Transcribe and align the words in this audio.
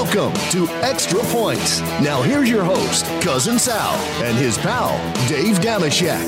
Welcome 0.00 0.32
to 0.52 0.68
Extra 0.84 1.18
Points. 1.24 1.80
Now 2.00 2.22
here's 2.22 2.48
your 2.48 2.62
host, 2.62 3.04
Cousin 3.20 3.58
Sal, 3.58 3.96
and 4.22 4.38
his 4.38 4.56
pal, 4.56 4.96
Dave 5.26 5.56
Dameshek. 5.58 6.22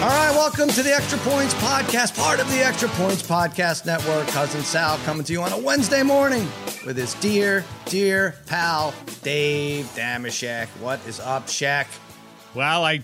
All 0.00 0.08
right, 0.08 0.30
welcome 0.30 0.68
to 0.68 0.84
the 0.84 0.94
Extra 0.94 1.18
Points 1.18 1.54
Podcast, 1.54 2.16
part 2.16 2.38
of 2.38 2.48
the 2.52 2.64
Extra 2.64 2.88
Points 2.90 3.20
Podcast 3.20 3.84
Network. 3.84 4.28
Cousin 4.28 4.62
Sal 4.62 4.96
coming 4.98 5.24
to 5.24 5.32
you 5.32 5.42
on 5.42 5.50
a 5.50 5.58
Wednesday 5.58 6.04
morning 6.04 6.46
with 6.86 6.96
his 6.96 7.14
dear, 7.14 7.64
dear 7.86 8.36
pal, 8.46 8.94
Dave 9.24 9.86
Dameshek. 9.96 10.68
What 10.78 11.04
is 11.04 11.18
up, 11.18 11.48
Shaq? 11.48 11.88
Well, 12.54 12.84
I 12.84 13.02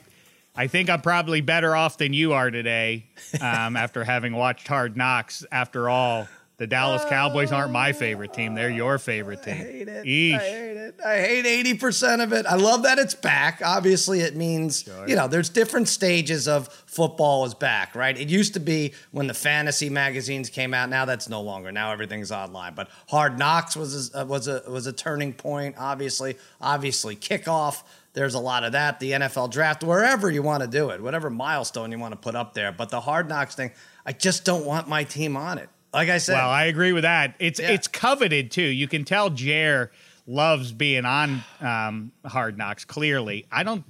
I 0.54 0.68
think 0.68 0.88
I'm 0.88 1.02
probably 1.02 1.40
better 1.40 1.74
off 1.74 1.98
than 1.98 2.12
you 2.12 2.32
are 2.32 2.52
today 2.52 3.06
um, 3.40 3.76
after 3.76 4.04
having 4.04 4.34
watched 4.34 4.68
Hard 4.68 4.96
Knocks. 4.96 5.44
After 5.50 5.90
all, 5.90 6.28
the 6.58 6.66
Dallas 6.66 7.04
Cowboys 7.04 7.52
aren't 7.52 7.70
my 7.72 7.90
oh, 7.90 7.92
favorite 7.92 8.32
team; 8.32 8.54
they're 8.54 8.70
your 8.70 8.98
favorite 8.98 9.42
team. 9.42 9.54
I 9.54 9.58
hate 9.58 9.88
it. 9.88 10.06
Eesh. 10.06 10.34
I 10.34 10.38
hate 10.38 10.76
it. 10.76 11.00
I 11.04 11.18
hate 11.18 11.46
eighty 11.46 11.74
percent 11.74 12.22
of 12.22 12.32
it. 12.32 12.46
I 12.46 12.56
love 12.56 12.84
that 12.84 12.98
it's 12.98 13.14
back. 13.14 13.60
Obviously, 13.62 14.20
it 14.20 14.36
means 14.36 14.88
you 15.06 15.16
know 15.16 15.28
there's 15.28 15.50
different 15.50 15.88
stages 15.88 16.48
of 16.48 16.68
football 16.86 17.44
is 17.44 17.52
back, 17.52 17.94
right? 17.94 18.18
It 18.18 18.30
used 18.30 18.54
to 18.54 18.60
be 18.60 18.94
when 19.10 19.26
the 19.26 19.34
fantasy 19.34 19.90
magazines 19.90 20.48
came 20.48 20.72
out. 20.72 20.88
Now 20.88 21.04
that's 21.04 21.28
no 21.28 21.42
longer. 21.42 21.70
Now 21.72 21.92
everything's 21.92 22.32
online. 22.32 22.74
But 22.74 22.88
Hard 23.08 23.38
Knocks 23.38 23.76
was 23.76 24.14
a, 24.14 24.22
uh, 24.22 24.24
was 24.24 24.48
a 24.48 24.62
was 24.66 24.86
a 24.86 24.92
turning 24.94 25.34
point. 25.34 25.76
Obviously, 25.78 26.36
obviously 26.60 27.16
kickoff. 27.16 27.82
There's 28.14 28.32
a 28.32 28.40
lot 28.40 28.64
of 28.64 28.72
that. 28.72 28.98
The 28.98 29.12
NFL 29.12 29.50
draft, 29.50 29.84
wherever 29.84 30.30
you 30.30 30.42
want 30.42 30.62
to 30.62 30.66
do 30.66 30.88
it, 30.88 31.02
whatever 31.02 31.28
milestone 31.28 31.92
you 31.92 31.98
want 31.98 32.12
to 32.12 32.16
put 32.18 32.34
up 32.34 32.54
there. 32.54 32.72
But 32.72 32.88
the 32.88 33.02
Hard 33.02 33.28
Knocks 33.28 33.54
thing, 33.54 33.72
I 34.06 34.12
just 34.12 34.46
don't 34.46 34.64
want 34.64 34.88
my 34.88 35.04
team 35.04 35.36
on 35.36 35.58
it. 35.58 35.68
Like 35.96 36.08
I 36.10 36.18
said, 36.18 36.34
Well, 36.34 36.50
I 36.50 36.64
agree 36.66 36.92
with 36.92 37.02
that. 37.02 37.34
It's 37.38 37.58
Yeah. 37.58 37.70
it's 37.72 37.88
coveted 37.88 38.50
too. 38.50 38.62
You 38.62 38.86
can 38.86 39.04
tell 39.04 39.30
Jer 39.30 39.90
loves 40.26 40.70
being 40.72 41.04
on 41.04 41.42
um, 41.60 42.12
Hard 42.24 42.58
Knocks. 42.58 42.84
Clearly, 42.84 43.46
I 43.50 43.62
don't. 43.64 43.82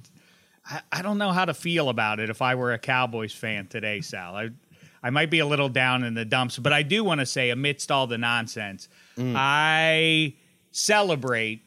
I, 0.65 0.81
I 0.91 1.01
don't 1.01 1.17
know 1.17 1.31
how 1.31 1.45
to 1.45 1.53
feel 1.53 1.89
about 1.89 2.19
it 2.19 2.29
if 2.29 2.41
I 2.41 2.55
were 2.55 2.71
a 2.73 2.79
Cowboys 2.79 3.33
fan 3.33 3.67
today, 3.67 4.01
Sal. 4.01 4.35
I, 4.35 4.49
I 5.03 5.09
might 5.11 5.29
be 5.29 5.39
a 5.39 5.45
little 5.45 5.69
down 5.69 6.03
in 6.03 6.13
the 6.13 6.25
dumps, 6.25 6.57
but 6.57 6.73
I 6.73 6.81
do 6.83 7.03
want 7.03 7.19
to 7.19 7.25
say, 7.25 7.49
amidst 7.51 7.91
all 7.91 8.07
the 8.07 8.17
nonsense, 8.17 8.87
Mm. 9.17 9.33
I 9.35 10.33
celebrate 10.71 11.61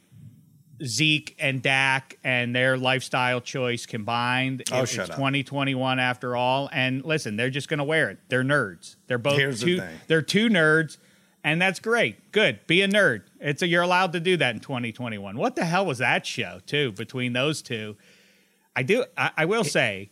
Zeke 0.84 1.36
and 1.39 1.62
Dak 1.62 2.19
and 2.25 2.55
their 2.55 2.77
lifestyle 2.77 3.41
choice 3.41 3.86
combined. 3.86 4.62
Oh, 4.73 4.83
It- 4.83 4.89
shut 4.89 5.00
it's 5.06 5.11
up. 5.11 5.17
2021 5.17 5.98
after 5.98 6.37
all. 6.37 6.69
And 6.72 7.05
listen, 7.05 7.37
they're 7.37 7.50
just 7.50 7.69
going 7.69 7.78
to 7.78 7.84
wear 7.84 8.11
it. 8.11 8.19
They're 8.28 8.45
nerds. 8.45 8.97
They're 9.06 9.19
both 9.19 9.39
Here's 9.39 9.61
the 9.61 9.78
thing. 9.78 10.00
They're 10.06 10.22
two 10.22 10.48
nerds, 10.48 10.98
and 11.45 11.61
that's 11.61 11.81
great. 11.81 12.33
Good. 12.33 12.67
Be 12.67 12.83
a 12.83 12.89
nerd. 12.89 13.22
It's 13.41 13.62
a, 13.62 13.67
you're 13.67 13.83
allowed 13.83 14.12
to 14.12 14.20
do 14.20 14.37
that 14.39 14.55
in 14.55 14.61
2021. 14.61 15.37
What 15.37 15.56
the 15.56 15.64
hell 15.64 15.87
was 15.87 15.98
that 15.98 16.27
show 16.27 16.61
too 16.67 16.92
between 16.92 17.33
those 17.33 17.62
two? 17.62 17.97
I 18.77 18.83
do. 18.83 19.05
I, 19.17 19.31
I 19.39 19.44
will 19.47 19.65
say, 19.65 20.11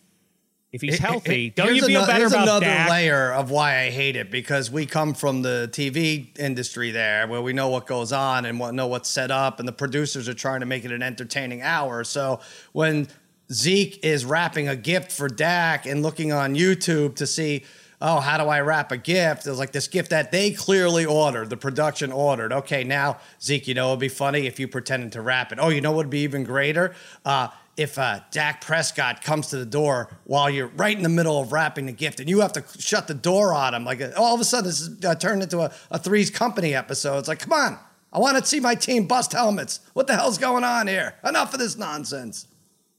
if 0.70 0.82
he's 0.82 0.98
healthy, 0.98 1.50
don't 1.50 1.74
you 1.74 1.82
feel 1.86 2.02
ano- 2.02 2.06
better 2.06 2.26
about 2.26 2.62
another 2.62 2.90
layer 2.90 3.32
of 3.32 3.50
why 3.50 3.80
I 3.80 3.90
hate 3.90 4.16
it 4.16 4.30
because 4.30 4.70
we 4.70 4.84
come 4.84 5.14
from 5.14 5.40
the 5.42 5.68
TV 5.72 6.38
industry 6.38 6.90
there, 6.90 7.26
where 7.26 7.40
we 7.40 7.54
know 7.54 7.68
what 7.68 7.86
goes 7.86 8.12
on 8.12 8.44
and 8.44 8.60
what 8.60 8.74
know 8.74 8.86
what's 8.86 9.08
set 9.08 9.30
up, 9.30 9.60
and 9.60 9.66
the 9.66 9.72
producers 9.72 10.28
are 10.28 10.34
trying 10.34 10.60
to 10.60 10.66
make 10.66 10.84
it 10.84 10.92
an 10.92 11.02
entertaining 11.02 11.62
hour. 11.62 12.04
So 12.04 12.40
when 12.72 13.08
Zeke 13.50 13.98
is 14.04 14.26
wrapping 14.26 14.68
a 14.68 14.76
gift 14.76 15.10
for 15.10 15.26
Dak 15.28 15.86
and 15.86 16.02
looking 16.02 16.32
on 16.32 16.54
YouTube 16.54 17.16
to 17.16 17.26
see. 17.26 17.64
Oh, 18.00 18.20
how 18.20 18.38
do 18.38 18.44
I 18.44 18.60
wrap 18.60 18.92
a 18.92 18.96
gift? 18.96 19.44
It 19.44 19.50
was 19.50 19.58
like 19.58 19.72
this 19.72 19.88
gift 19.88 20.10
that 20.10 20.30
they 20.30 20.52
clearly 20.52 21.04
ordered, 21.04 21.50
the 21.50 21.56
production 21.56 22.12
ordered. 22.12 22.52
Okay, 22.52 22.84
now 22.84 23.18
Zeke, 23.42 23.66
you 23.66 23.74
know 23.74 23.88
it'd 23.88 23.98
be 23.98 24.08
funny 24.08 24.46
if 24.46 24.60
you 24.60 24.68
pretended 24.68 25.10
to 25.12 25.20
wrap 25.20 25.50
it. 25.50 25.58
Oh, 25.60 25.68
you 25.68 25.80
know 25.80 25.90
what 25.90 25.96
would 25.96 26.10
be 26.10 26.20
even 26.20 26.44
greater? 26.44 26.94
Uh, 27.24 27.48
if 27.78 27.96
uh, 27.96 28.20
Dak 28.32 28.60
Prescott 28.60 29.22
comes 29.22 29.46
to 29.48 29.56
the 29.56 29.64
door 29.64 30.10
while 30.24 30.50
you're 30.50 30.66
right 30.68 30.96
in 30.96 31.04
the 31.04 31.08
middle 31.08 31.40
of 31.40 31.52
wrapping 31.52 31.86
the 31.86 31.92
gift 31.92 32.18
and 32.18 32.28
you 32.28 32.40
have 32.40 32.52
to 32.54 32.64
shut 32.78 33.06
the 33.06 33.14
door 33.14 33.54
on 33.54 33.72
him, 33.72 33.84
like 33.84 34.02
all 34.16 34.34
of 34.34 34.40
a 34.40 34.44
sudden 34.44 34.66
this 34.66 34.80
is 34.80 35.04
uh, 35.04 35.14
turned 35.14 35.42
into 35.42 35.60
a, 35.60 35.72
a 35.90 35.98
Three's 35.98 36.28
Company 36.28 36.74
episode. 36.74 37.18
It's 37.18 37.28
like, 37.28 37.38
come 37.38 37.52
on, 37.52 37.78
I 38.12 38.18
want 38.18 38.36
to 38.36 38.44
see 38.44 38.58
my 38.58 38.74
team 38.74 39.06
bust 39.06 39.32
helmets. 39.32 39.80
What 39.92 40.08
the 40.08 40.16
hell's 40.16 40.38
going 40.38 40.64
on 40.64 40.88
here? 40.88 41.14
Enough 41.24 41.54
of 41.54 41.60
this 41.60 41.78
nonsense. 41.78 42.48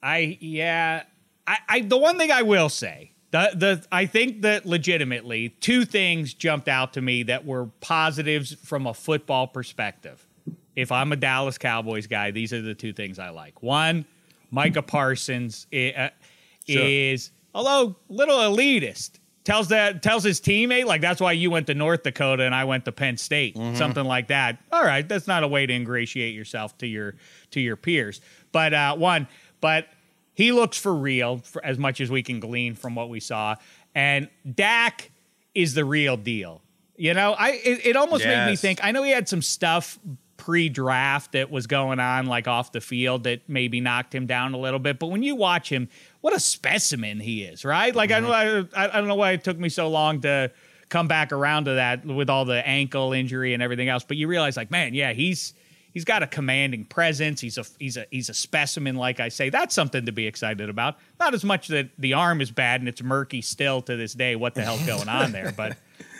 I 0.01 0.37
yeah. 0.39 1.03
I, 1.45 1.57
I 1.67 1.79
the 1.81 1.97
one 1.97 2.17
thing 2.17 2.31
I 2.31 2.43
will 2.43 2.69
say 2.69 3.11
the 3.31 3.51
the 3.53 3.85
I 3.91 4.05
think 4.05 4.43
that 4.43 4.65
legitimately 4.65 5.49
two 5.59 5.83
things 5.83 6.33
jumped 6.33 6.67
out 6.67 6.93
to 6.93 7.01
me 7.01 7.23
that 7.23 7.45
were 7.45 7.65
positives 7.81 8.53
from 8.63 8.87
a 8.87 8.93
football 8.93 9.47
perspective. 9.47 10.25
If 10.75 10.91
I'm 10.91 11.11
a 11.11 11.17
Dallas 11.17 11.57
Cowboys 11.57 12.07
guy, 12.07 12.31
these 12.31 12.53
are 12.53 12.61
the 12.61 12.75
two 12.75 12.93
things 12.93 13.19
I 13.19 13.29
like. 13.31 13.61
One, 13.61 14.05
Micah 14.51 14.81
Parsons 14.81 15.67
i- 15.73 15.93
uh, 15.97 16.09
Sure. 16.67 16.83
is 16.85 17.31
although 17.55 17.95
little 18.09 18.37
elitist. 18.37 19.11
Tells 19.45 19.69
that 19.69 20.03
tells 20.03 20.23
his 20.23 20.39
teammate 20.39 20.85
like 20.85 21.01
that's 21.01 21.19
why 21.19 21.31
you 21.31 21.49
went 21.49 21.65
to 21.67 21.73
North 21.73 22.03
Dakota 22.03 22.43
and 22.43 22.53
I 22.53 22.65
went 22.65 22.85
to 22.85 22.91
Penn 22.91 23.17
State, 23.17 23.57
something 23.75 24.03
like 24.05 24.27
that. 24.27 24.59
All 24.71 24.83
right, 24.83 25.07
that's 25.07 25.25
not 25.25 25.43
a 25.43 25.47
way 25.47 25.65
to 25.65 25.73
ingratiate 25.73 26.35
yourself 26.35 26.77
to 26.79 26.87
your 26.87 27.15
to 27.51 27.59
your 27.59 27.75
peers. 27.75 28.21
But 28.51 28.73
uh, 28.75 28.95
one, 28.97 29.27
but 29.59 29.87
he 30.35 30.51
looks 30.51 30.77
for 30.77 30.93
real 30.93 31.37
for 31.39 31.65
as 31.65 31.79
much 31.79 31.99
as 31.99 32.11
we 32.11 32.21
can 32.21 32.39
glean 32.39 32.75
from 32.75 32.93
what 32.93 33.09
we 33.09 33.19
saw. 33.19 33.55
And 33.95 34.29
Dak 34.53 35.09
is 35.55 35.73
the 35.73 35.85
real 35.85 36.15
deal. 36.17 36.61
You 36.95 37.15
know, 37.15 37.31
I 37.33 37.51
it, 37.63 37.85
it 37.87 37.95
almost 37.95 38.23
made 38.45 38.51
me 38.51 38.55
think. 38.55 38.83
I 38.83 38.91
know 38.91 39.01
he 39.01 39.11
had 39.11 39.27
some 39.27 39.41
stuff 39.41 39.97
pre-draft 40.49 41.33
that 41.33 41.51
was 41.51 41.67
going 41.67 41.99
on 41.99 42.25
like 42.25 42.47
off 42.47 42.71
the 42.71 42.81
field 42.81 43.25
that 43.25 43.47
maybe 43.47 43.79
knocked 43.79 44.15
him 44.15 44.25
down 44.25 44.55
a 44.55 44.57
little 44.57 44.79
bit. 44.79 44.97
But 44.97 45.11
when 45.11 45.21
you 45.21 45.35
watch 45.35 45.71
him, 45.71 45.89
what 46.21 46.35
a 46.35 46.39
specimen 46.39 47.19
he 47.19 47.43
is, 47.43 47.63
right? 47.63 47.95
Like 47.95 48.11
I, 48.11 48.19
don't, 48.19 48.31
mm-hmm. 48.31 48.75
I, 48.75 48.85
I 48.85 48.97
don't 48.97 49.07
know 49.07 49.13
why 49.13 49.33
it 49.33 49.43
took 49.43 49.59
me 49.59 49.69
so 49.69 49.89
long 49.89 50.21
to 50.21 50.51
come 50.89 51.07
back 51.07 51.31
around 51.31 51.65
to 51.65 51.75
that 51.75 52.03
with 52.03 52.31
all 52.31 52.45
the 52.45 52.67
ankle 52.67 53.13
injury 53.13 53.53
and 53.53 53.61
everything 53.61 53.89
else. 53.89 54.03
But 54.03 54.17
you 54.17 54.27
realize, 54.27 54.57
like, 54.57 54.71
man, 54.71 54.95
yeah, 54.95 55.13
he's 55.13 55.53
he's 55.93 56.03
got 56.03 56.23
a 56.23 56.27
commanding 56.27 56.83
presence. 56.83 57.41
He's 57.41 57.59
a 57.59 57.65
he's 57.77 57.95
a 57.95 58.07
he's 58.09 58.29
a 58.29 58.33
specimen, 58.33 58.95
like 58.95 59.19
I 59.19 59.29
say. 59.29 59.51
That's 59.51 59.75
something 59.75 60.07
to 60.07 60.11
be 60.11 60.25
excited 60.25 60.67
about. 60.67 60.97
Not 61.19 61.35
as 61.35 61.43
much 61.43 61.67
that 61.67 61.91
the 61.99 62.13
arm 62.13 62.41
is 62.41 62.49
bad 62.49 62.81
and 62.81 62.89
it's 62.89 63.03
murky 63.03 63.43
still 63.43 63.83
to 63.83 63.95
this 63.95 64.13
day. 64.15 64.35
What 64.35 64.55
the 64.55 64.63
hell's 64.63 64.81
going 64.87 65.09
on 65.09 65.31
there? 65.31 65.53
But 65.55 65.77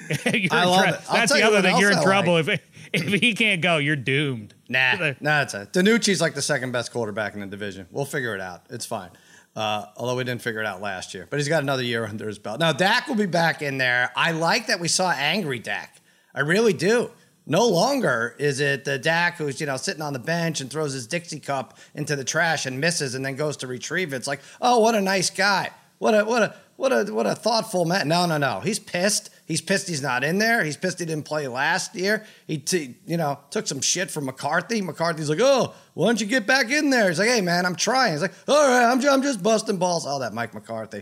I 0.25 0.66
love 0.66 0.88
it. 0.88 1.01
I'll 1.07 1.13
That's 1.13 1.34
the 1.34 1.41
other 1.41 1.63
thing. 1.63 1.78
You're 1.78 1.91
in 1.91 1.97
I 1.97 2.03
trouble 2.03 2.34
like. 2.34 2.47
if 2.47 2.62
if 2.94 3.22
he 3.22 3.33
can't 3.33 3.61
go. 3.61 3.77
You're 3.77 3.95
doomed. 3.95 4.53
Nah, 4.67 5.13
nah, 5.19 5.41
it's 5.41 5.53
a 5.53 5.66
Danucci's 5.67 6.22
like 6.22 6.35
the 6.35 6.41
second 6.41 6.72
best 6.72 6.91
quarterback 6.91 7.33
in 7.33 7.39
the 7.39 7.47
division. 7.47 7.88
We'll 7.91 8.05
figure 8.05 8.35
it 8.35 8.41
out. 8.41 8.63
It's 8.69 8.85
fine. 8.85 9.11
Uh, 9.55 9.85
although 9.97 10.16
we 10.16 10.23
didn't 10.23 10.41
figure 10.41 10.61
it 10.61 10.66
out 10.66 10.81
last 10.81 11.13
year, 11.13 11.27
but 11.29 11.38
he's 11.38 11.50
got 11.50 11.63
another 11.63 11.83
year 11.83 12.05
under 12.05 12.27
his 12.27 12.39
belt. 12.39 12.59
Now 12.59 12.72
Dak 12.72 13.07
will 13.07 13.16
be 13.16 13.25
back 13.25 13.61
in 13.61 13.77
there. 13.77 14.11
I 14.16 14.31
like 14.31 14.67
that 14.67 14.79
we 14.79 14.88
saw 14.88 15.11
angry 15.11 15.59
Dak. 15.59 16.01
I 16.33 16.41
really 16.41 16.73
do. 16.73 17.11
No 17.45 17.67
longer 17.67 18.35
is 18.38 18.59
it 18.59 18.85
the 18.85 19.00
Dak 19.00 19.38
who's 19.38 19.59
you 19.59 19.66
know 19.66 19.77
sitting 19.77 20.03
on 20.03 20.13
the 20.13 20.19
bench 20.19 20.61
and 20.61 20.69
throws 20.69 20.94
his 20.94 21.07
Dixie 21.07 21.39
cup 21.39 21.77
into 21.95 22.16
the 22.16 22.23
trash 22.23 22.66
and 22.66 22.79
misses 22.79 23.16
and 23.16 23.25
then 23.25 23.35
goes 23.35 23.57
to 23.57 23.67
retrieve 23.67 24.13
it. 24.13 24.17
It's 24.17 24.27
like, 24.27 24.41
oh, 24.61 24.79
what 24.79 24.95
a 24.95 25.01
nice 25.01 25.29
guy. 25.29 25.71
What 25.97 26.13
a 26.13 26.23
what 26.23 26.44
a 26.44 26.56
what 26.75 26.94
a 26.94 27.13
what 27.13 27.25
a 27.25 27.35
thoughtful 27.35 27.85
man. 27.85 28.07
No, 28.07 28.25
no, 28.25 28.38
no. 28.38 28.59
He's 28.61 28.79
pissed. 28.79 29.31
He's 29.50 29.62
pissed 29.62 29.88
he's 29.90 30.04
not 30.04 30.24
in 30.24 30.38
there. 30.38 30.64
He's 30.64 30.78
pissed 30.78 31.00
he 31.00 31.06
didn't 31.06 31.26
play 31.26 31.48
last 31.48 31.96
year. 31.96 32.24
He 32.46 32.60
t- 32.60 32.96
you 33.08 33.18
know 33.18 33.40
took 33.50 33.66
some 33.66 33.82
shit 33.82 34.12
from 34.12 34.26
McCarthy. 34.26 34.80
McCarthy's 34.80 35.28
like, 35.28 35.40
oh, 35.42 35.74
why 35.96 36.06
don't 36.06 36.22
you 36.22 36.28
get 36.28 36.46
back 36.46 36.70
in 36.70 36.92
there? 36.92 37.10
He's 37.10 37.18
like, 37.18 37.30
hey 37.30 37.42
man, 37.42 37.66
I'm 37.66 37.76
trying. 37.76 38.12
He's 38.12 38.22
like, 38.22 38.34
all 38.48 38.68
right, 38.68 38.86
I'm 38.86 39.02
just, 39.02 39.12
I'm 39.12 39.24
just 39.24 39.42
busting 39.42 39.78
balls. 39.78 40.06
Oh, 40.08 40.20
that 40.20 40.36
Mike 40.36 40.54
McCarthy. 40.54 41.02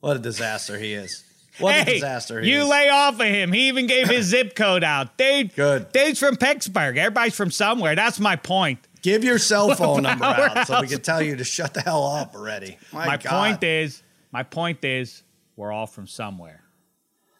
What 0.00 0.14
a 0.14 0.20
disaster 0.20 0.78
he 0.78 0.92
is. 0.92 1.24
What 1.58 1.88
a 1.88 1.94
disaster 1.94 2.42
he 2.42 2.50
is. 2.50 2.54
you 2.54 2.62
is. 2.64 2.68
lay 2.68 2.90
off 2.90 3.14
of 3.14 3.26
him. 3.26 3.50
He 3.50 3.68
even 3.68 3.86
gave 3.86 4.10
his 4.10 4.26
zip 4.30 4.54
code 4.54 4.84
out. 4.84 5.16
Dave, 5.16 5.56
Good. 5.56 5.90
Dave's 5.92 6.18
from 6.18 6.36
Pittsburgh. 6.36 6.98
Everybody's 6.98 7.34
from 7.34 7.50
somewhere. 7.50 7.94
That's 7.94 8.20
my 8.20 8.36
point. 8.36 8.78
Give 9.00 9.24
your 9.24 9.38
cell 9.38 9.74
phone 9.74 10.02
number 10.02 10.26
out 10.26 10.66
so 10.66 10.82
we 10.82 10.88
can 10.88 11.00
tell 11.00 11.22
you 11.22 11.36
to 11.36 11.44
shut 11.44 11.72
the 11.72 11.80
hell 11.80 12.04
up 12.04 12.34
already. 12.34 12.76
My, 12.92 13.06
my 13.06 13.16
point 13.16 13.62
is, 13.64 14.02
my 14.32 14.42
point 14.42 14.84
is, 14.84 15.22
we're 15.56 15.72
all 15.72 15.86
from 15.86 16.06
somewhere. 16.06 16.62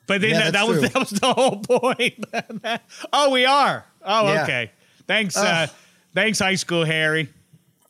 But 0.06 0.20
then 0.20 0.30
Yeah, 0.30 0.50
that, 0.50 0.52
that 0.52 0.68
was 0.68 0.80
that 0.82 0.94
was 0.94 1.10
the 1.10 1.32
whole 1.32 1.58
point. 1.60 2.24
oh, 3.12 3.30
we 3.30 3.44
are. 3.44 3.84
Oh, 4.02 4.32
Yeah. 4.32 4.42
okay. 4.44 4.70
Thanks, 5.06 5.36
uh, 5.36 5.68
thanks, 6.14 6.38
high 6.40 6.54
school 6.56 6.84
Harry. 6.84 7.28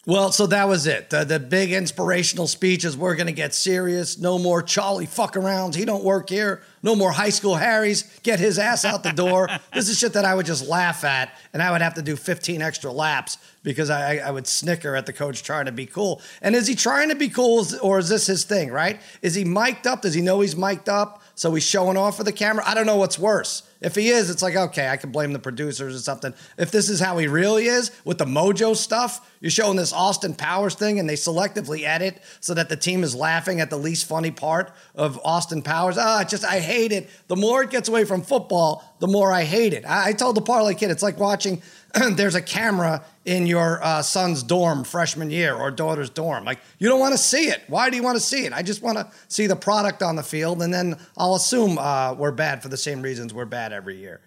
Well, 0.09 0.31
so 0.31 0.47
that 0.47 0.69
was 0.69 0.87
it. 0.87 1.11
The, 1.11 1.25
the 1.25 1.41
big 1.41 1.73
inspirational 1.73 2.47
speech 2.47 2.85
is 2.85 2.97
we're 2.97 3.17
going 3.17 3.27
to 3.27 3.33
get 3.33 3.53
serious. 3.55 4.19
No 4.19 4.39
more 4.39 4.63
Charlie 4.63 5.05
fuck 5.07 5.35
arounds. 5.35 5.75
He 5.75 5.85
don't 5.85 6.05
work 6.05 6.29
here. 6.29 6.63
No 6.81 6.95
more 6.95 7.11
high 7.11 7.31
school 7.31 7.57
Harrys. 7.57 8.05
Get 8.23 8.39
his 8.39 8.57
ass 8.57 8.85
out 8.85 9.03
the 9.03 9.11
door. 9.11 9.49
this 9.75 9.89
is 9.89 9.99
shit 9.99 10.13
that 10.13 10.25
I 10.25 10.37
would 10.37 10.47
just 10.47 10.69
laugh 10.69 11.03
at, 11.03 11.37
and 11.53 11.61
I 11.61 11.73
would 11.73 11.81
have 11.81 11.95
to 11.95 12.03
do 12.03 12.15
15 12.15 12.63
extra 12.63 12.93
laps 12.93 13.39
because 13.65 13.91
I, 13.91 14.19
I 14.19 14.31
would 14.31 14.47
snicker 14.47 14.95
at 14.95 15.07
the 15.07 15.13
coach 15.13 15.43
trying 15.43 15.65
to 15.67 15.73
be 15.73 15.87
cool. 15.87 16.23
And 16.41 16.55
is 16.55 16.69
he 16.69 16.77
trying 16.77 17.09
to 17.09 17.17
be 17.17 17.29
cool, 17.29 17.67
or 17.83 17.99
is 17.99 18.09
this 18.09 18.27
his 18.29 18.45
thing? 18.45 18.71
Right? 18.71 19.01
Is 19.23 19.35
he 19.35 19.43
mic'd 19.43 19.89
up? 19.89 20.03
Does 20.03 20.15
he 20.15 20.21
know 20.21 20.41
he's 20.41 20.55
mic'd 20.55 20.89
up? 20.89 21.21
So 21.37 21.53
he's 21.53 21.67
showing 21.67 21.99
off 21.99 22.17
for 22.17 22.25
the 22.25 22.33
camera. 22.33 22.65
I 22.67 22.73
don't 22.73 22.87
know 22.87 22.97
what's 22.97 23.19
worse. 23.19 23.63
If 23.83 23.95
he 23.95 24.09
is, 24.09 24.31
it's 24.31 24.41
like, 24.41 24.57
okay, 24.57 24.89
I 24.89 24.97
can 24.97 25.13
blame 25.13 25.35
the 25.35 25.39
producers 25.39 25.95
or 25.95 25.99
something. 25.99 26.33
If 26.57 26.71
this 26.71 26.89
is 26.89 26.99
how 26.99 27.19
he 27.19 27.29
really 27.29 27.67
is 27.67 27.91
with 28.07 28.17
the 28.17 28.25
mojo 28.25 28.75
stuff, 28.75 29.31
you're 29.41 29.51
showing 29.51 29.77
this 29.77 29.93
Austin 29.93 30.35
Powers 30.35 30.75
thing 30.75 30.99
and 30.99 31.07
they 31.07 31.15
selectively 31.15 31.83
edit 31.83 32.23
so 32.41 32.55
that 32.55 32.71
the 32.71 32.77
team 32.77 33.05
is 33.05 33.15
laughing 33.15 33.61
at 33.61 33.69
the 33.69 33.77
least 33.77 34.07
funny 34.07 34.31
part 34.31 34.73
of 34.95 35.21
Austin 35.25 35.61
Powers. 35.61 35.99
Ah, 35.99 36.25
just, 36.25 36.43
I 36.43 36.59
hate 36.59 36.91
it. 36.91 37.11
The 37.29 37.37
more 37.37 37.63
it 37.63 37.69
gets 37.69 37.91
away 37.91 38.07
from 38.07 38.23
football, 38.23 38.83
the 39.01 39.07
more 39.07 39.31
I 39.31 39.45
hate 39.45 39.75
it. 39.75 39.85
I, 39.85 40.09
I 40.09 40.13
told 40.15 40.37
the 40.37 40.43
parlay 40.43 40.75
kid, 40.75 40.91
it's 40.91 41.03
like 41.03 41.19
watching 41.19 41.61
there's 42.13 42.35
a 42.35 42.43
camera 42.43 43.05
in 43.25 43.47
your 43.47 43.83
uh, 43.83 44.03
son's 44.03 44.43
dorm 44.43 44.85
freshman 44.85 45.31
year 45.31 45.55
or 45.55 45.71
daughter's 45.71 46.11
dorm. 46.11 46.45
Like, 46.45 46.59
you 46.79 46.89
don't 46.89 47.01
want 47.01 47.13
to 47.13 47.19
see 47.19 47.49
it. 47.49 47.63
Why 47.69 47.91
do 47.91 47.97
you 47.97 48.03
want 48.03 48.17
to 48.17 48.23
see 48.23 48.45
it? 48.45 48.53
I 48.53 48.63
just 48.63 48.83
want 48.83 48.99
to 48.99 49.11
see 49.29 49.47
the 49.47 49.57
product 49.57 50.03
on 50.03 50.17
the 50.17 50.23
field, 50.23 50.63
and 50.63 50.73
then 50.73 50.99
I'll 51.17 51.35
assume 51.35 51.79
uh, 51.79 52.15
we're 52.15 52.33
bad 52.33 52.63
for 52.63 52.69
the 52.69 52.77
same 52.77 53.03
reasons 53.03 53.33
we're 53.33 53.45
bad 53.45 53.73
every 53.73 53.97
year. 53.97 54.21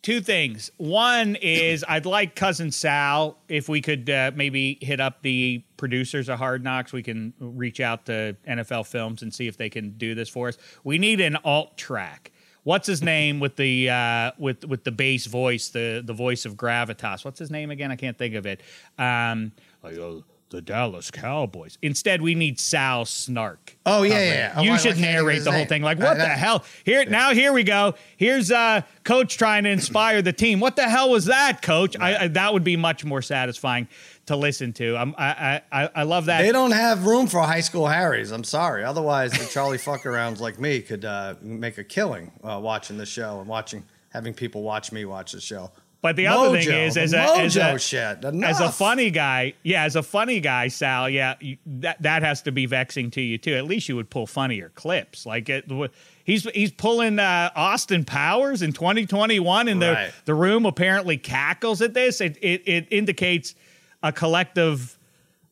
Two 0.00 0.20
things. 0.20 0.70
One 0.76 1.36
is 1.36 1.84
I'd 1.88 2.06
like 2.06 2.36
cousin 2.36 2.70
Sal 2.70 3.36
if 3.48 3.68
we 3.68 3.80
could 3.80 4.08
uh, 4.08 4.30
maybe 4.34 4.78
hit 4.80 5.00
up 5.00 5.22
the 5.22 5.64
producers 5.76 6.28
of 6.28 6.38
Hard 6.38 6.62
Knocks. 6.62 6.92
We 6.92 7.02
can 7.02 7.34
reach 7.40 7.80
out 7.80 8.06
to 8.06 8.36
NFL 8.46 8.86
Films 8.86 9.22
and 9.22 9.34
see 9.34 9.48
if 9.48 9.56
they 9.56 9.68
can 9.68 9.90
do 9.98 10.14
this 10.14 10.28
for 10.28 10.48
us. 10.48 10.56
We 10.84 10.98
need 10.98 11.20
an 11.20 11.36
alt 11.44 11.76
track 11.76 12.30
what's 12.68 12.86
his 12.86 13.02
name 13.02 13.40
with 13.40 13.56
the 13.56 13.88
uh, 13.88 14.32
with 14.38 14.62
with 14.66 14.84
the 14.84 14.92
bass 14.92 15.24
voice, 15.24 15.70
the 15.70 16.02
the 16.04 16.12
voice 16.12 16.44
of 16.44 16.54
gravitas. 16.54 17.24
What's 17.24 17.38
his 17.38 17.50
name 17.50 17.70
again? 17.70 17.90
I 17.90 17.96
can't 17.96 18.18
think 18.18 18.34
of 18.34 18.44
it. 18.44 18.60
Um, 18.98 19.52
uh, 19.82 20.20
the 20.50 20.62
Dallas 20.62 21.10
Cowboys. 21.10 21.78
Instead, 21.82 22.22
we 22.22 22.34
need 22.34 22.58
Sal 22.58 23.04
Snark. 23.04 23.76
Oh 23.84 24.02
yeah, 24.02 24.22
yeah. 24.22 24.54
Oh, 24.56 24.62
you 24.62 24.72
I, 24.72 24.76
should 24.76 24.98
narrate 24.98 25.44
the 25.44 25.52
whole 25.52 25.66
thing. 25.66 25.82
Like, 25.82 25.98
what 25.98 26.16
the 26.16 26.26
hell? 26.26 26.64
Here 26.84 27.04
now, 27.04 27.32
here 27.32 27.52
we 27.52 27.64
go. 27.64 27.94
Here's 28.16 28.50
uh, 28.50 28.82
coach 29.04 29.36
trying 29.36 29.64
to 29.64 29.70
inspire 29.70 30.22
the 30.22 30.32
team. 30.32 30.60
What 30.60 30.76
the 30.76 30.88
hell 30.88 31.10
was 31.10 31.26
that, 31.26 31.62
coach? 31.62 31.96
I, 31.98 32.24
I, 32.24 32.28
that 32.28 32.52
would 32.52 32.64
be 32.64 32.76
much 32.76 33.04
more 33.04 33.22
satisfying 33.22 33.88
to 34.26 34.36
listen 34.36 34.72
to. 34.74 34.96
I'm, 34.96 35.14
I, 35.16 35.62
I, 35.72 35.90
I 35.94 36.02
love 36.02 36.26
that. 36.26 36.42
They 36.42 36.52
don't 36.52 36.72
have 36.72 37.06
room 37.06 37.26
for 37.26 37.40
high 37.40 37.60
school 37.60 37.86
Harrys. 37.86 38.30
I'm 38.30 38.44
sorry. 38.44 38.84
Otherwise, 38.84 39.32
the 39.32 39.46
Charlie 39.46 39.78
fuck 39.78 40.02
arounds 40.02 40.40
like 40.40 40.58
me 40.58 40.80
could 40.80 41.04
uh, 41.04 41.34
make 41.40 41.78
a 41.78 41.84
killing 41.84 42.32
uh, 42.42 42.60
watching 42.62 42.98
the 42.98 43.06
show 43.06 43.40
and 43.40 43.48
watching 43.48 43.84
having 44.10 44.34
people 44.34 44.62
watch 44.62 44.92
me 44.92 45.04
watch 45.04 45.32
the 45.32 45.40
show. 45.40 45.70
But 46.00 46.14
the 46.14 46.28
other 46.28 46.56
thing 46.56 46.70
is, 46.70 46.96
as 46.96 47.12
a, 47.12 47.18
as 47.18 47.56
a, 47.56 47.76
shit. 47.78 48.24
as 48.24 48.60
a 48.60 48.70
funny 48.70 49.10
guy, 49.10 49.54
yeah, 49.64 49.82
as 49.82 49.96
a 49.96 50.02
funny 50.02 50.38
guy, 50.38 50.68
Sal, 50.68 51.10
yeah, 51.10 51.34
you, 51.40 51.56
that 51.66 52.00
that 52.02 52.22
has 52.22 52.42
to 52.42 52.52
be 52.52 52.66
vexing 52.66 53.10
to 53.12 53.20
you 53.20 53.36
too. 53.36 53.54
At 53.54 53.64
least 53.64 53.88
you 53.88 53.96
would 53.96 54.08
pull 54.08 54.28
funnier 54.28 54.68
clips. 54.76 55.26
Like 55.26 55.48
it, 55.48 55.68
he's 56.22 56.44
he's 56.50 56.70
pulling 56.70 57.18
uh, 57.18 57.50
Austin 57.56 58.04
Powers 58.04 58.62
in 58.62 58.72
2021, 58.72 59.66
and 59.66 59.82
the 59.82 59.92
right. 59.92 60.12
the 60.24 60.34
room 60.34 60.66
apparently 60.66 61.16
cackles 61.16 61.82
at 61.82 61.94
this. 61.94 62.20
It 62.20 62.38
it, 62.42 62.62
it 62.68 62.86
indicates 62.92 63.56
a 64.00 64.12
collective 64.12 64.96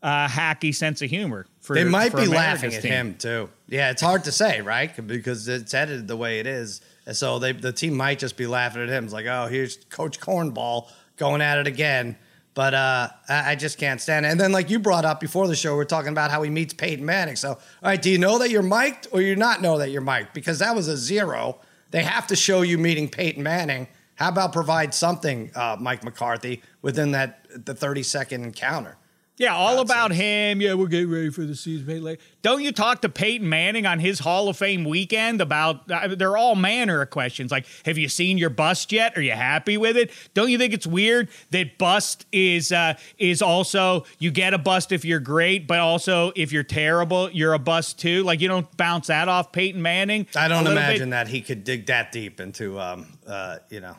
uh, 0.00 0.28
hacky 0.28 0.72
sense 0.72 1.02
of 1.02 1.10
humor. 1.10 1.46
For, 1.60 1.74
they 1.74 1.82
might 1.82 2.14
be 2.14 2.24
America's 2.24 2.30
laughing 2.30 2.74
at 2.74 2.82
team. 2.82 2.92
him 2.92 3.14
too. 3.16 3.48
Yeah, 3.68 3.90
it's 3.90 4.02
hard 4.02 4.22
to 4.24 4.32
say, 4.32 4.60
right? 4.60 4.94
Because 5.04 5.48
it's 5.48 5.74
edited 5.74 6.06
the 6.06 6.16
way 6.16 6.38
it 6.38 6.46
is, 6.46 6.80
and 7.06 7.16
so 7.16 7.38
they, 7.38 7.52
the 7.52 7.72
team 7.72 7.94
might 7.94 8.18
just 8.18 8.36
be 8.36 8.46
laughing 8.46 8.82
at 8.82 8.88
him. 8.88 9.04
It's 9.04 9.12
like, 9.12 9.26
oh, 9.26 9.46
here's 9.46 9.76
Coach 9.86 10.20
Cornball 10.20 10.90
going 11.16 11.40
at 11.40 11.58
it 11.58 11.66
again. 11.66 12.16
But 12.54 12.72
uh, 12.74 13.08
I, 13.28 13.54
just 13.54 13.76
can't 13.76 14.00
stand 14.00 14.24
it. 14.24 14.30
And 14.30 14.40
then, 14.40 14.50
like 14.50 14.70
you 14.70 14.78
brought 14.78 15.04
up 15.04 15.20
before 15.20 15.46
the 15.46 15.54
show, 15.54 15.76
we 15.76 15.82
are 15.82 15.84
talking 15.84 16.10
about 16.10 16.30
how 16.30 16.42
he 16.42 16.48
meets 16.48 16.72
Peyton 16.72 17.04
Manning. 17.04 17.36
So, 17.36 17.50
all 17.50 17.58
right, 17.82 18.00
do 18.00 18.10
you 18.10 18.16
know 18.16 18.38
that 18.38 18.48
you're 18.48 18.62
mic'd 18.62 19.08
or 19.12 19.20
you 19.20 19.36
not 19.36 19.60
know 19.60 19.76
that 19.76 19.90
you're 19.90 20.00
mic'd? 20.00 20.32
Because 20.32 20.58
that 20.60 20.74
was 20.74 20.88
a 20.88 20.96
zero. 20.96 21.58
They 21.90 22.02
have 22.02 22.26
to 22.28 22.36
show 22.36 22.62
you 22.62 22.78
meeting 22.78 23.10
Peyton 23.10 23.42
Manning. 23.42 23.88
How 24.14 24.30
about 24.30 24.54
provide 24.54 24.94
something, 24.94 25.50
uh, 25.54 25.76
Mike 25.78 26.02
McCarthy, 26.02 26.62
within 26.80 27.10
that 27.10 27.46
the 27.66 27.74
30 27.74 28.02
second 28.02 28.44
encounter? 28.44 28.96
Yeah, 29.38 29.54
all 29.54 29.80
about 29.80 30.12
him. 30.12 30.62
Yeah, 30.62 30.74
we're 30.74 30.86
getting 30.86 31.10
ready 31.10 31.28
for 31.28 31.42
the 31.42 31.54
season. 31.54 32.16
Don't 32.40 32.62
you 32.62 32.72
talk 32.72 33.02
to 33.02 33.10
Peyton 33.10 33.46
Manning 33.46 33.84
on 33.84 33.98
his 33.98 34.18
Hall 34.20 34.48
of 34.48 34.56
Fame 34.56 34.84
weekend 34.84 35.42
about? 35.42 35.86
They're 35.86 36.38
all 36.38 36.54
manner 36.54 37.02
of 37.02 37.10
questions 37.10 37.50
like, 37.50 37.66
"Have 37.84 37.98
you 37.98 38.08
seen 38.08 38.38
your 38.38 38.48
bust 38.48 38.92
yet? 38.92 39.16
Are 39.18 39.20
you 39.20 39.32
happy 39.32 39.76
with 39.76 39.98
it? 39.98 40.10
Don't 40.32 40.48
you 40.48 40.56
think 40.56 40.72
it's 40.72 40.86
weird 40.86 41.28
that 41.50 41.76
bust 41.76 42.24
is 42.32 42.72
uh, 42.72 42.94
is 43.18 43.42
also 43.42 44.06
you 44.18 44.30
get 44.30 44.54
a 44.54 44.58
bust 44.58 44.90
if 44.90 45.04
you're 45.04 45.20
great, 45.20 45.66
but 45.66 45.80
also 45.80 46.32
if 46.34 46.50
you're 46.50 46.62
terrible, 46.62 47.30
you're 47.30 47.52
a 47.52 47.58
bust 47.58 47.98
too. 47.98 48.22
Like 48.22 48.40
you 48.40 48.48
don't 48.48 48.74
bounce 48.78 49.08
that 49.08 49.28
off 49.28 49.52
Peyton 49.52 49.82
Manning. 49.82 50.26
I 50.34 50.48
don't 50.48 50.66
imagine 50.66 51.10
bit. 51.10 51.16
that 51.16 51.28
he 51.28 51.42
could 51.42 51.62
dig 51.62 51.86
that 51.86 52.10
deep 52.10 52.40
into, 52.40 52.80
um, 52.80 53.18
uh, 53.26 53.58
you 53.68 53.80
know, 53.80 53.96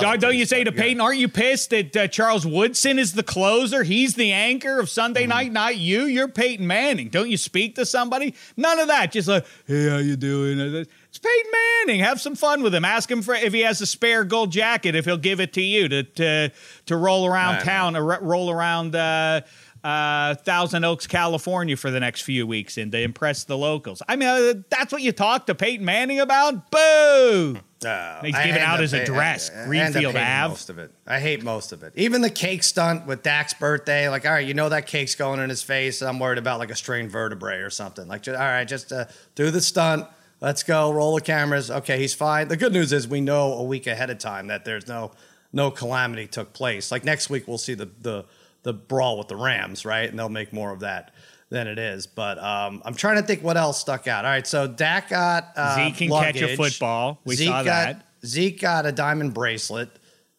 don't, 0.00 0.20
don't 0.20 0.36
you 0.36 0.44
say 0.44 0.64
to 0.64 0.72
Peyton, 0.72 1.00
aren't 1.00 1.18
you 1.18 1.28
pissed 1.28 1.70
that 1.70 1.96
uh, 1.96 2.08
Charles 2.08 2.46
Woodson 2.46 2.98
is 2.98 3.12
the 3.12 3.22
closer? 3.22 3.82
He's 3.82 4.14
the 4.14 4.32
anchor 4.32 4.78
of 4.78 4.88
Sunday 4.88 5.24
mm 5.24 5.28
night, 5.28 5.52
not 5.52 5.76
you. 5.76 6.04
You're 6.04 6.28
Peyton 6.28 6.66
Manning. 6.66 7.08
Don't 7.08 7.28
you 7.28 7.36
speak 7.36 7.74
to 7.74 7.84
somebody? 7.84 8.34
None 8.56 8.78
of 8.78 8.88
that. 8.88 9.12
Just 9.12 9.28
like, 9.28 9.44
hey, 9.66 9.90
how 9.90 9.98
you 9.98 10.16
doing? 10.16 10.58
It's 10.58 11.18
Peyton 11.18 11.52
Manning. 11.86 12.00
Have 12.00 12.20
some 12.20 12.34
fun 12.34 12.62
with 12.62 12.74
him. 12.74 12.84
Ask 12.84 13.10
him 13.10 13.22
for 13.22 13.34
if 13.34 13.52
he 13.52 13.60
has 13.60 13.80
a 13.80 13.86
spare 13.86 14.24
gold 14.24 14.52
jacket, 14.52 14.94
if 14.94 15.04
he'll 15.04 15.16
give 15.16 15.40
it 15.40 15.52
to 15.54 15.62
you 15.62 15.88
to 15.88 16.02
to, 16.02 16.52
to 16.86 16.96
roll 16.96 17.26
around 17.26 17.62
town, 17.62 17.96
or 17.96 18.04
roll 18.20 18.50
around. 18.50 18.94
Uh, 18.94 19.42
uh, 19.84 20.34
Thousand 20.34 20.84
Oaks, 20.84 21.06
California 21.06 21.76
for 21.76 21.90
the 21.90 22.00
next 22.00 22.22
few 22.22 22.46
weeks 22.46 22.78
and 22.78 22.90
to 22.92 23.00
impress 23.00 23.44
the 23.44 23.56
locals. 23.56 24.02
I 24.08 24.16
mean, 24.16 24.28
uh, 24.28 24.54
that's 24.68 24.92
what 24.92 25.02
you 25.02 25.12
talk 25.12 25.46
to 25.46 25.54
Peyton 25.54 25.84
Manning 25.84 26.20
about? 26.20 26.70
Boo! 26.70 27.60
Uh, 27.84 28.20
He's 28.22 28.34
giving 28.34 28.60
out 28.60 28.80
his 28.80 28.92
address, 28.92 29.50
I, 29.50 29.66
Greenfield 29.66 30.16
Ave. 30.16 30.48
Most 30.48 30.68
of 30.68 30.78
it. 30.78 30.90
I 31.06 31.20
hate 31.20 31.44
most 31.44 31.72
of 31.72 31.84
it. 31.84 31.92
Even 31.94 32.22
the 32.22 32.30
cake 32.30 32.64
stunt 32.64 33.06
with 33.06 33.22
Dak's 33.22 33.54
birthday. 33.54 34.08
Like, 34.08 34.26
all 34.26 34.32
right, 34.32 34.46
you 34.46 34.54
know 34.54 34.68
that 34.68 34.86
cake's 34.86 35.14
going 35.14 35.38
in 35.38 35.48
his 35.48 35.62
face. 35.62 36.02
I'm 36.02 36.18
worried 36.18 36.38
about 36.38 36.58
like 36.58 36.70
a 36.70 36.74
strained 36.74 37.12
vertebrae 37.12 37.58
or 37.58 37.70
something. 37.70 38.08
Like, 38.08 38.22
just, 38.22 38.38
all 38.38 38.46
right, 38.46 38.66
just 38.66 38.92
uh, 38.92 39.04
do 39.36 39.50
the 39.50 39.60
stunt. 39.60 40.06
Let's 40.40 40.62
go. 40.62 40.92
Roll 40.92 41.14
the 41.14 41.20
cameras. 41.20 41.70
Okay, 41.70 41.98
he's 41.98 42.14
fine. 42.14 42.48
The 42.48 42.56
good 42.56 42.72
news 42.72 42.92
is 42.92 43.06
we 43.06 43.20
know 43.20 43.52
a 43.54 43.64
week 43.64 43.86
ahead 43.86 44.10
of 44.10 44.18
time 44.18 44.48
that 44.48 44.64
there's 44.64 44.88
no 44.88 45.12
no 45.52 45.70
calamity 45.70 46.26
took 46.26 46.52
place. 46.52 46.90
Like 46.92 47.04
next 47.04 47.30
week, 47.30 47.46
we'll 47.48 47.58
see 47.58 47.74
the 47.74 47.88
the 48.00 48.24
the 48.62 48.72
brawl 48.72 49.18
with 49.18 49.28
the 49.28 49.36
Rams, 49.36 49.84
right? 49.84 50.08
And 50.08 50.18
they'll 50.18 50.28
make 50.28 50.52
more 50.52 50.72
of 50.72 50.80
that 50.80 51.12
than 51.50 51.66
it 51.66 51.78
is. 51.78 52.06
But 52.06 52.38
um, 52.38 52.82
I'm 52.84 52.94
trying 52.94 53.16
to 53.16 53.22
think 53.22 53.42
what 53.42 53.56
else 53.56 53.80
stuck 53.80 54.06
out. 54.06 54.24
All 54.24 54.30
right, 54.30 54.46
so 54.46 54.66
Dak 54.66 55.10
got 55.10 55.52
uh, 55.56 55.76
Zeke 55.76 55.96
can 55.96 56.08
luggage. 56.08 56.40
catch 56.40 56.50
a 56.50 56.56
football. 56.56 57.20
We 57.24 57.36
Zeke 57.36 57.48
saw 57.48 57.62
got, 57.62 57.64
that. 57.64 58.06
Zeke 58.26 58.60
got 58.60 58.86
a 58.86 58.92
diamond 58.92 59.34
bracelet. 59.34 59.90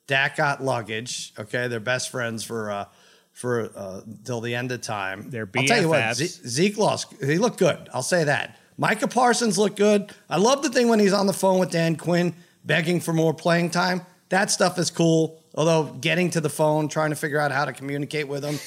Dak 0.07 0.37
got 0.37 0.63
luggage. 0.63 1.33
Okay, 1.37 1.67
they're 1.67 1.79
best 1.79 2.09
friends 2.09 2.43
for 2.43 2.71
uh, 2.71 2.85
for 3.31 3.71
uh, 3.75 4.01
till 4.23 4.41
the 4.41 4.55
end 4.55 4.71
of 4.71 4.81
time. 4.81 5.29
They're 5.29 5.47
BFFs. 5.47 5.61
I'll 5.61 5.67
tell 5.67 5.81
you 5.81 5.89
what, 5.89 6.15
Zeke 6.17 6.77
lost. 6.77 7.13
He 7.23 7.37
looked 7.37 7.59
good. 7.59 7.89
I'll 7.93 8.01
say 8.01 8.23
that. 8.23 8.57
Micah 8.77 9.07
Parsons 9.07 9.57
looked 9.57 9.77
good. 9.77 10.11
I 10.29 10.37
love 10.37 10.63
the 10.63 10.69
thing 10.69 10.87
when 10.87 10.99
he's 10.99 11.13
on 11.13 11.27
the 11.27 11.33
phone 11.33 11.59
with 11.59 11.69
Dan 11.69 11.97
Quinn 11.97 12.33
begging 12.63 13.01
for 13.01 13.13
more 13.13 13.33
playing 13.33 13.71
time. 13.71 14.01
That 14.29 14.51
stuff 14.51 14.79
is 14.79 14.89
cool. 14.89 15.43
Although 15.55 15.85
getting 15.99 16.29
to 16.31 16.41
the 16.41 16.49
phone, 16.49 16.87
trying 16.87 17.09
to 17.09 17.15
figure 17.15 17.39
out 17.39 17.51
how 17.51 17.65
to 17.65 17.73
communicate 17.73 18.27
with 18.27 18.43
him, 18.43 18.57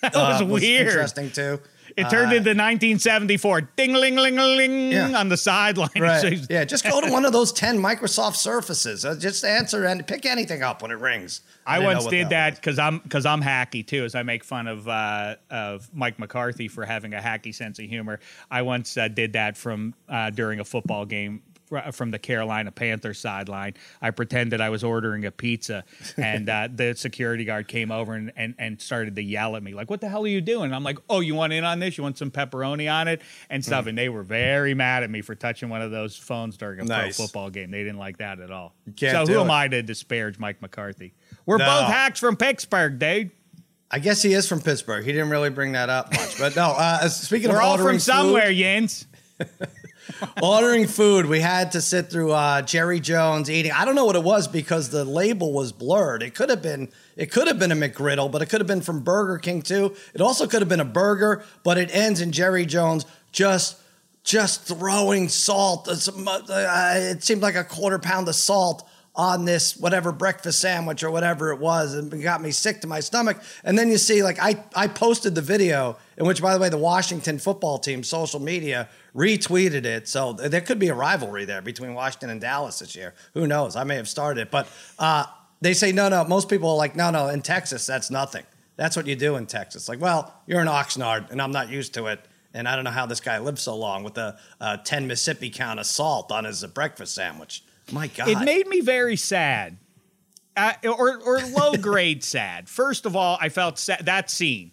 that 0.12 0.14
was, 0.14 0.42
uh, 0.42 0.44
was 0.46 0.62
weird. 0.62 0.86
Interesting 0.86 1.30
too. 1.30 1.60
It 1.96 2.04
turned 2.04 2.32
uh, 2.32 2.36
into 2.36 2.50
1974. 2.50 3.60
Ding, 3.76 3.92
ling, 3.92 4.16
ling, 4.16 4.36
ling 4.36 4.92
yeah. 4.92 5.18
on 5.18 5.28
the 5.28 5.36
sideline. 5.36 5.90
Right. 5.98 6.46
yeah, 6.50 6.64
just 6.64 6.84
go 6.84 7.00
to 7.00 7.10
one 7.10 7.24
of 7.24 7.32
those 7.32 7.52
10 7.52 7.78
Microsoft 7.78 8.36
Surfaces. 8.36 9.04
Uh, 9.04 9.16
just 9.16 9.44
answer 9.44 9.84
and 9.84 10.06
pick 10.06 10.26
anything 10.26 10.62
up 10.62 10.82
when 10.82 10.90
it 10.90 10.98
rings. 10.98 11.40
I, 11.66 11.76
I 11.76 11.78
once 11.80 12.06
did 12.06 12.30
that 12.30 12.56
because 12.56 12.78
I'm 12.78 12.98
because 12.98 13.26
I'm 13.26 13.42
hacky 13.42 13.86
too. 13.86 14.04
As 14.04 14.14
I 14.14 14.22
make 14.22 14.44
fun 14.44 14.66
of 14.66 14.88
uh, 14.88 15.36
of 15.50 15.88
Mike 15.92 16.18
McCarthy 16.18 16.68
for 16.68 16.84
having 16.84 17.14
a 17.14 17.20
hacky 17.20 17.54
sense 17.54 17.78
of 17.78 17.86
humor. 17.86 18.20
I 18.50 18.62
once 18.62 18.96
uh, 18.96 19.08
did 19.08 19.34
that 19.34 19.56
from 19.56 19.94
uh, 20.08 20.30
during 20.30 20.60
a 20.60 20.64
football 20.64 21.04
game 21.04 21.42
from 21.92 22.10
the 22.10 22.18
Carolina 22.18 22.72
Panthers 22.72 23.18
sideline. 23.18 23.74
I 24.00 24.10
pretended 24.10 24.60
I 24.60 24.70
was 24.70 24.84
ordering 24.84 25.24
a 25.24 25.30
pizza, 25.30 25.84
and 26.16 26.48
uh, 26.48 26.68
the 26.72 26.94
security 26.94 27.44
guard 27.44 27.68
came 27.68 27.90
over 27.90 28.14
and, 28.14 28.32
and, 28.36 28.54
and 28.58 28.80
started 28.80 29.16
to 29.16 29.22
yell 29.22 29.56
at 29.56 29.62
me, 29.62 29.74
like, 29.74 29.90
What 29.90 30.00
the 30.00 30.08
hell 30.08 30.24
are 30.24 30.28
you 30.28 30.40
doing? 30.40 30.66
And 30.66 30.74
I'm 30.74 30.84
like, 30.84 30.98
Oh, 31.08 31.20
you 31.20 31.34
want 31.34 31.52
in 31.52 31.64
on 31.64 31.78
this? 31.78 31.96
You 31.96 32.04
want 32.04 32.18
some 32.18 32.30
pepperoni 32.30 32.92
on 32.92 33.08
it? 33.08 33.22
And 33.48 33.64
stuff. 33.64 33.84
Mm. 33.84 33.90
And 33.90 33.98
they 33.98 34.08
were 34.08 34.22
very 34.22 34.74
mad 34.74 35.02
at 35.02 35.10
me 35.10 35.22
for 35.22 35.34
touching 35.34 35.68
one 35.68 35.82
of 35.82 35.90
those 35.90 36.16
phones 36.16 36.56
during 36.56 36.80
a 36.80 36.84
nice. 36.84 37.16
pro 37.16 37.26
football 37.26 37.50
game. 37.50 37.70
They 37.70 37.82
didn't 37.82 37.98
like 37.98 38.18
that 38.18 38.40
at 38.40 38.50
all. 38.50 38.74
So 38.96 39.26
who 39.26 39.38
it. 39.38 39.40
am 39.40 39.50
I 39.50 39.68
to 39.68 39.82
disparage 39.82 40.38
Mike 40.38 40.60
McCarthy? 40.62 41.14
We're 41.46 41.58
no. 41.58 41.64
both 41.64 41.86
hacks 41.86 42.20
from 42.20 42.36
Pittsburgh, 42.36 42.98
dude. 42.98 43.30
I 43.90 43.98
guess 43.98 44.22
he 44.22 44.32
is 44.34 44.46
from 44.48 44.60
Pittsburgh. 44.60 45.04
He 45.04 45.10
didn't 45.10 45.30
really 45.30 45.50
bring 45.50 45.72
that 45.72 45.88
up 45.88 46.12
much, 46.12 46.38
but 46.38 46.54
no. 46.54 46.74
Uh, 46.76 47.08
speaking 47.08 47.50
of 47.50 47.56
We're 47.56 47.62
of 47.62 47.68
all 47.68 47.76
from 47.78 47.96
food, 47.96 48.02
somewhere, 48.02 48.52
Jens. 48.52 49.06
ordering 50.42 50.86
food. 50.86 51.26
We 51.26 51.40
had 51.40 51.72
to 51.72 51.80
sit 51.80 52.10
through 52.10 52.32
uh, 52.32 52.62
Jerry 52.62 53.00
Jones 53.00 53.50
eating. 53.50 53.72
I 53.72 53.84
don't 53.84 53.94
know 53.94 54.04
what 54.04 54.16
it 54.16 54.22
was 54.22 54.48
because 54.48 54.90
the 54.90 55.04
label 55.04 55.52
was 55.52 55.72
blurred. 55.72 56.22
It 56.22 56.34
could 56.34 56.50
have 56.50 56.62
been 56.62 56.88
it 57.16 57.30
could 57.30 57.46
have 57.48 57.58
been 57.58 57.72
a 57.72 57.76
McGriddle, 57.76 58.30
but 58.30 58.42
it 58.42 58.46
could 58.46 58.60
have 58.60 58.66
been 58.66 58.80
from 58.80 59.00
Burger 59.00 59.38
King 59.38 59.62
too. 59.62 59.94
It 60.14 60.20
also 60.20 60.46
could 60.46 60.60
have 60.60 60.68
been 60.68 60.80
a 60.80 60.84
burger, 60.84 61.44
but 61.62 61.78
it 61.78 61.94
ends 61.94 62.20
in 62.20 62.32
Jerry 62.32 62.66
Jones 62.66 63.06
just 63.32 63.76
just 64.22 64.64
throwing 64.64 65.28
salt. 65.28 65.88
Uh, 65.88 66.92
it 66.94 67.22
seemed 67.22 67.42
like 67.42 67.54
a 67.54 67.64
quarter 67.64 67.98
pound 67.98 68.28
of 68.28 68.34
salt 68.34 68.88
on 69.20 69.44
this 69.44 69.76
whatever 69.76 70.12
breakfast 70.12 70.60
sandwich 70.60 71.02
or 71.02 71.10
whatever 71.10 71.52
it 71.52 71.58
was 71.58 71.92
and 71.92 72.12
it 72.14 72.22
got 72.22 72.40
me 72.40 72.50
sick 72.50 72.80
to 72.80 72.86
my 72.86 73.00
stomach. 73.00 73.36
And 73.64 73.78
then 73.78 73.90
you 73.90 73.98
see 73.98 74.22
like 74.22 74.38
I, 74.40 74.64
I 74.74 74.88
posted 74.88 75.34
the 75.34 75.42
video 75.42 75.98
in 76.16 76.26
which 76.26 76.40
by 76.40 76.54
the 76.54 76.58
way 76.58 76.70
the 76.70 76.78
washington 76.78 77.38
football 77.38 77.78
team 77.78 78.02
social 78.02 78.40
media 78.40 78.88
retweeted 79.14 79.84
it. 79.84 80.08
So 80.08 80.32
there 80.32 80.62
could 80.62 80.78
be 80.78 80.88
a 80.88 80.94
rivalry 80.94 81.44
there 81.44 81.60
between 81.60 81.92
washington 81.92 82.30
and 82.30 82.40
dallas 82.40 82.78
this 82.78 82.96
year. 82.96 83.14
Who 83.34 83.46
knows? 83.46 83.76
I 83.76 83.84
may 83.84 83.96
have 83.96 84.08
started 84.08 84.40
it. 84.40 84.50
But 84.50 84.68
uh, 84.98 85.26
they 85.60 85.74
say 85.74 85.92
no 85.92 86.08
no 86.08 86.24
most 86.24 86.48
people 86.48 86.70
are 86.70 86.76
like 86.78 86.96
no 86.96 87.10
no 87.10 87.28
in 87.28 87.42
texas 87.42 87.84
that's 87.84 88.10
nothing. 88.10 88.46
That's 88.76 88.96
what 88.96 89.06
you 89.06 89.16
do 89.16 89.36
in 89.36 89.44
texas. 89.44 89.86
Like 89.86 90.00
well 90.00 90.32
you're 90.46 90.62
an 90.62 90.66
oxnard 90.66 91.30
and 91.30 91.42
i'm 91.42 91.52
not 91.52 91.68
used 91.68 91.92
to 91.92 92.06
it. 92.06 92.20
And 92.54 92.66
i 92.66 92.74
don't 92.74 92.84
know 92.84 92.90
how 92.90 93.04
this 93.04 93.20
guy 93.20 93.38
lived 93.38 93.58
so 93.58 93.76
long 93.76 94.02
with 94.02 94.16
a, 94.16 94.38
a 94.62 94.78
10 94.78 95.06
mississippi 95.06 95.50
count 95.50 95.78
of 95.78 95.84
salt 95.84 96.32
on 96.32 96.44
his 96.44 96.64
breakfast 96.64 97.14
sandwich 97.14 97.64
my 97.92 98.08
God. 98.08 98.28
It 98.28 98.40
made 98.40 98.66
me 98.66 98.80
very 98.80 99.16
sad. 99.16 99.76
Uh, 100.56 100.72
or, 100.84 101.18
or 101.18 101.40
low 101.40 101.74
grade 101.80 102.24
sad. 102.24 102.68
First 102.68 103.06
of 103.06 103.16
all, 103.16 103.38
I 103.40 103.48
felt 103.48 103.78
sad, 103.78 104.04
that 104.06 104.30
scene, 104.30 104.72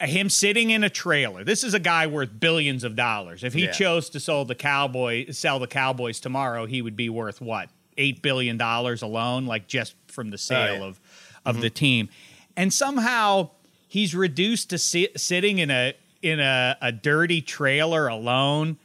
him 0.00 0.28
sitting 0.28 0.70
in 0.70 0.82
a 0.82 0.90
trailer. 0.90 1.44
This 1.44 1.62
is 1.62 1.74
a 1.74 1.78
guy 1.78 2.06
worth 2.06 2.30
billions 2.38 2.84
of 2.84 2.96
dollars. 2.96 3.44
If 3.44 3.52
he 3.52 3.64
yeah. 3.64 3.72
chose 3.72 4.10
to 4.10 4.20
sell 4.20 4.44
the 4.44 4.54
cowboy, 4.54 5.30
sell 5.30 5.58
the 5.58 5.66
Cowboys 5.66 6.20
tomorrow, 6.20 6.66
he 6.66 6.82
would 6.82 6.96
be 6.96 7.08
worth 7.08 7.40
what 7.40 7.68
eight 7.96 8.22
billion 8.22 8.56
dollars 8.56 9.02
alone, 9.02 9.46
like 9.46 9.66
just 9.66 9.94
from 10.08 10.30
the 10.30 10.38
sale 10.38 10.76
oh, 10.76 10.78
yeah. 10.78 10.84
of 10.84 11.00
of 11.44 11.54
mm-hmm. 11.54 11.62
the 11.62 11.70
team. 11.70 12.08
And 12.56 12.72
somehow 12.72 13.50
he's 13.88 14.14
reduced 14.14 14.70
to 14.70 14.78
sit, 14.78 15.18
sitting 15.20 15.58
in 15.58 15.70
a 15.70 15.94
in 16.22 16.40
a, 16.40 16.76
a 16.80 16.90
dirty 16.90 17.40
trailer 17.40 18.08
alone 18.08 18.78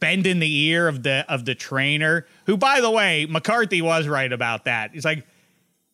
bend 0.00 0.26
in 0.26 0.38
the 0.38 0.56
ear 0.66 0.88
of 0.88 1.02
the 1.02 1.24
of 1.28 1.44
the 1.44 1.54
trainer, 1.54 2.26
who 2.46 2.56
by 2.56 2.80
the 2.80 2.90
way, 2.90 3.26
McCarthy 3.26 3.82
was 3.82 4.06
right 4.06 4.32
about 4.32 4.64
that. 4.64 4.92
He's 4.92 5.04
like, 5.04 5.26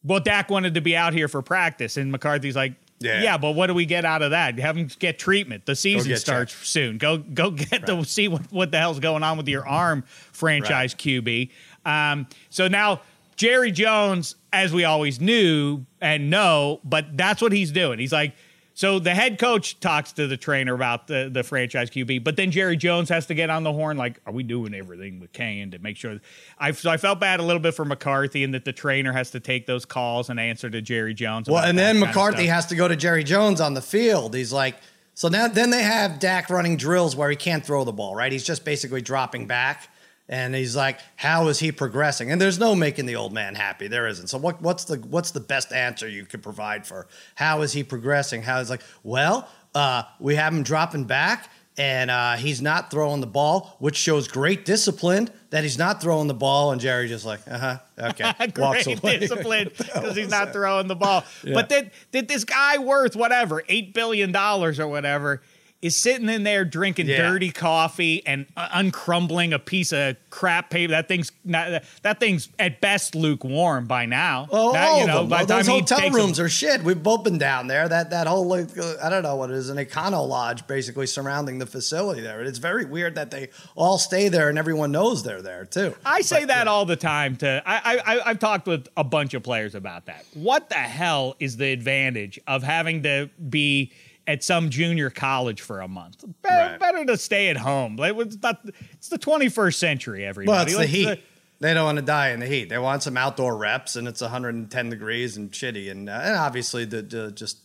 well, 0.04 0.20
Dak 0.20 0.50
wanted 0.50 0.74
to 0.74 0.80
be 0.80 0.96
out 0.96 1.12
here 1.12 1.28
for 1.28 1.42
practice, 1.42 1.96
and 1.96 2.10
McCarthy's 2.10 2.56
like, 2.56 2.74
yeah, 2.98 3.22
yeah 3.22 3.38
but 3.38 3.52
what 3.52 3.66
do 3.66 3.74
we 3.74 3.86
get 3.86 4.04
out 4.04 4.22
of 4.22 4.30
that? 4.30 4.58
Have 4.58 4.76
him 4.76 4.88
get 4.98 5.18
treatment. 5.18 5.66
The 5.66 5.76
season 5.76 6.16
starts 6.16 6.52
checked. 6.52 6.66
soon. 6.66 6.98
Go 6.98 7.18
go 7.18 7.50
get 7.50 7.72
right. 7.72 7.86
to 7.86 8.04
see 8.04 8.28
what, 8.28 8.52
what 8.52 8.70
the 8.70 8.78
hell's 8.78 9.00
going 9.00 9.22
on 9.22 9.36
with 9.36 9.48
your 9.48 9.66
arm, 9.66 10.04
franchise 10.32 10.94
right. 10.94 10.98
QB. 10.98 11.50
Um, 11.84 12.26
so 12.48 12.68
now 12.68 13.02
Jerry 13.36 13.72
Jones, 13.72 14.36
as 14.52 14.72
we 14.72 14.84
always 14.84 15.20
knew 15.20 15.84
and 16.00 16.30
know, 16.30 16.80
but 16.84 17.16
that's 17.16 17.42
what 17.42 17.52
he's 17.52 17.72
doing. 17.72 17.98
He's 17.98 18.12
like 18.12 18.34
so 18.74 18.98
the 18.98 19.14
head 19.14 19.38
coach 19.38 19.78
talks 19.80 20.12
to 20.12 20.26
the 20.26 20.36
trainer 20.36 20.74
about 20.74 21.06
the, 21.06 21.30
the 21.32 21.42
franchise 21.42 21.90
QB, 21.90 22.24
but 22.24 22.36
then 22.36 22.50
Jerry 22.50 22.76
Jones 22.76 23.08
has 23.10 23.26
to 23.26 23.34
get 23.34 23.50
on 23.50 23.62
the 23.62 23.72
horn, 23.72 23.96
like, 23.96 24.20
are 24.26 24.32
we 24.32 24.42
doing 24.42 24.74
everything 24.74 25.20
we 25.20 25.26
can 25.28 25.70
to 25.72 25.78
make 25.78 25.96
sure? 25.96 26.18
I 26.58 26.72
so 26.72 26.90
I 26.90 26.96
felt 26.96 27.20
bad 27.20 27.40
a 27.40 27.42
little 27.42 27.60
bit 27.60 27.74
for 27.74 27.84
McCarthy 27.84 28.44
and 28.44 28.54
that 28.54 28.64
the 28.64 28.72
trainer 28.72 29.12
has 29.12 29.30
to 29.32 29.40
take 29.40 29.66
those 29.66 29.84
calls 29.84 30.30
and 30.30 30.40
answer 30.40 30.70
to 30.70 30.80
Jerry 30.80 31.14
Jones. 31.14 31.48
Well, 31.48 31.64
and 31.64 31.78
then 31.78 31.98
McCarthy 31.98 32.46
has 32.46 32.66
to 32.66 32.74
go 32.74 32.88
to 32.88 32.96
Jerry 32.96 33.24
Jones 33.24 33.60
on 33.60 33.74
the 33.74 33.82
field. 33.82 34.34
He's 34.34 34.52
like, 34.52 34.76
so 35.14 35.28
now 35.28 35.48
then 35.48 35.70
they 35.70 35.82
have 35.82 36.18
Dak 36.18 36.48
running 36.48 36.76
drills 36.76 37.14
where 37.14 37.28
he 37.28 37.36
can't 37.36 37.64
throw 37.64 37.84
the 37.84 37.92
ball, 37.92 38.14
right? 38.14 38.32
He's 38.32 38.44
just 38.44 38.64
basically 38.64 39.02
dropping 39.02 39.46
back. 39.46 39.88
And 40.28 40.54
he's 40.54 40.76
like, 40.76 41.00
"How 41.16 41.48
is 41.48 41.58
he 41.58 41.72
progressing?" 41.72 42.30
And 42.30 42.40
there's 42.40 42.58
no 42.58 42.74
making 42.74 43.06
the 43.06 43.16
old 43.16 43.32
man 43.32 43.54
happy. 43.54 43.88
There 43.88 44.06
isn't. 44.06 44.28
So 44.28 44.38
what, 44.38 44.62
what's 44.62 44.84
the 44.84 44.96
what's 44.96 45.32
the 45.32 45.40
best 45.40 45.72
answer 45.72 46.08
you 46.08 46.24
could 46.24 46.42
provide 46.42 46.86
for 46.86 47.06
how 47.34 47.62
is 47.62 47.72
he 47.72 47.82
progressing? 47.82 48.42
How 48.42 48.60
is 48.60 48.70
like, 48.70 48.82
well, 49.02 49.48
uh, 49.74 50.04
we 50.20 50.36
have 50.36 50.54
him 50.54 50.62
dropping 50.62 51.04
back, 51.04 51.50
and 51.76 52.10
uh, 52.10 52.36
he's 52.36 52.60
not 52.60 52.90
throwing 52.90 53.20
the 53.20 53.26
ball, 53.26 53.76
which 53.78 53.96
shows 53.96 54.28
great 54.28 54.64
discipline 54.64 55.30
that 55.50 55.62
he's 55.62 55.78
not 55.78 56.02
throwing 56.02 56.28
the 56.28 56.34
ball. 56.34 56.72
And 56.72 56.80
Jerry 56.80 57.08
just 57.08 57.24
like, 57.24 57.40
uh 57.48 57.58
huh, 57.58 57.78
okay, 57.98 58.32
walks 58.56 58.86
away. 58.86 59.18
discipline 59.20 59.70
because 59.78 60.16
he's 60.16 60.30
not 60.30 60.52
throwing 60.52 60.86
the 60.86 60.96
ball. 60.96 61.24
Yeah. 61.42 61.54
But 61.54 61.68
did 61.68 61.90
did 62.10 62.28
this 62.28 62.44
guy 62.44 62.78
worth 62.78 63.16
whatever 63.16 63.62
eight 63.68 63.94
billion 63.94 64.32
dollars 64.32 64.78
or 64.78 64.88
whatever? 64.88 65.42
Is 65.82 65.96
sitting 65.96 66.28
in 66.28 66.44
there 66.44 66.64
drinking 66.64 67.08
yeah. 67.08 67.16
dirty 67.16 67.50
coffee 67.50 68.24
and 68.24 68.46
uh, 68.56 68.68
uncrumbling 68.72 69.52
a 69.52 69.58
piece 69.58 69.92
of 69.92 70.16
crap 70.30 70.70
paper. 70.70 70.92
That 70.92 71.08
thing's 71.08 71.32
not, 71.44 71.82
that 72.02 72.20
thing's 72.20 72.48
at 72.60 72.80
best 72.80 73.16
lukewarm 73.16 73.86
by 73.86 74.06
now. 74.06 74.46
Oh, 74.52 74.72
that, 74.72 75.00
you 75.00 75.06
know, 75.08 75.26
by 75.26 75.44
those 75.44 75.66
hotel 75.66 76.08
rooms 76.10 76.38
are 76.38 76.48
shit. 76.48 76.84
We've 76.84 77.02
both 77.02 77.24
been 77.24 77.36
down 77.36 77.66
there. 77.66 77.88
That 77.88 78.10
that 78.10 78.28
whole 78.28 78.46
like, 78.46 78.68
I 79.02 79.08
don't 79.08 79.24
know 79.24 79.34
what 79.34 79.50
it 79.50 79.56
is, 79.56 79.70
an 79.70 79.76
econo 79.76 80.26
lodge 80.26 80.66
basically 80.68 81.06
surrounding 81.06 81.58
the 81.58 81.66
facility 81.66 82.20
there. 82.20 82.40
It's 82.42 82.58
very 82.58 82.84
weird 82.84 83.16
that 83.16 83.32
they 83.32 83.48
all 83.74 83.98
stay 83.98 84.28
there 84.28 84.48
and 84.48 84.58
everyone 84.58 84.92
knows 84.92 85.24
they're 85.24 85.42
there 85.42 85.64
too. 85.64 85.96
I 86.06 86.20
say 86.20 86.42
but, 86.42 86.48
that 86.48 86.66
yeah. 86.66 86.70
all 86.70 86.86
the 86.86 86.96
time. 86.96 87.34
To 87.36 87.60
I, 87.66 87.98
I 88.06 88.20
I've 88.26 88.38
talked 88.38 88.68
with 88.68 88.86
a 88.96 89.02
bunch 89.02 89.34
of 89.34 89.42
players 89.42 89.74
about 89.74 90.06
that. 90.06 90.24
What 90.34 90.68
the 90.68 90.76
hell 90.76 91.34
is 91.40 91.56
the 91.56 91.72
advantage 91.72 92.38
of 92.46 92.62
having 92.62 93.02
to 93.02 93.28
be 93.50 93.90
at 94.26 94.44
some 94.44 94.70
junior 94.70 95.10
college 95.10 95.60
for 95.60 95.80
a 95.80 95.88
month. 95.88 96.24
Be- 96.24 96.48
right. 96.48 96.78
Better 96.78 97.04
to 97.06 97.16
stay 97.16 97.48
at 97.48 97.56
home. 97.56 97.98
It's, 98.00 98.38
not, 98.42 98.64
it's 98.92 99.08
the 99.08 99.18
21st 99.18 99.74
century, 99.74 100.24
everybody. 100.24 100.54
Well, 100.54 100.66
it's 100.66 100.76
like 100.76 100.86
the 100.86 100.92
heat. 100.92 101.04
The, 101.06 101.18
they 101.60 101.74
don't 101.74 101.84
want 101.84 101.98
to 101.98 102.04
die 102.04 102.30
in 102.30 102.40
the 102.40 102.46
heat. 102.46 102.68
They 102.68 102.78
want 102.78 103.02
some 103.04 103.16
outdoor 103.16 103.56
reps, 103.56 103.94
and 103.96 104.08
it's 104.08 104.20
110 104.20 104.90
degrees 104.90 105.36
and 105.36 105.50
shitty. 105.50 105.90
And, 105.90 106.08
uh, 106.08 106.20
and 106.24 106.36
obviously, 106.36 106.84
the, 106.84 107.02
the 107.02 107.30
just 107.30 107.58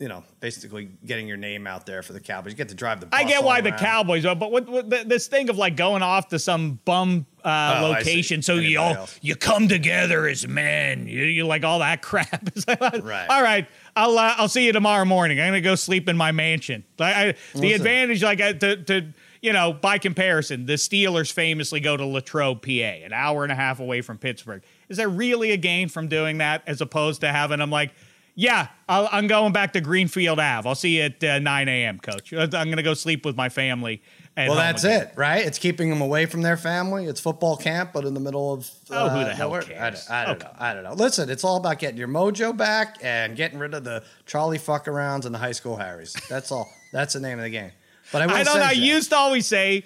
you 0.00 0.08
know, 0.08 0.24
basically 0.40 0.90
getting 1.06 1.28
your 1.28 1.36
name 1.36 1.66
out 1.66 1.86
there 1.86 2.02
for 2.02 2.12
the 2.12 2.20
Cowboys. 2.20 2.52
You 2.52 2.56
get 2.56 2.68
to 2.70 2.74
drive 2.74 3.00
the. 3.00 3.08
I 3.12 3.24
get 3.24 3.44
why 3.44 3.60
around. 3.60 3.64
the 3.64 3.72
Cowboys 3.72 4.26
are, 4.26 4.34
but 4.34 4.50
what, 4.50 4.68
what, 4.68 4.90
this 5.08 5.28
thing 5.28 5.48
of 5.48 5.56
like 5.56 5.76
going 5.76 6.02
off 6.02 6.28
to 6.28 6.38
some 6.38 6.80
bum 6.84 7.26
uh, 7.44 7.80
oh, 7.82 7.88
location, 7.88 8.40
so 8.42 8.54
you 8.54 8.80
all 8.80 9.08
you 9.20 9.36
come 9.36 9.68
together 9.68 10.26
as 10.26 10.48
men, 10.48 11.06
you, 11.06 11.24
you 11.24 11.46
like 11.46 11.62
all 11.62 11.80
that 11.80 12.00
crap. 12.02 12.48
right. 12.68 13.26
All 13.28 13.42
right. 13.42 13.66
I'll 13.94 14.18
uh, 14.18 14.34
I'll 14.38 14.48
see 14.48 14.64
you 14.64 14.72
tomorrow 14.72 15.04
morning. 15.04 15.38
I'm 15.40 15.48
gonna 15.48 15.60
go 15.60 15.74
sleep 15.74 16.08
in 16.08 16.16
my 16.16 16.32
mansion. 16.32 16.84
I, 16.98 17.28
I, 17.28 17.34
the 17.54 17.74
advantage, 17.74 18.22
like 18.22 18.40
uh, 18.40 18.54
to, 18.54 18.76
to 18.84 19.06
you 19.44 19.52
know, 19.52 19.74
by 19.74 19.98
comparison, 19.98 20.64
the 20.64 20.74
Steelers 20.74 21.30
famously 21.30 21.78
go 21.78 21.98
to 21.98 22.06
Latrobe, 22.06 22.62
PA, 22.62 22.70
an 23.04 23.12
hour 23.12 23.42
and 23.42 23.52
a 23.52 23.54
half 23.54 23.78
away 23.78 24.00
from 24.00 24.16
Pittsburgh. 24.16 24.62
Is 24.88 24.96
there 24.96 25.10
really 25.10 25.50
a 25.50 25.58
gain 25.58 25.90
from 25.90 26.08
doing 26.08 26.38
that 26.38 26.62
as 26.66 26.80
opposed 26.80 27.20
to 27.20 27.28
having 27.30 27.58
them 27.58 27.70
like? 27.70 27.92
Yeah, 28.36 28.68
i 28.88 29.16
am 29.16 29.28
going 29.28 29.52
back 29.52 29.74
to 29.74 29.80
Greenfield 29.80 30.40
Ave. 30.40 30.68
I'll 30.68 30.74
see 30.74 30.96
you 30.96 31.02
at 31.02 31.22
uh, 31.22 31.38
9 31.38 31.68
a.m., 31.68 32.00
Coach. 32.00 32.32
I'm 32.32 32.50
going 32.50 32.78
to 32.78 32.82
go 32.82 32.94
sleep 32.94 33.24
with 33.24 33.36
my 33.36 33.48
family. 33.48 34.02
Well, 34.36 34.54
that's 34.54 34.82
again. 34.82 35.02
it, 35.02 35.12
right? 35.16 35.44
It's 35.44 35.58
keeping 35.58 35.90
them 35.90 36.00
away 36.00 36.26
from 36.26 36.42
their 36.42 36.56
family. 36.56 37.06
It's 37.06 37.20
football 37.20 37.56
camp, 37.56 37.90
but 37.92 38.04
in 38.04 38.14
the 38.14 38.20
middle 38.20 38.52
of 38.52 38.68
uh, 38.90 39.04
oh, 39.04 39.08
who 39.10 39.24
the 39.24 39.34
hell 39.34 39.48
nowhere. 39.48 39.62
cares? 39.62 40.08
I, 40.10 40.22
I 40.22 40.26
don't 40.26 40.36
okay. 40.36 40.46
know. 40.46 40.54
I 40.58 40.74
don't 40.74 40.84
know. 40.84 40.92
Listen, 40.94 41.30
it's 41.30 41.44
all 41.44 41.56
about 41.56 41.78
getting 41.78 41.98
your 41.98 42.08
mojo 42.08 42.56
back 42.56 42.98
and 43.02 43.36
getting 43.36 43.58
rid 43.58 43.74
of 43.74 43.84
the 43.84 44.02
Charlie 44.26 44.58
fuck 44.58 44.86
arounds 44.86 45.24
and 45.24 45.34
the 45.34 45.38
high 45.38 45.52
school 45.52 45.76
Harrys. 45.76 46.16
That's 46.28 46.50
all. 46.50 46.68
that's 46.92 47.14
the 47.14 47.20
name 47.20 47.38
of 47.38 47.44
the 47.44 47.50
game. 47.50 47.70
But 48.12 48.22
I, 48.22 48.40
I 48.40 48.44
don't 48.44 48.58
know. 48.58 48.64
I 48.64 48.72
used 48.72 49.10
to 49.10 49.16
always 49.16 49.46
say, 49.46 49.84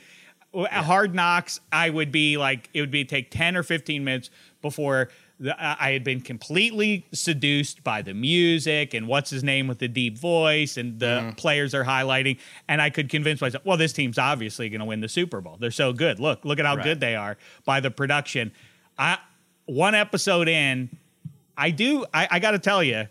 yeah. 0.55 0.83
hard 0.83 1.15
knocks. 1.15 1.61
I 1.71 1.91
would 1.91 2.11
be 2.11 2.37
like, 2.37 2.71
it 2.73 2.81
would 2.81 2.91
be 2.91 3.05
take 3.05 3.31
10 3.31 3.57
or 3.57 3.63
15 3.63 4.03
minutes 4.03 4.31
before 4.63 5.11
I 5.57 5.93
had 5.93 6.03
been 6.03 6.21
completely 6.21 7.07
seduced 7.13 7.85
by 7.85 8.03
the 8.03 8.13
music 8.13 8.93
and 8.93 9.07
what's 9.07 9.31
his 9.31 9.45
name 9.45 9.69
with 9.69 9.79
the 9.79 9.87
deep 9.87 10.19
voice 10.19 10.77
and 10.77 10.99
the 10.99 11.07
mm. 11.31 11.37
players 11.37 11.75
are 11.75 11.85
highlighting. 11.85 12.39
And 12.67 12.83
I 12.83 12.91
could 12.91 13.09
convince 13.09 13.41
myself, 13.41 13.65
well, 13.65 13.77
this 13.77 13.93
team's 13.93 14.19
obviously 14.19 14.69
going 14.69 14.81
to 14.81 14.85
win 14.85 15.01
the 15.01 15.09
Super 15.09 15.41
Bowl. 15.41 15.57
They're 15.61 15.71
so 15.71 15.93
good. 15.93 16.19
Look, 16.19 16.45
look 16.45 16.59
at 16.59 16.67
how 16.67 16.75
right. 16.75 16.85
good 16.85 16.99
they 16.99 17.15
are 17.15 17.37
by 17.65 17.79
the 17.79 17.91
production. 17.91 18.53
I 18.99 19.19
one 19.67 19.95
episode 19.95 20.49
in, 20.49 20.89
I 21.57 21.71
do. 21.71 22.05
I, 22.13 22.27
I 22.31 22.39
got 22.41 22.53
to 22.53 22.59
tell 22.59 22.83
you, 22.83 23.07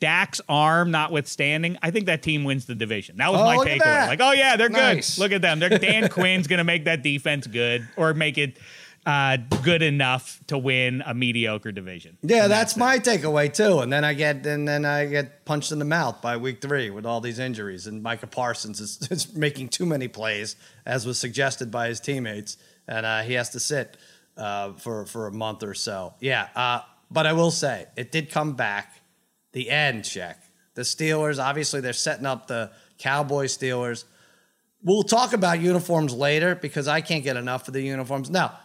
Dak's 0.00 0.40
arm 0.48 0.90
notwithstanding, 0.90 1.76
I 1.82 1.90
think 1.90 2.06
that 2.06 2.22
team 2.22 2.44
wins 2.44 2.66
the 2.66 2.74
division. 2.74 3.16
That 3.16 3.32
was 3.32 3.40
oh, 3.40 3.44
my 3.44 3.56
takeaway. 3.66 4.06
Like, 4.06 4.20
oh 4.20 4.32
yeah, 4.32 4.56
they're 4.56 4.68
nice. 4.68 5.16
good. 5.16 5.22
Look 5.22 5.32
at 5.32 5.42
them. 5.42 5.58
They're 5.58 5.70
Dan 5.70 6.08
Quinn's 6.10 6.46
going 6.46 6.58
to 6.58 6.64
make 6.64 6.84
that 6.84 7.02
defense 7.02 7.46
good 7.46 7.88
or 7.96 8.14
make 8.14 8.38
it 8.38 8.58
uh, 9.08 9.38
good 9.62 9.80
enough 9.80 10.38
to 10.48 10.58
win 10.58 11.02
a 11.06 11.14
mediocre 11.14 11.72
division. 11.72 12.18
Yeah, 12.20 12.46
that's, 12.46 12.74
that's 12.74 12.76
my 12.76 12.98
takeaway 12.98 13.50
too. 13.50 13.78
And 13.78 13.90
then 13.90 14.04
I 14.04 14.12
get 14.12 14.44
and 14.44 14.68
then 14.68 14.84
I 14.84 15.06
get 15.06 15.46
punched 15.46 15.72
in 15.72 15.78
the 15.78 15.86
mouth 15.86 16.20
by 16.20 16.36
week 16.36 16.60
three 16.60 16.90
with 16.90 17.06
all 17.06 17.22
these 17.22 17.38
injuries. 17.38 17.86
And 17.86 18.02
Micah 18.02 18.26
Parsons 18.26 18.80
is, 18.80 19.08
is 19.10 19.34
making 19.34 19.70
too 19.70 19.86
many 19.86 20.08
plays, 20.08 20.56
as 20.84 21.06
was 21.06 21.18
suggested 21.18 21.70
by 21.70 21.88
his 21.88 22.00
teammates, 22.00 22.58
and 22.86 23.06
uh, 23.06 23.22
he 23.22 23.32
has 23.32 23.48
to 23.50 23.60
sit 23.60 23.96
uh, 24.36 24.74
for 24.74 25.06
for 25.06 25.26
a 25.26 25.32
month 25.32 25.62
or 25.62 25.72
so. 25.72 26.12
Yeah, 26.20 26.48
uh, 26.54 26.82
but 27.10 27.26
I 27.26 27.32
will 27.32 27.50
say 27.50 27.86
it 27.96 28.12
did 28.12 28.30
come 28.30 28.56
back. 28.56 28.92
The 29.52 29.70
end 29.70 30.04
check. 30.04 30.42
The 30.74 30.82
Steelers, 30.82 31.42
obviously, 31.42 31.80
they're 31.80 31.94
setting 31.94 32.26
up 32.26 32.46
the 32.46 32.72
Cowboy 32.98 33.46
Steelers 33.46 34.04
we'll 34.82 35.02
talk 35.02 35.32
about 35.32 35.60
uniforms 35.60 36.14
later 36.14 36.54
because 36.54 36.86
I 36.86 37.00
can't 37.00 37.24
get 37.24 37.36
enough 37.36 37.66
of 37.66 37.74
the 37.74 37.82
uniforms. 37.82 38.30
Now, 38.30 38.56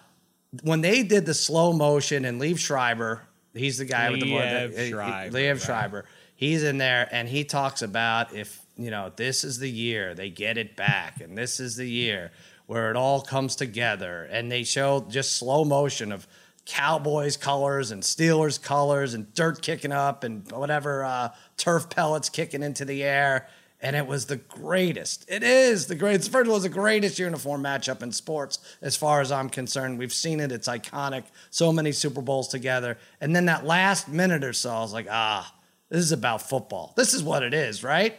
when 0.61 0.81
they 0.81 1.03
did 1.03 1.25
the 1.25 1.33
slow 1.33 1.73
motion 1.73 2.25
and 2.25 2.39
Liev 2.39 2.59
Schreiber, 2.59 3.21
he's 3.53 3.79
the 3.79 3.85
guy 3.85 4.11
with 4.11 4.21
the 4.21 4.31
Liev 4.31 4.75
the- 4.75 4.89
Schreiber, 4.89 5.37
Liev 5.37 5.53
right. 5.53 5.61
Schreiber. 5.61 6.05
He's 6.35 6.63
in 6.63 6.77
there 6.77 7.07
and 7.11 7.27
he 7.27 7.43
talks 7.43 7.81
about 7.81 8.33
if 8.33 8.59
you 8.75 8.91
know 8.91 9.11
this 9.15 9.43
is 9.43 9.59
the 9.59 9.69
year 9.69 10.13
they 10.13 10.29
get 10.29 10.57
it 10.57 10.75
back, 10.75 11.21
and 11.21 11.37
this 11.37 11.59
is 11.59 11.75
the 11.75 11.89
year 11.89 12.31
where 12.65 12.89
it 12.89 12.95
all 12.95 13.21
comes 13.21 13.55
together, 13.55 14.23
and 14.31 14.51
they 14.51 14.63
show 14.63 15.05
just 15.09 15.33
slow 15.33 15.63
motion 15.65 16.11
of 16.11 16.27
Cowboys 16.65 17.35
colors 17.35 17.91
and 17.91 18.01
Steelers 18.01 18.61
colors 18.61 19.13
and 19.13 19.33
dirt 19.33 19.61
kicking 19.61 19.91
up 19.91 20.23
and 20.23 20.49
whatever 20.51 21.03
uh, 21.03 21.29
turf 21.57 21.89
pellets 21.89 22.29
kicking 22.29 22.63
into 22.63 22.85
the 22.85 23.03
air. 23.03 23.47
And 23.83 23.97
it 23.97 24.07
was 24.07 24.25
the 24.27 24.37
greatest. 24.37 25.25
It 25.27 25.43
is 25.43 25.87
the 25.87 25.95
greatest. 25.95 26.31
First 26.31 26.43
of 26.43 26.47
all, 26.47 26.53
it 26.55 26.57
was 26.57 26.63
the 26.63 26.69
greatest 26.69 27.19
uniform 27.19 27.61
matchup 27.61 28.01
in 28.01 28.13
sports, 28.13 28.59
as 28.81 28.95
far 28.95 29.19
as 29.19 29.29
I'm 29.29 29.49
concerned. 29.49 29.99
We've 29.99 30.13
seen 30.13 30.39
it. 30.39 30.53
It's 30.53 30.69
iconic. 30.69 31.25
So 31.49 31.73
many 31.73 31.91
Super 31.91 32.21
Bowls 32.21 32.47
together. 32.47 32.97
And 33.19 33.35
then 33.35 33.45
that 33.47 33.65
last 33.65 34.07
minute 34.07 34.45
or 34.45 34.53
so, 34.53 34.71
I 34.71 34.79
was 34.79 34.93
like, 34.93 35.07
ah, 35.11 35.53
this 35.89 35.99
is 35.99 36.13
about 36.13 36.41
football. 36.41 36.93
This 36.95 37.13
is 37.13 37.21
what 37.23 37.43
it 37.43 37.53
is, 37.53 37.83
right? 37.83 38.15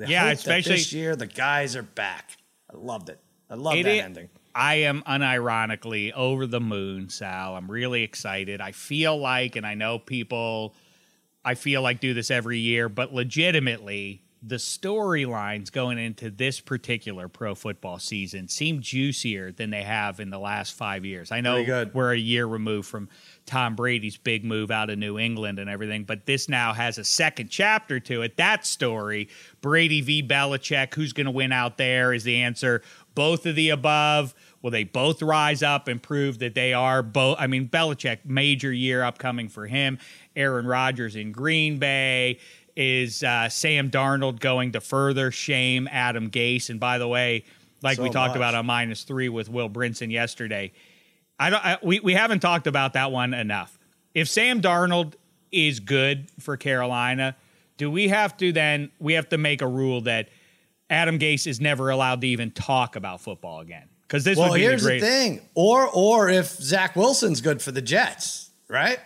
I 0.00 0.04
Yeah, 0.06 0.30
especially- 0.30 0.74
this 0.76 0.92
year 0.92 1.14
the 1.14 1.26
guys 1.28 1.76
are 1.76 1.82
back. 1.82 2.36
I 2.68 2.76
loved 2.76 3.08
it. 3.08 3.20
I 3.48 3.54
love 3.54 3.76
that 3.76 3.86
ending. 3.86 4.28
I 4.52 4.74
am 4.74 5.02
unironically 5.02 6.12
over 6.12 6.44
the 6.44 6.60
moon, 6.60 7.08
Sal. 7.08 7.54
I'm 7.54 7.70
really 7.70 8.02
excited. 8.02 8.60
I 8.60 8.72
feel 8.72 9.16
like, 9.16 9.54
and 9.54 9.64
I 9.64 9.74
know 9.74 10.00
people, 10.00 10.74
I 11.44 11.54
feel 11.54 11.82
like 11.82 12.00
do 12.00 12.14
this 12.14 12.32
every 12.32 12.58
year, 12.58 12.88
but 12.88 13.14
legitimately, 13.14 14.22
the 14.40 14.56
storylines 14.56 15.72
going 15.72 15.98
into 15.98 16.30
this 16.30 16.60
particular 16.60 17.26
pro 17.28 17.56
football 17.56 17.98
season 17.98 18.46
seem 18.46 18.80
juicier 18.80 19.50
than 19.50 19.70
they 19.70 19.82
have 19.82 20.20
in 20.20 20.30
the 20.30 20.38
last 20.38 20.74
five 20.74 21.04
years. 21.04 21.32
I 21.32 21.40
know 21.40 21.88
we're 21.92 22.12
a 22.12 22.18
year 22.18 22.46
removed 22.46 22.86
from 22.86 23.08
Tom 23.46 23.74
Brady's 23.74 24.16
big 24.16 24.44
move 24.44 24.70
out 24.70 24.90
of 24.90 24.98
New 24.98 25.18
England 25.18 25.58
and 25.58 25.68
everything, 25.68 26.04
but 26.04 26.24
this 26.26 26.48
now 26.48 26.72
has 26.72 26.98
a 26.98 27.04
second 27.04 27.48
chapter 27.48 27.98
to 27.98 28.22
it. 28.22 28.36
That 28.36 28.64
story, 28.64 29.28
Brady 29.60 30.02
v. 30.02 30.22
Belichick, 30.22 30.94
who's 30.94 31.12
going 31.12 31.26
to 31.26 31.32
win 31.32 31.50
out 31.50 31.76
there 31.76 32.12
is 32.12 32.22
the 32.22 32.36
answer. 32.42 32.82
Both 33.14 33.44
of 33.46 33.56
the 33.56 33.70
above. 33.70 34.34
Will 34.62 34.70
they 34.70 34.84
both 34.84 35.22
rise 35.22 35.62
up 35.62 35.86
and 35.88 36.02
prove 36.02 36.40
that 36.40 36.54
they 36.54 36.72
are 36.72 37.02
both? 37.02 37.36
I 37.40 37.46
mean, 37.46 37.68
Belichick, 37.68 38.18
major 38.24 38.72
year 38.72 39.02
upcoming 39.02 39.48
for 39.48 39.66
him. 39.66 39.98
Aaron 40.36 40.66
Rodgers 40.66 41.16
in 41.16 41.32
Green 41.32 41.78
Bay. 41.78 42.38
Is 42.80 43.24
uh, 43.24 43.48
Sam 43.48 43.90
Darnold 43.90 44.38
going 44.38 44.70
to 44.72 44.80
further 44.80 45.32
shame 45.32 45.88
Adam 45.90 46.30
Gase? 46.30 46.70
And 46.70 46.78
by 46.78 46.98
the 46.98 47.08
way, 47.08 47.44
like 47.82 47.96
So 47.96 48.04
we 48.04 48.10
talked 48.10 48.30
much. 48.30 48.36
about 48.36 48.54
on 48.54 48.66
minus 48.66 49.02
three 49.02 49.28
with 49.28 49.48
Will 49.48 49.68
Brinson 49.68 50.12
yesterday, 50.12 50.70
I 51.40 51.50
don't. 51.50 51.64
I, 51.64 51.78
we 51.82 51.98
we 51.98 52.14
haven't 52.14 52.38
talked 52.38 52.68
about 52.68 52.92
that 52.92 53.10
one 53.10 53.34
enough. 53.34 53.76
If 54.14 54.28
Sam 54.28 54.62
Darnold 54.62 55.14
is 55.50 55.80
good 55.80 56.30
for 56.38 56.56
Carolina, 56.56 57.36
do 57.78 57.90
we 57.90 58.06
have 58.08 58.36
to 58.36 58.52
then 58.52 58.92
we 59.00 59.14
have 59.14 59.28
to 59.30 59.38
make 59.38 59.60
a 59.60 59.66
rule 59.66 60.02
that 60.02 60.28
Adam 60.88 61.18
Gase 61.18 61.48
is 61.48 61.60
never 61.60 61.90
allowed 61.90 62.20
to 62.20 62.28
even 62.28 62.52
talk 62.52 62.94
about 62.94 63.20
football 63.20 63.58
again? 63.58 63.88
Because 64.02 64.22
this 64.22 64.38
Well, 64.38 64.50
would 64.50 64.54
be 64.54 64.62
here's 64.62 64.84
the 64.84 64.90
the, 64.90 65.00
thing. 65.00 65.40
Or 65.54 65.88
or 65.92 66.28
if 66.28 66.46
Zach 66.46 66.94
Wilson's 66.94 67.40
good 67.40 67.60
for 67.60 67.72
the 67.72 67.82
Jets, 67.82 68.50
right? 68.68 69.00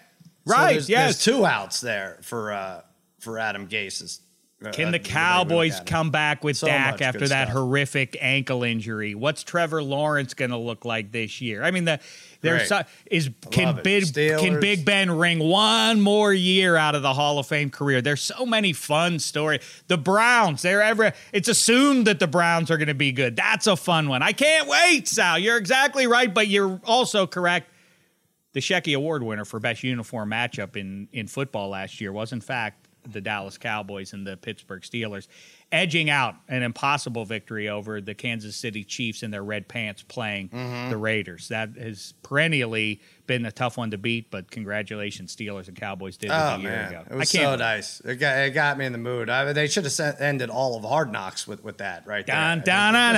Right, 0.45 0.73
there's, 0.73 0.91
yes. 0.91 1.25
There's 1.25 1.37
two 1.37 1.47
outs 1.47 1.81
there 1.81 2.19
for 2.21 2.53
uh, 2.53 2.83
for 3.23 3.39
Adam 3.39 3.67
Gase's. 3.67 4.21
uh, 4.65 4.71
Can 4.71 4.89
uh, 4.89 4.91
the 4.93 4.99
look 4.99 5.07
Cowboys 5.07 5.81
come 5.87 6.11
back 6.11 6.45
with 6.45 6.57
So 6.57 6.67
Dak 6.67 7.01
after 7.01 7.27
that 7.29 7.49
stuff. 7.49 7.57
horrific 7.57 8.17
ankle 8.21 8.63
injury? 8.65 9.15
What's 9.15 9.43
Trevor 9.43 9.83
Lawrence 9.83 10.35
going 10.35 10.51
to 10.51 10.57
look 10.57 10.85
like 10.85 11.13
this 11.13 11.41
year? 11.41 11.63
I 11.63 11.71
mean, 11.71 11.85
the 11.85 12.01
there's 12.41 12.69
so, 12.69 12.83
is 13.07 13.31
can. 13.51 13.81
Big 13.83 14.13
can 14.15 14.61
Big 14.61 14.85
Ben 14.85 15.11
ring 15.11 15.39
one 15.39 16.01
more 16.01 16.33
year 16.33 16.77
out 16.77 16.95
of 16.97 17.03
the 17.03 17.15
Hall 17.15 17.39
of 17.39 17.47
Fame 17.47 17.71
career? 17.71 18.03
There's 18.03 18.21
so 18.21 18.45
many 18.45 18.73
fun 18.73 19.21
stories. 19.21 19.63
The 19.87 19.99
Browns, 19.99 20.63
they're 20.63 20.83
ever. 20.83 21.13
It's 21.33 21.49
assumed 21.49 22.09
that 22.09 22.19
the 22.19 22.27
Browns 22.27 22.71
are 22.71 22.77
going 22.77 22.89
to 22.89 22.95
be 22.95 23.13
good. 23.13 23.37
That's 23.37 23.69
a 23.69 23.77
fun 23.77 24.09
one. 24.09 24.23
I 24.23 24.33
can't 24.33 24.69
wait, 24.69 25.07
Sal. 25.07 25.39
You're 25.39 25.57
exactly 25.57 26.07
right, 26.09 26.33
but 26.33 26.49
you're 26.49 26.81
also 26.85 27.27
correct. 27.27 27.69
The 28.55 28.61
Shecky 28.61 28.95
Award 28.95 29.23
winner 29.23 29.45
for 29.47 29.59
best 29.61 29.83
uniform 29.83 30.31
matchup 30.31 30.77
in 30.77 31.09
in 31.13 31.27
football 31.27 31.71
last 31.71 32.01
year 32.01 32.13
was 32.13 32.33
in 32.33 32.41
fact 32.43 32.82
the 33.11 33.21
Dallas 33.21 33.59
Cowboys 33.59 34.13
and 34.13 34.27
the 34.27 34.37
Pittsburgh 34.37 34.83
Steelers, 34.83 35.27
edging 35.73 36.09
out 36.11 36.35
an 36.49 36.63
impossible 36.63 37.25
victory 37.25 37.69
over 37.69 38.01
the 38.01 38.15
Kansas 38.15 38.55
City 38.57 38.85
Chiefs 38.85 39.23
in 39.23 39.31
their 39.31 39.43
red 39.43 39.67
pants 39.69 40.03
playing 40.03 40.49
Mm-hmm. 40.51 40.91
the 40.91 40.97
Raiders. 40.97 41.49
That 41.49 41.71
has 41.77 42.15
perennially 42.23 43.01
been 43.27 43.47
a 43.47 43.53
tough 43.53 43.77
one 43.79 43.91
to 43.93 43.99
beat, 43.99 44.31
but 44.31 44.51
congratulations, 44.51 45.35
Steelers 45.35 45.69
and 45.69 45.77
Cowboys 45.77 46.17
did 46.17 46.31
it 46.31 46.35
Oh 46.35 46.55
a 46.55 46.59
year 46.59 46.71
man, 46.71 46.89
ago. 46.91 47.05
it 47.11 47.15
was 47.17 47.31
so 47.31 47.57
nice. 47.57 48.01
It 48.01 48.17
got, 48.17 48.39
it 48.39 48.51
got 48.51 48.77
me 48.79 48.85
in 48.85 48.93
the 48.93 48.99
mood. 48.99 49.31
I, 49.31 49.53
they 49.53 49.67
should 49.69 49.85
have 49.85 49.93
sent, 49.93 50.21
ended 50.21 50.51
all 50.51 50.77
of 50.77 50.85
Hard 50.85 51.11
Knocks 51.13 51.47
with, 51.49 51.65
with 51.65 51.79
that 51.79 52.07
right 52.07 52.27
there. 52.27 52.37
Dun, 52.37 52.63
dun, 52.65 52.93
dun, 52.95 53.15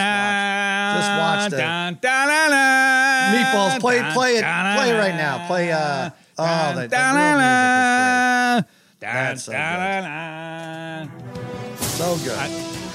just 0.97 1.09
watch- 1.19 1.51
just 1.51 1.53
watch 1.53 2.01
dun, 2.03 3.35
Meatballs, 3.35 3.81
play 3.81 3.99
play 4.13 4.37
it, 4.37 4.43
play 4.43 4.93
right 4.93 5.15
now. 5.17 5.47
Play 5.47 5.73
uh 5.73 6.11
oh 6.39 6.45
dun, 6.45 6.77
the, 6.77 6.83
the 6.83 6.89
dun, 6.89 7.15
real 7.17 8.59
music 8.59 8.74
dun, 9.05 9.15
That's 9.15 9.45
so 9.45 9.53
dun, 9.53 10.03
dun, 10.03 11.09
dun. 11.09 11.77
So 11.79 12.17
good. 12.25 12.51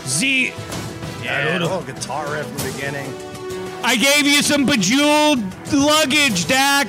Z. 0.08 0.54
yeah, 1.24 1.58
a 1.58 1.60
little 1.60 1.82
guitar 1.82 2.32
riff 2.32 2.48
in 2.48 2.58
the 2.58 2.72
beginning. 2.74 3.14
I 3.84 3.96
gave 3.96 4.26
you 4.26 4.42
some 4.42 4.66
bejeweled 4.66 5.40
luggage, 5.72 6.48
Dak. 6.48 6.88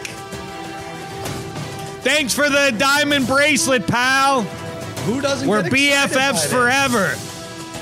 Thanks 2.02 2.34
for 2.34 2.48
the 2.48 2.74
diamond 2.78 3.26
bracelet, 3.26 3.86
pal. 3.86 4.42
Who 5.04 5.20
doesn't? 5.20 5.46
We're 5.46 5.62
get 5.62 5.72
excited 5.72 6.14
by 6.14 6.20
BFFs 6.32 6.46
forever. 6.46 7.08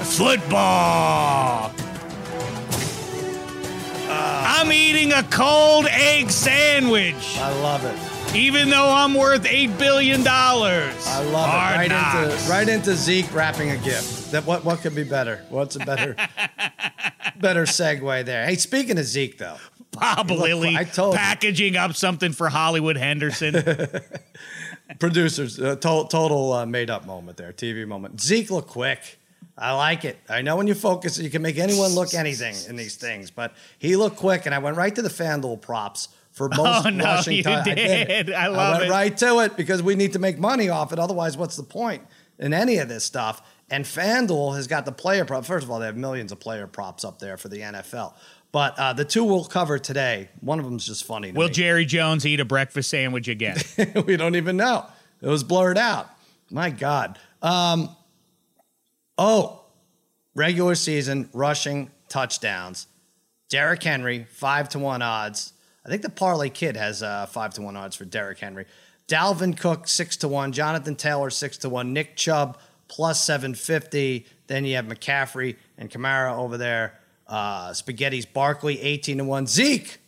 Football. 0.04 1.72
Ah. 4.10 4.60
I'm 4.60 4.72
eating 4.72 5.12
a 5.12 5.22
cold 5.24 5.86
egg 5.88 6.30
sandwich, 6.30 7.38
I 7.38 7.52
love 7.60 7.84
it. 7.84 8.17
Even 8.38 8.70
though 8.70 8.88
I'm 8.88 9.14
worth 9.14 9.44
$8 9.44 9.78
billion. 9.78 10.26
I 10.26 10.52
love 10.54 10.94
it. 11.24 11.90
Right 11.90 11.92
into 11.92 12.50
right 12.50 12.68
into 12.68 12.94
Zeke 12.94 13.32
wrapping 13.34 13.70
a 13.70 13.76
gift. 13.78 14.30
That 14.30 14.46
what 14.46 14.64
what 14.64 14.80
could 14.80 14.94
be 14.94 15.04
better? 15.04 15.44
What's 15.48 15.76
a 15.76 15.80
better 15.80 16.14
better 17.40 17.64
segue 17.64 18.24
there? 18.24 18.46
Hey, 18.46 18.56
speaking 18.56 18.98
of 18.98 19.04
Zeke 19.04 19.38
though, 19.38 19.56
Bob 19.90 20.30
Lilly 20.30 20.76
I 20.76 20.84
told 20.84 21.14
you. 21.14 21.18
packaging 21.18 21.76
up 21.76 21.94
something 21.96 22.32
for 22.32 22.48
Hollywood 22.48 22.96
Henderson. 22.96 23.54
producers 24.98 25.58
uh, 25.60 25.76
to- 25.76 26.06
total 26.08 26.52
uh, 26.52 26.66
made 26.66 26.90
up 26.90 27.06
moment 27.06 27.36
there, 27.36 27.52
TV 27.52 27.86
moment. 27.86 28.20
Zeke 28.20 28.50
look 28.50 28.68
quick. 28.68 29.18
I 29.56 29.72
like 29.72 30.04
it. 30.04 30.16
I 30.28 30.42
know 30.42 30.56
when 30.56 30.68
you 30.68 30.74
focus, 30.74 31.18
you 31.18 31.30
can 31.30 31.42
make 31.42 31.58
anyone 31.58 31.90
look 31.90 32.14
anything 32.14 32.54
in 32.68 32.76
these 32.76 32.94
things, 32.94 33.32
but 33.32 33.54
he 33.78 33.96
looked 33.96 34.16
quick, 34.16 34.46
and 34.46 34.54
I 34.54 34.58
went 34.60 34.76
right 34.76 34.94
to 34.94 35.02
the 35.02 35.08
FanDuel 35.08 35.60
props 35.60 36.08
for 36.38 36.48
most 36.56 36.86
Oh, 36.86 36.88
no, 36.88 37.04
rushing 37.04 37.36
you 37.36 37.42
tou- 37.42 37.50
I 37.50 37.62
did. 37.74 38.32
I 38.32 38.46
love 38.46 38.78
went 38.78 38.84
it. 38.84 38.90
right 38.90 39.16
to 39.18 39.40
it 39.40 39.56
because 39.58 39.82
we 39.82 39.94
need 39.94 40.14
to 40.14 40.18
make 40.18 40.38
money 40.38 40.70
off 40.70 40.92
it. 40.94 40.98
Otherwise, 40.98 41.36
what's 41.36 41.56
the 41.56 41.62
point 41.62 42.02
in 42.38 42.54
any 42.54 42.78
of 42.78 42.88
this 42.88 43.04
stuff? 43.04 43.42
And 43.70 43.84
FanDuel 43.84 44.56
has 44.56 44.66
got 44.66 44.86
the 44.86 44.92
player 44.92 45.26
prop. 45.26 45.44
First 45.44 45.64
of 45.64 45.70
all, 45.70 45.78
they 45.80 45.84
have 45.86 45.96
millions 45.96 46.32
of 46.32 46.40
player 46.40 46.66
props 46.66 47.04
up 47.04 47.18
there 47.18 47.36
for 47.36 47.48
the 47.48 47.58
NFL. 47.58 48.14
But 48.50 48.78
uh, 48.78 48.94
the 48.94 49.04
two 49.04 49.24
we'll 49.24 49.44
cover 49.44 49.78
today, 49.78 50.30
one 50.40 50.58
of 50.58 50.64
them's 50.64 50.86
just 50.86 51.04
funny. 51.04 51.32
Will 51.32 51.48
me. 51.48 51.52
Jerry 51.52 51.84
Jones 51.84 52.24
eat 52.24 52.40
a 52.40 52.46
breakfast 52.46 52.88
sandwich 52.88 53.28
again? 53.28 53.58
we 54.06 54.16
don't 54.16 54.36
even 54.36 54.56
know. 54.56 54.86
It 55.20 55.26
was 55.28 55.44
blurred 55.44 55.76
out. 55.76 56.08
My 56.50 56.70
God. 56.70 57.18
Um, 57.42 57.94
oh, 59.18 59.60
regular 60.34 60.74
season 60.74 61.28
rushing 61.34 61.90
touchdowns. 62.08 62.86
Derrick 63.50 63.82
Henry, 63.82 64.26
five 64.30 64.68
to 64.70 64.78
one 64.78 65.02
odds. 65.02 65.52
I 65.88 65.90
think 65.90 66.02
the 66.02 66.10
Parlay 66.10 66.50
Kid 66.50 66.76
has 66.76 67.02
uh, 67.02 67.24
five 67.24 67.54
to 67.54 67.62
one 67.62 67.74
odds 67.74 67.96
for 67.96 68.04
Derrick 68.04 68.38
Henry. 68.40 68.66
Dalvin 69.08 69.56
Cook, 69.56 69.88
six 69.88 70.18
to 70.18 70.28
one. 70.28 70.52
Jonathan 70.52 70.96
Taylor, 70.96 71.30
six 71.30 71.56
to 71.58 71.70
one. 71.70 71.94
Nick 71.94 72.14
Chubb, 72.14 72.58
plus 72.88 73.24
750. 73.24 74.26
Then 74.48 74.66
you 74.66 74.76
have 74.76 74.84
McCaffrey 74.84 75.56
and 75.78 75.90
Kamara 75.90 76.36
over 76.36 76.58
there. 76.58 77.00
Uh, 77.26 77.72
Spaghetti's 77.72 78.26
Barkley, 78.26 78.78
18 78.82 79.16
to 79.16 79.24
one. 79.24 79.46
Zeke, 79.46 79.98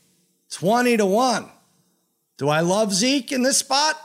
20 0.51 0.99
to 0.99 1.07
one. 1.07 1.49
Do 2.37 2.51
I 2.51 2.61
love 2.61 2.93
Zeke 2.93 3.33
in 3.33 3.43
this 3.43 3.57
spot? 3.57 3.97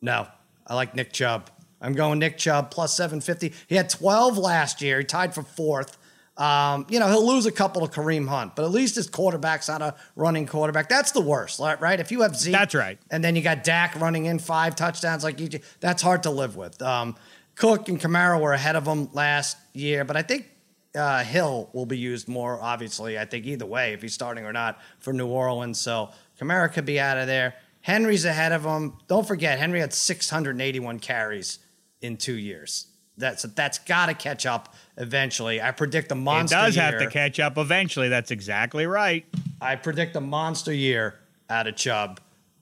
No. 0.00 0.26
I 0.66 0.74
like 0.74 0.94
Nick 0.94 1.12
Chubb. 1.12 1.50
I'm 1.82 1.92
going 1.92 2.18
Nick 2.18 2.38
Chubb 2.38 2.70
plus 2.70 2.96
750. 2.96 3.52
He 3.66 3.74
had 3.74 3.90
12 3.90 4.38
last 4.38 4.80
year. 4.80 5.00
He 5.00 5.04
tied 5.04 5.34
for 5.34 5.42
fourth. 5.42 5.98
Um, 6.36 6.86
you 6.88 6.98
know, 6.98 7.06
he'll 7.08 7.26
lose 7.26 7.46
a 7.46 7.52
couple 7.52 7.86
to 7.86 8.00
Kareem 8.00 8.26
Hunt, 8.28 8.56
but 8.56 8.64
at 8.64 8.72
least 8.72 8.96
his 8.96 9.08
quarterback's 9.08 9.68
not 9.68 9.82
a 9.82 9.94
running 10.16 10.46
quarterback. 10.46 10.88
That's 10.88 11.12
the 11.12 11.20
worst, 11.20 11.60
right? 11.60 12.00
If 12.00 12.10
you 12.10 12.22
have 12.22 12.36
Zeke, 12.36 12.52
That's 12.52 12.74
right. 12.74 12.98
and 13.10 13.22
then 13.22 13.36
you 13.36 13.42
got 13.42 13.62
Dak 13.62 14.00
running 14.00 14.26
in 14.26 14.40
five 14.40 14.74
touchdowns 14.74 15.22
like 15.22 15.38
you, 15.38 15.48
that's 15.78 16.02
hard 16.02 16.24
to 16.24 16.30
live 16.30 16.56
with. 16.56 16.82
Um, 16.82 17.14
Cook 17.54 17.88
and 17.88 18.00
Kamara 18.00 18.40
were 18.40 18.52
ahead 18.52 18.74
of 18.74 18.84
him 18.84 19.08
last 19.12 19.56
year, 19.74 20.04
but 20.04 20.16
I 20.16 20.22
think 20.22 20.48
uh, 20.96 21.22
Hill 21.22 21.70
will 21.72 21.86
be 21.86 21.98
used 21.98 22.26
more, 22.26 22.60
obviously, 22.60 23.16
I 23.16 23.26
think 23.26 23.46
either 23.46 23.66
way, 23.66 23.92
if 23.92 24.02
he's 24.02 24.14
starting 24.14 24.44
or 24.44 24.52
not 24.52 24.80
for 24.98 25.12
New 25.12 25.28
Orleans. 25.28 25.78
So 25.78 26.10
Kamara 26.40 26.72
could 26.72 26.84
be 26.84 26.98
out 26.98 27.16
of 27.16 27.28
there. 27.28 27.54
Henry's 27.80 28.24
ahead 28.24 28.50
of 28.50 28.64
him. 28.64 28.94
Don't 29.06 29.26
forget, 29.26 29.58
Henry 29.60 29.78
had 29.78 29.92
681 29.92 30.98
carries 30.98 31.58
in 32.00 32.16
two 32.16 32.34
years. 32.36 32.86
That's 33.16 33.42
that's 33.42 33.78
got 33.78 34.06
to 34.06 34.14
catch 34.14 34.44
up 34.44 34.74
eventually. 34.96 35.62
I 35.62 35.70
predict 35.70 36.10
a 36.10 36.16
monster. 36.16 36.56
It 36.56 36.60
does 36.60 36.74
have 36.76 36.94
year. 36.94 37.00
to 37.04 37.10
catch 37.10 37.38
up 37.38 37.58
eventually. 37.58 38.08
That's 38.08 38.30
exactly 38.30 38.86
right. 38.86 39.24
I 39.60 39.76
predict 39.76 40.16
a 40.16 40.20
monster 40.20 40.72
year 40.72 41.20
out 41.48 41.66
of 41.66 41.76
Chubb, 41.76 42.20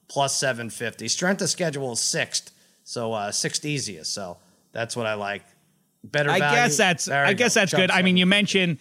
plus 0.09 0.37
750. 0.39 1.09
Strength 1.09 1.43
of 1.43 1.49
schedule 1.49 1.93
is 1.93 2.01
sixth, 2.01 2.51
so 2.85 3.13
uh, 3.13 3.33
sixth 3.33 3.65
easiest. 3.65 4.13
So 4.13 4.37
that's 4.73 4.95
what 4.95 5.07
I 5.07 5.15
like. 5.15 5.43
Better. 6.05 6.31
I 6.31 6.39
value. 6.39 6.57
guess 6.57 6.77
that's 6.77 7.05
There 7.07 7.25
I 7.25 7.33
guess 7.33 7.55
go. 7.55 7.61
that's 7.61 7.71
Chubb's 7.71 7.81
good. 7.81 7.91
I 7.91 8.03
mean, 8.03 8.17
you 8.17 8.27
mentioned 8.27 8.79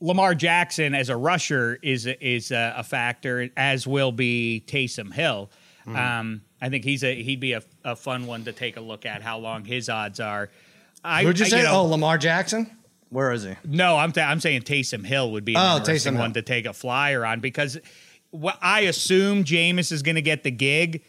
Lamar 0.00 0.34
Jackson 0.34 0.94
as 0.94 1.10
a 1.10 1.16
rusher 1.16 1.78
is 1.82 2.06
is 2.06 2.50
a, 2.50 2.74
a 2.78 2.82
factor, 2.82 3.48
as 3.56 3.86
will 3.86 4.12
be 4.12 4.64
Taysom 4.66 5.12
Hill. 5.12 5.50
Mm-hmm. 5.86 5.96
Um, 5.96 6.42
I 6.60 6.70
think 6.70 6.84
he's 6.84 7.04
a 7.04 7.14
he'd 7.22 7.40
be 7.40 7.52
a, 7.52 7.62
a 7.84 7.94
fun 7.94 8.26
one 8.26 8.44
to 8.44 8.52
take 8.52 8.76
a 8.76 8.80
look 8.80 9.06
at 9.06 9.22
how 9.22 9.38
long 9.38 9.64
his 9.64 9.88
odds 9.88 10.18
are. 10.20 10.50
I, 11.04 11.22
Who'd 11.22 11.38
you 11.38 11.44
I- 11.44 11.48
say? 11.48 11.62
know, 11.62 11.80
oh, 11.80 11.84
Lamar 11.84 12.18
Jackson. 12.18 12.70
Where 13.10 13.30
is 13.30 13.44
he? 13.44 13.54
no, 13.64 13.96
I'm 13.96 14.10
th- 14.10 14.26
I'm 14.26 14.40
saying 14.40 14.62
Taysom 14.62 15.06
Hill 15.06 15.30
would 15.32 15.44
be 15.44 15.54
an 15.54 15.60
Oh, 15.62 15.76
interesting 15.76 16.14
Taysom 16.14 16.18
one 16.18 16.30
Hill. 16.30 16.34
to 16.34 16.42
take 16.42 16.66
a 16.66 16.72
flyer 16.72 17.24
on 17.24 17.38
because 17.38 17.78
what 18.30 18.58
I 18.60 18.80
assume 18.80 19.44
Jameis 19.44 19.92
is 19.92 20.02
going 20.02 20.16
to 20.16 20.22
get 20.22 20.42
the 20.42 20.50
gig. 20.50 21.04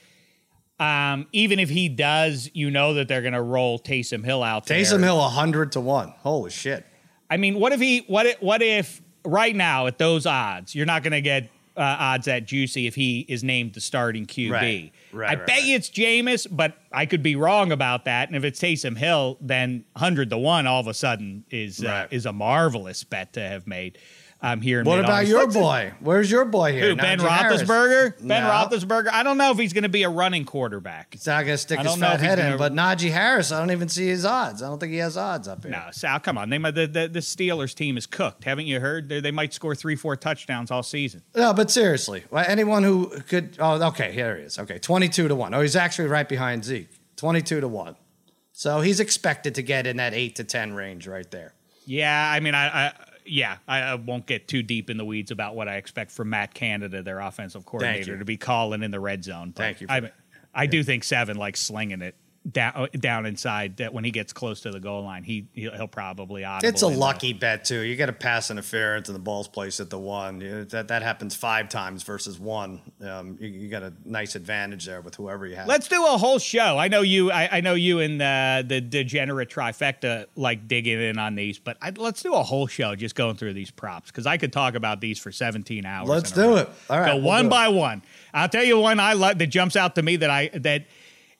Um, 0.80 1.26
even 1.32 1.58
if 1.58 1.70
he 1.70 1.88
does, 1.90 2.50
you 2.54 2.70
know 2.70 2.96
that 2.96 3.08
they're 3.08 3.22
going 3.22 3.34
to 3.34 3.42
roll 3.42 3.80
Taysom 3.80 4.24
Hill 4.26 4.44
out 4.44 4.66
there. 4.68 4.78
Taysom 4.78 5.02
Hill, 5.02 5.20
hundred 5.22 5.72
to 5.72 5.80
one. 5.80 6.10
Holy 6.20 6.52
shit! 6.52 6.86
I 7.30 7.38
mean, 7.38 7.60
what 7.60 7.72
if 7.72 7.80
he? 7.80 8.00
What 8.08 8.26
if? 8.26 8.42
What 8.42 8.62
if 8.62 9.02
right 9.24 9.56
now 9.56 9.88
at 9.88 9.98
those 9.98 10.26
odds, 10.26 10.76
you're 10.76 10.86
not 10.86 11.02
going 11.02 11.14
to 11.14 11.22
get 11.22 11.46
uh, 11.78 11.82
odds 11.82 12.26
that 12.26 12.46
juicy 12.46 12.88
if 12.88 12.94
he 12.96 13.22
is 13.30 13.42
named 13.44 13.74
the 13.74 13.82
starting 13.82 14.26
QB? 14.26 14.52
Right. 14.52 14.92
Right, 15.16 15.30
I 15.30 15.36
right, 15.36 15.48
bet 15.48 15.56
right. 15.58 15.66
you 15.66 15.76
it's 15.76 15.90
Jameis, 15.90 16.46
but 16.50 16.78
I 16.92 17.06
could 17.06 17.24
be 17.24 17.36
wrong 17.36 17.72
about 17.72 18.06
that. 18.06 18.28
And 18.28 18.36
if 18.36 18.44
it's 18.44 18.60
Taysom 18.60 18.98
Hill, 18.98 19.38
then 19.40 19.86
hundred 19.96 20.30
to 20.32 20.38
one 20.38 20.68
all 20.68 20.82
of 20.82 20.88
a 20.88 20.94
sudden 20.94 21.46
is 21.50 21.84
uh, 21.84 22.08
is 22.12 22.26
a 22.26 22.34
marvelous 22.34 23.04
bet 23.04 23.34
to 23.34 23.40
have 23.40 23.66
made. 23.66 23.98
Um, 24.42 24.62
here 24.62 24.82
in 24.82 24.86
What 24.86 25.00
about 25.00 25.24
mid-August. 25.24 25.30
your 25.32 25.40
Let's- 25.44 25.56
boy? 25.56 25.94
Where's 26.02 26.30
your 26.30 26.46
boy 26.46 26.72
here? 26.74 26.90
Who, 26.90 26.96
Ben. 26.98 27.20
Roethlisberger? 27.20 28.28
Ben. 28.28 28.44
Roethlisberger. 28.44 29.08
I 29.12 29.24
don't 29.24 29.38
know 29.38 29.50
if 29.52 29.58
he's 29.58 29.74
going 29.74 29.84
to 29.84 29.90
be 29.90 30.04
a 30.04 30.10
running 30.10 30.46
quarterback. 30.46 31.14
He's 31.14 31.26
not 31.26 31.46
gonna 31.46 31.58
stick 31.58 31.80
I 31.80 31.84
his 31.84 31.96
fat 31.96 32.20
head 32.20 32.38
in, 32.38 32.46
gonna- 32.46 32.58
but 32.58 32.74
Najee 32.74 33.12
Harris, 33.12 33.52
I 33.52 33.60
don't 33.60 33.72
even 33.72 33.90
see 33.90 34.08
his 34.08 34.26
odds. 34.26 34.62
I 34.62 34.68
don't 34.68 34.78
think 34.80 34.92
he 34.92 35.00
has 35.00 35.18
odds 35.18 35.48
up 35.48 35.64
here. 35.64 35.72
No, 35.72 35.84
Sal, 35.92 36.20
come 36.20 36.38
on. 36.38 36.50
They 36.50 36.58
might, 36.58 36.76
the, 36.76 36.86
the 36.86 37.08
the 37.08 37.20
Steelers 37.22 37.74
team 37.74 37.98
is 37.98 38.06
cooked. 38.06 38.44
Haven't 38.44 38.68
you 38.68 38.80
heard? 38.80 39.10
They, 39.10 39.20
they 39.22 39.32
might 39.32 39.54
score 39.54 39.74
three, 39.74 39.96
four 39.96 40.16
touchdowns 40.16 40.70
all 40.70 40.84
season. 40.84 41.24
No, 41.36 41.54
but 41.54 41.72
seriously, 41.72 42.24
anyone 42.36 42.84
who 42.84 43.08
could. 43.30 43.56
Oh, 43.60 43.82
okay, 43.88 44.12
here 44.12 44.36
he 44.38 44.44
is. 44.44 44.60
Okay, 44.60 44.78
twenty-two 44.80 45.28
to 45.30 45.34
one. 45.36 45.54
Oh, 45.54 45.62
he's 45.62 45.76
actually 45.78 46.08
right 46.10 46.28
behind 46.28 46.66
Zeke. 46.66 46.90
Twenty-two 47.16 47.62
to 47.62 47.68
one. 47.68 47.96
So 48.52 48.82
he's 48.82 49.00
expected 49.00 49.56
to 49.56 49.62
get 49.64 49.88
in 49.88 49.98
that 49.98 50.14
eight 50.14 50.36
to 50.36 50.44
ten 50.44 50.74
range 50.74 51.08
right 51.08 51.30
there. 51.32 51.54
Yeah, 51.88 52.32
I 52.32 52.40
mean, 52.40 52.56
I, 52.56 52.88
I 52.88 52.94
yeah, 53.26 53.58
I, 53.68 53.80
I 53.82 53.96
won't 53.96 54.26
get 54.26 54.48
too 54.48 54.64
deep 54.64 54.90
in 54.90 54.98
the 54.98 55.06
weeds 55.06 55.32
about 55.32 55.56
what 55.56 55.68
I 55.68 55.76
expect 55.76 56.12
from 56.12 56.30
Matt 56.30 56.54
Canada, 56.54 57.02
their 57.02 57.20
offensive 57.20 57.66
coordinator, 57.66 58.18
to 58.18 58.26
be 58.26 58.38
calling 58.38 58.84
in 58.84 58.92
the 58.92 59.00
red 59.00 59.24
zone. 59.24 59.52
But 59.56 59.64
Thank 59.64 59.82
you 59.82 59.88
I. 59.90 60.12
I 60.58 60.68
do 60.68 60.84
think 60.84 61.04
seven 61.04 61.36
like 61.36 61.58
slinging 61.58 62.02
it 62.02 62.16
down 62.52 62.88
down 63.00 63.26
inside 63.26 63.78
that 63.78 63.94
when 63.94 64.04
he 64.04 64.12
gets 64.12 64.32
close 64.32 64.62
to 64.62 64.72
the 64.72 64.80
goal 64.80 65.04
line, 65.04 65.24
he 65.24 65.48
he'll, 65.54 65.72
he'll 65.76 65.88
probably 65.88 66.44
audible. 66.44 66.70
It's 66.70 66.84
a 66.84 66.88
in 66.88 66.94
the- 66.94 67.00
lucky 67.00 67.34
bet 67.34 67.66
too. 67.66 67.80
You 67.82 67.96
get 67.96 68.08
a 68.10 68.14
pass 68.14 68.52
interference 68.52 69.10
and 69.10 69.16
the 69.16 69.20
ball's 69.22 69.48
placed 69.48 69.80
at 69.80 69.90
the 69.90 69.98
one. 69.98 70.42
You- 70.42 70.66
That 70.66 70.90
that 70.90 71.02
happens 71.02 71.36
five 71.36 71.70
times 71.70 72.04
versus 72.04 72.40
one. 72.40 72.82
Um, 73.02 73.38
you, 73.42 73.48
you 73.50 73.70
got 73.70 73.82
a 73.84 73.94
nice 74.06 74.36
advantage 74.36 74.86
there 74.86 75.02
with 75.02 75.16
whoever 75.16 75.48
you 75.48 75.56
have. 75.56 75.68
Let's 75.68 75.88
do 75.88 76.04
a 76.06 76.18
whole 76.18 76.38
show. 76.40 76.78
I 76.78 76.88
know 76.88 77.02
you. 77.02 77.32
I, 77.32 77.58
I 77.58 77.62
know 77.62 77.74
you 77.74 78.00
and 78.00 78.22
the 78.22 78.64
the 78.68 78.80
degenerate 78.82 79.50
trifecta 79.50 80.26
like 80.36 80.68
digging 80.68 81.02
in 81.02 81.18
on 81.18 81.36
these, 81.36 81.58
but 81.58 81.78
I, 81.82 81.92
let's 81.96 82.22
do 82.22 82.34
a 82.34 82.44
whole 82.44 82.68
show 82.68 82.96
just 82.96 83.16
going 83.16 83.36
through 83.38 83.54
these 83.54 83.72
props 83.72 84.12
because 84.12 84.28
I 84.28 84.38
could 84.38 84.54
talk 84.54 84.76
about 84.76 85.02
these 85.02 85.18
for 85.20 85.32
17 85.32 85.86
hours. 85.86 86.08
Let's 86.10 86.32
do 86.32 86.42
row. 86.42 86.56
it. 86.58 86.70
All 86.90 87.00
right, 87.00 87.08
go 87.08 87.16
we'll 87.16 87.26
one 87.26 87.42
do 87.44 87.48
it. 87.48 87.50
by 87.50 87.68
one. 87.70 88.04
I'll 88.34 88.50
tell 88.50 88.64
you 88.64 88.80
one 88.80 89.00
I 89.00 89.14
love 89.14 89.40
that 89.40 89.48
jumps 89.48 89.76
out 89.76 89.96
to 89.96 90.04
me 90.04 90.18
that 90.18 90.30
I 90.30 90.50
that 90.54 90.86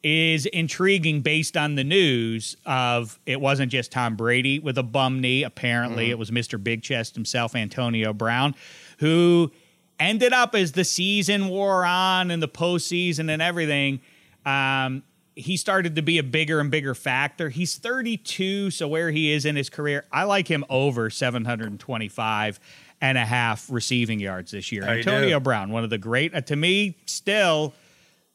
is 0.08 0.46
intriguing 0.46 1.22
based 1.22 1.58
on 1.58 1.74
the 1.74 1.84
news 1.84 2.56
of 2.64 3.20
it 3.26 3.42
wasn't 3.42 3.72
just 3.72 3.92
Tom 3.92 4.16
Brady 4.16 4.60
with 4.60 4.78
a 4.78 4.84
bum 4.84 5.20
knee. 5.20 5.42
Apparently, 5.44 6.04
Mm-hmm. 6.06 6.12
it 6.12 6.20
was 6.20 6.30
Mr. 6.30 6.64
Big 6.64 6.84
Chest 6.84 7.16
himself, 7.16 7.56
Antonio 7.56 8.14
Brown, 8.14 8.54
who 9.00 9.52
ended 10.00 10.32
up 10.32 10.54
as 10.54 10.74
the 10.74 10.84
season 10.84 11.48
wore 11.48 11.84
on 11.86 12.30
and 12.30 12.44
the 12.44 12.48
postseason 12.48 13.32
and 13.32 13.42
everything. 13.42 14.00
Um, 14.46 15.02
he 15.36 15.58
started 15.58 15.96
to 15.96 16.04
be 16.04 16.20
a 16.20 16.24
bigger 16.24 16.60
and 16.60 16.70
bigger 16.70 16.94
factor. 16.94 17.50
He's 17.50 17.76
32, 17.76 18.70
so 18.70 18.88
where 18.88 19.10
he 19.10 19.32
is 19.32 19.44
in 19.46 19.56
his 19.56 19.72
career, 19.72 20.06
I 20.12 20.26
like 20.26 20.48
him 20.48 20.64
over 20.70 21.10
725 21.10 22.60
and 23.02 23.18
a 23.18 23.26
half 23.26 23.70
receiving 23.72 24.20
yards 24.20 24.52
this 24.52 24.72
year. 24.72 24.84
You 24.84 24.90
Antonio 25.00 25.40
do? 25.40 25.44
Brown, 25.44 25.72
one 25.72 25.84
of 25.84 25.90
the 25.90 25.98
great, 25.98 26.36
uh, 26.36 26.42
to 26.42 26.56
me, 26.56 26.96
still 27.08 27.74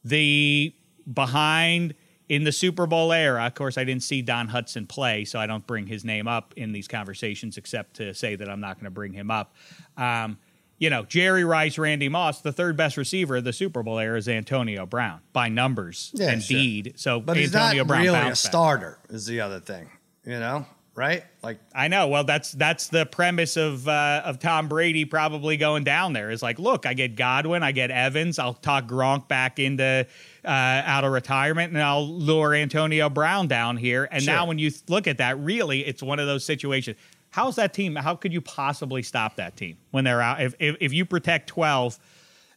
the 0.04 0.74
behind 1.12 1.94
in 2.28 2.44
the 2.44 2.52
Super 2.52 2.86
Bowl 2.86 3.12
era. 3.12 3.44
Of 3.46 3.54
course, 3.54 3.76
I 3.76 3.84
didn't 3.84 4.04
see 4.04 4.22
Don 4.22 4.48
Hutson 4.48 4.88
play, 4.88 5.24
so 5.24 5.38
I 5.38 5.46
don't 5.46 5.66
bring 5.66 5.86
his 5.86 6.04
name 6.04 6.28
up 6.28 6.54
in 6.56 6.72
these 6.72 6.86
conversations 6.86 7.56
except 7.56 7.96
to 7.96 8.14
say 8.14 8.36
that 8.36 8.48
I'm 8.48 8.60
not 8.60 8.76
going 8.76 8.84
to 8.84 8.90
bring 8.90 9.12
him 9.12 9.30
up. 9.30 9.54
Um, 9.96 10.38
you 10.78 10.88
know, 10.88 11.02
Jerry 11.04 11.44
Rice, 11.44 11.76
Randy 11.76 12.08
Moss, 12.08 12.40
the 12.40 12.52
third 12.52 12.76
best 12.76 12.96
receiver 12.96 13.36
of 13.36 13.44
the 13.44 13.52
Super 13.52 13.82
Bowl 13.82 13.98
era 13.98 14.16
is 14.16 14.28
Antonio 14.28 14.86
Brown 14.86 15.20
by 15.32 15.48
numbers, 15.48 16.10
Yeah, 16.14 16.32
indeed. 16.32 16.94
So 16.96 17.20
but 17.20 17.36
he's 17.36 17.52
not 17.52 17.76
Brown 17.86 18.02
really 18.02 18.08
a 18.08 18.12
bounced 18.22 18.44
back. 18.44 18.50
starter. 18.50 18.98
Is 19.10 19.26
the 19.26 19.40
other 19.42 19.60
thing, 19.60 19.90
you 20.24 20.38
know? 20.38 20.64
Right? 20.94 21.24
Like 21.42 21.58
I 21.74 21.88
know. 21.88 22.08
Well, 22.08 22.24
that's 22.24 22.52
that's 22.52 22.88
the 22.88 23.06
premise 23.06 23.56
of 23.56 23.88
uh, 23.88 24.22
of 24.24 24.38
Tom 24.38 24.68
Brady 24.68 25.04
probably 25.04 25.56
going 25.56 25.84
down 25.84 26.12
there. 26.12 26.30
Is 26.30 26.42
like, 26.42 26.58
look, 26.58 26.86
I 26.86 26.94
get 26.94 27.14
Godwin, 27.14 27.62
I 27.62 27.72
get 27.72 27.90
Evans, 27.90 28.38
I'll 28.38 28.54
talk 28.54 28.86
Gronk 28.86 29.28
back 29.28 29.58
into 29.58 30.06
uh, 30.44 30.48
out 30.48 31.04
of 31.04 31.12
retirement, 31.12 31.72
and 31.72 31.82
I'll 31.82 32.06
lure 32.08 32.54
Antonio 32.54 33.08
Brown 33.08 33.46
down 33.48 33.76
here. 33.76 34.08
And 34.10 34.22
Sure. 34.22 34.34
now, 34.34 34.46
when 34.46 34.58
you 34.58 34.70
look 34.88 35.06
at 35.06 35.18
that, 35.18 35.38
really, 35.38 35.80
it's 35.80 36.02
one 36.02 36.18
of 36.18 36.26
those 36.26 36.44
situations. 36.44 36.96
How's 37.30 37.56
that 37.56 37.72
team? 37.74 37.94
How 37.96 38.14
could 38.16 38.32
you 38.32 38.40
possibly 38.40 39.02
stop 39.02 39.36
that 39.36 39.56
team 39.56 39.76
when 39.92 40.04
they're 40.04 40.20
out? 40.22 40.40
If 40.40 40.54
if, 40.58 40.76
if 40.80 40.92
you 40.92 41.04
protect 41.04 41.48
twelve 41.48 41.98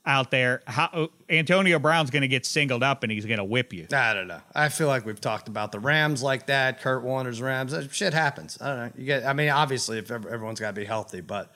out 0.05 0.31
there, 0.31 0.61
how 0.67 1.09
Antonio 1.29 1.79
Brown's 1.79 2.09
going 2.09 2.23
to 2.23 2.27
get 2.27 2.45
singled 2.45 2.83
up 2.83 3.03
and 3.03 3.11
he's 3.11 3.25
going 3.25 3.37
to 3.37 3.43
whip 3.43 3.71
you. 3.71 3.87
I 3.93 4.13
don't 4.13 4.27
know. 4.27 4.41
I 4.53 4.67
feel 4.67 4.87
like 4.87 5.05
we've 5.05 5.21
talked 5.21 5.47
about 5.47 5.71
the 5.71 5.79
Rams 5.79 6.21
like 6.21 6.47
that. 6.47 6.81
Kurt 6.81 7.03
Warner's 7.03 7.41
Rams. 7.41 7.71
That 7.71 7.89
shit 7.93 8.13
happens. 8.13 8.57
I 8.59 8.67
don't 8.67 8.77
know. 8.77 8.91
You 8.97 9.05
get. 9.05 9.25
I 9.25 9.31
mean, 9.33 9.49
obviously, 9.49 9.99
if 9.99 10.11
everyone's 10.11 10.59
got 10.59 10.75
to 10.75 10.81
be 10.81 10.85
healthy, 10.85 11.21
but 11.21 11.53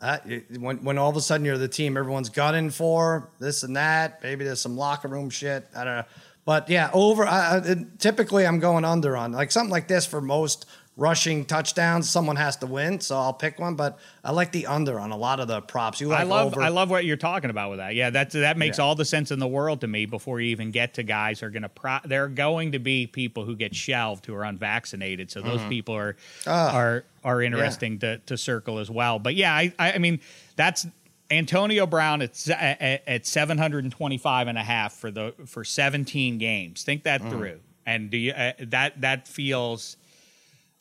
uh, 0.00 0.18
when 0.58 0.82
when 0.84 0.98
all 0.98 1.08
of 1.08 1.16
a 1.16 1.20
sudden 1.20 1.44
you're 1.44 1.58
the 1.58 1.68
team 1.68 1.96
everyone's 1.96 2.28
gunning 2.28 2.70
for 2.70 3.30
this 3.38 3.62
and 3.62 3.76
that. 3.76 4.22
Maybe 4.22 4.44
there's 4.44 4.60
some 4.60 4.76
locker 4.76 5.08
room 5.08 5.30
shit. 5.30 5.66
I 5.74 5.84
don't 5.84 5.96
know. 5.96 6.04
But 6.44 6.70
yeah, 6.70 6.90
over. 6.92 7.26
I, 7.26 7.56
I, 7.56 7.84
typically, 7.98 8.46
I'm 8.46 8.60
going 8.60 8.84
under 8.84 9.16
on 9.16 9.32
like 9.32 9.50
something 9.50 9.70
like 9.70 9.88
this 9.88 10.06
for 10.06 10.20
most 10.20 10.66
rushing 10.96 11.44
touchdowns. 11.44 12.08
Someone 12.08 12.36
has 12.36 12.56
to 12.56 12.66
win, 12.66 13.00
so 13.00 13.16
I'll 13.16 13.32
pick 13.34 13.58
one. 13.58 13.74
But 13.74 13.98
I 14.24 14.32
like 14.32 14.50
the 14.52 14.66
under 14.66 14.98
on 14.98 15.10
a 15.10 15.16
lot 15.16 15.40
of 15.40 15.48
the 15.48 15.60
props. 15.60 16.00
You 16.00 16.08
like 16.08 16.20
I 16.20 16.22
love 16.22 16.46
over. 16.52 16.62
I 16.62 16.68
love 16.68 16.88
what 16.90 17.04
you're 17.04 17.16
talking 17.18 17.50
about 17.50 17.70
with 17.70 17.78
that. 17.80 17.94
Yeah, 17.94 18.10
that 18.10 18.30
that 18.30 18.56
makes 18.56 18.78
Yeah. 18.78 18.84
all 18.84 18.94
the 18.94 19.04
sense 19.04 19.30
in 19.30 19.38
the 19.38 19.46
world 19.48 19.82
to 19.82 19.86
me. 19.86 20.06
Before 20.06 20.40
you 20.40 20.48
even 20.48 20.70
get 20.70 20.94
to 20.94 21.02
guys 21.02 21.40
who 21.40 21.46
are 21.46 21.50
going 21.50 21.62
to 21.64 21.68
pro, 21.68 21.98
they're 22.04 22.28
going 22.28 22.72
to 22.72 22.78
be 22.78 23.06
people 23.06 23.44
who 23.44 23.56
get 23.56 23.74
shelved 23.74 24.24
who 24.26 24.34
are 24.34 24.44
unvaccinated. 24.44 25.30
So 25.30 25.42
those 25.42 25.62
people 25.68 25.94
are 25.94 26.16
Ah. 26.46 26.72
are 26.74 27.04
are 27.24 27.42
interesting 27.42 27.98
to 28.00 28.18
to 28.18 28.36
circle 28.38 28.78
as 28.78 28.90
well. 28.90 29.18
But 29.18 29.34
yeah, 29.34 29.54
I 29.54 29.72
I 29.78 29.92
I 29.92 29.98
mean 29.98 30.20
that's. 30.56 30.86
Antonio 31.28 31.86
Brown 31.88 32.22
at, 32.22 32.48
at, 32.50 33.02
at 33.04 33.26
725 33.26 34.46
and 34.46 34.56
a 34.56 34.62
half 34.62 34.92
for 34.92 35.10
the 35.10 35.34
for 35.46 35.64
17 35.64 36.38
games. 36.38 36.84
Think 36.84 37.02
that 37.02 37.20
Mm. 37.20 37.30
through. 37.30 37.60
And 37.84 38.10
do 38.10 38.16
you 38.16 38.30
uh, 38.32 38.52
that 38.60 39.00
that 39.00 39.26
feels 39.26 39.96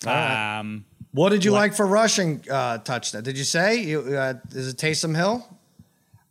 right. 0.05 0.59
um 0.59 0.85
What 1.11 1.29
did 1.29 1.43
you 1.45 1.51
What- 1.53 1.59
like 1.59 1.73
for 1.73 1.85
rushing 1.87 2.43
uh, 2.51 2.79
touchdown? 2.79 3.23
Did 3.23 3.37
you 3.37 3.43
say 3.45 3.81
you, 3.81 3.99
uh, 4.01 4.33
is 4.51 4.67
it 4.67 4.77
Taysom 4.77 5.15
Hill? 5.15 5.47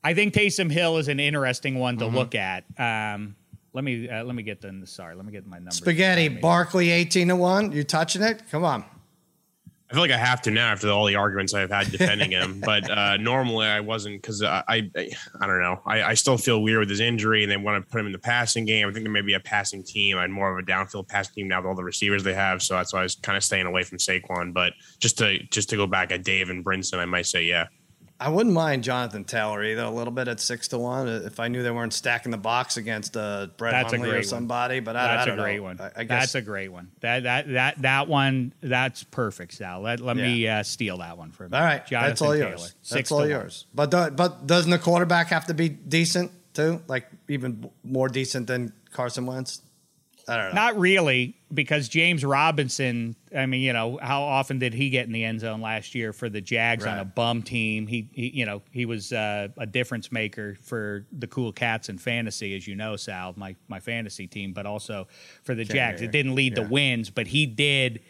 I 0.02 0.12
think 0.12 0.34
Taysom 0.34 0.70
Hill 0.70 0.98
is 0.98 1.08
an 1.08 1.18
interesting 1.20 1.78
one 1.78 1.96
Mm-hmm. 1.96 2.12
to 2.12 2.18
look 2.18 2.34
at. 2.34 2.64
Um, 2.78 3.34
let 3.72 3.82
me 3.84 4.08
uh, 4.08 4.22
let 4.24 4.34
me 4.36 4.42
get 4.42 4.60
the 4.60 4.82
sorry. 4.84 5.14
Let 5.16 5.24
me 5.24 5.32
get 5.32 5.46
my 5.46 5.56
numbers. 5.56 5.76
Spaghetti. 5.76 6.28
Barkley, 6.28 6.90
eighteen 6.90 7.28
to 7.28 7.36
one. 7.36 7.72
You 7.72 7.82
touching 7.84 8.22
it? 8.22 8.42
Come 8.50 8.62
on. 8.64 8.84
I 9.90 9.94
feel 9.94 10.02
like 10.02 10.10
I 10.10 10.16
have 10.16 10.40
to 10.42 10.50
now 10.50 10.72
after 10.72 10.88
all 10.88 11.04
the 11.04 11.16
arguments 11.16 11.52
I've 11.52 11.70
had 11.70 11.90
defending 11.90 12.30
him. 12.30 12.60
but 12.64 12.90
uh, 12.90 13.16
normally 13.18 13.66
I 13.66 13.80
wasn't 13.80 14.20
because 14.20 14.42
I, 14.42 14.62
I, 14.66 14.90
I 15.40 15.46
don't 15.46 15.60
know. 15.60 15.80
I, 15.84 16.02
I 16.02 16.14
still 16.14 16.38
feel 16.38 16.62
weird 16.62 16.80
with 16.80 16.90
his 16.90 17.00
injury, 17.00 17.42
and 17.42 17.52
they 17.52 17.56
want 17.56 17.84
to 17.84 17.90
put 17.90 18.00
him 18.00 18.06
in 18.06 18.12
the 18.12 18.18
passing 18.18 18.64
game. 18.64 18.88
I 18.88 18.92
think 18.92 19.04
there 19.04 19.12
may 19.12 19.20
be 19.20 19.34
a 19.34 19.40
passing 19.40 19.82
team 19.82 20.16
I'm 20.16 20.30
more 20.30 20.50
of 20.50 20.58
a 20.58 20.66
downfield 20.66 21.08
passing 21.08 21.34
team 21.34 21.48
now 21.48 21.60
with 21.60 21.66
all 21.66 21.74
the 21.74 21.84
receivers 21.84 22.24
they 22.24 22.34
have. 22.34 22.62
So 22.62 22.74
that's 22.74 22.92
why 22.92 23.00
I 23.00 23.02
was 23.02 23.16
kind 23.16 23.36
of 23.36 23.44
staying 23.44 23.66
away 23.66 23.82
from 23.82 23.98
Saquon. 23.98 24.54
But 24.54 24.72
just 25.00 25.18
to 25.18 25.38
just 25.50 25.68
to 25.70 25.76
go 25.76 25.86
back 25.86 26.12
at 26.12 26.24
Dave 26.24 26.48
and 26.50 26.64
Brinson, 26.64 26.98
I 26.98 27.04
might 27.04 27.26
say 27.26 27.44
yeah. 27.44 27.66
I 28.20 28.28
wouldn't 28.28 28.54
mind 28.54 28.84
Jonathan 28.84 29.24
Taylor 29.24 29.62
either 29.64 29.82
a 29.82 29.90
little 29.90 30.12
bit 30.12 30.28
at 30.28 30.38
six 30.38 30.68
to 30.68 30.78
one 30.78 31.08
if 31.08 31.40
I 31.40 31.48
knew 31.48 31.62
they 31.64 31.70
weren't 31.70 31.92
stacking 31.92 32.30
the 32.30 32.38
box 32.38 32.76
against 32.76 33.16
uh, 33.16 33.48
Brett 33.56 33.72
that's 33.72 33.92
Hundley 33.92 34.10
or 34.10 34.22
somebody. 34.22 34.76
One. 34.76 34.84
But 34.84 34.96
I, 34.96 35.16
that's 35.16 35.30
I 35.30 35.32
a 35.32 35.36
great 35.36 35.56
know. 35.56 35.62
one. 35.64 35.80
I, 35.80 35.90
I 35.96 36.04
guess 36.04 36.22
that's 36.22 36.34
a 36.36 36.42
great 36.42 36.68
one. 36.68 36.90
That 37.00 37.24
that 37.24 37.52
that 37.52 37.82
that 37.82 38.08
one 38.08 38.52
that's 38.60 39.02
perfect, 39.02 39.54
Sal. 39.54 39.80
Let 39.80 40.00
let 40.00 40.16
yeah. 40.16 40.22
me 40.22 40.48
uh, 40.48 40.62
steal 40.62 40.98
that 40.98 41.18
one 41.18 41.32
from 41.32 41.52
you. 41.52 41.58
All 41.58 41.64
right, 41.64 41.84
Jonathan 41.84 42.10
that's 42.10 42.22
all 42.22 42.32
Taylor. 42.32 42.48
yours. 42.50 42.74
That's 42.88 43.12
all 43.12 43.26
yours. 43.26 43.66
But 43.74 43.90
do, 43.90 44.10
but 44.10 44.46
doesn't 44.46 44.70
the 44.70 44.78
quarterback 44.78 45.28
have 45.28 45.46
to 45.46 45.54
be 45.54 45.68
decent 45.68 46.30
too? 46.54 46.82
Like 46.86 47.08
even 47.28 47.68
more 47.82 48.08
decent 48.08 48.46
than 48.46 48.72
Carson 48.92 49.26
Wentz? 49.26 49.60
I 50.28 50.36
don't 50.36 50.48
know. 50.48 50.54
Not 50.54 50.78
really, 50.78 51.36
because 51.52 51.88
James 51.88 52.24
Robinson. 52.24 53.16
I 53.36 53.46
mean, 53.46 53.62
you 53.62 53.72
know, 53.72 53.98
how 54.00 54.22
often 54.22 54.58
did 54.58 54.74
he 54.74 54.90
get 54.90 55.06
in 55.06 55.12
the 55.12 55.24
end 55.24 55.40
zone 55.40 55.60
last 55.60 55.94
year 55.94 56.12
for 56.12 56.28
the 56.28 56.40
Jags 56.40 56.84
right. 56.84 56.92
on 56.92 56.98
a 56.98 57.04
bum 57.04 57.42
team? 57.42 57.86
He, 57.86 58.08
he 58.12 58.28
you 58.28 58.46
know, 58.46 58.62
he 58.70 58.86
was 58.86 59.12
uh, 59.12 59.48
a 59.58 59.66
difference 59.66 60.12
maker 60.12 60.56
for 60.62 61.04
the 61.12 61.26
Cool 61.26 61.52
Cats 61.52 61.88
in 61.88 61.98
fantasy, 61.98 62.56
as 62.56 62.66
you 62.66 62.76
know, 62.76 62.96
Sal, 62.96 63.34
my 63.36 63.54
my 63.68 63.80
fantasy 63.80 64.26
team, 64.26 64.52
but 64.52 64.66
also 64.66 65.08
for 65.42 65.54
the 65.54 65.64
Jags. 65.64 66.00
It 66.00 66.10
didn't 66.10 66.34
lead 66.34 66.56
yeah. 66.56 66.64
to 66.64 66.70
wins, 66.70 67.10
but 67.10 67.26
he 67.26 67.46
did 67.46 68.00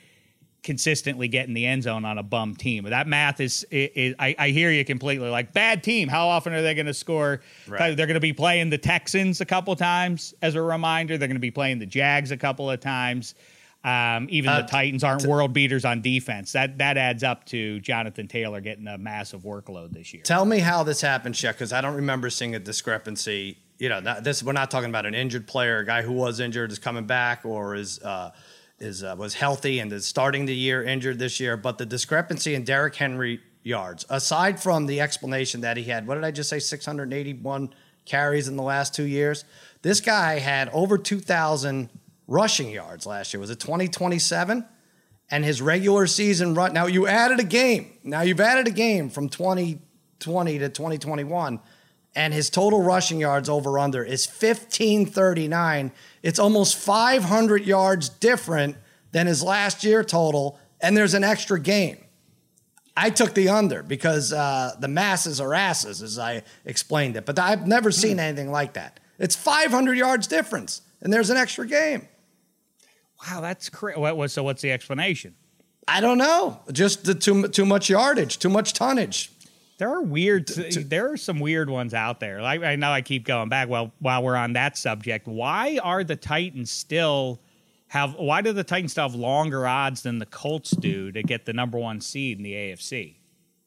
consistently 0.64 1.28
get 1.28 1.46
in 1.46 1.54
the 1.54 1.66
end 1.66 1.84
zone 1.84 2.04
on 2.04 2.18
a 2.18 2.22
bum 2.22 2.56
team. 2.56 2.84
That 2.84 3.06
math 3.06 3.40
is, 3.40 3.64
is, 3.70 3.90
is 3.94 4.14
I, 4.18 4.34
I, 4.38 4.48
hear 4.48 4.70
you 4.70 4.84
completely. 4.84 5.28
Like 5.28 5.52
bad 5.52 5.84
team. 5.84 6.08
How 6.08 6.26
often 6.28 6.54
are 6.54 6.62
they 6.62 6.74
going 6.74 6.86
to 6.86 6.94
score? 6.94 7.42
Right. 7.68 7.96
They're 7.96 8.06
going 8.06 8.14
to 8.14 8.20
be 8.20 8.32
playing 8.32 8.70
the 8.70 8.78
Texans 8.78 9.40
a 9.40 9.44
couple 9.44 9.76
times 9.76 10.34
as 10.42 10.54
a 10.54 10.62
reminder. 10.62 11.18
They're 11.18 11.28
going 11.28 11.36
to 11.36 11.40
be 11.40 11.50
playing 11.50 11.78
the 11.78 11.86
Jags 11.86 12.30
a 12.30 12.36
couple 12.36 12.70
of 12.70 12.80
times. 12.80 13.34
Um, 13.84 14.28
even 14.30 14.50
uh, 14.50 14.62
the 14.62 14.66
Titans 14.66 15.04
aren't 15.04 15.20
t- 15.20 15.28
world 15.28 15.52
beaters 15.52 15.84
on 15.84 16.00
defense. 16.00 16.52
That 16.52 16.78
that 16.78 16.96
adds 16.96 17.22
up 17.22 17.44
to 17.46 17.78
Jonathan 17.80 18.26
Taylor 18.26 18.62
getting 18.62 18.88
a 18.88 18.96
massive 18.96 19.42
workload 19.42 19.92
this 19.92 20.14
year. 20.14 20.22
Tell 20.22 20.46
me 20.46 20.60
how 20.60 20.82
this 20.84 21.02
happened, 21.02 21.36
Shek, 21.36 21.56
because 21.56 21.74
I 21.74 21.82
don't 21.82 21.96
remember 21.96 22.30
seeing 22.30 22.54
a 22.54 22.58
discrepancy. 22.58 23.58
You 23.78 23.90
know, 23.90 24.00
this 24.00 24.42
we're 24.42 24.52
not 24.52 24.70
talking 24.70 24.88
about 24.88 25.04
an 25.04 25.14
injured 25.14 25.46
player, 25.46 25.80
a 25.80 25.84
guy 25.84 26.00
who 26.00 26.12
was 26.12 26.40
injured 26.40 26.72
is 26.72 26.78
coming 26.78 27.04
back, 27.04 27.44
or 27.44 27.74
is 27.74 27.98
uh, 27.98 28.30
is 28.84 29.02
uh, 29.02 29.14
was 29.18 29.34
healthy 29.34 29.80
and 29.80 29.92
is 29.92 30.06
starting 30.06 30.46
the 30.46 30.54
year 30.54 30.82
injured 30.84 31.18
this 31.18 31.40
year. 31.40 31.56
But 31.56 31.78
the 31.78 31.86
discrepancy 31.86 32.54
in 32.54 32.64
Derrick 32.64 32.94
Henry 32.94 33.40
yards, 33.62 34.04
aside 34.08 34.60
from 34.60 34.86
the 34.86 35.00
explanation 35.00 35.62
that 35.62 35.76
he 35.76 35.84
had, 35.84 36.06
what 36.06 36.14
did 36.14 36.24
I 36.24 36.30
just 36.30 36.50
say, 36.50 36.58
681 36.58 37.74
carries 38.04 38.46
in 38.46 38.56
the 38.56 38.62
last 38.62 38.94
two 38.94 39.04
years? 39.04 39.44
This 39.82 40.00
guy 40.00 40.38
had 40.38 40.68
over 40.70 40.98
2,000 40.98 41.88
rushing 42.28 42.70
yards 42.70 43.06
last 43.06 43.32
year. 43.32 43.40
Was 43.40 43.50
it 43.50 43.60
2027? 43.60 44.66
And 45.30 45.44
his 45.44 45.62
regular 45.62 46.06
season 46.06 46.54
run. 46.54 46.74
Now 46.74 46.86
you 46.86 47.06
added 47.06 47.40
a 47.40 47.44
game. 47.44 47.94
Now 48.04 48.20
you've 48.20 48.40
added 48.40 48.68
a 48.68 48.70
game 48.70 49.08
from 49.08 49.30
2020 49.30 50.58
to 50.58 50.68
2021 50.68 51.60
and 52.16 52.32
his 52.32 52.50
total 52.50 52.82
rushing 52.82 53.18
yards 53.18 53.48
over 53.48 53.78
under 53.78 54.02
is 54.02 54.26
1539. 54.26 55.92
It's 56.22 56.38
almost 56.38 56.76
500 56.76 57.64
yards 57.64 58.08
different 58.08 58.76
than 59.12 59.26
his 59.26 59.42
last 59.42 59.84
year 59.84 60.04
total, 60.04 60.58
and 60.80 60.96
there's 60.96 61.14
an 61.14 61.24
extra 61.24 61.58
game. 61.58 61.98
I 62.96 63.10
took 63.10 63.34
the 63.34 63.48
under 63.48 63.82
because 63.82 64.32
uh, 64.32 64.76
the 64.78 64.88
masses 64.88 65.40
are 65.40 65.52
asses, 65.52 66.02
as 66.02 66.18
I 66.18 66.42
explained 66.64 67.16
it, 67.16 67.26
but 67.26 67.38
I've 67.38 67.66
never 67.66 67.90
hmm. 67.90 67.94
seen 67.94 68.20
anything 68.20 68.50
like 68.50 68.74
that. 68.74 69.00
It's 69.18 69.36
500 69.36 69.96
yards 69.96 70.26
difference, 70.26 70.82
and 71.00 71.12
there's 71.12 71.30
an 71.30 71.36
extra 71.36 71.66
game. 71.66 72.08
Wow, 73.28 73.40
that's 73.40 73.68
crazy. 73.68 73.98
What, 73.98 74.30
so, 74.30 74.42
what's 74.42 74.62
the 74.62 74.72
explanation? 74.72 75.34
I 75.86 76.00
don't 76.00 76.18
know. 76.18 76.60
Just 76.72 77.04
the 77.04 77.14
too 77.14 77.48
too 77.48 77.66
much 77.66 77.88
yardage, 77.90 78.38
too 78.38 78.48
much 78.48 78.72
tonnage. 78.72 79.30
There 79.78 79.88
are 79.88 80.02
weird. 80.02 80.46
there 80.48 81.12
are 81.12 81.16
some 81.16 81.40
weird 81.40 81.68
ones 81.68 81.94
out 81.94 82.20
there. 82.20 82.40
Like 82.40 82.62
I 82.62 82.76
know 82.76 82.92
I 82.92 83.02
keep 83.02 83.24
going 83.24 83.48
back. 83.48 83.68
Well, 83.68 83.92
while 83.98 84.22
we're 84.22 84.36
on 84.36 84.52
that 84.52 84.78
subject, 84.78 85.26
why 85.26 85.78
are 85.82 86.04
the 86.04 86.16
Titans 86.16 86.70
still 86.70 87.40
have? 87.88 88.14
Why 88.14 88.40
do 88.40 88.52
the 88.52 88.64
Titans 88.64 88.92
still 88.92 89.08
have 89.08 89.14
longer 89.14 89.66
odds 89.66 90.02
than 90.02 90.18
the 90.18 90.26
Colts 90.26 90.70
do 90.70 91.10
to 91.12 91.22
get 91.22 91.44
the 91.44 91.52
number 91.52 91.78
one 91.78 92.00
seed 92.00 92.38
in 92.38 92.44
the 92.44 92.52
AFC? 92.52 93.16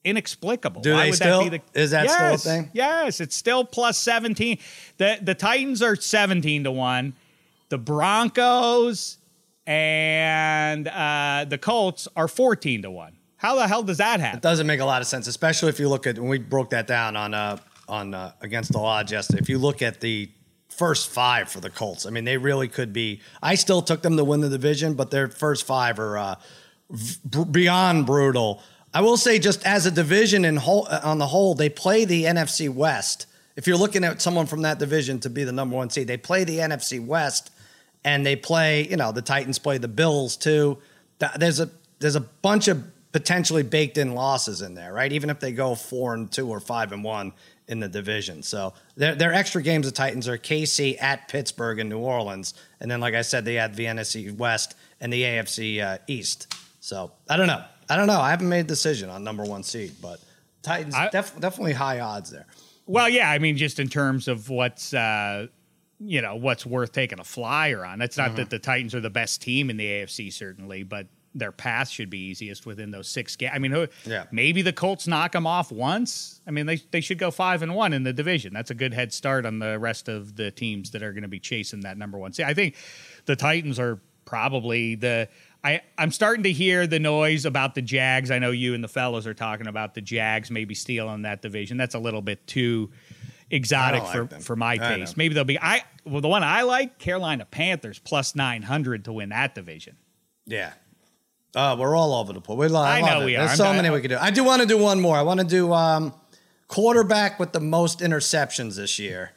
Inexplicable. 0.05 0.81
Do 0.81 0.93
why 0.93 1.03
they 1.03 1.09
would 1.09 1.15
still? 1.15 1.43
That 1.43 1.51
be 1.51 1.57
the, 1.73 1.81
is 1.81 1.91
that 1.91 2.05
yes, 2.05 2.15
still 2.15 2.53
a 2.53 2.55
thing? 2.55 2.71
Yes, 2.73 3.19
it's 3.19 3.35
still 3.35 3.65
plus 3.65 3.97
seventeen. 3.97 4.59
the 4.97 5.19
The 5.21 5.35
Titans 5.35 5.81
are 5.81 5.97
seventeen 5.97 6.63
to 6.63 6.71
one. 6.71 7.15
The 7.67 7.77
Broncos 7.77 9.17
and 9.65 10.87
uh, 10.87 11.45
the 11.49 11.57
Colts 11.57 12.07
are 12.15 12.29
fourteen 12.29 12.83
to 12.83 12.91
one. 12.91 13.16
How 13.37 13.55
the 13.55 13.67
hell 13.67 13.83
does 13.83 13.97
that 13.97 14.19
happen? 14.19 14.39
It 14.39 14.43
doesn't 14.43 14.67
make 14.67 14.79
a 14.79 14.85
lot 14.85 15.01
of 15.01 15.07
sense, 15.07 15.27
especially 15.27 15.69
if 15.69 15.79
you 15.79 15.89
look 15.89 16.07
at 16.07 16.17
when 16.17 16.27
we 16.27 16.39
broke 16.39 16.71
that 16.71 16.87
down 16.87 17.15
on 17.15 17.33
uh, 17.33 17.57
on 17.87 18.13
uh, 18.13 18.33
against 18.41 18.73
the 18.73 18.79
odds 18.79 19.11
yesterday. 19.11 19.39
If 19.39 19.47
you 19.47 19.59
look 19.59 19.81
at 19.81 20.01
the 20.01 20.29
first 20.69 21.09
five 21.09 21.49
for 21.49 21.59
the 21.59 21.69
Colts, 21.69 22.05
I 22.05 22.09
mean, 22.09 22.25
they 22.25 22.37
really 22.37 22.67
could 22.67 22.93
be. 22.93 23.21
I 23.41 23.55
still 23.55 23.81
took 23.81 24.01
them 24.01 24.17
to 24.17 24.23
win 24.23 24.41
the 24.41 24.49
division, 24.49 24.95
but 24.95 25.11
their 25.11 25.27
first 25.27 25.65
five 25.65 25.99
are 25.99 26.17
uh, 26.17 26.35
v- 26.89 27.45
beyond 27.45 28.07
brutal. 28.07 28.61
I 28.93 29.01
will 29.01 29.17
say, 29.17 29.37
just 29.37 29.63
as 29.65 29.85
a 29.85 29.91
division 29.91 30.43
in 30.43 30.55
whole, 30.55 30.87
uh, 30.89 31.01
on 31.03 31.19
the 31.19 31.27
whole, 31.27 31.53
they 31.53 31.69
play 31.69 32.05
the 32.05 32.23
NFC 32.23 32.73
West. 32.73 33.27
If 33.55 33.67
you're 33.67 33.77
looking 33.77 34.03
at 34.03 34.19
someone 34.19 34.47
from 34.47 34.63
that 34.63 34.79
division 34.79 35.19
to 35.19 35.29
be 35.29 35.43
the 35.43 35.51
number 35.51 35.75
one 35.75 35.91
seed, 35.91 36.07
they 36.07 36.17
play 36.17 36.43
the 36.43 36.57
NFC 36.57 37.05
West, 37.05 37.51
and 38.03 38.25
they 38.25 38.35
play. 38.35 38.87
You 38.87 38.97
know, 38.97 39.11
the 39.11 39.21
Titans 39.21 39.59
play 39.59 39.77
the 39.77 39.87
Bills 39.87 40.35
too. 40.35 40.79
There's 41.37 41.59
a 41.59 41.69
there's 41.99 42.15
a 42.15 42.21
bunch 42.21 42.67
of 42.67 42.83
potentially 43.17 43.63
baked 43.63 43.97
in 43.97 44.13
losses 44.13 44.61
in 44.61 44.75
there, 44.75 44.93
right? 44.93 45.11
Even 45.11 45.31
if 45.31 45.39
they 45.39 45.51
go 45.51 45.73
four 45.73 46.13
and 46.13 46.31
two 46.31 46.47
or 46.47 46.59
five 46.59 46.91
and 46.91 47.03
one 47.03 47.33
in 47.67 47.79
the 47.79 47.87
division. 47.87 48.43
So 48.43 48.75
their, 48.95 49.15
their 49.15 49.33
extra 49.33 49.63
games, 49.63 49.87
the 49.87 49.91
Titans 49.91 50.27
are 50.27 50.37
KC 50.37 51.01
at 51.01 51.27
Pittsburgh 51.27 51.79
and 51.79 51.89
New 51.89 51.97
Orleans. 51.97 52.53
And 52.79 52.91
then, 52.91 52.99
like 52.99 53.15
I 53.15 53.23
said, 53.23 53.43
they 53.43 53.55
had 53.55 53.73
the 53.73 53.85
NFC 53.85 54.37
West 54.37 54.75
and 55.01 55.11
the 55.11 55.23
AFC 55.23 55.81
uh, 55.81 55.97
East. 56.05 56.55
So 56.79 57.11
I 57.27 57.37
don't 57.37 57.47
know. 57.47 57.63
I 57.89 57.95
don't 57.95 58.05
know. 58.05 58.21
I 58.21 58.29
haven't 58.29 58.49
made 58.49 58.59
a 58.59 58.63
decision 58.67 59.09
on 59.09 59.23
number 59.23 59.43
one 59.43 59.63
seed, 59.63 59.93
but 59.99 60.19
Titans 60.61 60.93
I, 60.93 61.09
def, 61.09 61.39
definitely 61.39 61.73
high 61.73 62.01
odds 62.01 62.29
there. 62.29 62.45
Well, 62.85 63.09
yeah. 63.09 63.31
I 63.31 63.39
mean, 63.39 63.57
just 63.57 63.79
in 63.79 63.87
terms 63.87 64.27
of 64.27 64.47
what's, 64.47 64.93
uh, 64.93 65.47
you 65.99 66.21
know, 66.21 66.35
what's 66.35 66.67
worth 66.67 66.91
taking 66.91 67.19
a 67.19 67.23
flyer 67.23 67.83
on. 67.83 68.03
It's 68.03 68.15
not 68.15 68.27
mm-hmm. 68.27 68.35
that 68.35 68.51
the 68.51 68.59
Titans 68.59 68.93
are 68.93 69.01
the 69.01 69.09
best 69.09 69.41
team 69.41 69.71
in 69.71 69.77
the 69.77 69.85
AFC, 69.85 70.31
certainly, 70.31 70.83
but 70.83 71.07
their 71.35 71.51
path 71.51 71.89
should 71.89 72.09
be 72.09 72.17
easiest 72.17 72.65
within 72.65 72.91
those 72.91 73.07
six 73.07 73.35
games. 73.35 73.51
I 73.53 73.59
mean, 73.59 73.71
who, 73.71 73.87
yeah. 74.05 74.25
maybe 74.31 74.61
the 74.61 74.73
Colts 74.73 75.07
knock 75.07 75.33
them 75.33 75.45
off 75.45 75.71
once. 75.71 76.41
I 76.47 76.51
mean, 76.51 76.65
they 76.65 76.77
they 76.91 77.01
should 77.01 77.19
go 77.19 77.31
five 77.31 77.61
and 77.61 77.75
one 77.75 77.93
in 77.93 78.03
the 78.03 78.13
division. 78.13 78.53
That's 78.53 78.71
a 78.71 78.75
good 78.75 78.93
head 78.93 79.13
start 79.13 79.45
on 79.45 79.59
the 79.59 79.77
rest 79.79 80.07
of 80.07 80.35
the 80.35 80.51
teams 80.51 80.91
that 80.91 81.03
are 81.03 81.11
going 81.11 81.23
to 81.23 81.27
be 81.27 81.39
chasing 81.39 81.81
that 81.81 81.97
number 81.97 82.17
one. 82.17 82.33
See, 82.33 82.43
I 82.43 82.53
think 82.53 82.75
the 83.25 83.35
Titans 83.35 83.79
are 83.79 83.99
probably 84.25 84.95
the. 84.95 85.29
I, 85.63 85.81
I'm 85.97 86.11
starting 86.11 86.43
to 86.43 86.51
hear 86.51 86.87
the 86.87 86.99
noise 86.99 87.43
about 87.43 87.75
the 87.75 87.81
Jags. 87.81 88.31
I 88.31 88.39
know 88.39 88.51
you 88.51 88.73
and 88.73 88.83
the 88.83 88.87
fellows 88.87 89.25
are 89.27 89.33
talking 89.33 89.67
about 89.67 89.95
the 89.95 90.01
Jags 90.01 90.51
maybe 90.51 90.75
stealing 90.75 91.23
that 91.23 91.41
division. 91.41 91.77
That's 91.77 91.95
a 91.95 91.99
little 91.99 92.21
bit 92.21 92.45
too 92.47 92.91
exotic 93.49 94.03
for, 94.05 94.21
like 94.23 94.41
for 94.41 94.55
my 94.55 94.77
taste. 94.77 95.17
Maybe 95.17 95.33
they'll 95.33 95.43
be 95.43 95.59
I 95.59 95.83
well 96.05 96.21
the 96.21 96.27
one 96.27 96.43
I 96.43 96.61
like, 96.63 96.99
Carolina 96.99 97.45
Panthers 97.45 97.99
plus 97.99 98.35
nine 98.35 98.61
hundred 98.61 99.05
to 99.05 99.13
win 99.13 99.29
that 99.29 99.55
division. 99.55 99.97
Yeah, 100.45 100.73
uh, 101.57 101.75
we're 101.75 101.95
all 101.95 102.13
over 102.13 102.33
the 102.33 102.41
place. 102.41 102.57
We 102.57 102.67
love, 102.67 102.85
I, 102.85 103.01
know 103.01 103.21
it. 103.21 103.25
we 103.25 103.35
are. 103.35 103.39
There's 103.39 103.59
I'm 103.59 103.67
so 103.67 103.73
many 103.73 103.89
we 103.89 103.99
could 104.01 104.11
do. 104.11 104.17
I 104.19 104.29
do 104.29 104.43
want 104.43 104.61
to 104.61 104.67
do 104.67 104.77
one 104.77 105.01
more. 105.01 105.17
I 105.17 105.23
want 105.23 105.39
to 105.39 105.45
do 105.45 105.73
um, 105.73 106.13
quarterback 106.67 107.39
with 107.39 107.51
the 107.51 107.59
most 107.59 107.99
interceptions 107.99 108.75
this 108.75 108.99
year. 108.99 109.31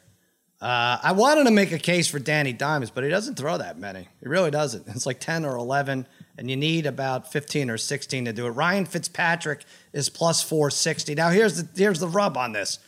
Uh, 0.60 0.98
I 1.02 1.12
wanted 1.12 1.44
to 1.44 1.50
make 1.50 1.72
a 1.72 1.78
case 1.78 2.08
for 2.08 2.18
Danny 2.18 2.52
Dimes, 2.52 2.90
but 2.90 3.02
he 3.02 3.08
doesn't 3.08 3.36
throw 3.36 3.56
that 3.56 3.78
many. 3.78 4.08
He 4.20 4.28
really 4.28 4.50
doesn't. 4.50 4.86
It's 4.88 5.06
like 5.06 5.18
10 5.18 5.46
or 5.46 5.56
11, 5.56 6.06
and 6.36 6.50
you 6.50 6.56
need 6.56 6.84
about 6.84 7.32
15 7.32 7.70
or 7.70 7.78
16 7.78 8.26
to 8.26 8.32
do 8.34 8.46
it. 8.46 8.50
Ryan 8.50 8.84
Fitzpatrick 8.84 9.64
is 9.94 10.10
plus 10.10 10.42
460. 10.42 11.14
Now, 11.14 11.30
here's 11.30 11.62
the, 11.62 11.68
here's 11.74 12.00
the 12.00 12.08
rub 12.08 12.36
on 12.36 12.52
this. 12.52 12.78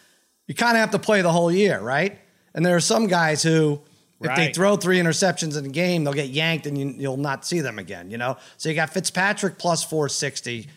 You 0.47 0.55
kind 0.55 0.77
of 0.77 0.81
have 0.81 0.91
to 0.91 0.99
play 0.99 1.23
the 1.23 1.33
whole 1.33 1.51
year, 1.51 1.81
right? 1.81 2.19
And 2.53 2.67
there 2.67 2.77
are 2.77 2.81
some 2.81 3.07
guys 3.07 3.43
who 3.43 3.81
if 4.25 4.37
they 4.37 4.53
throw 4.53 4.77
three 4.77 4.99
interceptions 4.99 5.59
in 5.59 5.65
a 5.65 5.69
game, 5.69 6.05
they'll 6.05 6.13
get 6.13 6.29
yanked 6.29 6.67
and 6.67 6.79
you, 7.01 7.09
will 7.09 7.17
not 7.17 7.45
see 7.45 7.61
them 7.61 7.79
again, 7.79 8.11
you 8.11 8.19
know? 8.19 8.37
So 8.57 8.69
you 8.69 8.75
got 8.75 8.91
Fitzpatrick 8.91 9.59
plus 9.59 9.85
460. 9.85 10.69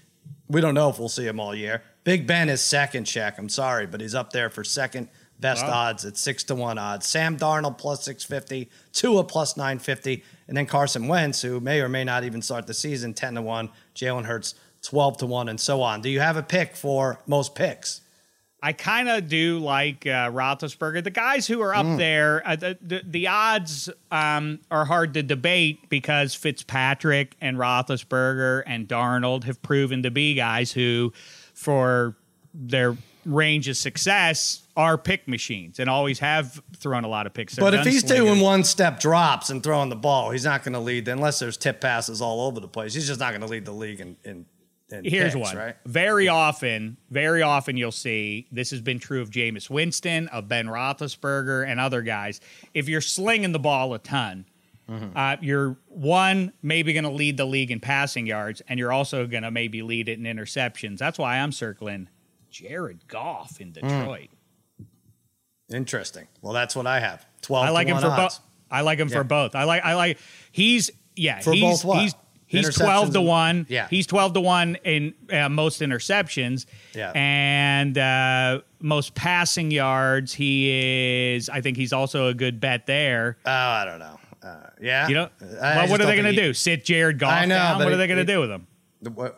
We 0.50 0.62
don't 0.62 0.74
know 0.74 0.90
if 0.90 1.00
we'll 1.00 1.10
see 1.10 1.26
him 1.26 1.40
all 1.40 1.56
year. 1.56 1.84
Big 2.04 2.28
Ben 2.28 2.50
is 2.50 2.62
second 2.62 3.06
check. 3.06 3.38
I'm 3.38 3.50
sorry, 3.50 3.88
but 3.88 4.02
he's 4.02 4.16
up 4.16 4.32
there 4.32 4.50
for 4.50 4.64
second 4.64 5.10
best 5.40 5.66
wow. 5.66 5.90
odds 5.90 6.06
at 6.06 6.18
six 6.18 6.44
to 6.46 6.56
one 6.56 6.78
odds. 6.78 7.08
Sam 7.08 7.38
Darnold 7.38 7.78
plus 7.78 8.04
650, 8.04 8.70
Tua 8.94 9.24
plus 9.24 9.58
950, 9.58 10.24
and 10.48 10.56
then 10.56 10.66
Carson 10.66 11.08
Wentz, 11.08 11.42
who 11.42 11.60
may 11.60 11.82
or 11.82 11.90
may 11.90 12.04
not 12.04 12.24
even 12.24 12.42
start 12.42 12.68
the 12.68 12.74
season, 12.74 13.14
10 13.14 13.36
to 13.36 13.42
one. 13.42 13.70
Jalen 13.96 14.26
Hurts 14.26 14.56
12 14.84 15.18
to 15.18 15.26
1, 15.26 15.50
and 15.50 15.60
so 15.60 15.82
on. 15.82 16.02
Do 16.02 16.10
you 16.10 16.20
have 16.20 16.38
a 16.38 16.44
pick 16.44 16.76
for 16.76 17.20
most 17.26 17.56
picks? 17.56 18.02
I 18.66 18.74
kind 18.74 19.08
of 19.08 19.28
do 19.30 19.60
like 19.60 20.08
uh, 20.08 20.32
Roethlisberger. 20.32 21.04
The 21.04 21.12
guys 21.12 21.46
who 21.46 21.62
are 21.62 21.76
up 21.76 21.86
Mm. 21.86 21.98
there, 22.00 22.42
uh, 22.48 22.56
the, 22.56 22.78
the, 22.82 23.02
the 23.06 23.28
odds 23.28 23.92
um, 24.10 24.60
are 24.72 24.86
hard 24.86 25.14
to 25.14 25.22
debate 25.22 25.88
because 25.88 26.34
Fitzpatrick 26.34 27.36
and 27.40 27.58
Roethlisberger 27.58 28.64
and 28.66 28.88
Darnold 28.88 29.44
have 29.44 29.62
proven 29.62 30.02
to 30.02 30.10
be 30.10 30.34
guys 30.34 30.72
who, 30.72 31.14
for 31.54 32.16
their 32.56 32.98
range 33.24 33.68
of 33.68 33.78
success, 33.78 34.64
are 34.76 34.98
pick 34.98 35.28
machines 35.28 35.80
and 35.80 35.88
always 35.88 36.18
have 36.20 36.60
thrown 36.76 37.04
a 37.04 37.08
lot 37.08 37.28
of 37.28 37.34
picks. 37.36 37.56
They're 37.56 37.64
But 37.66 37.76
if 37.76 37.86
he's 37.86 38.02
doing 38.02 38.40
one 38.40 38.64
step 38.64 39.00
drops 39.00 39.52
and 39.52 39.62
throwing 39.62 39.90
the 39.90 39.96
ball, 39.96 40.32
he's 40.32 40.46
not 40.46 40.64
going 40.64 40.74
to 40.74 40.80
lead 40.80 41.08
unless 41.08 41.38
there's 41.38 41.56
tip 41.58 41.82
passes 41.82 42.20
all 42.20 42.42
over 42.48 42.60
the 42.60 42.68
place. 42.68 42.96
He's 42.96 43.06
just 43.08 43.20
not 43.20 43.30
going 43.30 43.42
to 43.42 43.48
lead 43.48 43.66
the 43.66 43.72
league 43.74 44.00
in, 44.00 44.18
in 44.24 44.46
Here's 44.90 45.34
picks, 45.34 45.36
one. 45.48 45.58
right? 45.58 45.76
Very 45.86 46.28
often, 46.28 46.98
very 47.10 47.42
often 47.42 47.76
you'll 47.76 47.92
see 47.92 48.48
this 48.52 48.70
has 48.72 48.82
been 48.82 49.00
true 49.00 49.22
of 49.22 49.30
Jameis 49.32 49.70
Winston, 49.70 50.28
of 50.28 50.48
Ben 50.48 50.68
Roethlisberger, 50.68 51.68
and 51.68 51.80
other 51.80 52.02
guys. 52.04 52.40
If 52.74 52.88
you're 52.88 53.02
slinging 53.02 53.52
the 53.52 53.60
ball 53.60 53.94
a 53.94 54.00
ton, 54.00 54.46
Mm-hmm. 54.88 55.18
uh, 55.18 55.38
you're 55.42 55.78
one 55.88 56.54
maybe 56.62 56.94
going 56.94 57.06
to 57.06 57.10
lead 57.10 57.38
the 57.38 57.46
league 57.46 57.72
in 57.72 57.80
passing 57.80 58.28
yards, 58.28 58.62
and 58.70 58.78
you're 58.78 58.92
also 58.92 59.26
going 59.26 59.42
to 59.42 59.50
maybe 59.50 59.82
lead 59.82 60.08
it 60.10 60.20
in 60.20 60.26
interceptions. 60.26 61.00
That's 61.00 61.18
why 61.18 61.40
I'm 61.40 61.52
circling 61.52 62.08
Jared 62.52 63.08
Goff 63.08 63.54
Mm. 63.58 63.62
in 63.62 63.72
Detroit. 63.72 64.30
Interesting. 65.74 66.28
Well, 66.42 66.54
that's 66.54 66.76
what 66.76 66.86
I 66.86 67.00
have. 67.00 67.26
12 67.42 67.66
I 67.66 67.70
like 67.72 67.88
to 67.88 67.96
him 67.96 68.02
1 68.02 68.12
for 68.12 68.16
both. 68.16 68.40
I 68.70 68.82
like 68.82 69.00
him 69.00 69.08
Yeah. 69.10 69.16
for 69.18 69.24
both. 69.24 69.56
I 69.56 69.64
like. 69.64 69.84
I 69.84 69.96
like. 69.96 70.20
He's 70.52 70.92
yeah. 71.16 71.40
For 71.40 71.52
he's, 71.54 71.62
both 71.64 71.86
what? 71.86 72.02
He's 72.02 72.14
he's 72.58 72.76
twelve 72.76 73.14
to 73.14 73.22
one. 73.22 73.66
Yeah. 73.70 73.88
He's 73.90 74.08
twelve 74.08 74.34
to 74.34 74.42
one 74.42 74.78
in 74.84 75.14
uh, 75.32 75.50
most 75.50 75.82
interceptions. 75.82 76.66
Yeah. 76.94 77.12
And 77.16 77.98
uh, 77.98 78.62
most 78.80 79.16
passing 79.16 79.72
yards. 79.72 80.34
He 80.34 81.34
is. 81.36 81.50
I 81.50 81.62
think 81.62 81.78
he's 81.78 81.94
also 81.94 82.28
a 82.28 82.34
good 82.34 82.60
bet 82.60 82.86
there. 82.86 83.38
Oh, 83.46 83.52
I 83.52 83.86
don't 83.86 84.00
know. 84.00 84.20
Uh, 84.44 84.56
yeah. 84.82 85.08
You 85.08 85.16
know. 85.16 85.30
I- 85.62 85.78
well, 85.78 85.90
what 85.90 86.02
are 86.02 86.06
they 86.06 86.16
going 86.16 86.34
to 86.36 86.42
do? 86.42 86.54
Sit 86.54 86.86
Jared 86.86 87.20
Goff 87.20 87.32
I 87.32 87.46
know, 87.46 87.56
down? 87.56 87.80
What 87.80 87.92
are 87.92 87.98
they 87.98 88.08
going 88.08 88.20
it- 88.20 88.26
to 88.26 88.34
do 88.34 88.40
with 88.42 88.52
him? 88.52 88.68
What- 89.14 89.38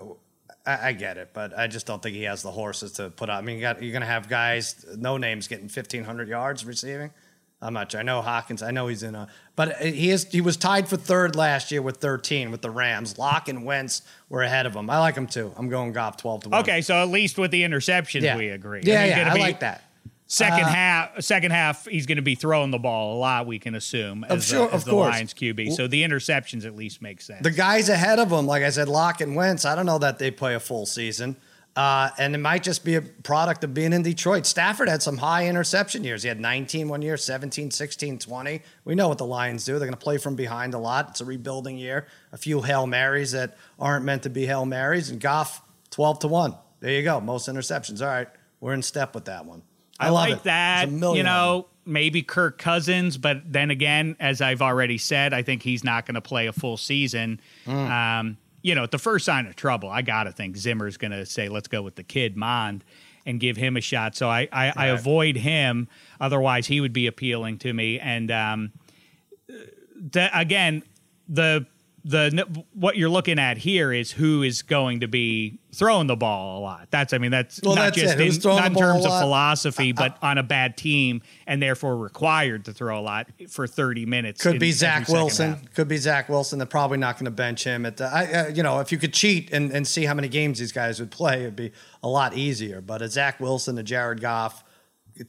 I, 0.70 0.92
get 0.92 1.18
it, 1.18 1.30
but 1.34 1.58
I 1.58 1.68
just 1.68 1.86
don't 1.88 2.04
think 2.04 2.16
he 2.18 2.24
has 2.24 2.42
the 2.44 2.52
horses 2.52 2.92
to 2.94 3.10
put 3.10 3.30
out. 3.30 3.38
I 3.38 3.42
mean, 3.42 3.56
you 3.56 3.62
got, 3.62 3.82
you're 3.82 3.94
going 3.94 4.02
to 4.02 4.06
have 4.08 4.28
guys, 4.28 4.86
no 4.98 5.16
names, 5.16 5.48
getting 5.48 5.66
1,500 5.70 6.28
yards 6.28 6.66
receiving. 6.66 7.12
I'm 7.62 7.74
not 7.74 7.92
sure. 7.92 8.00
I 8.00 8.04
know 8.04 8.22
Hawkins. 8.22 8.62
I 8.62 8.70
know 8.72 8.88
he's 8.88 9.02
in 9.02 9.16
a, 9.16 9.28
but 9.56 9.78
he 9.78 10.12
is. 10.12 10.26
He 10.32 10.42
was 10.42 10.58
tied 10.58 10.88
for 10.88 10.96
third 10.96 11.36
last 11.36 11.72
year 11.72 11.82
with 11.82 11.98
13 11.98 12.52
with 12.52 12.62
the 12.62 12.70
Rams. 12.70 13.18
Lock 13.18 13.50
and 13.50 13.66
Wentz 13.66 14.04
were 14.30 14.44
ahead 14.44 14.66
of 14.68 14.76
him. 14.76 14.90
I 14.92 15.00
like 15.00 15.16
him 15.16 15.26
too. 15.26 15.52
I'm 15.58 15.68
going 15.68 15.92
Goff 15.92 16.18
12 16.18 16.44
to 16.44 16.50
one. 16.50 16.62
Okay, 16.62 16.82
so 16.82 16.96
at 17.02 17.10
least 17.10 17.40
with 17.40 17.50
the 17.52 17.64
interceptions, 17.64 18.22
Yeah. 18.22 18.38
we 18.38 18.50
agree. 18.50 18.82
Yeah, 18.84 19.06
he's 19.06 19.16
yeah. 19.18 19.34
I 19.34 19.38
like 19.38 19.62
that. 19.62 19.84
Second 20.30 20.66
Uh, 20.66 20.68
half, 20.68 21.22
second 21.24 21.52
half, 21.52 21.88
he's 21.88 22.06
going 22.06 22.18
to 22.18 22.22
be 22.22 22.36
throwing 22.36 22.70
the 22.70 22.78
ball 22.78 23.16
a 23.16 23.18
lot. 23.18 23.48
We 23.48 23.60
can 23.60 23.76
assume 23.76 24.26
as, 24.26 24.46
sure- 24.46 24.68
the, 24.68 24.74
as 24.76 24.82
of 24.82 24.86
the 24.86 24.92
course. 24.92 25.14
Lions 25.16 25.34
QB. 25.34 25.72
So 25.72 25.88
the 25.88 26.04
interceptions 26.04 26.66
at 26.66 26.76
least 26.76 27.02
make 27.02 27.22
sense. 27.22 27.42
The 27.44 27.50
guys 27.52 27.88
ahead 27.90 28.20
of 28.20 28.30
him, 28.32 28.46
like 28.46 28.62
I 28.62 28.70
said, 28.70 28.90
Lock 28.90 29.22
and 29.22 29.36
Wentz, 29.38 29.64
I 29.64 29.74
don't 29.74 29.86
know 29.86 30.00
that 30.00 30.20
they 30.20 30.30
play 30.30 30.54
a 30.54 30.60
full 30.60 30.86
season. 30.86 31.38
Uh, 31.78 32.10
and 32.18 32.34
it 32.34 32.40
might 32.40 32.64
just 32.64 32.84
be 32.84 32.96
a 32.96 33.02
product 33.02 33.64
of 33.64 33.72
being 33.72 33.94
in 33.94 34.02
Detroit. 34.02 34.48
Stafford 34.48 34.90
had 34.90 35.04
some 35.04 35.18
high 35.18 35.48
interception 35.48 36.04
years. 36.04 36.24
He 36.24 36.28
had 36.28 36.40
19 36.40 36.90
one 36.90 37.04
year, 37.04 37.18
17, 37.18 37.70
16, 37.70 38.18
20. 38.18 38.62
We 38.84 38.96
know 38.96 39.08
what 39.08 39.20
the 39.20 39.28
Lions 39.28 39.64
do. 39.64 39.74
They're 39.74 39.88
going 39.88 39.92
to 39.92 39.96
play 39.96 40.18
from 40.18 40.36
behind 40.36 40.74
a 40.74 40.80
lot. 40.80 41.10
It's 41.10 41.22
a 41.22 41.26
rebuilding 41.26 41.78
year. 41.78 42.08
A 42.32 42.38
few 42.38 42.64
Hail 42.64 42.88
Marys 42.88 43.34
that 43.34 43.58
aren't 43.78 44.06
meant 44.06 44.24
to 44.24 44.32
be 44.32 44.48
Hail 44.48 44.66
Marys. 44.66 45.12
And 45.12 45.22
Goff, 45.22 45.62
12 45.92 46.18
to 46.22 46.28
1. 46.28 46.56
There 46.80 46.92
you 46.92 47.04
go. 47.04 47.22
Most 47.22 47.48
interceptions. 47.48 48.02
All 48.02 48.08
right. 48.08 48.28
We're 48.60 48.74
in 48.74 48.82
step 48.82 49.14
with 49.14 49.26
that 49.26 49.46
one. 49.46 49.62
I, 50.00 50.08
I, 50.08 50.10
like 50.10 50.34
it. 50.34 50.44
that. 50.46 50.90
You 50.90 51.22
know, 51.22 51.68
maybe 51.86 52.24
Kirk 52.24 52.58
Cousins, 52.58 53.20
but 53.20 53.42
then 53.46 53.70
again, 53.70 54.16
as 54.20 54.42
I've 54.42 54.64
already 54.64 54.98
said, 54.98 55.32
I 55.32 55.44
think 55.44 55.62
he's 55.62 55.84
not 55.84 56.08
going 56.08 56.16
to 56.16 56.22
play 56.22 56.48
a 56.48 56.54
full 56.54 56.78
season. 56.78 57.40
Mm. 57.68 58.20
Um, 58.20 58.38
you 58.62 58.76
know, 58.76 58.84
at 58.84 58.92
the 58.92 58.98
first 58.98 59.26
sign 59.26 59.46
of 59.46 59.56
trouble, 59.56 59.90
I 59.90 60.02
got 60.02 60.24
to 60.24 60.32
think 60.32 60.58
Zimmer's 60.58 60.98
going 60.98 61.12
to 61.12 61.26
say, 61.26 61.50
let's 61.50 61.68
go 61.68 61.82
with 61.82 61.96
the 61.96 62.04
kid 62.04 62.36
Mond 62.36 62.84
and 63.26 63.40
give 63.40 63.58
him 63.58 63.78
a 63.78 63.82
shot. 63.82 64.16
So 64.16 64.30
I, 64.30 64.48
I, 64.52 64.74
I 64.76 64.86
avoid 64.88 65.36
him. 65.36 65.88
Otherwise, 66.20 66.68
he 66.68 66.82
would 66.82 66.94
be 66.94 67.08
appealing 67.08 67.58
to 67.60 67.74
me. 67.74 68.00
And 68.00 68.32
um, 68.32 68.72
the, 69.96 70.30
again, 70.34 70.84
the 71.28 71.66
the 72.06 72.64
what 72.74 72.96
you're 72.96 73.10
looking 73.10 73.38
at 73.40 73.58
here 73.58 73.92
is 73.92 74.12
who 74.12 74.42
is 74.42 74.62
going 74.62 75.02
to 75.02 75.08
be 75.08 75.60
throwing 75.74 76.08
the 76.08 76.16
ball 76.16 76.60
a 76.60 76.62
lot. 76.62 76.88
That's 76.90 77.12
I 77.12 77.18
mean 77.18 77.32
that's 77.32 77.60
Well, 77.62 77.76
not 77.76 77.96
that's 77.96 77.98
just 78.18 78.46
in, 78.46 78.56
not 78.56 78.68
in 78.68 78.78
terms 78.78 79.06
of 79.06 79.20
philosophy, 79.20 79.92
but 79.92 80.18
on 80.22 80.38
a 80.38 80.44
bad 80.44 80.78
team 80.78 81.22
and 81.46 81.62
therefore 81.62 81.98
required 81.98 82.66
to 82.66 82.74
throw 82.74 83.00
a 83.00 83.02
lot 83.02 83.28
for 83.50 83.68
30 83.68 84.06
minutes. 84.06 84.42
Could 84.42 84.54
in 84.54 84.60
be 84.60 84.72
Zach 84.72 85.10
Wilson. 85.10 85.68
Could 85.74 85.88
be 85.88 85.98
Zach 85.98 86.30
Wilson. 86.30 86.60
They're 86.60 86.66
probably 86.66 86.98
not 86.98 87.16
going 87.16 87.26
to 87.26 87.32
bench 87.32 87.64
him. 87.64 87.86
At 87.86 87.98
the, 87.98 88.06
I, 88.06 88.32
uh, 88.32 88.48
you 88.50 88.64
know, 88.64 88.80
if 88.80 88.92
you 88.92 88.98
could 88.98 89.14
cheat 89.14 89.52
and, 89.52 89.72
and 89.72 89.86
see 89.86 90.06
how 90.06 90.14
many 90.14 90.30
games 90.30 90.60
these 90.60 90.72
guys 90.72 91.00
would 91.00 91.12
play, 91.12 91.42
it'd 91.42 91.56
be 91.56 91.72
a 92.04 92.08
lot 92.08 92.36
easier. 92.38 92.80
But 92.80 93.02
a 93.02 93.10
Zach 93.10 93.40
Wilson, 93.40 93.78
a 93.78 93.84
Jared 93.84 94.22
Goff, 94.22 94.64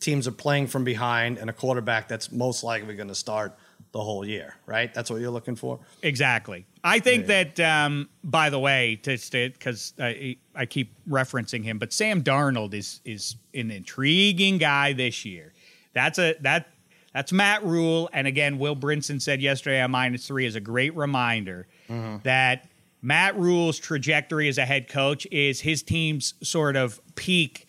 teams 0.00 0.28
are 0.28 0.32
playing 0.32 0.68
from 0.68 0.84
behind, 0.84 1.38
and 1.38 1.50
a 1.50 1.52
quarterback 1.52 2.08
that's 2.08 2.30
most 2.30 2.62
likely 2.62 2.94
going 2.94 3.08
to 3.08 3.14
start 3.14 3.56
the 3.98 4.04
whole 4.04 4.24
year. 4.24 4.56
Right? 4.64 4.94
That's 4.94 5.10
what 5.10 5.20
you're 5.20 5.30
looking 5.30 5.56
for. 5.56 5.80
Exactly. 6.02 6.64
I 6.82 7.00
think 7.00 7.26
that, 7.26 7.60
um, 7.60 8.08
by 8.24 8.48
the 8.48 8.58
way, 8.58 8.96
to 9.02 9.18
because 9.30 9.92
I, 9.98 10.36
I 10.54 10.64
keep 10.66 10.94
referencing 11.08 11.64
him, 11.64 11.78
but 11.78 11.92
Sam 11.92 12.22
Darnold 12.22 12.72
is 12.74 13.00
is 13.04 13.36
an 13.52 13.70
intriguing 13.70 14.58
guy 14.58 14.92
this 14.92 15.24
year. 15.24 15.52
That's 15.92 16.18
a 16.18 16.36
that 16.40 16.68
that's 17.12 17.32
Matt 17.32 17.64
Rhule, 17.64 18.08
and 18.12 18.26
again, 18.26 18.58
Will 18.58 18.76
Brinson 18.76 19.20
said 19.20 19.42
yesterday 19.42 19.80
on 19.80 19.90
minus 19.90 20.26
three 20.26 20.46
is 20.46 20.54
a 20.54 20.60
great 20.60 20.94
reminder 20.96 21.66
that 22.22 22.68
Matt 23.02 23.36
Rhule's 23.36 23.78
trajectory 23.78 24.48
as 24.48 24.58
a 24.58 24.64
head 24.64 24.88
coach 24.88 25.26
is 25.32 25.60
his 25.60 25.82
team's 25.82 26.34
sort 26.42 26.76
of 26.76 27.00
peak 27.14 27.66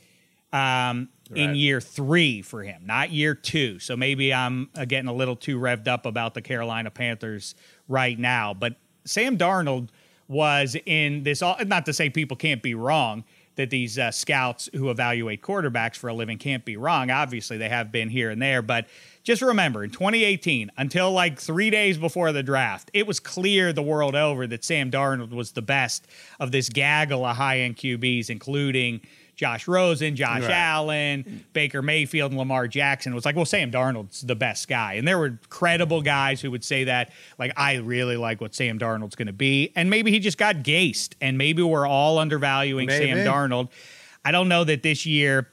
um, 0.51 1.09
in 1.35 1.55
year 1.55 1.79
three 1.79 2.41
for 2.41 2.63
him, 2.63 2.83
not 2.85 3.11
year 3.11 3.35
two. 3.35 3.79
So 3.79 3.95
maybe 3.95 4.33
I'm 4.33 4.69
uh, 4.75 4.85
getting 4.85 5.07
a 5.07 5.13
little 5.13 5.35
too 5.35 5.59
revved 5.59 5.87
up 5.87 6.05
about 6.05 6.33
the 6.33 6.41
Carolina 6.41 6.89
Panthers 6.89 7.55
right 7.87 8.17
now. 8.17 8.53
But 8.53 8.75
Sam 9.05 9.37
Darnold 9.37 9.89
was 10.27 10.75
in 10.85 11.23
this, 11.23 11.41
all 11.41 11.57
not 11.65 11.85
to 11.85 11.93
say 11.93 12.09
people 12.09 12.37
can't 12.37 12.61
be 12.61 12.75
wrong, 12.75 13.23
that 13.59 13.69
these 13.69 13.99
uh, 13.99 14.09
scouts 14.09 14.69
who 14.73 14.89
evaluate 14.89 15.41
quarterbacks 15.41 15.97
for 15.97 16.07
a 16.07 16.13
living 16.13 16.37
can't 16.37 16.63
be 16.63 16.77
wrong. 16.77 17.11
Obviously, 17.11 17.57
they 17.57 17.67
have 17.67 17.91
been 17.91 18.07
here 18.07 18.29
and 18.29 18.41
there. 18.41 18.61
But 18.61 18.87
just 19.23 19.41
remember 19.41 19.83
in 19.83 19.89
2018, 19.89 20.71
until 20.77 21.11
like 21.11 21.37
three 21.37 21.69
days 21.69 21.97
before 21.97 22.31
the 22.31 22.41
draft, 22.41 22.89
it 22.93 23.05
was 23.05 23.19
clear 23.19 23.73
the 23.73 23.81
world 23.81 24.15
over 24.15 24.47
that 24.47 24.63
Sam 24.63 24.89
Darnold 24.89 25.31
was 25.31 25.51
the 25.51 25.61
best 25.61 26.07
of 26.39 26.53
this 26.53 26.69
gaggle 26.69 27.25
of 27.25 27.35
high 27.35 27.59
end 27.59 27.75
QBs, 27.75 28.29
including. 28.29 29.01
Josh 29.39 29.69
Rosen, 29.69 30.17
Josh 30.17 30.41
Right. 30.41 30.51
Allen, 30.51 31.45
Baker 31.53 31.81
Mayfield, 31.81 32.33
and 32.33 32.37
Lamar 32.37 32.67
Jackson. 32.67 33.13
It 33.13 33.15
was 33.15 33.23
like, 33.23 33.37
well, 33.37 33.45
Sam 33.45 33.71
Darnold's 33.71 34.19
the 34.19 34.35
best 34.35 34.67
guy. 34.67 34.95
And 34.95 35.07
there 35.07 35.17
were 35.17 35.39
credible 35.47 36.01
guys 36.01 36.41
who 36.41 36.51
would 36.51 36.65
say 36.65 36.83
that, 36.83 37.13
like, 37.37 37.53
I 37.55 37.75
really 37.75 38.17
like 38.17 38.41
what 38.41 38.53
Sam 38.53 38.77
Darnold's 38.77 39.15
going 39.15 39.27
to 39.27 39.33
be. 39.33 39.71
And 39.77 39.89
maybe 39.89 40.11
he 40.11 40.19
just 40.19 40.37
got 40.37 40.63
Gased. 40.63 41.15
And 41.21 41.37
maybe 41.37 41.63
we're 41.63 41.87
all 41.87 42.17
undervaluing 42.19 42.89
Sam 42.89 43.19
Darnold. 43.19 43.69
I 44.25 44.31
don't 44.31 44.49
know 44.49 44.65
that 44.65 44.83
this 44.83 45.05
year, 45.05 45.47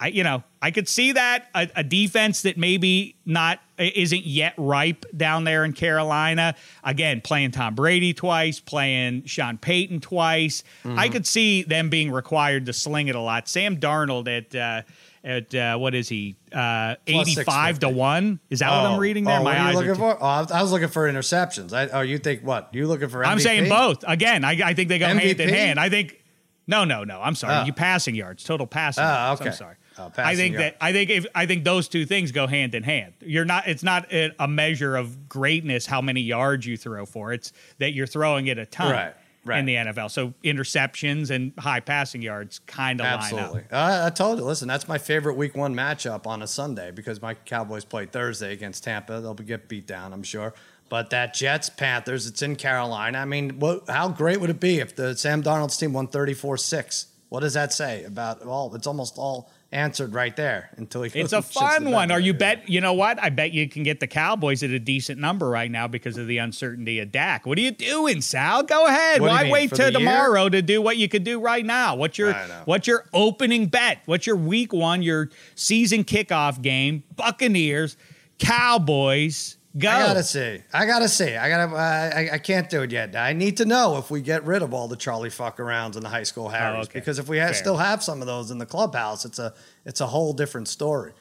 I 0.00 0.08
you 0.08 0.24
know, 0.24 0.42
I 0.62 0.70
could 0.70 0.88
see 0.88 1.12
that 1.12 1.48
a, 1.54 1.68
a 1.76 1.84
defense 1.84 2.40
that 2.40 2.56
maybe 2.56 3.16
not 3.26 3.60
isn't 3.78 4.26
yet 4.26 4.54
ripe 4.56 5.04
down 5.16 5.44
there 5.44 5.64
in 5.64 5.72
Carolina. 5.72 6.54
Again, 6.84 7.20
playing 7.20 7.50
Tom 7.52 7.74
Brady 7.74 8.14
twice, 8.14 8.60
playing 8.60 9.24
Sean 9.24 9.58
Payton 9.58 10.00
twice. 10.00 10.62
Mm-hmm. 10.84 10.98
I 10.98 11.08
could 11.08 11.26
see 11.26 11.62
them 11.62 11.90
being 11.90 12.10
required 12.10 12.66
to 12.66 12.72
sling 12.72 13.08
it 13.08 13.14
a 13.14 13.20
lot. 13.20 13.48
Sam 13.48 13.78
Darnold 13.78 14.28
at 14.28 14.54
uh, 14.54 14.82
at 15.24 15.54
uh, 15.54 15.76
what 15.76 15.94
is 15.94 16.08
he? 16.08 16.36
Uh, 16.52 16.94
Eighty-five 17.06 17.80
to 17.80 17.88
one. 17.88 18.40
Is 18.48 18.60
that 18.60 18.70
what 18.70 18.92
I'm 18.92 19.00
reading 19.00 19.24
there? 19.24 19.40
Oh, 19.40 19.42
My 19.42 19.50
what 19.50 19.56
are 19.56 19.60
eyes 19.60 19.72
you 19.74 19.78
are 19.78 19.82
looking 19.82 19.94
for? 19.96 20.18
Oh, 20.22 20.26
I 20.26 20.62
was- 20.62 20.72
looking 20.72 20.88
for 20.88 21.10
interceptions. 21.10 21.72
I, 21.72 21.88
oh, 21.88 22.02
you 22.02 22.18
think 22.18 22.42
what? 22.42 22.68
You 22.72 22.86
looking 22.86 23.08
for? 23.08 23.24
I'm 23.24 23.40
saying 23.40 23.68
both. 23.68 24.04
Again, 24.06 24.44
I, 24.44 24.52
I 24.64 24.74
think 24.74 24.88
they 24.88 24.98
go 24.98 25.06
hand 25.06 25.40
in 25.40 25.48
hand. 25.48 25.80
I 25.80 25.88
think 25.88 26.22
no, 26.66 26.84
no, 26.84 27.04
no. 27.04 27.20
I'm 27.20 27.34
sorry. 27.34 27.54
Oh. 27.54 27.64
You 27.64 27.72
passing 27.72 28.14
yards, 28.14 28.44
total 28.44 28.66
passing. 28.66 29.04
Oh, 29.04 29.06
yards. 29.06 29.40
okay. 29.40 29.50
I'm 29.50 29.56
sorry. 29.56 29.76
Oh, 29.98 30.12
I 30.18 30.36
think 30.36 30.56
that 30.56 30.76
I 30.80 30.92
think 30.92 31.10
if 31.10 31.26
I 31.34 31.46
think 31.46 31.64
those 31.64 31.88
two 31.88 32.04
things 32.04 32.32
go 32.32 32.46
hand 32.46 32.74
in 32.74 32.82
hand. 32.82 33.14
You're 33.20 33.44
not. 33.44 33.66
It's 33.66 33.82
not 33.82 34.12
a, 34.12 34.46
measure 34.46 34.96
of 34.96 35.28
greatness 35.28 35.86
how 35.86 36.00
many 36.00 36.20
yards 36.20 36.66
you 36.66 36.76
throw 36.76 37.06
for. 37.06 37.32
It's 37.32 37.52
that 37.78 37.92
you're 37.92 38.06
throwing 38.06 38.46
it 38.46 38.58
a 38.58 38.66
ton 38.66 38.92
Right, 38.92 39.14
right. 39.44 39.58
in 39.58 39.64
the 39.64 39.74
NFL. 39.74 40.10
So 40.10 40.34
interceptions 40.44 41.30
and 41.30 41.52
high 41.58 41.80
passing 41.80 42.22
yards 42.22 42.60
kind 42.60 43.00
of 43.00 43.04
line 43.04 43.14
up. 43.14 43.22
Absolutely. 43.22 43.64
I, 43.72 44.06
I 44.06 44.10
told 44.10 44.38
you. 44.38 44.44
Listen, 44.44 44.68
that's 44.68 44.88
my 44.88 44.98
favorite 44.98 45.34
Week 45.34 45.56
One 45.56 45.74
matchup 45.74 46.26
on 46.26 46.42
a 46.42 46.46
Sunday 46.46 46.90
because 46.90 47.20
my 47.22 47.34
Cowboys 47.34 47.84
play 47.84 48.06
Thursday 48.06 48.52
against 48.52 48.84
Tampa. 48.84 49.20
They'll 49.20 49.34
get 49.34 49.68
beat 49.68 49.86
down, 49.86 50.12
I'm 50.12 50.22
sure. 50.22 50.54
But 50.88 51.10
that 51.10 51.34
Jets 51.34 51.68
Panthers, 51.68 52.26
it's 52.26 52.42
in 52.42 52.54
Carolina. 52.56 53.18
I 53.18 53.24
mean, 53.24 53.58
what, 53.58 53.88
how 53.88 54.08
great 54.08 54.40
would 54.40 54.50
it 54.50 54.60
be 54.60 54.78
if 54.78 54.94
the 54.94 55.16
Sam 55.16 55.42
Darnold's 55.42 55.76
team 55.76 55.92
won 55.92 56.06
34 56.06 56.58
6? 56.58 57.06
What 57.28 57.40
does 57.40 57.54
that 57.54 57.72
say 57.72 58.04
about, 58.04 58.46
well, 58.46 58.72
it's 58.74 58.86
almost 58.86 59.18
all 59.18 59.50
answered 59.76 60.14
right 60.14 60.34
there 60.34 60.70
until 60.76 61.02
he 61.02 61.20
It's 61.20 61.32
a 61.34 61.42
fun 61.42 61.90
one. 61.90 62.10
Are 62.10 62.18
you 62.18 62.34
bet? 62.34 62.68
You 62.68 62.80
know 62.80 62.94
what? 62.94 63.22
I 63.22 63.28
bet 63.28 63.52
you 63.52 63.68
can 63.68 63.82
get 63.82 64.00
the 64.00 64.06
Cowboys 64.06 64.62
at 64.62 64.70
a 64.70 64.78
decent 64.78 65.20
number 65.20 65.48
right 65.48 65.70
now 65.70 65.86
because 65.86 66.16
of 66.16 66.26
the 66.26 66.38
uncertainty 66.38 66.98
of 66.98 67.12
Dak. 67.12 67.46
What 67.46 67.58
are 67.58 67.60
you 67.60 67.70
doing, 67.70 68.22
Sal? 68.22 68.62
Go 68.62 68.86
ahead. 68.86 69.20
What 69.20 69.28
Why 69.28 69.42
mean, 69.44 69.52
wait 69.52 69.70
till 69.70 69.92
the 69.92 70.00
year? 70.00 70.08
tomorrow 70.08 70.48
to 70.48 70.62
do 70.62 70.80
what 70.80 70.96
you 70.96 71.08
could 71.08 71.24
do 71.24 71.38
right 71.38 71.64
now? 71.64 71.94
What's 71.94 72.18
your 72.18 72.32
what's 72.64 72.86
your 72.86 73.04
opening 73.12 73.66
bet? 73.66 73.98
What's 74.06 74.26
your 74.26 74.36
week 74.36 74.72
one? 74.72 75.02
Your 75.02 75.30
season 75.54 76.04
kickoff 76.04 76.60
game? 76.62 77.04
Buccaneers, 77.14 77.96
Cowboys. 78.38 79.58
Go. 79.78 79.88
I 79.90 80.06
gotta 80.06 80.22
see. 80.22 80.62
I 80.72 80.86
gotta 80.86 81.08
see. 81.08 81.36
I 81.36 81.48
gotta. 81.48 81.74
I, 81.76 82.08
I- 82.22 82.28
I 82.34 82.38
can't 82.38 82.70
do 82.70 82.82
it 82.82 82.90
yet. 82.92 83.14
I 83.14 83.32
need 83.34 83.56
to 83.58 83.64
know 83.64 83.98
if 83.98 84.10
we 84.10 84.20
get 84.22 84.44
rid 84.46 84.62
of 84.62 84.72
all 84.72 84.88
the 84.88 84.96
Charlie 84.96 85.28
fuck 85.30 85.58
arounds 85.58 85.96
in 85.96 86.02
the 86.02 86.08
high 86.08 86.22
school 86.22 86.48
Harrys, 86.48 86.76
Oh, 86.78 86.82
okay. 86.82 86.98
because 87.00 87.18
if 87.18 87.28
we 87.28 87.38
ha- 87.38 87.52
still 87.52 87.76
have 87.76 88.02
some 88.02 88.20
of 88.20 88.26
those 88.26 88.50
in 88.50 88.58
the 88.58 88.66
clubhouse, 88.66 89.24
it's 89.24 89.38
a 89.38 89.52
it's 89.84 90.00
a 90.00 90.06
whole 90.06 90.32
different 90.32 90.68
story. 90.68 91.12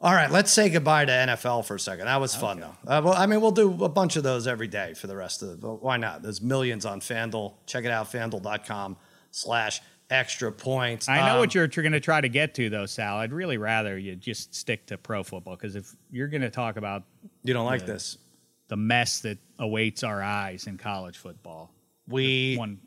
All 0.00 0.14
right, 0.14 0.30
let's 0.30 0.50
say 0.50 0.70
goodbye 0.70 1.04
to 1.04 1.12
NFL 1.12 1.66
for 1.66 1.74
a 1.74 1.78
second. 1.80 2.06
That 2.06 2.20
was 2.20 2.34
fun 2.34 2.58
though. 2.60 2.74
Uh, 2.86 3.02
well, 3.04 3.12
I 3.14 3.26
mean, 3.26 3.40
we'll 3.42 3.50
do 3.50 3.84
a 3.84 3.88
bunch 3.88 4.16
of 4.16 4.22
those 4.22 4.46
every 4.46 4.66
day 4.68 4.94
for 4.94 5.06
the 5.08 5.16
rest 5.16 5.42
of 5.42 5.60
the. 5.60 5.68
Why 5.68 5.98
not? 5.98 6.22
There's 6.22 6.40
millions 6.40 6.86
on 6.86 7.00
FanDuel. 7.00 7.52
Check 7.66 7.84
it 7.84 7.90
out, 7.90 8.10
FanDuel.com/slash 8.10 9.82
extra 10.10 10.50
points. 10.50 11.08
I 11.08 11.24
know 11.26 11.34
Um, 11.34 11.38
what 11.38 11.54
you're 11.54 11.68
going 11.68 11.92
to 11.92 12.00
try 12.00 12.20
to 12.20 12.28
get 12.28 12.54
to, 12.54 12.68
though, 12.70 12.86
Sal. 12.86 13.18
I'd 13.18 13.32
really 13.32 13.58
rather 13.58 13.96
you 13.98 14.16
just 14.16 14.54
stick 14.54 14.86
to 14.86 14.98
pro 14.98 15.22
football 15.22 15.54
because 15.56 15.76
if 15.76 15.94
you're 16.10 16.28
going 16.28 16.40
to 16.42 16.50
talk 16.50 16.76
about 16.76 17.04
you 17.42 17.54
don't 17.54 17.66
like 17.66 17.86
this. 17.86 18.18
the 18.68 18.76
mess 18.76 19.20
that 19.20 19.38
awaits 19.58 20.02
our 20.04 20.22
eyes 20.22 20.66
in 20.66 20.78
college 20.78 21.16
football, 21.18 21.72
We 22.08 22.56
one 22.56 22.78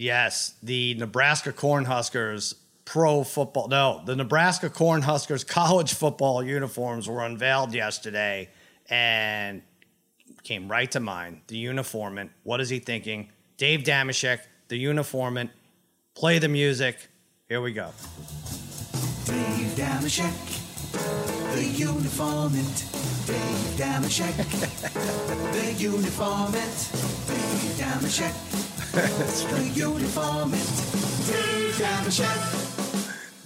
Yes, 0.00 0.54
the 0.62 0.94
Nebraska 0.94 1.52
Cornhuskers 1.52 2.54
pro 2.86 3.22
football. 3.22 3.68
No, 3.68 4.02
the 4.06 4.16
Nebraska 4.16 4.70
Cornhuskers 4.70 5.46
college 5.46 5.92
football 5.92 6.42
uniforms 6.42 7.06
were 7.06 7.22
unveiled 7.22 7.74
yesterday 7.74 8.48
and 8.88 9.60
came 10.42 10.68
right 10.68 10.90
to 10.92 11.00
mind. 11.00 11.42
The 11.48 11.62
uniformant. 11.62 12.30
What 12.44 12.62
is 12.62 12.70
he 12.70 12.78
thinking? 12.78 13.30
Dave 13.58 13.80
Dameshek, 13.80 14.38
the 14.68 14.82
uniformant. 14.82 15.50
Play 16.14 16.38
the 16.38 16.48
music. 16.48 16.96
Here 17.46 17.60
we 17.60 17.72
go. 17.72 17.90
Dave 19.26 19.74
Dameshek, 19.76 20.59
the 20.92 21.64
uniformant. 21.76 22.86
Dave 23.26 23.76
Dameshek, 23.76 24.36
the 25.52 25.84
uniformant. 25.84 26.90
Dave 27.28 27.76
Dameshek, 27.78 28.34
the 28.92 29.80
uniformant. 29.80 30.68
Dave 31.28 31.74
Dameshek, 31.74 32.40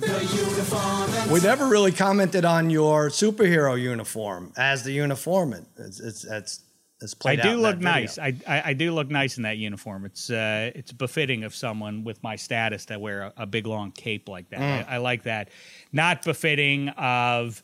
the 0.01 0.07
uniformant. 0.07 1.31
We 1.31 1.41
never 1.41 1.67
really 1.69 1.93
commented 1.93 2.45
on 2.45 2.71
your 2.71 3.11
superhero 3.11 3.79
uniform 3.81 4.53
as 4.57 4.85
the 4.85 4.97
uniformant. 4.97 5.67
It's 5.77 6.01
it's 6.01 6.25
it's, 6.25 6.61
I 7.13 7.17
played 7.21 7.41
out 7.41 7.45
do 7.45 7.57
look 7.57 7.79
nice. 7.79 8.19
I, 8.19 8.35
I 8.47 8.63
I 8.67 8.73
do 8.73 8.93
look 8.93 9.11
nice 9.11 9.37
in 9.37 9.43
that 9.43 9.59
uniform. 9.59 10.07
It's 10.07 10.31
uh 10.31 10.71
it's 10.75 10.93
befitting 10.93 11.45
of 11.45 11.55
someone 11.55 12.05
with 12.05 12.23
my 12.23 12.37
status 12.37 12.87
to 12.87 12.99
wear 12.99 13.23
a, 13.23 13.33
a 13.39 13.47
big 13.47 13.67
long 13.67 13.93
cape 13.93 14.29
like 14.29 14.49
that. 14.51 14.61
Mm. 14.61 14.89
I, 14.89 14.95
I 14.95 14.97
like 14.99 15.25
that. 15.25 15.51
Not 15.93 16.25
befitting 16.25 16.89
of 16.91 17.63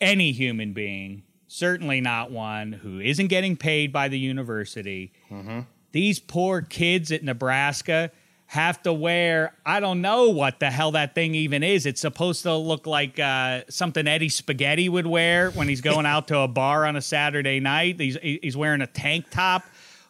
any 0.00 0.32
human 0.32 0.72
being. 0.72 1.22
Certainly 1.48 2.00
not 2.00 2.30
one 2.30 2.72
who 2.72 3.00
isn't 3.00 3.28
getting 3.28 3.56
paid 3.56 3.92
by 3.92 4.08
the 4.08 4.18
university. 4.18 5.12
Mm-hmm. 5.30 5.60
These 5.92 6.18
poor 6.18 6.60
kids 6.60 7.12
at 7.12 7.22
Nebraska 7.22 8.10
have 8.48 8.80
to 8.82 8.92
wear 8.92 9.52
I 9.66 9.80
don't 9.80 10.00
know 10.00 10.30
what 10.30 10.60
the 10.60 10.70
hell 10.70 10.92
that 10.92 11.14
thing 11.14 11.34
even 11.34 11.62
is. 11.62 11.84
It's 11.86 12.00
supposed 12.00 12.42
to 12.44 12.54
look 12.54 12.86
like 12.86 13.18
uh, 13.18 13.62
something 13.68 14.06
Eddie 14.06 14.28
Spaghetti 14.28 14.88
would 14.88 15.06
wear 15.06 15.50
when 15.50 15.68
he's 15.68 15.80
going 15.80 16.06
out 16.06 16.28
to 16.28 16.38
a 16.38 16.48
bar 16.48 16.86
on 16.86 16.94
a 16.96 17.02
Saturday 17.02 17.58
night. 17.60 17.98
He's 17.98 18.16
he's 18.22 18.56
wearing 18.56 18.82
a 18.82 18.86
tank 18.86 19.26
top. 19.30 19.64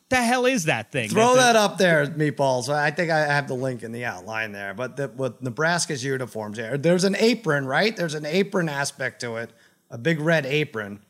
The 0.08 0.16
hell 0.16 0.46
is 0.46 0.66
that 0.66 0.92
thing? 0.92 1.08
Throw 1.08 1.34
That's 1.34 1.38
a- 1.38 1.40
that 1.52 1.56
up 1.56 1.78
there, 1.78 2.06
meatballs. 2.06 2.68
I 2.72 2.92
think 2.92 3.10
I 3.10 3.20
have 3.26 3.48
the 3.48 3.54
link 3.54 3.82
in 3.82 3.90
the 3.90 4.04
outline 4.04 4.52
there. 4.52 4.72
But 4.72 4.96
the, 4.96 5.08
with 5.08 5.42
Nebraska's 5.42 6.04
uniforms, 6.04 6.58
there, 6.58 6.78
there's 6.78 7.02
an 7.02 7.16
apron, 7.18 7.66
right? 7.66 7.96
There's 7.96 8.14
an 8.14 8.24
apron 8.24 8.68
aspect 8.68 9.22
to 9.22 9.34
it, 9.36 9.50
a 9.90 9.98
big 9.98 10.20
red 10.20 10.46
apron. 10.46 11.00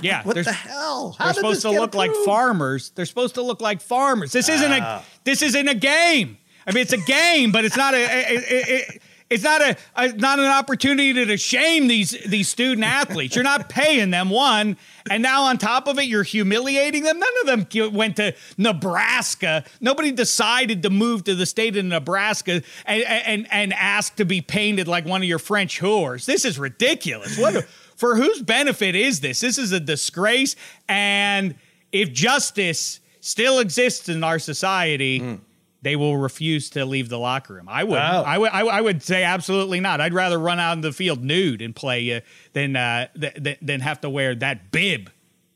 Yeah, 0.00 0.22
What 0.24 0.36
the 0.36 0.50
hell? 0.50 1.14
How 1.18 1.26
They're 1.26 1.34
supposed 1.34 1.62
to 1.62 1.70
look 1.70 1.94
like 1.94 2.10
farmers. 2.24 2.90
They're 2.94 3.04
supposed 3.06 3.34
to 3.34 3.42
look 3.42 3.60
like 3.60 3.80
farmers. 3.82 4.32
This 4.32 4.48
isn't 4.48 4.72
Ah. 4.72 5.04
a 5.04 5.24
this 5.24 5.42
isn't 5.42 5.68
a 5.68 5.74
game. 5.74 6.38
I 6.66 6.72
mean, 6.72 6.82
it's 6.82 6.92
a 6.92 6.98
game, 6.98 7.52
but 7.52 7.64
it's 7.64 7.76
not 7.76 7.94
a. 7.94 7.98
it- 7.98 8.44
it- 8.50 8.68
it- 8.68 9.02
it's 9.30 9.44
not 9.44 9.62
a, 9.62 9.78
a 9.96 10.08
not 10.12 10.40
an 10.40 10.44
opportunity 10.44 11.14
to, 11.14 11.24
to 11.24 11.38
shame 11.38 11.88
these 11.88 12.10
these 12.26 12.50
student 12.50 12.86
athletes. 12.86 13.34
You're 13.34 13.42
not 13.44 13.70
paying 13.70 14.10
them 14.10 14.28
one, 14.28 14.76
and 15.08 15.22
now 15.22 15.44
on 15.44 15.56
top 15.56 15.88
of 15.88 15.98
it, 15.98 16.02
you're 16.04 16.22
humiliating 16.22 17.02
them. 17.04 17.18
None 17.18 17.32
of 17.40 17.46
them 17.70 17.94
went 17.94 18.16
to 18.16 18.34
Nebraska. 18.58 19.64
Nobody 19.80 20.12
decided 20.12 20.82
to 20.82 20.90
move 20.90 21.24
to 21.24 21.34
the 21.34 21.46
state 21.46 21.78
of 21.78 21.84
Nebraska 21.86 22.62
and 22.84 23.02
and 23.04 23.46
and 23.50 23.72
ask 23.72 24.16
to 24.16 24.26
be 24.26 24.42
painted 24.42 24.86
like 24.86 25.06
one 25.06 25.22
of 25.22 25.28
your 25.28 25.38
French 25.38 25.80
whores. 25.80 26.26
This 26.26 26.44
is 26.44 26.58
ridiculous. 26.58 27.38
What 27.38 27.64
for 27.96 28.16
whose 28.16 28.42
benefit 28.42 28.94
is 28.94 29.20
this? 29.20 29.40
This 29.40 29.56
is 29.56 29.72
a 29.72 29.80
disgrace. 29.80 30.56
And 30.90 31.54
if 31.90 32.12
justice 32.12 33.00
still 33.20 33.60
exists 33.60 34.10
in 34.10 34.22
our 34.22 34.38
society, 34.38 35.20
mm. 35.20 35.40
They 35.82 35.96
will 35.96 36.16
refuse 36.16 36.70
to 36.70 36.84
leave 36.84 37.08
the 37.08 37.18
locker 37.18 37.54
room. 37.54 37.68
I 37.68 37.82
would. 37.84 37.92
Wow. 37.96 38.22
I 38.22 38.38
would. 38.38 38.50
I, 38.50 38.80
would- 38.80 39.02
say 39.02 39.24
absolutely 39.24 39.80
not. 39.80 40.00
I'd 40.00 40.14
rather 40.14 40.38
run 40.38 40.60
out 40.60 40.74
in 40.74 40.80
the 40.80 40.92
field 40.92 41.24
nude 41.24 41.60
and 41.60 41.74
play 41.74 42.16
uh, 42.16 42.20
than 42.52 42.76
uh, 42.76 43.08
th- 43.20 43.34
th- 43.42 43.58
than 43.60 43.80
have 43.80 44.00
to 44.02 44.10
wear 44.10 44.34
that 44.36 44.70
bib, 44.70 45.10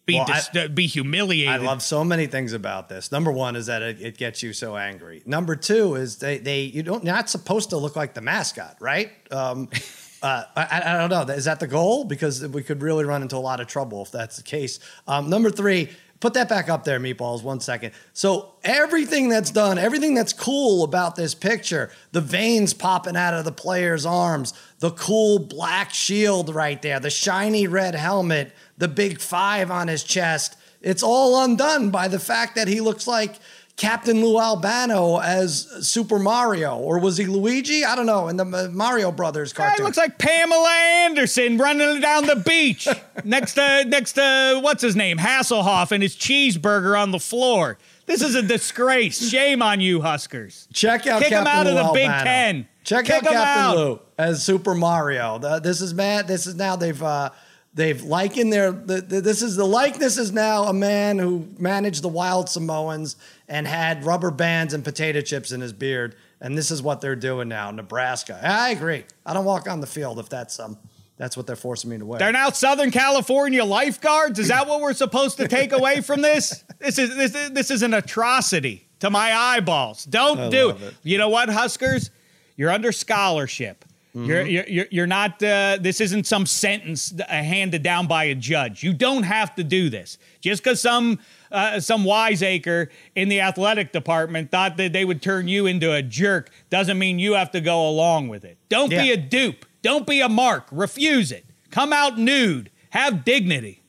be 0.05 0.15
Well, 0.15 0.27
I- 0.29 0.33
dis- 0.53 0.65
uh, 0.65 0.69
be 0.69 0.87
humiliated. 0.89 1.55
I 1.55 1.65
love 1.65 1.81
so 1.83 2.03
many 2.03 2.27
things 2.27 2.53
about 2.53 2.89
this. 2.89 3.13
Number 3.13 3.31
one 3.31 3.55
is 3.57 3.67
that 3.67 3.83
it, 3.83 4.01
it 4.01 4.17
gets 4.19 4.43
you 4.43 4.53
so 4.53 4.77
angry. 4.77 5.23
Number 5.27 5.55
two 5.55 5.95
is 5.95 6.17
they 6.19 6.39
they 6.39 6.63
you 6.63 6.83
don't 6.83 7.05
you're 7.05 7.15
not 7.15 7.31
supposed 7.31 7.71
to 7.71 7.77
look 7.77 7.95
like 7.95 8.15
the 8.15 8.21
mascot, 8.21 8.77
right? 8.81 9.13
Um, 9.31 9.69
uh, 10.23 10.43
I, 10.57 10.83
I 10.85 11.07
don't 11.09 11.11
know. 11.29 11.35
Is 11.35 11.45
that 11.45 11.61
the 11.61 11.69
goal? 11.69 12.05
Because 12.05 12.45
we 12.49 12.65
could 12.65 12.83
really 12.83 13.05
run 13.05 13.23
into 13.23 13.37
a 13.37 13.39
lot 13.39 13.61
of 13.61 13.69
trouble 13.69 14.03
if 14.03 14.11
that's 14.11 14.39
the 14.39 14.43
case. 14.43 14.81
Um, 15.07 15.31
number 15.31 15.51
three. 15.51 15.91
Put 16.21 16.35
that 16.35 16.49
back 16.49 16.71
up 16.71 16.85
there, 16.85 16.99
meatballs. 16.99 17.43
One 17.43 17.61
second. 17.61 17.93
So 18.15 18.55
everything 18.65 19.29
that's 19.29 19.51
done, 19.51 19.77
everything 19.77 20.15
that's 20.15 20.33
cool 20.33 20.83
about 20.83 21.15
this 21.15 21.35
picture, 21.35 21.91
the 22.13 22.23
veins 22.23 22.73
popping 22.73 23.17
out 23.17 23.35
of 23.35 23.45
the 23.45 23.53
player's 23.53 24.07
arms, 24.07 24.55
the 24.79 24.93
cool 24.93 25.39
black 25.39 25.93
shield 25.93 26.55
right 26.55 26.81
there, 26.81 27.01
the 27.01 27.11
shiny 27.11 27.67
red 27.67 27.95
helmet, 27.95 28.55
the 28.79 28.89
big 28.89 29.21
five 29.21 29.71
on 29.71 29.89
his 29.89 30.05
chest. 30.05 30.57
It's 30.81 31.03
all 31.03 31.43
undone 31.43 31.91
by 31.91 32.09
the 32.09 32.19
fact 32.19 32.55
that 32.55 32.69
he 32.69 32.81
looks 32.81 33.07
like 33.07 33.37
Captain 33.77 34.25
Lou 34.25 34.39
Albano 34.41 35.19
as 35.21 35.67
Super 35.87 36.19
Mario, 36.19 36.79
or 36.79 36.99
was 36.99 37.19
he 37.19 37.27
Luigi? 37.27 37.85
I 37.85 37.95
don't 37.95 38.07
know. 38.07 38.29
In 38.29 38.39
the 38.39 38.71
Mario 38.73 39.13
Brothers 39.13 39.53
Yeah, 39.53 39.67
cartoon, 39.69 39.85
it 39.85 39.87
looks 39.87 39.99
like 39.99 40.19
Pamela 40.19 40.71
Anderson 40.71 41.59
running 41.59 42.01
down 42.01 42.27
the 42.27 42.37
beach 42.37 42.89
next 43.25 43.53
to 43.55 43.85
next 43.87 44.15
to 44.15 44.61
what's 44.63 44.83
his 44.83 44.97
name 44.97 45.19
Hasselhoff 45.19 45.93
and 45.93 46.03
his 46.03 46.17
cheeseburger 46.17 46.99
on 46.99 47.11
the 47.11 47.21
floor. 47.21 47.77
This 48.07 48.23
is 48.23 48.35
a 48.35 48.43
disgrace. 48.43 49.29
Shame 49.29 49.61
on 49.61 49.81
you, 49.81 50.01
Huskers. 50.01 50.69
Check 50.73 51.07
out 51.07 51.21
Kick 51.21 51.33
him 51.33 51.45
Captain 51.45 51.59
out 51.59 51.67
of 51.67 51.75
Lou 51.75 51.83
the 51.89 51.93
Big 51.93 52.07
Ten. 52.09 52.69
Check 52.83 53.05
Kick 53.07 53.17
out 53.17 53.23
him 53.25 53.33
Captain 53.33 53.63
out. 53.63 53.77
Lou 53.77 54.01
as 54.17 54.43
Super 54.43 54.75
Mario. 54.75 55.39
The- 55.39 55.59
this 55.59 55.83
is 55.83 55.93
mad. 55.93 56.27
This 56.29 56.47
is 56.47 56.55
now 56.55 56.77
they've 56.77 57.03
uh, 57.03 57.29
they've 57.75 58.01
likened 58.03 58.53
their. 58.53 58.71
The, 58.73 59.03
the, 59.03 59.21
this 59.21 59.43
is 59.43 59.57
the 59.57 59.67
likeness 59.67 60.17
is 60.17 60.33
now 60.33 60.65
a 60.65 60.73
man 60.73 61.19
who 61.19 61.47
managed 61.59 62.03
the 62.03 62.09
Wild 62.09 62.49
Samoans 62.49 63.17
and 63.49 63.67
had 63.67 64.05
rubber 64.05 64.31
bands 64.31 64.75
and 64.75 64.85
potato 64.85 65.21
chips 65.21 65.53
in 65.53 65.61
his 65.61 65.73
beard. 65.73 66.17
And 66.41 66.57
this 66.57 66.71
is 66.71 66.83
what 66.83 67.01
they're 67.01 67.17
doing 67.17 67.49
now, 67.49 67.71
Nebraska. 67.71 68.41
I 68.43 68.71
agree. 68.71 69.05
I 69.25 69.33
don't 69.33 69.45
walk 69.45 69.69
on 69.69 69.81
the 69.81 69.87
field 69.87 70.19
if 70.19 70.29
that's 70.29 70.59
um 70.61 70.79
that's 71.17 71.35
what 71.35 71.47
they're 71.47 71.57
forcing 71.57 71.89
me 71.89 71.97
to 71.99 72.05
wear. 72.05 72.19
They're 72.19 72.33
now 72.33 72.51
Southern 72.51 72.91
California 72.91 73.65
lifeguards. 73.65 74.39
Is 74.39 74.49
that 74.49 74.69
what 74.69 74.83
we're 74.83 74.93
supposed 74.93 75.39
to 75.39 75.49
take 75.49 75.73
away 75.73 76.03
from 76.03 76.21
this? 76.23 76.63
This 76.79 76.99
is 76.99 77.17
this 77.17 77.35
is, 77.35 77.51
this 77.53 77.71
is 77.71 77.83
an 77.83 77.95
atrocity 77.95 78.87
to 79.01 79.09
my 79.09 79.33
eyeballs. 79.33 80.05
Don't 80.05 80.39
I 80.39 80.49
do 80.51 80.71
it. 80.71 80.83
it. 80.83 80.95
You 81.03 81.17
know 81.17 81.31
what, 81.31 81.49
Huskers? 81.49 82.11
You're 82.55 82.71
under 82.71 82.93
scholarship. 82.93 83.86
You're, 84.17 84.45
Mm-hmm. 84.45 84.51
you're 84.51 84.67
you're 84.67 84.87
you're 84.91 85.07
not. 85.07 85.43
Uh, 85.43 85.77
this 85.79 86.01
isn't 86.01 86.27
some 86.27 86.47
sentence 86.47 87.13
uh, 87.21 87.25
handed 87.29 87.83
down 87.83 88.07
by 88.07 88.25
a 88.25 88.35
judge. 88.35 88.83
You 88.83 88.95
don't 88.95 89.25
have 89.25 89.55
to 89.57 89.65
do 89.65 89.91
this. 89.91 90.17
Just 90.41 90.63
because 90.65 90.81
some 90.81 91.19
uh, 91.53 91.81
some 91.81 92.03
wiseacre 92.03 92.89
in 93.15 93.29
the 93.29 93.43
athletic 93.43 93.93
department 93.93 94.51
thought 94.51 94.79
that 94.79 94.95
they 94.95 95.05
would 95.05 95.21
turn 95.21 95.49
you 95.49 95.67
into 95.67 95.93
a 95.93 96.01
jerk 96.01 96.51
doesn't 96.71 96.99
mean 96.99 97.19
you 97.19 97.35
have 97.35 97.51
to 97.51 97.61
go 97.61 97.87
along 97.87 98.29
with 98.29 98.45
it. 98.47 98.57
Don't 98.71 98.89
be 98.89 99.11
a 99.11 99.19
dupe. 99.19 99.67
Don't 99.83 100.07
be 100.07 100.23
a 100.23 100.29
mark. 100.31 100.67
Refuse 100.73 101.31
it. 101.31 101.45
Come 101.71 101.93
out 101.93 102.19
nude. 102.19 102.71
Have 102.91 103.23
dignity. 103.23 103.83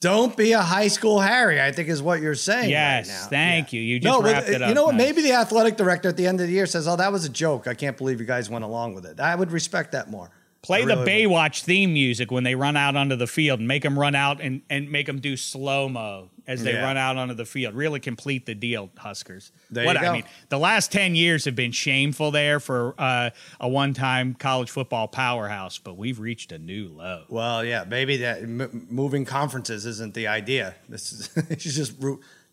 Don't 0.00 0.34
be 0.34 0.52
a 0.52 0.62
high 0.62 0.88
school 0.88 1.20
Harry, 1.20 1.60
I 1.60 1.72
think 1.72 1.90
is 1.90 2.00
what 2.02 2.22
you're 2.22 2.34
saying. 2.34 2.70
Yes, 2.70 3.08
right 3.08 3.14
now. 3.14 3.26
thank 3.28 3.72
you. 3.74 3.82
You 3.82 4.00
no, 4.00 4.12
just 4.12 4.22
but, 4.22 4.32
wrapped 4.32 4.48
it 4.48 4.62
up. 4.62 4.68
You 4.70 4.74
know 4.74 4.84
what? 4.84 4.94
nice. 4.94 5.06
Maybe 5.08 5.22
the 5.22 5.32
athletic 5.32 5.76
director 5.76 6.08
at 6.08 6.16
the 6.16 6.26
end 6.26 6.40
of 6.40 6.46
the 6.46 6.52
year 6.52 6.64
says, 6.64 6.88
"Oh, 6.88 6.96
that 6.96 7.12
was 7.12 7.26
a 7.26 7.28
joke. 7.28 7.66
I 7.66 7.74
can't 7.74 7.98
believe 7.98 8.18
you 8.18 8.26
guys 8.26 8.48
went 8.48 8.64
along 8.64 8.94
with 8.94 9.04
it." 9.04 9.20
I 9.20 9.34
would 9.34 9.52
respect 9.52 9.92
that 9.92 10.10
more. 10.10 10.30
Play 10.62 10.78
I 10.78 10.80
the 10.82 10.86
really 10.96 11.26
would. 11.26 11.32
Baywatch 11.32 11.62
theme 11.62 11.92
music 11.92 12.30
when 12.30 12.44
they 12.44 12.54
run 12.54 12.76
out 12.76 12.96
onto 12.96 13.16
the 13.16 13.26
field 13.26 13.58
and 13.60 13.68
make 13.68 13.82
them 13.82 13.98
run 13.98 14.14
out 14.14 14.40
and, 14.40 14.62
and 14.70 14.90
make 14.90 15.06
them 15.06 15.18
do 15.18 15.36
slow 15.36 15.88
mo 15.88 16.30
as 16.50 16.62
they 16.64 16.72
Yeah. 16.72 16.82
run 16.82 16.96
out 16.96 17.16
onto 17.16 17.32
the 17.34 17.44
field. 17.44 17.74
Really 17.74 18.00
complete 18.00 18.44
the 18.44 18.54
deal, 18.54 18.90
Huskers. 18.98 19.52
There 19.70 19.84
what 19.86 19.96
I 19.96 20.12
mean, 20.12 20.24
the 20.48 20.58
last 20.58 20.90
10 20.90 21.14
years 21.14 21.44
have 21.44 21.54
been 21.54 21.70
shameful 21.72 22.30
there 22.32 22.58
for 22.58 22.94
uh, 22.98 23.30
a 23.60 23.68
one 23.68 23.94
time 23.94 24.34
college 24.34 24.68
football 24.70 25.06
powerhouse, 25.08 25.78
but 25.78 25.96
we've 25.96 26.18
reached 26.18 26.50
a 26.52 26.58
new 26.58 26.88
low. 26.88 27.22
Well, 27.28 27.64
yeah, 27.64 27.84
maybe 27.88 28.16
that 28.18 28.42
m- 28.42 28.86
moving 28.90 29.24
conferences 29.24 29.86
isn't 29.86 30.14
the 30.14 30.26
idea. 30.26 30.74
This 30.88 31.12
is 31.12 31.28
just 31.56 31.94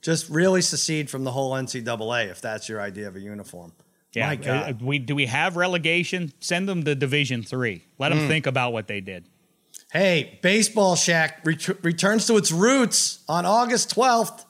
just 0.01 0.29
really 0.29 0.61
secede 0.61 1.09
from 1.09 1.23
the 1.23 1.31
whole 1.31 1.53
NCAA 1.53 2.29
if 2.29 2.39
that's 2.39 2.69
your 2.69 2.79
idea 2.79 3.07
of 3.07 3.15
a 3.15 3.19
uniform. 3.19 3.73
Yeah, 4.13 4.27
My 4.27 4.33
uh, 4.33 4.35
God. 4.71 4.81
we 4.81 4.99
do 4.99 5.15
we 5.15 5.25
have 5.25 5.57
relegation? 5.57 6.31
Send 6.39 6.69
them 6.69 6.83
to 6.85 6.93
Division 6.95 7.41
Three. 7.43 7.83
Let 7.97 8.09
them 8.09 8.27
think 8.27 8.45
about 8.47 8.73
what 8.73 8.87
they 8.87 9.01
did. 9.01 9.25
Hey, 9.91 10.39
Baseball 10.41 10.95
Shack 10.95 11.45
ret- 11.45 11.83
returns 11.83 12.27
to 12.27 12.37
its 12.37 12.51
roots 12.51 13.19
on 13.29 13.45
August 13.45 13.95
12th 13.95 14.45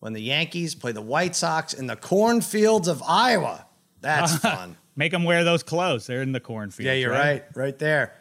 when 0.00 0.12
the 0.14 0.22
Yankees 0.22 0.74
play 0.74 0.92
the 0.92 1.02
White 1.02 1.36
Sox 1.36 1.72
in 1.74 1.86
the 1.86 1.96
cornfields 1.96 2.88
of 2.88 3.02
Iowa. 3.06 3.66
That's 4.00 4.36
fun. 4.38 4.76
Make 4.94 5.12
them 5.12 5.24
wear 5.24 5.44
those 5.44 5.62
clothes. 5.62 6.06
They're 6.06 6.22
in 6.22 6.32
the 6.32 6.40
cornfield. 6.40 6.86
Yeah, 6.86 6.94
you're 6.94 7.10
right. 7.10 7.44
right. 7.54 7.78
there. 7.78 8.14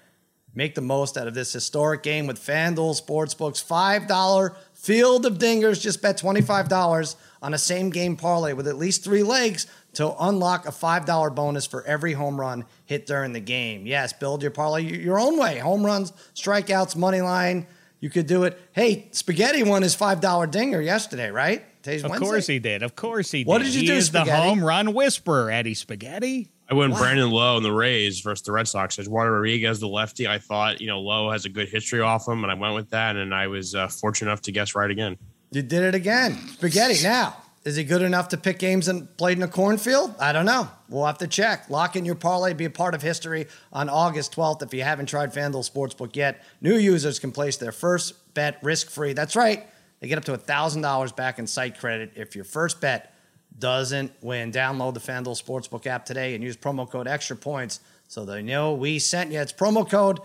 Make 0.54 0.76
the 0.76 0.82
most 0.82 1.18
out 1.18 1.28
of 1.28 1.34
this 1.34 1.54
historic 1.54 2.04
game 2.04 2.28
with 2.28 2.40
FanDuel 2.40 3.02
Sportsbook's 3.02 3.64
$5 3.64 4.56
field 4.86 5.26
of 5.26 5.40
dingers. 5.40 5.82
Just 5.82 6.02
bet 6.02 6.18
$25 6.18 7.16
on 7.42 7.54
a 7.54 7.58
same 7.58 7.90
game 7.90 8.16
parlay 8.16 8.54
with 8.54 8.68
at 8.68 8.78
least 8.78 9.04
three 9.04 9.24
legs 9.24 9.66
to 9.94 10.14
unlock 10.24 10.68
a 10.68 10.72
$5 10.72 11.34
bonus 11.36 11.66
for 11.66 11.84
every 11.86 12.14
home 12.14 12.40
run 12.40 12.66
hit 12.86 13.06
during 13.08 13.34
the 13.34 13.40
game. 13.40 13.88
Yes, 13.88 14.14
build 14.14 14.42
your 14.42 14.52
parlay 14.52 14.84
your 14.84 15.20
own 15.20 15.40
way. 15.40 15.58
Home 15.60 15.86
runs, 15.86 16.12
strikeouts, 16.36 16.96
money 16.96 17.22
line. 17.22 17.66
You 18.00 18.10
could 18.10 18.28
do 18.28 18.44
it. 18.44 18.60
Hey, 18.74 19.08
Spaghetti 19.12 19.64
won 19.64 19.82
his 19.82 19.96
$5 19.96 20.52
dinger 20.52 20.82
yesterday, 20.82 21.32
right? 21.32 21.64
Today's 21.82 22.04
Of 22.04 22.12
Wednesday. 22.12 22.28
course 22.28 22.48
he 22.48 22.60
did. 22.60 22.84
Of 22.84 22.96
course 22.96 23.32
he 23.32 23.40
did. 23.40 23.48
What 23.48 23.64
did 23.64 23.74
you 23.74 23.82
he 23.82 23.88
do, 23.88 23.94
is 23.94 24.12
the 24.12 24.26
home 24.26 24.64
run 24.64 24.94
whisperer, 24.94 25.50
Eddie 25.50 25.74
Spaghetti. 25.74 26.50
I 26.70 26.74
went 26.74 26.96
Brandon 26.96 27.30
Lowe 27.30 27.58
in 27.58 27.64
the 27.64 27.72
Rays 27.72 28.22
versus 28.22 28.44
the 28.44 28.52
Red 28.52 28.68
Sox. 28.68 28.98
Eduardo 28.98 29.32
Rodriguez, 29.32 29.80
the 29.80 29.88
lefty. 29.88 30.28
I 30.28 30.40
thought, 30.40 30.82
you 30.82 30.88
know, 30.88 31.00
Lowe 31.00 31.30
has 31.30 31.46
a 31.46 31.50
good 31.50 31.70
history 31.70 32.02
off 32.02 32.28
him, 32.28 32.44
and 32.44 32.52
I 32.52 32.56
went 32.56 32.74
with 32.74 32.90
that, 32.90 33.16
and 33.16 33.36
I 33.36 33.48
was 33.48 33.76
uh, 33.76 33.88
fortunate 33.88 34.32
enough 34.32 34.42
to 34.44 34.52
guess 34.52 34.74
right 34.74 34.90
again. 34.90 35.18
You 35.52 35.62
did 35.62 35.84
it 35.84 35.94
again. 35.94 36.36
Spaghetti. 36.48 37.04
Now, 37.04 37.38
is 37.66 37.76
he 37.76 37.84
good 37.84 38.02
enough 38.02 38.30
to 38.30 38.38
pick 38.38 38.58
games 38.58 38.88
and 38.88 39.16
played 39.18 39.38
in 39.38 39.44
a 39.44 39.48
cornfield? 39.48 40.16
I 40.20 40.32
don't 40.32 40.46
know. 40.46 40.70
We'll 40.90 41.06
have 41.06 41.20
to 41.20 41.28
check. 41.28 41.70
Lock 41.70 41.96
in 41.96 42.04
your 42.04 42.16
parlay. 42.16 42.54
Be 42.54 42.66
a 42.66 42.70
part 42.70 42.96
of 42.96 43.02
history 43.02 43.48
on 43.72 43.88
August 43.88 44.36
12th. 44.36 44.64
If 44.64 44.74
you 44.74 44.84
haven't 44.84 45.06
tried 45.08 45.34
FanDuel 45.34 45.70
Sportsbook 45.72 46.16
yet, 46.16 46.44
new 46.62 46.78
users 46.78 47.20
can 47.20 47.32
place 47.32 47.58
their 47.58 47.72
first 47.72 48.34
bet 48.34 48.60
risk 48.64 48.90
free. 48.90 49.14
That's 49.14 49.36
right. 49.36 49.68
They 50.00 50.08
get 50.08 50.18
up 50.18 50.26
to 50.26 50.38
$1,000 50.38 51.16
back 51.16 51.40
in 51.40 51.48
site 51.48 51.80
credit 51.80 52.12
if 52.16 52.36
your 52.36 52.46
first 52.46 52.82
bet 52.82 53.15
doesn't 53.60 54.12
win. 54.22 54.52
Download 54.52 54.94
the 54.94 55.00
FanDuel 55.00 55.42
Sportsbook 55.42 55.86
app 55.88 56.06
today 56.06 56.36
and 56.36 56.44
use 56.44 56.58
promo 56.58 56.90
code 56.90 57.08
extra 57.08 57.36
points 57.36 57.80
so 58.08 58.26
they 58.26 58.42
know 58.42 58.74
we 58.74 59.00
sent 59.00 59.32
you. 59.32 59.40
It's 59.40 59.54
promo 59.54 59.90
code 59.90 60.20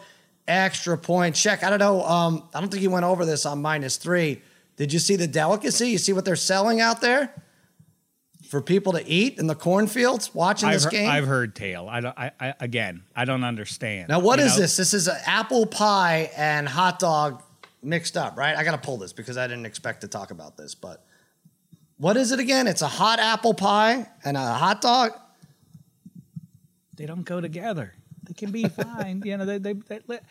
extra 0.48 0.98
points. 0.98 1.40
Check. 1.40 1.62
I 1.62 1.70
don't 1.70 1.78
know. 1.78 2.02
Um, 2.04 2.48
I 2.54 2.60
don't 2.60 2.68
think 2.70 2.82
you 2.82 2.90
went 2.90 3.04
over 3.04 3.24
this 3.24 3.46
on 3.46 3.62
minus 3.62 3.96
three. 3.96 4.42
Did 4.76 4.92
you 4.92 4.98
see 4.98 5.16
the 5.16 5.26
delicacy? 5.26 5.88
You 5.90 5.98
see 5.98 6.12
what 6.12 6.24
they're 6.24 6.36
selling 6.36 6.80
out 6.80 7.00
there 7.00 7.32
for 8.48 8.60
people 8.60 8.92
to 8.94 9.06
eat 9.06 9.38
in 9.38 9.46
the 9.46 9.54
cornfields 9.54 10.34
watching 10.34 10.68
I've, 10.68 10.74
this 10.74 10.84
heard- 10.84 10.92
game? 10.92 11.08
I've 11.10 11.26
heard 11.26 11.54
tale. 11.54 11.88
I, 11.88 12.00
don't, 12.00 12.18
I, 12.18 12.32
I 12.40 12.54
again, 12.60 13.04
I 13.14 13.24
don't 13.24 13.44
understand. 13.44 14.08
now, 14.08 14.18
what 14.20 14.38
You 14.40 14.46
is 14.46 14.56
know? 14.56 14.62
this? 14.62 14.76
This 14.76 14.94
is 14.94 15.06
an 15.08 15.18
apple 15.26 15.66
pie 15.66 16.30
and 16.36 16.68
hot 16.68 16.98
dog 16.98 17.42
mixed 17.82 18.16
up, 18.16 18.36
right? 18.36 18.56
I 18.56 18.64
got 18.64 18.72
to 18.72 18.78
pull 18.78 18.96
this 18.96 19.12
because 19.12 19.36
I 19.36 19.46
didn't 19.46 19.66
expect 19.66 20.00
to 20.00 20.08
talk 20.08 20.30
about 20.32 20.56
this, 20.56 20.74
but 20.74 21.04
what 22.00 22.16
is 22.16 22.32
it 22.32 22.40
again? 22.40 22.66
It's 22.66 22.80
a 22.80 22.88
hot 22.88 23.18
apple 23.18 23.52
pie 23.52 24.06
and 24.24 24.34
a 24.36 24.54
hot 24.54 24.80
dog. 24.80 25.12
They 26.96 27.04
don't 27.04 27.24
go 27.24 27.40
together. 27.42 27.92
They 28.24 28.32
can 28.32 28.50
be 28.50 28.64
fine. 28.68 29.22
You 29.24 29.36
know, 29.36 29.44
they, 29.44 29.58
they, 29.58 29.74
they, 29.74 30.00
let- 30.06 30.24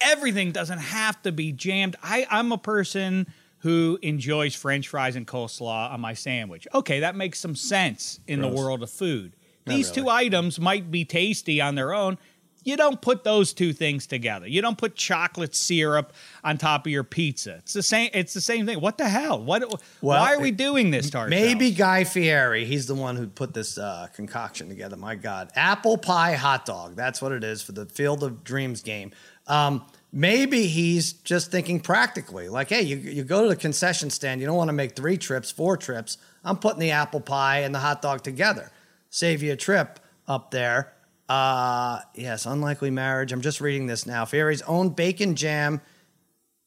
everything 0.00 0.52
doesn't 0.52 0.78
have 0.78 1.20
to 1.22 1.32
be 1.32 1.52
jammed. 1.52 1.96
I, 2.02 2.26
I'm 2.30 2.50
a 2.50 2.58
person 2.58 3.26
who 3.58 3.98
enjoys 4.02 4.54
French 4.54 4.88
fries 4.88 5.14
and 5.14 5.26
coleslaw 5.26 5.92
on 5.92 6.00
my 6.00 6.14
sandwich. 6.14 6.66
Okay, 6.74 7.00
that 7.00 7.14
makes 7.14 7.38
some 7.38 7.54
sense 7.54 8.18
in 8.26 8.40
the 8.40 8.48
world 8.48 8.82
of 8.82 8.90
food. 8.90 9.36
Not 9.66 9.76
These 9.76 9.90
really. 9.90 10.02
two 10.02 10.08
items 10.08 10.58
might 10.58 10.90
be 10.90 11.04
tasty 11.04 11.60
on 11.60 11.74
their 11.76 11.94
own. 11.94 12.18
You 12.64 12.76
don't 12.76 13.00
put 13.00 13.24
those 13.24 13.52
two 13.52 13.72
things 13.72 14.06
together. 14.06 14.46
You 14.46 14.62
don't 14.62 14.78
put 14.78 14.94
chocolate 14.94 15.54
syrup 15.54 16.12
on 16.44 16.58
top 16.58 16.86
of 16.86 16.92
your 16.92 17.04
pizza. 17.04 17.56
It's 17.56 17.72
the 17.72 17.82
same. 17.82 18.10
It's 18.14 18.34
the 18.34 18.40
same 18.40 18.66
thing. 18.66 18.80
What 18.80 18.98
the 18.98 19.08
hell? 19.08 19.42
What? 19.42 19.68
Well, 20.00 20.20
why 20.20 20.34
are 20.34 20.40
we 20.40 20.50
doing 20.50 20.90
this 20.90 21.10
to 21.10 21.18
ourselves? 21.18 21.30
Maybe 21.30 21.72
Guy 21.72 22.04
Fieri. 22.04 22.64
He's 22.64 22.86
the 22.86 22.94
one 22.94 23.16
who 23.16 23.26
put 23.26 23.54
this 23.54 23.78
uh, 23.78 24.08
concoction 24.14 24.68
together. 24.68 24.96
My 24.96 25.14
God. 25.14 25.50
Apple 25.56 25.98
pie 25.98 26.34
hot 26.34 26.64
dog. 26.66 26.94
That's 26.96 27.20
what 27.20 27.32
it 27.32 27.44
is 27.44 27.62
for 27.62 27.72
the 27.72 27.86
Field 27.86 28.22
of 28.22 28.44
Dreams 28.44 28.82
game. 28.82 29.12
Um, 29.46 29.84
maybe 30.12 30.66
he's 30.68 31.14
just 31.14 31.50
thinking 31.50 31.80
practically. 31.80 32.48
Like, 32.48 32.68
hey, 32.68 32.82
you, 32.82 32.96
you 32.96 33.24
go 33.24 33.42
to 33.42 33.48
the 33.48 33.56
concession 33.56 34.10
stand. 34.10 34.40
You 34.40 34.46
don't 34.46 34.56
want 34.56 34.68
to 34.68 34.74
make 34.74 34.94
three 34.94 35.16
trips, 35.16 35.50
four 35.50 35.76
trips. 35.76 36.18
I'm 36.44 36.58
putting 36.58 36.80
the 36.80 36.92
apple 36.92 37.20
pie 37.20 37.60
and 37.60 37.74
the 37.74 37.80
hot 37.80 38.02
dog 38.02 38.22
together. 38.22 38.70
Save 39.10 39.42
you 39.42 39.52
a 39.52 39.56
trip 39.56 40.00
up 40.28 40.50
there. 40.50 40.92
Uh, 41.32 42.02
yes, 42.14 42.44
unlikely 42.44 42.90
marriage. 42.90 43.32
I'm 43.32 43.40
just 43.40 43.62
reading 43.62 43.86
this 43.86 44.04
now. 44.04 44.26
Fieri's 44.26 44.60
own 44.62 44.90
bacon 44.90 45.34
jam 45.34 45.80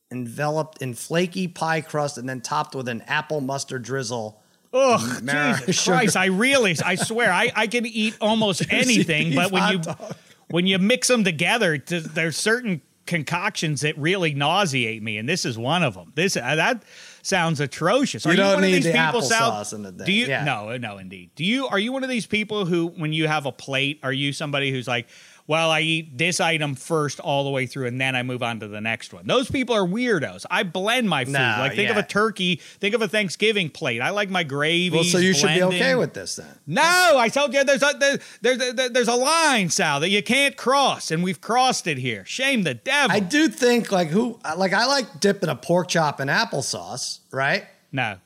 enveloped 0.09 0.81
in 0.81 0.95
flaky 0.95 1.47
pie 1.47 1.81
crust 1.81 2.17
and 2.17 2.27
then 2.27 2.41
topped 2.41 2.73
with 2.73 2.87
an 2.87 3.01
apple 3.03 3.41
mustard 3.41 3.83
drizzle. 3.83 4.41
Ugh, 4.73 5.23
Mar- 5.23 5.57
Jesus 5.57 5.75
sugar. 5.83 5.97
Christ! 5.97 6.17
I 6.17 6.25
really, 6.25 6.75
I 6.83 6.95
swear, 6.95 7.31
I, 7.31 7.51
I 7.55 7.67
can 7.67 7.85
eat 7.85 8.15
almost 8.19 8.63
anything, 8.71 9.35
but 9.35 9.51
when 9.51 9.71
you 9.71 9.79
dog. 9.79 10.15
when 10.49 10.65
you 10.65 10.79
mix 10.79 11.09
them 11.09 11.23
together, 11.23 11.77
there's 11.77 12.35
certain 12.35 12.81
concoctions 13.05 13.81
that 13.81 13.95
really 13.99 14.33
nauseate 14.33 15.03
me, 15.03 15.19
and 15.19 15.29
this 15.29 15.45
is 15.45 15.59
one 15.59 15.83
of 15.83 15.93
them. 15.93 16.11
This 16.15 16.37
uh, 16.37 16.55
that 16.55 16.81
sounds 17.25 17.59
atrocious. 17.59 18.25
You 18.25 18.31
are 18.31 18.35
don't 18.35 18.47
you 18.47 18.53
one 18.53 18.61
need 18.63 18.77
of 18.77 18.83
these 18.83 18.93
the 18.93 18.99
people, 18.99 19.21
applesauce 19.21 19.73
in 19.73 19.83
the 19.83 19.91
day. 19.91 20.05
Do 20.05 20.11
you? 20.11 20.27
Yeah. 20.27 20.43
No, 20.43 20.77
no, 20.77 20.97
indeed. 20.97 21.31
Do 21.35 21.43
you? 21.43 21.67
Are 21.67 21.79
you 21.79 21.91
one 21.91 22.03
of 22.03 22.09
these 22.09 22.25
people 22.25 22.65
who, 22.65 22.87
when 22.87 23.13
you 23.13 23.27
have 23.27 23.45
a 23.45 23.51
plate, 23.51 23.99
are 24.03 24.13
you 24.13 24.33
somebody 24.33 24.71
who's 24.71 24.87
like? 24.87 25.07
Well, 25.47 25.69
I 25.69 25.81
eat 25.81 26.17
this 26.17 26.39
item 26.39 26.73
first 26.73 27.19
all 27.19 27.43
the 27.43 27.51
way 27.51 27.67
through, 27.67 27.85
and 27.85 28.01
then 28.01 28.15
I 28.15 28.23
move 28.23 28.41
on 28.41 28.61
to 28.61 28.67
the 28.67 28.81
next 28.81 29.13
one. 29.13 29.27
Those 29.27 29.49
people 29.49 29.75
are 29.75 29.85
weirdos. 29.85 30.45
I 30.49 30.63
blend 30.63 31.07
my 31.07 31.25
food. 31.25 31.33
No, 31.33 31.55
like 31.59 31.75
think 31.75 31.91
of 31.91 31.97
a 31.97 32.03
turkey. 32.03 32.55
Think 32.55 32.95
of 32.95 33.03
a 33.03 33.07
Thanksgiving 33.07 33.69
plate. 33.69 34.01
I 34.01 34.09
like 34.09 34.31
my 34.31 34.43
gravy. 34.43 34.95
Well, 34.95 35.03
so 35.03 35.19
you 35.19 35.35
should 35.35 35.53
be 35.53 35.61
okay 35.61 35.93
with 35.93 36.13
this 36.13 36.37
then. 36.37 36.47
No, 36.65 36.81
I 36.81 37.29
told 37.29 37.53
you 37.53 37.63
there's 37.63 37.83
a 37.83 37.93
there, 37.99 38.17
there's 38.41 38.61
a, 38.61 38.89
there's 38.89 39.07
a 39.07 39.15
line, 39.15 39.69
Sal, 39.69 39.99
that 39.99 40.09
you 40.09 40.23
can't 40.23 40.57
cross, 40.57 41.11
and 41.11 41.23
we've 41.23 41.41
crossed 41.41 41.85
it 41.85 41.99
here. 41.99 42.25
Shame 42.25 42.63
the 42.63 42.73
devil. 42.73 43.15
I 43.15 43.19
do 43.19 43.47
think 43.47 43.91
like 43.91 44.07
who 44.07 44.39
like 44.57 44.73
I 44.73 44.87
like 44.87 45.19
dipping 45.19 45.49
a 45.49 45.55
pork 45.55 45.89
chop 45.89 46.19
in 46.19 46.27
applesauce, 46.27 47.19
right? 47.31 47.65
no, 47.91 48.17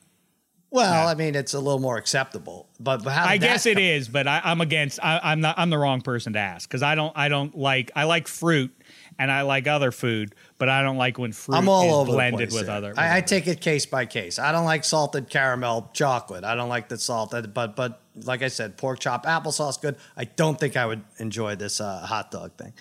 Well, 0.71 1.07
I 1.07 1.15
mean 1.15 1.35
it's 1.35 1.53
a 1.53 1.59
little 1.59 1.79
more 1.79 1.97
acceptable, 1.97 2.67
but, 2.79 3.03
but 3.03 3.11
how 3.11 3.25
I 3.25 3.37
guess 3.37 3.65
it 3.65 3.79
is, 3.79 4.07
but 4.07 4.27
I, 4.27 4.41
I'm 4.43 4.61
against. 4.61 4.99
I, 5.01 5.19
I'm 5.23 5.41
not. 5.41 5.57
I'm 5.57 5.69
the 5.69 5.79
wrong 5.79 6.01
person 6.01 6.33
to 6.33 6.39
ask 6.39 6.69
because 6.69 6.83
I 6.83 6.95
don't. 6.95 7.11
I 7.17 7.27
don't 7.27 7.57
like. 7.57 7.91
I 7.95 8.03
like 8.03 8.27
fruit 8.27 8.71
and 9.19 9.31
I 9.31 9.41
like 9.41 9.67
other 9.67 9.91
food, 9.91 10.33
but 10.57 10.69
I 10.69 10.81
don't 10.81 10.97
like 10.97 11.17
when 11.17 11.33
fruit 11.33 11.55
I'm 11.55 11.67
all 11.67 12.03
is 12.03 12.09
blended 12.09 12.51
with 12.53 12.69
other. 12.69 12.89
with 12.89 12.99
I, 12.99 13.17
I 13.17 13.21
take 13.21 13.47
it 13.47 13.59
case 13.61 13.85
by 13.85 14.05
case. 14.05 14.39
I 14.39 14.51
don't 14.51 14.65
like 14.65 14.83
salted 14.85 15.29
caramel 15.29 15.89
chocolate. 15.93 16.43
I 16.43 16.55
don't 16.55 16.69
like 16.69 16.87
the 16.87 16.97
salted, 16.97 17.53
but 17.53 17.75
but 17.75 18.01
like 18.15 18.41
I 18.41 18.47
said, 18.47 18.77
pork 18.77 18.99
chop 18.99 19.25
applesauce 19.25 19.79
good. 19.79 19.97
I 20.15 20.23
don't 20.23 20.59
think 20.59 20.77
I 20.77 20.85
would 20.85 21.03
enjoy 21.17 21.55
this 21.55 21.81
uh, 21.81 21.99
hot 21.99 22.31
dog 22.31 22.53
thing. 22.57 22.73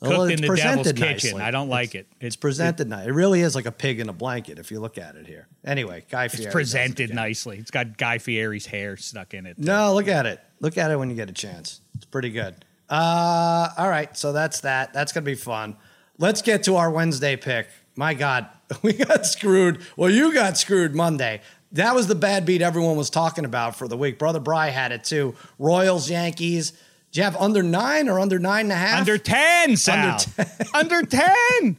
Cooked 0.00 0.12
Although 0.12 0.24
in 0.24 0.32
it's 0.32 0.40
the 0.40 0.46
devil's 0.56 0.60
presented 0.60 0.96
kitchen. 0.96 1.30
nicely. 1.30 1.42
I 1.42 1.50
don't 1.50 1.68
like 1.68 1.94
it. 1.94 2.06
It's 2.20 2.36
presented 2.36 2.88
nice. 2.88 3.06
It 3.06 3.12
really 3.12 3.40
is 3.42 3.54
like 3.54 3.66
a 3.66 3.72
pig 3.72 4.00
in 4.00 4.08
a 4.08 4.12
blanket 4.12 4.58
if 4.58 4.70
you 4.70 4.80
look 4.80 4.96
at 4.98 5.14
it 5.16 5.26
here. 5.26 5.46
Anyway, 5.64 6.04
Guy 6.10 6.28
Fieri. 6.28 6.32
It's 6.32 6.36
does 6.36 6.46
it 6.46 6.52
presented 6.52 7.14
nicely. 7.14 7.58
It's 7.58 7.70
got 7.70 7.98
Guy 7.98 8.18
Fieri's 8.18 8.66
hair 8.66 8.96
stuck 8.96 9.34
in 9.34 9.44
it. 9.46 9.58
No, 9.58 9.94
look 9.94 10.08
at 10.08 10.26
it. 10.26 10.40
Look 10.60 10.78
at 10.78 10.90
it 10.90 10.96
when 10.98 11.10
you 11.10 11.16
get 11.16 11.28
a 11.28 11.34
chance. 11.34 11.80
It's 11.96 12.06
pretty 12.06 12.30
good. 12.30 12.54
Uh, 12.88 13.68
all 13.78 13.88
right, 13.88 14.16
so 14.16 14.32
that's 14.32 14.60
that. 14.60 14.92
That's 14.92 15.12
gonna 15.12 15.24
be 15.24 15.34
fun. 15.34 15.76
Let's 16.18 16.42
get 16.42 16.64
to 16.64 16.76
our 16.76 16.90
Wednesday 16.90 17.36
pick. 17.36 17.68
My 17.96 18.14
God, 18.14 18.46
we 18.82 18.94
got 18.94 19.26
screwed. 19.26 19.80
Well, 19.96 20.10
you 20.10 20.32
got 20.34 20.56
screwed 20.58 20.94
Monday. 20.94 21.40
That 21.72 21.94
was 21.94 22.08
the 22.08 22.14
bad 22.16 22.44
beat 22.46 22.62
everyone 22.62 22.96
was 22.96 23.10
talking 23.10 23.44
about 23.44 23.76
for 23.76 23.86
the 23.86 23.96
week. 23.96 24.18
Brother 24.18 24.40
Bry 24.40 24.70
had 24.70 24.90
it 24.92 25.04
too. 25.04 25.34
Royals, 25.58 26.10
Yankees. 26.10 26.72
Do 27.12 27.20
you 27.20 27.24
have 27.24 27.36
under 27.36 27.62
nine 27.62 28.08
or 28.08 28.20
under 28.20 28.38
nine 28.38 28.66
and 28.66 28.72
a 28.72 28.76
half? 28.76 29.00
Under 29.00 29.18
10, 29.18 29.76
Sal. 29.76 30.18
Under 30.38 30.50
Under 31.00 31.02
10. 31.02 31.76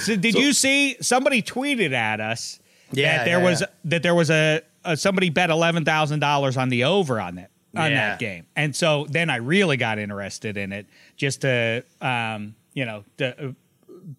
So 0.00 0.16
did 0.16 0.34
you 0.34 0.52
see 0.52 0.96
somebody 1.00 1.42
tweeted 1.42 1.92
at 1.92 2.20
us 2.20 2.60
Yeah, 2.90 3.18
that 3.18 3.24
there 3.24 3.38
yeah, 3.38 3.44
was 3.44 3.60
yeah. 3.62 3.66
that 3.84 4.02
there 4.02 4.14
was 4.14 4.30
a, 4.30 4.62
a 4.84 4.96
somebody 4.96 5.30
bet 5.30 5.48
eleven 5.50 5.84
thousand 5.84 6.20
dollars 6.20 6.56
on 6.58 6.68
the 6.68 6.84
over 6.84 7.18
on 7.20 7.36
that 7.36 7.50
on 7.74 7.90
that 7.90 8.18
game, 8.18 8.44
and 8.54 8.76
so 8.76 9.06
then 9.08 9.30
I 9.30 9.36
really 9.36 9.78
got 9.78 9.98
interested 9.98 10.58
in 10.58 10.72
it 10.72 10.86
just 11.16 11.40
to 11.40 11.84
um, 12.02 12.54
you 12.74 12.84
know 12.84 13.04
to, 13.16 13.48
uh, 13.48 13.52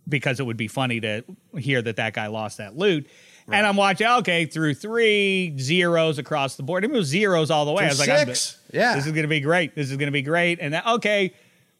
because 0.09 0.39
it 0.39 0.45
would 0.47 0.57
be 0.57 0.67
funny 0.67 0.99
to 1.01 1.23
hear 1.59 1.83
that 1.83 1.97
that 1.97 2.13
guy 2.13 2.27
lost 2.27 2.57
that 2.57 2.75
loot. 2.75 3.07
And 3.51 3.65
I'm 3.67 3.75
watching, 3.75 4.07
okay, 4.07 4.45
through 4.45 4.73
three 4.75 5.53
zeros 5.59 6.17
across 6.17 6.55
the 6.55 6.63
board. 6.63 6.83
It 6.83 6.91
was 6.91 7.07
zeros 7.07 7.51
all 7.51 7.65
the 7.65 7.71
way. 7.73 7.85
I 7.85 7.87
was 7.89 7.97
Through 7.97 8.07
like, 8.13 8.17
I'm- 8.19 8.27
six. 8.27 8.57
Yeah. 8.71 8.95
this 8.95 9.05
is 9.05 9.11
going 9.11 9.23
to 9.23 9.27
be 9.27 9.39
great. 9.41 9.75
This 9.75 9.91
is 9.91 9.97
going 9.97 10.07
to 10.07 10.11
be 10.13 10.21
great. 10.21 10.59
And 10.61 10.73
then, 10.73 10.81
okay, 10.87 11.33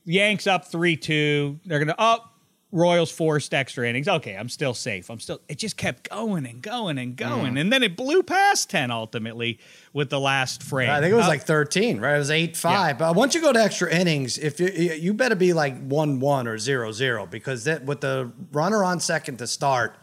Yanks 0.06 0.48
up 0.48 0.66
3 0.66 0.98
2. 0.98 1.60
They're 1.66 1.80
going 1.80 1.88
to, 1.88 1.96
oh, 1.98 2.18
Royals 2.74 3.12
forced 3.12 3.54
extra 3.54 3.88
innings. 3.88 4.08
Okay, 4.08 4.34
I'm 4.36 4.50
still 4.50 4.74
safe. 4.74 5.10
I'm 5.12 5.20
still, 5.20 5.40
it 5.48 5.60
just 5.60 5.78
kept 5.78 6.10
going 6.10 6.46
and 6.48 6.60
going 6.60 6.98
and 6.98 7.14
Mm. 7.16 7.18
going. 7.18 7.58
And 7.60 7.72
then 7.72 7.84
it 7.84 7.96
blew 7.96 8.24
past 8.24 8.70
10 8.72 8.90
ultimately 8.90 9.60
with 9.94 10.10
the 10.10 10.20
last 10.20 10.64
frame. 10.64 10.90
I 10.90 11.00
think 11.00 11.12
it 11.14 11.16
was 11.16 11.26
Uh, 11.26 11.30
like 11.30 11.44
13, 11.44 12.00
right? 12.00 12.16
It 12.16 12.18
was 12.18 12.32
8 12.32 12.58
5. 12.58 12.98
But 12.98 13.16
once 13.16 13.36
you 13.36 13.42
go 13.42 13.54
to 13.54 13.62
extra 13.62 13.94
innings, 13.94 14.40
if 14.40 14.60
you 14.60 14.70
you 14.70 15.14
better 15.14 15.36
be 15.36 15.54
like 15.54 15.80
1 15.86 16.20
1 16.20 16.48
or 16.48 16.58
0 16.58 16.92
0 16.92 17.28
because 17.28 17.64
that 17.66 17.86
with 17.86 18.02
the 18.02 18.32
runner 18.52 18.84
on 18.84 19.00
second 19.00 19.38
to 19.38 19.46
start, 19.46 19.96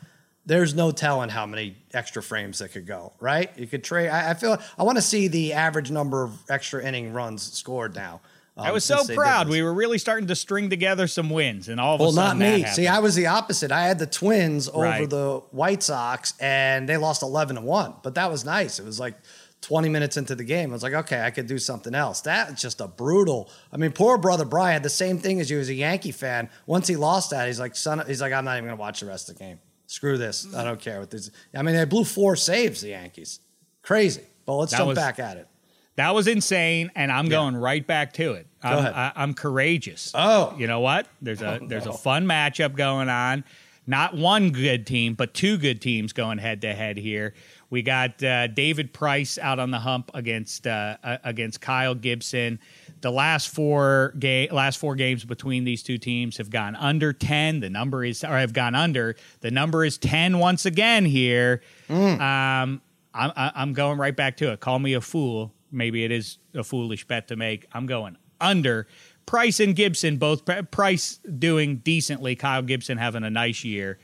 there's 0.51 0.74
no 0.74 0.90
telling 0.90 1.28
how 1.30 1.46
many 1.46 1.76
extra 1.94 2.20
frames 2.20 2.59
that 2.59 2.72
could 2.72 2.84
go, 2.84 3.12
right? 3.20 3.57
You 3.57 3.68
could 3.68 3.84
trade. 3.84 4.09
I, 4.09 4.30
I 4.30 4.34
feel 4.34 4.61
I 4.76 4.82
want 4.82 4.98
to 4.98 5.03
see 5.03 5.28
the 5.28 5.53
average 5.53 5.92
number 5.92 6.24
of 6.24 6.32
extra 6.51 6.84
inning 6.84 7.12
runs 7.12 7.53
scored 7.53 7.94
now. 7.94 8.20
I 8.57 8.66
um, 8.68 8.74
was 8.74 8.84
so 8.84 8.96
since 8.96 9.07
they 9.07 9.14
did 9.14 9.20
proud. 9.20 9.48
We 9.48 9.62
were 9.62 9.72
really 9.72 9.98
starting 9.98 10.26
to 10.26 10.34
string 10.34 10.68
together 10.68 11.07
some 11.07 11.30
wins, 11.30 11.68
and 11.68 11.80
all 11.80 11.94
of 11.94 12.01
Well, 12.01 12.11
a 12.11 12.14
sudden, 12.14 12.40
not 12.40 12.57
me. 12.57 12.64
See, 12.64 12.88
I 12.88 12.98
was 12.98 13.14
the 13.14 13.28
opposite. 13.28 13.70
I 13.70 13.86
had 13.86 14.01
the 14.01 14.09
Twins 14.09 14.68
over 14.68 14.80
Right. 14.80 15.09
the 15.09 15.40
White 15.53 15.84
Sox, 15.84 16.34
and 16.40 16.88
they 16.88 16.96
lost 16.96 17.22
eleven 17.22 17.55
to 17.55 17.62
one. 17.62 17.94
But 18.03 18.16
that 18.16 18.28
was 18.28 18.44
nice. 18.44 18.80
It 18.80 18.84
was 18.84 18.98
like 18.98 19.14
twenty 19.61 19.88
minutes 19.88 20.16
into 20.16 20.34
the 20.34 20.42
game. 20.42 20.70
I 20.70 20.72
was 20.72 20.82
like, 20.82 20.94
okay, 20.94 21.22
I 21.22 21.30
could 21.30 21.46
do 21.46 21.59
something 21.59 21.94
else. 21.94 22.22
That's 22.22 22.61
just 22.61 22.80
a 22.80 22.88
brutal. 22.88 23.48
I 23.72 23.76
mean, 23.76 23.92
poor 23.92 24.18
brother 24.18 24.44
Brian 24.44 24.72
had 24.72 24.82
the 24.82 24.90
same 24.90 25.18
thing 25.18 25.38
as 25.40 25.48
you 25.48 25.61
as 25.61 25.68
a 25.68 25.74
Yankee 25.74 26.11
fan. 26.11 26.51
Once 26.66 26.88
he 26.88 26.96
lost 26.96 27.30
that, 27.30 27.46
he's 27.46 27.61
like, 27.61 27.76
son. 27.76 28.03
He's 28.05 28.20
like, 28.20 28.32
I'm 28.32 28.44
not 28.44 28.57
even 28.57 28.64
gonna 28.68 28.80
watch 28.80 28.98
the 28.98 29.07
rest 29.07 29.28
of 29.30 29.38
the 29.38 29.44
game. 29.44 29.61
Screw 29.91 30.16
this. 30.18 30.47
I 30.55 30.62
don't 30.62 30.78
care 30.80 31.01
what 31.01 31.11
this. 31.11 31.32
I 31.53 31.62
mean, 31.62 31.74
they 31.74 31.84
blew 31.84 32.05
four 32.05 32.36
saves. 32.36 32.80
The 32.80 32.91
Yankees, 32.91 33.41
crazy. 33.82 34.22
But 34.47 34.55
let's 34.55 34.70
That 34.70 34.78
jump 34.78 34.88
was- 34.91 34.97
back 34.97 35.18
at 35.18 35.36
it. 35.36 35.49
That 35.97 36.14
was 36.14 36.28
insane, 36.28 36.93
and 36.95 37.11
I'm 37.11 37.28
going 37.28 37.57
right 37.57 37.84
back 37.84 38.12
to 38.14 38.34
it. 38.34 38.47
I'm, 38.62 38.78
ahead. 38.78 38.93
I, 38.95 39.12
I'm 39.16 39.34
courageous. 39.34 40.12
Oh. 40.14 40.55
you 40.57 40.68
know 40.68 40.78
what? 40.78 41.09
There's 41.20 41.43
a 41.43 41.59
Oh, 41.61 41.66
there's 41.66 41.86
a 41.86 41.93
fun 41.93 42.24
matchup 42.24 42.76
going 42.76 43.09
on. 43.09 43.43
Not 43.86 44.16
one 44.16 44.51
good 44.53 44.86
team, 44.86 45.14
but 45.14 45.34
two 45.34 45.59
good 45.59 45.82
teams 45.82 46.12
going 46.12 46.38
head 46.38 46.61
to 46.62 46.72
head 46.72 46.97
here. 46.97 47.34
We 47.71 47.83
got 47.83 48.21
uh, 48.23 48.49
David 48.49 48.93
Price 48.93 49.39
out 49.39 49.61
on 49.61 49.71
the 49.71 49.79
hump 49.79 50.11
against 50.12 50.66
uh, 50.66 50.97
against 51.23 51.61
Kyle 51.61 51.95
Gibson. 51.95 52.59
The 53.01 53.12
last 53.12 53.49
four 53.49 54.12
game 54.18 54.49
last 54.53 54.79
four 54.79 54.97
games 54.97 55.25
between 55.25 55.64
these 55.64 55.85
two 55.85 55.97
teams 55.97 56.37
have 56.39 56.51
gone 56.51 56.75
under 56.75 57.12
ten. 57.12 57.61
The 57.61 57.71
number 57.71 58.05
is 58.05 58.25
or 58.25 58.37
have 58.39 58.53
gone 58.53 58.75
under. 58.75 59.14
The 59.41 59.53
number 59.53 59.85
is 59.85 59.99
ten 59.99 60.39
once 60.39 60.66
again 60.66 61.05
here. 61.05 61.62
Um, 61.89 62.83
I'm, 63.14 63.33
I'm 63.37 63.73
going 63.73 63.99
right 63.99 64.14
back 64.14 64.37
to 64.39 64.53
it. 64.53 64.61
Call 64.61 64.81
me 64.81 64.95
a 64.95 65.01
fool. 65.01 65.53
Maybe 65.71 66.05
it 66.05 66.11
is 66.11 66.39
a 66.55 66.64
foolish 66.64 67.07
bet 67.07 67.29
to 67.29 67.37
make. 67.37 67.66
I'm 67.73 67.87
going 67.87 68.16
under. 68.41 68.89
Price 69.27 69.61
and 69.61 69.77
Gibson 69.77 70.16
both. 70.16 70.43
Price 70.73 71.21
doing 71.39 71.77
decently. 71.77 72.35
Kyle 72.35 72.62
Gibson 72.62 72.99
having 72.99 73.23
a 73.23 73.31
nice 73.31 73.62
year. 73.62 73.99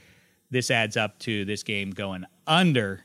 This 0.50 0.70
adds 0.70 0.96
up 0.96 1.18
to 1.20 1.44
this 1.44 1.64
game 1.64 1.90
going 1.90 2.24
under 2.46 3.02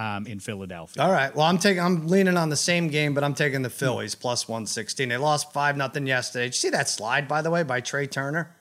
um, 0.00 0.26
in 0.26 0.40
Philadelphia. 0.40 1.02
All 1.02 1.12
right. 1.12 1.34
Well, 1.34 1.46
I'm 1.46 1.58
taking. 1.58 1.82
I'm 1.82 2.06
leaning 2.08 2.36
on 2.36 2.48
the 2.48 2.56
same 2.56 2.88
game, 2.88 3.12
but 3.14 3.22
I'm 3.22 3.34
taking 3.34 3.62
the 3.62 3.70
Phillies 3.70 4.14
plus 4.14 4.48
116. 4.48 5.08
They 5.08 5.16
lost 5.16 5.52
five 5.52 5.76
nothing 5.76 6.06
yesterday. 6.06 6.44
Did 6.46 6.54
you 6.54 6.58
see 6.58 6.70
that 6.70 6.88
slide 6.88 7.28
by 7.28 7.42
the 7.42 7.50
way 7.50 7.62
by 7.62 7.80
Trea 7.80 8.06
Turner? 8.06 8.56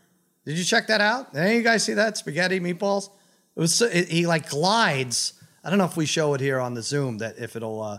Did 0.45 0.57
you 0.57 0.63
check 0.63 0.87
that 0.87 1.01
out? 1.01 1.33
Did 1.33 1.39
any 1.41 1.51
of 1.51 1.57
you 1.57 1.63
guys 1.63 1.83
see 1.83 1.93
that 1.93 2.17
spaghetti 2.17 2.59
meatballs? 2.59 3.09
It 3.55 3.59
was. 3.59 3.75
so- 3.75 3.85
It, 3.87 4.07
he 4.09 4.25
like 4.27 4.49
glides. 4.49 5.33
I 5.63 5.69
don't 5.69 5.77
know 5.79 5.85
if 5.85 5.97
we 5.97 6.05
show 6.05 6.33
it 6.33 6.41
here 6.41 6.59
on 6.59 6.73
the 6.73 6.81
Zoom 6.81 7.17
that 7.19 7.37
if 7.37 7.55
it'll 7.55 7.81
uh, 7.81 7.97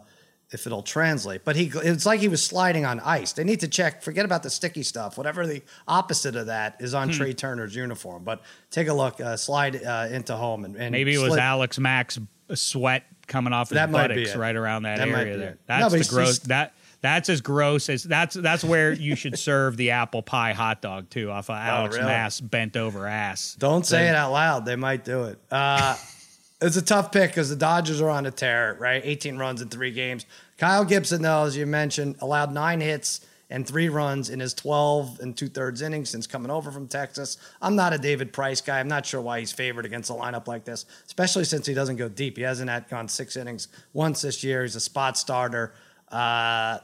if 0.53 0.67
it'll 0.67 0.83
translate, 0.83 1.45
but 1.45 1.55
he 1.57 1.71
it's 1.75 2.05
like 2.07 2.19
he 2.21 2.29
was 2.29 2.45
sliding 2.45 2.85
on 2.85 2.99
ice. 3.01 3.33
They 3.33 3.45
need 3.45 3.61
to 3.61 3.69
check. 3.69 4.03
Forget 4.03 4.25
about 4.25 4.43
the 4.43 4.51
sticky 4.51 4.83
stuff. 4.83 5.17
Whatever 5.17 5.47
the 5.47 5.63
opposite 5.87 6.35
of 6.37 6.47
that 6.47 6.77
is 6.81 6.91
Hmm. 6.93 6.97
on 6.99 7.11
Trea 7.11 7.35
Turner's 7.35 7.75
uniform. 7.77 8.25
But 8.25 8.43
take 8.71 8.89
a 8.89 8.95
look. 8.95 9.21
Uh, 9.21 9.37
slide 9.37 9.77
uh, 9.85 10.09
into 10.11 10.35
home 10.35 10.65
and, 10.65 10.75
and 10.77 10.91
Maybe 10.93 11.15
it 11.15 11.19
was 11.19 11.37
Alex 11.37 11.79
Mack's 11.79 12.19
sweat 12.55 13.05
coming 13.31 13.55
off 13.55 13.71
his 13.71 13.77
That 13.77 13.91
might 13.91 14.09
be 14.09 14.17
buttocks 14.17 14.35
it. 14.35 14.39
right 14.39 14.55
around 14.55 14.83
that, 14.83 14.99
That 14.99 15.09
area 15.09 15.37
there. 15.39 15.49
it. 15.53 15.61
No, 15.69 15.89
That's 15.89 16.09
the 16.09 16.15
gross. 16.15 16.27
he's- 16.27 16.39
That 16.49 16.75
that's 17.03 17.31
as 17.31 17.41
gross 17.41 17.89
as 17.89 18.03
that's 18.03 18.35
that's 18.37 18.63
where 18.63 18.93
you 18.93 19.17
should 19.17 19.39
serve 19.49 19.79
the 19.79 19.93
apple 19.93 20.21
pie 20.23 20.53
hot 20.53 20.83
dog 20.83 21.09
too, 21.09 21.31
off 21.31 21.49
of 21.49 21.57
Alex 21.57 21.95
Oh, 21.95 21.99
really? 22.01 22.11
Mass 22.13 22.39
bent 22.41 22.77
over 22.77 23.07
ass. 23.07 23.57
Don't 23.59 23.87
say 23.87 24.09
it 24.11 24.15
out 24.15 24.33
loud. 24.33 24.67
They 24.67 24.77
might 24.77 25.03
do 25.03 25.25
it. 25.25 25.39
Uh, 25.51 25.97
it's 26.61 26.77
a 26.77 26.83
tough 26.83 27.11
pick 27.11 27.31
because 27.31 27.49
the 27.49 27.57
Dodgers 27.57 28.03
are 28.03 28.11
on 28.11 28.27
a 28.27 28.31
tear, 28.31 28.77
right? 28.79 29.01
18 29.03 29.39
runs 29.39 29.63
in 29.63 29.69
three 29.71 29.93
games. 29.93 30.27
Kyle 30.59 30.85
Gibson, 30.85 31.23
though, 31.23 31.45
as 31.45 31.57
you 31.57 31.65
mentioned, 31.65 32.17
allowed 32.21 32.53
nine 32.53 32.83
hits 32.83 33.23
and 33.51 33.67
three 33.67 33.89
runs 33.89 34.31
in 34.31 34.39
his 34.39 34.55
12 34.55 35.21
and 35.21 35.37
two 35.37 35.49
thirds 35.49 35.83
innings 35.83 36.09
since 36.09 36.27
coming 36.27 36.51
over 36.51 36.71
from 36.71 36.87
Texas. 36.87 37.37
I'm 37.61 37.75
not 37.75 37.93
a 37.93 37.99
David 37.99 38.33
Price 38.33 38.61
guy. 38.61 38.79
I'm 38.79 38.89
not 38.89 39.05
sure 39.05 39.21
why 39.21 39.41
he's 39.41 39.53
favored 39.53 39.85
against 39.85 40.09
a 40.09 40.15
lineup 40.15 40.47
like 40.47 40.65
this, 40.65 40.87
especially 41.07 41.45
since 41.45 41.67
he 41.67 41.75
doesn't 41.75 41.97
go 41.97 42.09
deep. 42.09 42.37
He 42.37 42.45
hasn't 42.45 42.71
had 42.71 42.89
gone 42.89 43.09
six 43.09 43.37
innings 43.37 43.69
once 43.93 44.23
this 44.23 44.45
year. 44.45 44.63
He's 44.63 44.77
a 44.77 44.81
spot 44.81 45.19
starter. 45.19 45.75
Uh, 46.09 46.79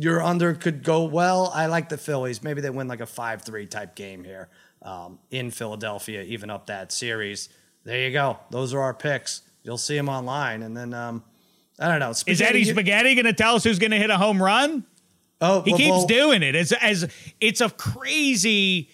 your 0.00 0.22
under 0.22 0.54
could 0.54 0.82
go 0.84 1.04
well. 1.04 1.50
I 1.54 1.66
like 1.66 1.88
the 1.88 1.98
Phillies. 1.98 2.42
Maybe 2.42 2.60
they 2.60 2.70
win 2.70 2.88
like 2.88 3.00
a 3.00 3.06
5 3.06 3.42
3 3.42 3.66
type 3.66 3.96
game 3.96 4.22
here 4.22 4.48
um, 4.82 5.18
in 5.30 5.50
Philadelphia, 5.50 6.22
even 6.22 6.50
up 6.50 6.66
that 6.66 6.92
series. 6.92 7.48
There 7.84 8.00
you 8.00 8.12
go. 8.12 8.38
Those 8.50 8.72
are 8.72 8.80
our 8.80 8.94
picks. 8.94 9.42
You'll 9.62 9.78
see 9.78 9.96
them 9.96 10.08
online. 10.08 10.62
And 10.62 10.76
then, 10.76 10.94
um, 10.94 11.24
I 11.78 11.88
don't 11.88 11.98
know. 11.98 12.10
Is 12.10 12.40
Eddie 12.40 12.64
Spaghetti 12.64 13.14
going 13.14 13.24
to 13.26 13.32
tell 13.32 13.56
us 13.56 13.64
who's 13.64 13.78
going 13.78 13.90
to 13.90 13.98
hit 13.98 14.10
a 14.10 14.18
home 14.18 14.42
run? 14.42 14.84
Oh, 15.40 15.62
He 15.62 15.70
well, 15.72 15.78
keeps 15.78 15.90
well, 15.90 16.06
doing 16.06 16.42
it. 16.42 16.54
As 16.54 16.72
as 16.72 17.08
it's 17.40 17.60
a 17.60 17.70
crazy. 17.70 18.90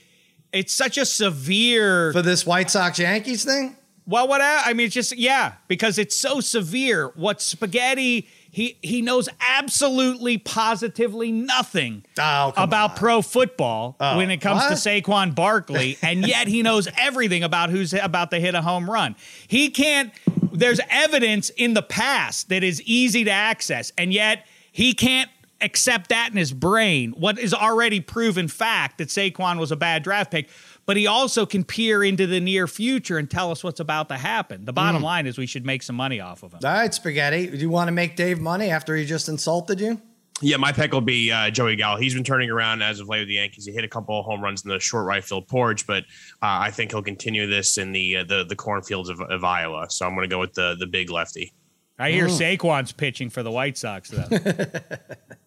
It's 0.52 0.72
such 0.72 0.96
a 0.96 1.04
severe. 1.04 2.12
For 2.12 2.22
this 2.22 2.46
White 2.46 2.70
Sox 2.70 2.98
Yankees 2.98 3.44
thing? 3.44 3.76
Well, 4.06 4.28
what 4.28 4.40
I 4.40 4.62
I 4.66 4.72
mean, 4.72 4.86
it's 4.86 4.94
just 4.94 5.16
yeah, 5.16 5.54
because 5.68 5.98
it's 5.98 6.16
so 6.16 6.40
severe. 6.40 7.08
What 7.16 7.42
spaghetti? 7.42 8.28
He 8.52 8.78
he 8.80 9.02
knows 9.02 9.28
absolutely, 9.40 10.38
positively 10.38 11.30
nothing 11.32 12.04
Oh, 12.18 12.52
about 12.56 12.92
on. 12.92 12.96
pro 12.96 13.20
football 13.22 13.96
Oh, 14.00 14.16
when 14.16 14.30
it 14.30 14.40
comes 14.40 14.62
what? 14.62 14.68
to 14.68 14.74
Saquon 14.76 15.34
Barkley, 15.34 15.98
and 16.02 16.26
yet 16.26 16.46
he 16.46 16.62
knows 16.62 16.88
everything 16.96 17.42
about 17.42 17.70
who's 17.70 17.92
about 17.92 18.30
to 18.30 18.38
hit 18.38 18.54
a 18.54 18.62
home 18.62 18.88
run. 18.88 19.16
He 19.48 19.68
can't. 19.70 20.12
There's 20.52 20.80
evidence 20.88 21.50
in 21.50 21.74
the 21.74 21.82
past 21.82 22.48
that 22.48 22.62
is 22.64 22.80
easy 22.82 23.24
to 23.24 23.30
access, 23.30 23.92
and 23.98 24.10
yet 24.12 24.46
he 24.72 24.94
can't 24.94 25.28
accept 25.60 26.10
that 26.10 26.30
in 26.30 26.36
his 26.36 26.52
brain. 26.52 27.12
What 27.12 27.38
is 27.38 27.54
already 27.54 28.00
proven 28.00 28.48
fact 28.48 28.98
that 28.98 29.08
Saquon 29.08 29.58
was 29.58 29.72
a 29.72 29.76
bad 29.76 30.02
draft 30.02 30.30
pick, 30.30 30.48
but 30.84 30.96
he 30.96 31.06
also 31.06 31.46
can 31.46 31.64
peer 31.64 32.04
into 32.04 32.26
the 32.26 32.40
near 32.40 32.66
future 32.66 33.18
and 33.18 33.30
tell 33.30 33.50
us 33.50 33.64
what's 33.64 33.80
about 33.80 34.08
to 34.10 34.16
happen. 34.16 34.64
The 34.64 34.72
bottom 34.72 35.02
line 35.02 35.26
is 35.26 35.38
we 35.38 35.46
should 35.46 35.66
make 35.66 35.82
some 35.82 35.96
money 35.96 36.20
off 36.20 36.42
of 36.42 36.52
him. 36.52 36.60
All 36.64 36.70
right, 36.70 36.92
Spaghetti. 36.92 37.46
Do 37.46 37.56
you 37.56 37.70
want 37.70 37.88
to 37.88 37.92
make 37.92 38.16
Dave 38.16 38.40
money 38.40 38.70
after 38.70 38.94
he 38.96 39.04
just 39.04 39.28
insulted 39.28 39.80
you? 39.80 40.00
Yeah, 40.42 40.58
my 40.58 40.70
pick 40.70 40.92
will 40.92 41.00
be 41.00 41.32
uh, 41.32 41.48
Joey 41.48 41.76
Gallo. 41.76 41.98
He's 41.98 42.12
been 42.12 42.24
turning 42.24 42.50
around 42.50 42.82
as 42.82 43.00
of 43.00 43.08
late 43.08 43.20
with 43.20 43.28
the 43.28 43.34
Yankees. 43.34 43.64
He 43.64 43.72
hit 43.72 43.84
a 43.84 43.88
couple 43.88 44.18
of 44.18 44.26
home 44.26 44.42
runs 44.42 44.64
in 44.64 44.70
the 44.70 44.78
short 44.78 45.06
right 45.06 45.24
field 45.24 45.48
porch, 45.48 45.86
but 45.86 46.04
uh, 46.42 46.60
I 46.60 46.70
think 46.70 46.90
he'll 46.90 47.02
continue 47.02 47.46
this 47.46 47.78
in 47.78 47.92
the 47.92 48.18
uh, 48.18 48.24
the 48.24 48.44
the 48.44 48.56
cornfields 48.56 49.08
of, 49.08 49.18
of 49.22 49.44
Iowa. 49.44 49.86
So 49.88 50.06
I'm 50.06 50.14
going 50.14 50.28
to 50.28 50.34
go 50.34 50.38
with 50.38 50.52
the 50.52 50.76
the 50.78 50.86
big 50.86 51.10
lefty. 51.10 51.54
I 51.98 52.10
hear 52.10 52.26
Saquon's 52.26 52.92
pitching 52.92 53.30
for 53.30 53.42
the 53.42 53.50
White 53.50 53.78
Sox 53.78 54.10
though. 54.10 54.28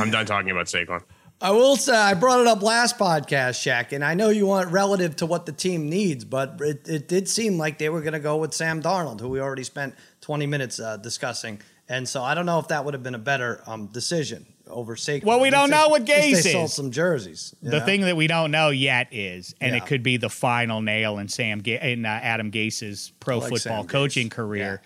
I'm 0.00 0.10
done 0.10 0.26
talking 0.26 0.50
about 0.50 0.66
Saquon. 0.66 1.02
I 1.40 1.50
will 1.50 1.76
say 1.76 1.94
I 1.94 2.14
brought 2.14 2.40
it 2.40 2.46
up 2.46 2.62
last 2.62 2.96
podcast, 2.96 3.58
Shaq, 3.60 3.92
and 3.92 4.04
I 4.04 4.14
know 4.14 4.28
you 4.30 4.46
want 4.46 4.70
relative 4.70 5.16
to 5.16 5.26
what 5.26 5.46
the 5.46 5.52
team 5.52 5.90
needs, 5.90 6.24
but 6.24 6.60
it, 6.60 6.88
it 6.88 7.08
did 7.08 7.28
seem 7.28 7.58
like 7.58 7.78
they 7.78 7.88
were 7.88 8.00
going 8.00 8.12
to 8.14 8.20
go 8.20 8.36
with 8.36 8.54
Sam 8.54 8.80
Darnold, 8.80 9.20
who 9.20 9.28
we 9.28 9.40
already 9.40 9.64
spent 9.64 9.94
20 10.20 10.46
minutes 10.46 10.78
uh, 10.78 10.96
discussing, 10.96 11.60
and 11.88 12.08
so 12.08 12.22
I 12.22 12.34
don't 12.34 12.46
know 12.46 12.60
if 12.60 12.68
that 12.68 12.84
would 12.84 12.94
have 12.94 13.02
been 13.02 13.16
a 13.16 13.18
better 13.18 13.62
um, 13.66 13.88
decision 13.88 14.46
over 14.68 14.94
Saquon. 14.94 15.24
Well, 15.24 15.40
we 15.40 15.50
don't 15.50 15.68
know 15.70 15.88
what 15.88 16.04
Gase 16.06 16.42
They 16.44 16.52
sold 16.52 16.64
is. 16.66 16.72
some 16.72 16.90
jerseys. 16.92 17.54
The 17.60 17.80
know? 17.80 17.84
thing 17.84 18.02
that 18.02 18.16
we 18.16 18.26
don't 18.28 18.50
know 18.52 18.70
yet 18.70 19.08
is, 19.12 19.54
and 19.60 19.72
Yeah. 19.74 19.82
it 19.82 19.86
could 19.86 20.02
be 20.04 20.16
the 20.16 20.30
final 20.30 20.80
nail 20.80 21.18
in 21.18 21.28
Sam 21.28 21.58
Ga- 21.58 21.92
in 21.92 22.06
uh, 22.06 22.08
Adam 22.08 22.50
Gase's 22.52 23.12
pro 23.20 23.38
like 23.38 23.50
football 23.50 23.82
Sam 23.82 23.86
Gase. 23.86 23.88
coaching 23.90 24.30
career 24.30 24.80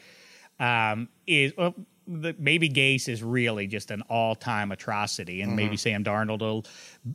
um, 0.59 1.09
is 1.27 1.53
well, 1.57 1.75
the, 2.09 2.35
maybe 2.39 2.69
Gase 2.71 3.09
is 3.09 3.23
really 3.23 3.67
just 3.67 3.91
an 3.91 4.03
all-time 4.09 4.73
atrocity, 4.73 5.43
and 5.43 5.51
Mm-hmm. 5.51 5.57
maybe 5.57 5.77
Sam 5.77 6.03
Darnold 6.05 6.41
will 6.41 6.65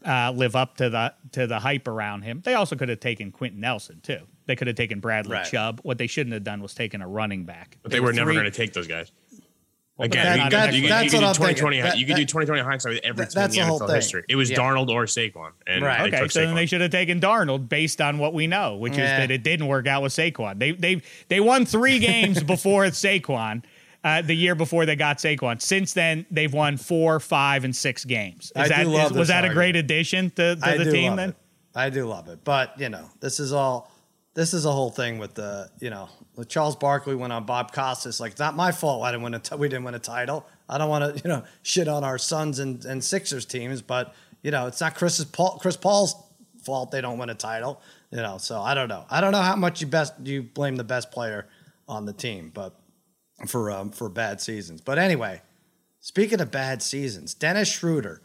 uh, 0.05 0.31
live 0.31 0.55
up 0.55 0.77
to 0.77 0.89
the 0.89 1.13
to 1.31 1.47
the 1.47 1.59
hype 1.59 1.87
around 1.87 2.21
him. 2.21 2.41
They 2.43 2.53
also 2.53 2.75
could 2.75 2.89
have 2.89 2.99
taken 2.99 3.31
Quenton 3.31 3.59
Nelson 3.59 3.99
too. 4.01 4.19
They 4.45 4.55
could 4.55 4.67
have 4.67 4.75
taken 4.75 4.99
Bradley 4.99 5.33
Right. 5.37 5.45
Chubb. 5.45 5.79
What 5.83 5.97
they 5.97 6.07
shouldn't 6.07 6.33
have 6.33 6.43
done 6.43 6.61
was 6.61 6.73
taken 6.73 7.01
a 7.01 7.07
running 7.07 7.43
back. 7.45 7.77
But 7.81 7.91
they 7.91 7.99
were 7.99 8.13
never 8.13 8.33
going 8.33 8.45
to 8.45 8.51
take 8.51 8.73
those 8.73 8.87
guys. 8.87 9.09
but 9.97 10.07
Again, 10.07 10.25
that- 10.25 10.43
you, 10.45 10.49
that- 10.49 10.65
could- 10.67 10.75
you, 10.75 10.81
could- 10.81 10.91
that's 10.91 11.03
you 11.05 11.09
could 11.11 11.15
what 11.25 11.37
do 11.37 11.43
I'm 11.43 11.55
2020. 11.55 11.81
thinking. 11.81 11.99
you 11.99 12.05
could 12.07 12.15
do 12.17 12.25
2020 12.25 12.61
hindsight 12.61 12.93
with 12.95 13.03
every 13.05 13.25
that- 13.25 13.31
team 13.31 13.43
in 13.43 13.49
the 13.51 13.55
the 13.55 13.61
NFL 13.83 13.87
thing. 13.87 13.95
history. 13.95 14.23
It 14.27 14.35
was 14.35 14.49
Yeah. 14.51 14.57
Darnold 14.57 14.89
or 14.89 15.05
Saquon, 15.05 15.51
and 15.67 15.83
Right. 15.83 16.01
Okay, 16.13 16.21
took 16.23 16.31
so 16.31 16.41
then 16.45 16.55
they 16.55 16.65
should 16.65 16.81
have 16.81 16.91
taken 16.91 17.21
Darnold 17.21 17.69
based 17.69 18.01
on 18.01 18.17
what 18.17 18.33
we 18.33 18.47
know, 18.47 18.75
which 18.75 18.97
Yeah. 18.97 19.03
is 19.03 19.09
that 19.21 19.31
it 19.31 19.43
didn't 19.43 19.67
work 19.67 19.87
out 19.87 20.01
with 20.03 20.11
Saquon. 20.13 20.59
They 20.59 20.71
they 20.71 21.01
they 21.29 21.39
won 21.39 21.65
three 21.65 21.99
games 22.11 22.43
before 22.43 22.85
Saquon, 22.87 23.63
uh, 24.03 24.21
the 24.21 24.35
year 24.35 24.55
before 24.55 24.85
they 24.85 24.95
got 24.95 25.17
Saquon. 25.17 25.61
Since 25.61 25.93
then, 25.93 26.25
they've 26.29 26.53
won 26.53 26.77
four, 26.77 27.19
five, 27.19 27.63
and 27.63 27.75
six 27.75 28.03
games. 28.05 28.45
Is 28.47 28.51
I 28.55 28.67
that 28.67 28.83
do 28.83 28.89
love 28.89 29.11
is- 29.11 29.17
was 29.17 29.27
this 29.27 29.35
that 29.35 29.45
a 29.45 29.53
great 29.53 29.75
addition 29.75 30.29
to, 30.31 30.55
to 30.55 30.83
the 30.83 30.91
team? 30.91 31.15
Then 31.15 31.29
it. 31.29 31.35
I 31.75 31.89
do 31.89 32.05
love 32.05 32.27
it, 32.27 32.39
but 32.43 32.79
you 32.79 32.89
know, 32.89 33.09
this 33.19 33.39
is 33.39 33.53
all. 33.53 33.89
This 34.35 34.55
is 34.55 34.65
a 34.65 34.71
whole 34.71 34.89
thing 34.89 35.19
with 35.19 35.35
the, 35.35 35.69
you 35.79 35.91
know, 35.91 36.09
with 36.35 36.49
Charles 36.49 36.75
Barkley 36.75 37.13
went 37.13 37.31
on 37.31 37.45
Bob 37.45 37.71
Costas. 37.71 38.19
Like, 38.19 38.31
it's 38.31 38.39
not 38.39 38.55
my 38.55 38.71
fault. 38.71 39.03
I 39.03 39.11
didn't 39.11 39.21
win 39.21 39.35
a. 39.35 39.39
T- 39.39 39.55
we 39.55 39.69
didn't 39.69 39.83
win 39.83 39.93
a 39.93 39.99
title. 39.99 40.47
I 40.67 40.79
don't 40.79 40.89
want 40.89 41.15
to, 41.15 41.21
you 41.23 41.29
know, 41.29 41.43
shit 41.61 41.87
on 41.87 42.03
our 42.03 42.17
Suns 42.17 42.57
and, 42.57 42.83
and 42.85 43.03
Sixers 43.03 43.45
teams, 43.45 43.83
but 43.83 44.15
you 44.41 44.49
know, 44.49 44.65
it's 44.65 44.81
not 44.81 44.95
Chris's 44.95 45.25
Paul, 45.25 45.59
Chris 45.61 45.77
Paul's 45.77 46.15
fault 46.63 46.89
they 46.91 46.99
don't 47.01 47.19
win 47.19 47.29
a 47.29 47.35
title. 47.35 47.79
You 48.09 48.17
know, 48.17 48.39
so 48.39 48.59
I 48.59 48.73
don't 48.73 48.87
know. 48.89 49.05
I 49.09 49.21
don't 49.21 49.33
know 49.33 49.41
how 49.41 49.55
much 49.55 49.81
you 49.81 49.87
best 49.87 50.13
you 50.23 50.41
blame 50.41 50.77
the 50.77 50.83
best 50.83 51.11
player 51.11 51.47
on 51.87 52.05
the 52.07 52.13
team, 52.13 52.49
but 52.53 52.75
for 53.47 53.71
um, 53.71 53.91
for 53.91 54.09
bad 54.09 54.41
seasons. 54.41 54.81
But 54.81 54.97
anyway, 54.97 55.41
speaking 55.99 56.41
of 56.41 56.51
bad 56.51 56.81
seasons, 56.81 57.33
Dennis 57.33 57.71
Schroeder, 57.71 58.21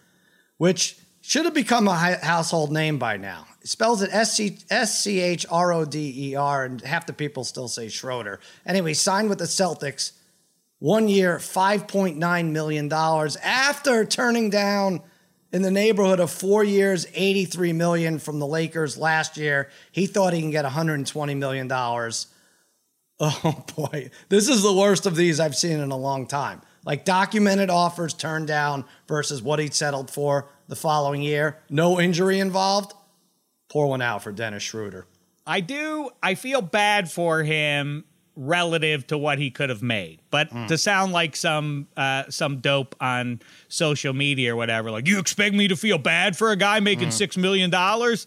which 0.57 0.99
should 1.21 1.45
have 1.45 1.55
become 1.55 1.89
a 1.89 1.95
household 1.95 2.73
name 2.73 2.99
by 2.99 3.17
now. 3.17 3.47
Spells 3.63 4.03
it 4.03 4.11
S 4.13 4.35
C 4.35 5.21
H 5.21 5.45
R 5.51 5.73
O 5.73 5.85
D 5.85 6.31
E 6.31 6.35
R, 6.35 6.65
and 6.65 6.81
half 6.81 7.07
the 7.07 7.13
people 7.13 7.45
still 7.45 7.69
say 7.69 7.89
Schroeder. 7.89 8.41
Anyway, 8.65 8.95
signed 8.95 9.29
with 9.29 9.39
the 9.39 9.45
Celtics, 9.45 10.13
one 10.79 11.09
year, 11.09 11.39
$5.9 11.39 12.51
million 12.51 12.93
after 12.93 14.05
turning 14.05 14.49
down 14.49 15.03
in 15.53 15.63
the 15.63 15.71
neighborhood 15.71 16.21
of 16.21 16.31
four 16.31 16.63
years, 16.63 17.07
83 17.15 17.73
million 17.73 18.19
from 18.19 18.39
the 18.39 18.47
Lakers 18.47 18.97
last 18.97 19.37
year. 19.37 19.71
He 19.91 20.07
thought 20.07 20.33
he 20.33 20.41
can 20.41 20.51
get 20.51 20.65
120 20.65 21.35
million 21.35 21.69
dollars. 21.69 22.29
Oh 23.45 23.65
boy, 23.77 24.11
this 24.29 24.49
is 24.49 24.63
the 24.63 24.73
worst 24.73 25.05
of 25.07 25.17
these 25.17 25.41
I've 25.41 25.57
seen 25.57 25.81
in 25.81 25.91
a 25.91 25.97
long 25.97 26.27
time. 26.27 26.63
Like 26.85 27.05
documented 27.05 27.69
offers 27.69 28.15
turned 28.15 28.47
down 28.47 28.85
versus 29.09 29.43
what 29.43 29.59
he 29.59 29.69
settled 29.71 30.11
for 30.11 30.49
the 30.69 30.77
following 30.77 31.23
year. 31.23 31.59
No 31.69 31.99
injury 32.01 32.39
involved. 32.39 32.93
Pour 33.71 33.89
one 33.89 34.01
out 34.03 34.23
for 34.23 34.33
Dennis 34.33 34.63
Schroeder. 34.63 35.07
I 35.47 35.61
do. 35.61 36.11
I 36.23 36.35
feel 36.35 36.63
bad 36.63 37.11
for 37.11 37.43
him 37.43 38.05
relative 38.37 39.05
to 39.09 39.19
what 39.19 39.39
he 39.41 39.51
could 39.51 39.69
have 39.69 39.83
made, 39.83 40.21
but 40.31 40.49
Hmm. 40.51 40.67
to 40.67 40.79
sound 40.79 41.13
like 41.13 41.35
some 41.35 41.89
uh, 41.97 42.25
some 42.31 42.59
dope 42.61 42.95
on 43.01 43.41
social 43.67 44.13
media 44.13 44.53
or 44.53 44.57
whatever, 44.57 44.91
like 44.93 45.09
you 45.09 45.19
expect 45.19 45.57
me 45.57 45.67
to 45.69 45.77
feel 45.77 45.99
bad 45.99 46.37
for 46.37 46.53
a 46.53 46.57
guy 46.57 46.79
making 46.81 47.07
Hmm. 47.09 47.11
six 47.13 47.37
million 47.37 47.69
dollars. 47.69 48.27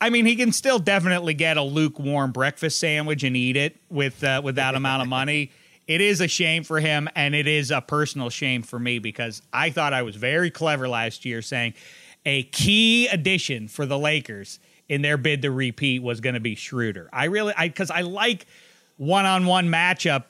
I 0.00 0.10
mean, 0.10 0.24
he 0.24 0.36
can 0.36 0.52
still 0.52 0.78
definitely 0.78 1.34
get 1.34 1.56
a 1.56 1.62
lukewarm 1.62 2.32
breakfast 2.32 2.80
sandwich 2.80 3.22
and 3.22 3.36
eat 3.36 3.56
it 3.56 3.76
with 3.90 4.24
uh, 4.24 4.40
with 4.42 4.56
that 4.56 4.74
amount 4.74 5.02
of 5.02 5.08
money. 5.08 5.50
It 5.86 6.00
is 6.00 6.20
a 6.20 6.28
shame 6.28 6.62
for 6.62 6.80
him, 6.80 7.08
and 7.16 7.34
it 7.34 7.46
is 7.46 7.70
a 7.70 7.80
personal 7.80 8.30
shame 8.30 8.62
for 8.62 8.78
me 8.78 8.98
because 8.98 9.42
I 9.52 9.70
thought 9.70 9.92
I 9.92 10.02
was 10.02 10.16
very 10.16 10.50
clever 10.50 10.88
last 10.88 11.24
year 11.24 11.42
saying 11.42 11.74
a 12.24 12.44
key 12.44 13.08
addition 13.08 13.68
for 13.68 13.86
the 13.86 13.98
Lakers 13.98 14.58
in 14.88 15.02
their 15.02 15.16
bid 15.16 15.42
to 15.42 15.50
repeat 15.50 16.02
was 16.02 16.20
going 16.20 16.34
to 16.34 16.40
be 16.40 16.54
Schroeder. 16.54 17.08
I 17.12 17.24
really, 17.24 17.52
I 17.56 17.68
because 17.68 17.90
I 17.90 18.02
like 18.02 18.46
one-on-one 18.96 19.68
matchup 19.68 20.24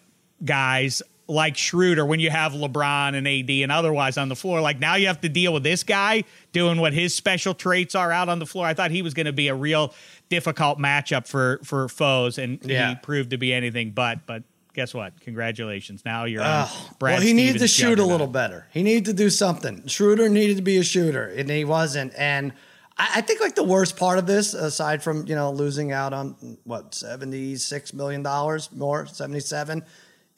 guys 0.44 1.02
like 1.30 1.56
Schroeder 1.56 2.04
when 2.04 2.20
you 2.20 2.28
have 2.30 2.52
LeBron 2.52 3.14
and 3.14 3.26
AD 3.26 3.48
and 3.50 3.70
otherwise 3.72 4.18
on 4.18 4.28
the 4.28 4.36
floor. 4.36 4.60
Like 4.60 4.78
now 4.80 4.96
you 4.96 5.06
have 5.06 5.20
to 5.22 5.28
deal 5.28 5.52
with 5.52 5.62
this 5.62 5.82
guy 5.82 6.24
doing 6.52 6.80
what 6.80 6.92
his 6.92 7.14
special 7.14 7.54
traits 7.54 7.94
are 7.94 8.10
out 8.12 8.28
on 8.28 8.38
the 8.38 8.46
floor. 8.46 8.66
I 8.66 8.74
thought 8.74 8.90
he 8.90 9.02
was 9.02 9.14
going 9.14 9.26
to 9.26 9.32
be 9.32 9.48
a 9.48 9.54
real 9.54 9.94
difficult 10.28 10.78
matchup 10.78 11.26
for 11.26 11.60
for 11.64 11.88
foes, 11.88 12.38
and 12.38 12.58
Yeah. 12.64 12.90
he 12.90 12.94
proved 12.96 13.30
to 13.30 13.38
be 13.38 13.52
anything 13.54 13.92
but. 13.92 14.26
But 14.26 14.42
guess 14.74 14.92
what? 14.94 15.20
Congratulations! 15.20 16.04
Now 16.04 16.24
you're 16.24 16.42
on 16.42 16.68
Brad 16.98 17.14
well, 17.18 17.22
he 17.22 17.32
needed 17.32 17.58
to 17.60 17.68
shoot 17.68 17.98
a 17.98 18.04
little 18.04 18.26
better. 18.26 18.66
He 18.72 18.82
needed 18.82 19.04
to 19.06 19.12
do 19.12 19.30
something. 19.30 19.86
Schroeder 19.86 20.28
needed 20.28 20.56
to 20.56 20.62
be 20.62 20.76
a 20.78 20.82
shooter, 20.84 21.26
and 21.26 21.48
he 21.50 21.64
wasn't. 21.64 22.12
And 22.16 22.52
I, 22.98 23.08
I 23.16 23.20
think 23.22 23.40
like 23.40 23.54
the 23.54 23.64
worst 23.64 23.96
part 23.96 24.18
of 24.18 24.26
this, 24.26 24.54
aside 24.54 25.02
from 25.02 25.26
you 25.26 25.34
know 25.34 25.50
losing 25.52 25.92
out 25.92 26.12
on 26.12 26.58
what 26.64 26.94
seventy 26.94 27.56
six 27.56 27.92
million 27.92 28.22
dollars 28.22 28.68
more, 28.72 29.06
seventy 29.06 29.40
seven, 29.40 29.82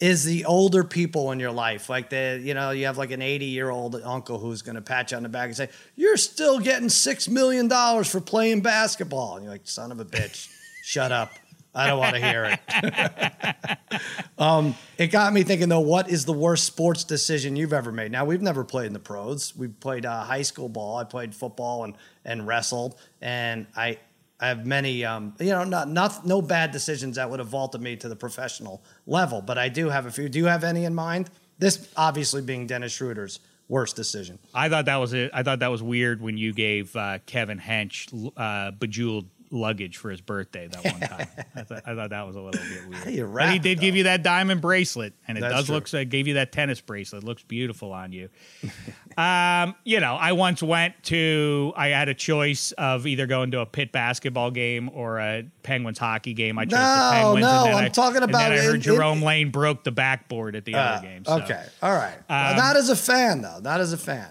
is 0.03 0.24
the 0.24 0.44
older 0.46 0.82
people 0.82 1.30
in 1.30 1.38
your 1.38 1.53
life. 1.53 1.88
Like 1.88 2.11
the 2.11 2.40
you 2.42 2.55
know 2.55 2.72
you 2.72 2.86
have 2.86 2.98
like 2.98 3.12
an 3.12 3.22
eighty 3.22 3.46
year 3.46 3.70
old 3.70 3.94
uncle 4.03 4.36
who's 4.36 4.61
going 4.61 4.74
to 4.74 4.82
pat 4.82 5.12
you 5.12 5.16
on 5.16 5.22
the 5.22 5.28
back 5.28 5.46
and 5.46 5.57
say 5.57 5.68
you're 5.94 6.16
still 6.16 6.59
getting 6.59 6.88
six 6.88 7.28
million 7.28 7.68
dollars 7.68 8.11
for 8.11 8.20
playing 8.20 8.62
basketball, 8.62 9.36
and 9.36 9.44
you're 9.44 9.53
like 9.53 9.61
son 9.64 9.92
of 9.92 10.00
a 10.00 10.05
bitch, 10.05 10.53
shut 10.82 11.12
up. 11.12 11.30
I 11.72 11.86
don't 11.86 12.00
want 12.00 12.16
to 12.16 12.20
hear 12.20 12.59
it. 12.68 13.96
It 14.98 15.07
got 15.12 15.32
me 15.32 15.44
thinking 15.44 15.68
though, 15.68 15.80
what 15.80 16.11
is 16.11 16.24
the 16.24 16.32
worst 16.32 16.64
sports 16.64 17.05
decision 17.05 17.55
you've 17.55 17.72
ever 17.72 17.92
made? 17.92 18.11
Now 18.11 18.24
we've 18.24 18.42
never 18.42 18.64
played 18.64 18.88
in 18.88 18.92
the 18.92 18.98
pros. 18.98 19.57
We 19.57 19.68
played 19.68 20.05
uh, 20.05 20.24
high 20.24 20.42
school 20.42 20.68
ball. 20.68 20.96
I 20.96 21.05
played 21.05 21.32
football 21.34 21.84
and 21.84 21.94
and 22.24 22.46
wrestled, 22.46 22.98
and 23.20 23.66
I 23.76 23.98
I 24.43 24.49
have 24.49 24.66
many 24.66 25.05
um, 25.05 25.34
you 25.38 25.51
know 25.51 25.62
not 25.62 25.88
not 25.88 26.26
no 26.26 26.43
bad 26.43 26.72
decisions 26.72 27.14
that 27.14 27.30
would 27.30 27.38
have 27.38 27.49
vaulted 27.49 27.80
me 27.80 27.95
to 27.97 28.09
the 28.09 28.16
professional 28.16 28.82
level, 29.07 29.40
but 29.40 29.57
I 29.57 29.68
do 29.68 29.88
have 29.88 30.05
a 30.05 30.11
few. 30.11 30.28
Do 30.28 30.38
you 30.40 30.47
have 30.47 30.64
any 30.64 30.84
in 30.84 30.95
mind? 30.95 31.30
This 31.59 31.88
obviously 31.97 32.43
being 32.43 32.66
Dennis 32.66 32.93
Schroeder's 32.93 33.38
worst 33.68 33.95
decision. 33.95 34.40
I 34.53 34.68
thought 34.68 34.86
that 34.86 34.97
was 34.97 35.12
it. 35.12 35.30
I 35.32 35.45
thought 35.45 35.61
that 35.61 35.70
was 35.70 35.80
weird 35.80 36.20
when 36.20 36.36
you 36.36 36.53
gave 36.53 36.95
uh, 36.97 37.20
Kevin 37.24 37.61
Hench 37.61 38.32
uh, 38.36 38.72
bejeweled 38.72 39.28
luggage 39.55 39.98
for 39.98 40.11
his 40.11 40.20
birthday 40.22 40.66
that 40.66 40.82
one 40.84 40.98
time. 41.00 41.26
I, 41.55 41.62
thought, 41.62 41.82
I 41.86 41.94
thought 41.94 42.11
that 42.11 42.26
was 42.26 42.34
a 42.36 42.40
little 42.40 42.61
bit 42.61 42.88
weird. 43.05 43.14
you 43.14 43.26
but 43.26 43.50
he 43.50 43.59
did 43.59 43.78
give 43.80 43.94
you 43.94 44.05
that 44.05 44.22
diamond 44.22 44.61
bracelet, 44.62 45.12
and 45.28 45.36
it 45.36 45.42
That's 45.42 45.55
does 45.55 45.66
true. 45.66 45.74
look. 45.74 45.92
Uh, 45.94 46.05
gave 46.05 46.26
you 46.26 46.34
that 46.34 46.53
tennis 46.53 46.80
bracelet. 46.80 47.22
It 47.22 47.26
looks 47.26 47.42
beautiful 47.42 47.92
on 47.92 48.12
you. 48.12 48.30
um, 49.16 49.74
you 49.84 50.00
know, 50.00 50.14
I 50.14 50.32
once 50.32 50.62
went 50.62 50.94
to. 51.05 51.72
I 51.76 51.88
had 51.88 52.09
a 52.09 52.14
choice 52.14 52.72
of 52.72 53.07
either 53.07 53.26
going 53.26 53.50
to 53.50 53.61
a 53.61 53.66
Pitt 53.66 53.92
basketball 53.92 54.50
game 54.50 54.90
or 54.94 55.18
a 55.18 55.44
Penguins 55.62 55.98
hockey 55.98 56.32
game. 56.32 56.59
I 56.59 56.64
chose 56.64 56.72
No, 56.72 56.78
the 56.78 57.11
Penguins. 57.12 57.42
no, 57.42 57.64
and 57.66 57.74
I'm 57.76 57.84
I, 57.84 57.88
talking 57.88 58.22
and 58.22 58.34
then 58.34 58.40
about 58.46 58.53
I 58.53 58.57
heard 58.62 58.80
Jerome 58.80 59.22
Lane 59.22 59.50
broke 59.50 59.84
the 59.84 59.92
backboard 59.92 60.57
at 60.57 60.64
the 60.64 60.74
Uh, 60.74 60.78
other 60.80 61.07
game. 61.07 61.24
So. 61.26 61.34
Okay, 61.42 61.62
all 61.82 61.92
right. 61.94 62.16
Well, 62.28 62.57
not 62.57 62.76
as 62.76 62.88
a 62.88 62.96
fan 62.96 63.42
though. 63.42 63.59
Not 63.61 63.80
as 63.80 63.92
a 63.92 63.98
fan. 63.98 64.28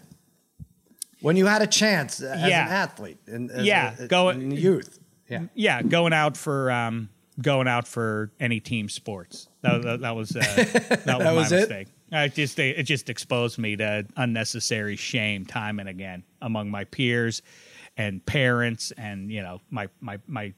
When 1.21 1.35
you 1.37 1.45
had 1.45 1.61
a 1.61 1.67
chance 1.67 2.19
as 2.19 2.49
Yeah. 2.49 2.65
an 2.65 2.71
athlete, 2.71 3.19
and 3.27 3.51
as 3.51 3.63
Yeah, 3.63 3.93
a, 3.99 4.07
go- 4.07 4.29
in 4.29 4.49
youth. 4.49 4.97
Yeah. 5.31 5.43
yeah, 5.55 5.81
going 5.81 6.13
out 6.13 6.35
for 6.37 6.69
um, 6.71 7.09
going 7.41 7.67
out 7.67 7.87
for 7.87 8.31
any 8.39 8.59
team 8.59 8.89
sports. 8.89 9.47
That, 9.61 9.81
that, 9.83 10.01
that 10.01 10.15
was 10.15 10.35
uh, 10.35 10.39
that 11.05 11.17
was 11.17 11.25
my 11.25 11.31
was 11.33 11.51
it? 11.51 11.59
mistake. 11.69 11.87
I 12.11 12.27
just 12.27 12.59
it 12.59 12.83
just 12.83 13.09
exposed 13.09 13.57
me 13.57 13.75
to 13.77 14.05
unnecessary 14.17 14.95
shame 14.97 15.45
time 15.45 15.79
and 15.79 15.87
again 15.87 16.23
among 16.41 16.69
my 16.69 16.83
peers 16.83 17.41
and 17.97 18.25
parents 18.25 18.91
and 18.97 19.31
you 19.31 19.41
know 19.41 19.61
my 19.69 19.87
my 20.01 20.19
my. 20.27 20.53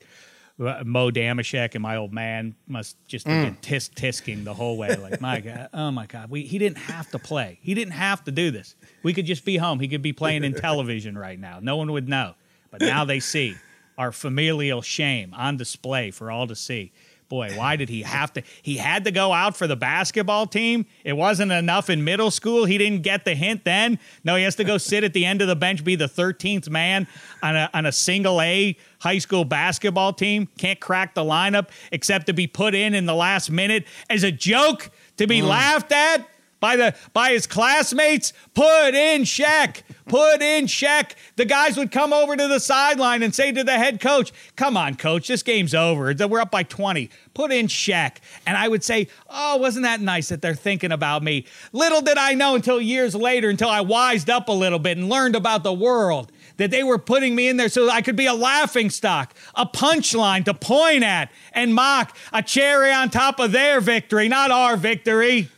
uh, 0.60 0.84
Mo 0.86 1.10
Dameshek 1.10 1.74
and 1.74 1.82
my 1.82 1.96
old 1.98 2.14
man 2.14 2.56
must 2.68 2.96
just 3.08 3.28
have 3.28 3.36
Mm. 3.38 3.44
been 3.46 3.56
tisk 3.72 3.96
tisking 3.96 4.44
the 4.44 4.54
whole 4.54 4.78
way. 4.78 4.96
Like, 4.96 5.20
my 5.20 5.40
God, 5.48 5.68
oh 5.74 5.90
my 5.90 6.06
God, 6.06 6.30
we, 6.30 6.44
he 6.44 6.60
didn't 6.60 6.78
have 6.78 7.10
to 7.10 7.18
play. 7.20 7.58
He 7.64 7.74
didn't 7.74 7.94
have 7.96 8.24
to 8.26 8.32
do 8.32 8.52
this. 8.52 8.76
We 9.02 9.14
could 9.16 9.26
just 9.26 9.46
be 9.46 9.58
home. 9.58 9.80
He 9.80 9.88
could 9.88 10.04
be 10.04 10.14
playing 10.14 10.44
in 10.44 10.54
television 10.70 11.18
right 11.18 11.40
now. 11.40 11.58
No 11.60 11.76
one 11.78 11.92
would 11.92 12.08
know. 12.08 12.36
But 12.70 12.82
now 12.82 13.04
they 13.04 13.20
see 13.20 13.56
our 13.98 14.12
familial 14.12 14.82
shame 14.82 15.34
on 15.36 15.58
display 15.58 16.12
for 16.12 16.32
all 16.32 16.48
to 16.48 16.56
see. 16.56 16.92
Boy, 17.34 17.52
why 17.56 17.78
did 17.78 17.90
he 17.90 18.04
have 18.04 18.32
to? 18.34 18.44
He 18.62 18.78
had 18.78 19.06
to 19.06 19.12
go 19.12 19.34
out 19.34 19.58
for 19.58 19.66
the 19.66 19.76
basketball 19.76 20.46
team. 20.46 20.86
It 21.04 21.14
wasn't 21.14 21.52
enough 21.52 21.90
in 21.90 22.04
middle 22.04 22.30
school. 22.30 22.66
He 22.66 22.78
didn't 22.78 23.02
get 23.02 23.26
the 23.26 23.34
hint 23.34 23.66
then. 23.66 23.98
No, 24.24 24.36
he 24.36 24.44
has 24.44 24.56
to 24.58 24.64
go 24.64 24.78
sit 24.78 25.04
at 25.04 25.14
the 25.14 25.26
end 25.26 25.42
of 25.42 25.48
the 25.48 25.56
bench, 25.56 25.84
be 25.84 25.96
the 25.96 26.06
13th 26.06 26.70
man 26.70 27.08
on 27.42 27.56
a, 27.56 27.72
on 27.74 27.88
a 27.88 27.92
single 27.92 28.40
A 28.40 28.78
high 29.00 29.18
school 29.18 29.46
basketball 29.46 30.14
team. 30.14 30.48
Can't 30.60 30.80
crack 30.80 31.16
the 31.16 31.24
lineup 31.24 31.70
except 31.92 32.28
to 32.28 32.34
be 32.34 32.46
put 32.46 32.76
in 32.76 32.94
in 32.94 33.08
the 33.08 33.16
last 33.16 33.50
minute 33.50 33.88
as 34.12 34.24
a 34.24 34.32
joke 34.32 34.92
to 35.18 35.26
be 35.26 35.42
mm. 35.42 35.48
laughed 35.48 35.92
at 35.92 36.28
by 36.64 36.78
the 36.78 36.96
by 37.12 37.32
his 37.32 37.46
classmates. 37.46 38.32
Put 38.54 38.96
in 38.96 39.26
check. 39.26 39.84
Put 40.08 40.42
in 40.42 40.66
check. 40.66 41.18
The 41.36 41.44
guys 41.44 41.76
would 41.76 41.92
come 41.92 42.14
over 42.14 42.38
to 42.38 42.48
the 42.48 42.62
sideline 42.62 43.22
and 43.22 43.36
say 43.36 43.52
to 43.52 43.66
the 43.66 43.74
head 43.74 44.00
coach, 44.00 44.32
"Come 44.56 44.78
on, 44.78 44.96
coach, 44.96 45.28
this 45.28 45.44
game's 45.44 45.76
over. 45.76 46.16
We're 46.26 46.40
up 46.40 46.52
by 46.52 46.64
20. 46.64 47.10
Put 47.34 47.52
in 47.52 47.68
check." 47.68 48.22
And 48.48 48.56
I 48.56 48.70
would 48.70 48.82
say, 48.82 49.10
"Oh, 49.30 49.58
wasn't 49.58 49.84
that 49.84 50.00
nice 50.00 50.30
that 50.30 50.42
they're 50.42 50.56
thinking 50.56 50.94
about 50.94 51.22
me?" 51.22 51.46
Little 51.74 52.00
did 52.00 52.18
I 52.18 52.34
know 52.34 52.56
until 52.56 52.80
years 52.80 53.14
later, 53.14 53.50
until 53.50 53.70
I 53.70 53.82
wised 53.82 54.30
up 54.30 54.48
a 54.48 54.54
little 54.54 54.80
bit 54.80 54.98
and 54.98 55.10
learned 55.10 55.36
about 55.36 55.64
the 55.64 55.74
world, 55.74 56.32
that 56.56 56.72
they 56.72 56.84
were 56.84 56.98
putting 56.98 57.36
me 57.36 57.50
in 57.50 57.58
there 57.58 57.68
so 57.68 57.90
I 57.90 58.02
could 58.02 58.16
be 58.16 58.28
a 58.28 58.34
laughing 58.34 58.90
stock, 58.90 59.34
a 59.56 59.66
punchline 59.66 60.46
to 60.46 60.54
point 60.54 61.04
at 61.04 61.30
and 61.52 61.74
mock, 61.76 62.16
a 62.32 62.42
cherry 62.42 62.94
on 62.94 63.10
top 63.10 63.42
of 63.42 63.52
their 63.52 63.82
victory, 63.82 64.30
not 64.30 64.50
our 64.50 64.78
victory. 64.78 65.50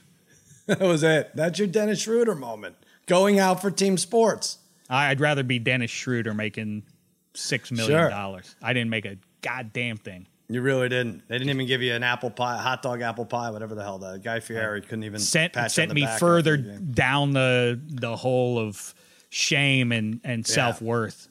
That 0.80 0.82
was 0.82 1.04
it. 1.04 1.32
That's 1.36 1.60
your 1.60 1.68
Dennis 1.68 2.02
Schroeder 2.02 2.36
moment. 2.36 2.76
Going 3.08 3.40
out 3.40 3.62
for 3.62 3.70
team 3.70 3.98
sports. 3.98 4.58
I'd 4.90 5.20
rather 5.20 5.44
be 5.44 5.60
Dennis 5.60 5.92
Schroeder 5.92 6.34
making 6.34 6.84
six 7.36 7.72
million 7.72 8.00
Sure. 8.00 8.10
dollars. 8.10 8.56
I 8.62 8.74
didn't 8.74 8.90
make 8.90 9.06
a 9.06 9.18
goddamn 9.42 9.98
thing. 9.98 10.28
You 10.48 10.62
really 10.62 10.90
didn't. 10.90 11.28
They 11.28 11.38
didn't 11.40 11.50
even 11.50 11.66
give 11.66 11.82
you 11.82 11.94
an 11.94 12.04
apple 12.04 12.30
pie, 12.30 12.58
hot 12.58 12.82
dog 12.84 13.02
apple 13.02 13.26
pie, 13.26 13.50
whatever 13.50 13.74
the 13.74 13.82
hell. 13.84 13.98
The 13.98 14.18
Guy 14.20 14.40
Fieri 14.40 14.82
couldn't 14.82 15.04
even 15.04 15.20
Sent 15.20 15.56
sent 15.70 15.92
me 15.94 16.08
further 16.20 16.56
the 16.58 16.80
down 16.80 17.34
the 17.34 17.80
the 17.88 18.16
hole 18.16 18.60
of 18.60 18.94
shame 19.30 19.92
and 19.92 20.20
and 20.24 20.46
self 20.46 20.82
worth. 20.82 21.30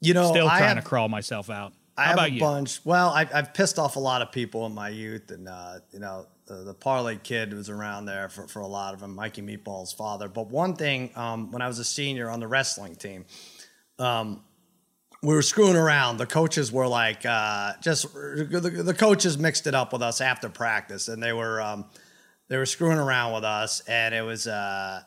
You 0.00 0.14
know, 0.14 0.30
Still 0.30 0.48
I 0.48 0.58
trying 0.58 0.76
have, 0.76 0.84
to 0.84 0.88
crawl 0.88 1.08
myself 1.08 1.48
out. 1.50 1.72
I 1.96 2.04
How 2.04 2.16
have 2.16 2.26
a 2.26 2.30
you? 2.30 2.40
bunch. 2.40 2.84
Well, 2.84 3.08
I, 3.08 3.26
I've 3.32 3.54
pissed 3.54 3.78
off 3.78 3.96
a 3.96 4.00
lot 4.00 4.20
of 4.22 4.30
people 4.30 4.66
in 4.66 4.74
my 4.74 4.90
youth, 4.90 5.30
and 5.30 5.48
uh, 5.48 5.78
you 5.92 5.98
know, 5.98 6.26
the, 6.46 6.56
the 6.56 6.74
parlay 6.74 7.16
kid 7.16 7.54
was 7.54 7.70
around 7.70 8.04
there 8.04 8.28
for, 8.28 8.46
for 8.46 8.60
a 8.60 8.66
lot 8.66 8.92
of 8.94 9.00
them. 9.00 9.14
Mikey 9.14 9.42
Meatball's 9.42 9.92
father. 9.92 10.28
But 10.28 10.48
one 10.48 10.76
thing, 10.76 11.10
um, 11.16 11.50
when 11.52 11.62
I 11.62 11.68
was 11.68 11.78
a 11.78 11.84
senior 11.84 12.28
on 12.30 12.40
the 12.40 12.46
wrestling 12.46 12.96
team, 12.96 13.24
um, 13.98 14.42
we 15.22 15.34
were 15.34 15.42
screwing 15.42 15.76
around. 15.76 16.18
The 16.18 16.26
coaches 16.26 16.70
were 16.70 16.86
like, 16.86 17.24
uh, 17.24 17.72
just 17.80 18.12
the, 18.12 18.82
the 18.84 18.94
coaches 18.94 19.38
mixed 19.38 19.66
it 19.66 19.74
up 19.74 19.92
with 19.92 20.02
us 20.02 20.20
after 20.20 20.48
practice, 20.48 21.08
and 21.08 21.22
they 21.22 21.32
were 21.32 21.60
um, 21.62 21.86
they 22.48 22.58
were 22.58 22.66
screwing 22.66 22.98
around 22.98 23.32
with 23.34 23.44
us, 23.44 23.80
and 23.88 24.14
it 24.14 24.22
was. 24.22 24.46
Uh, 24.46 25.02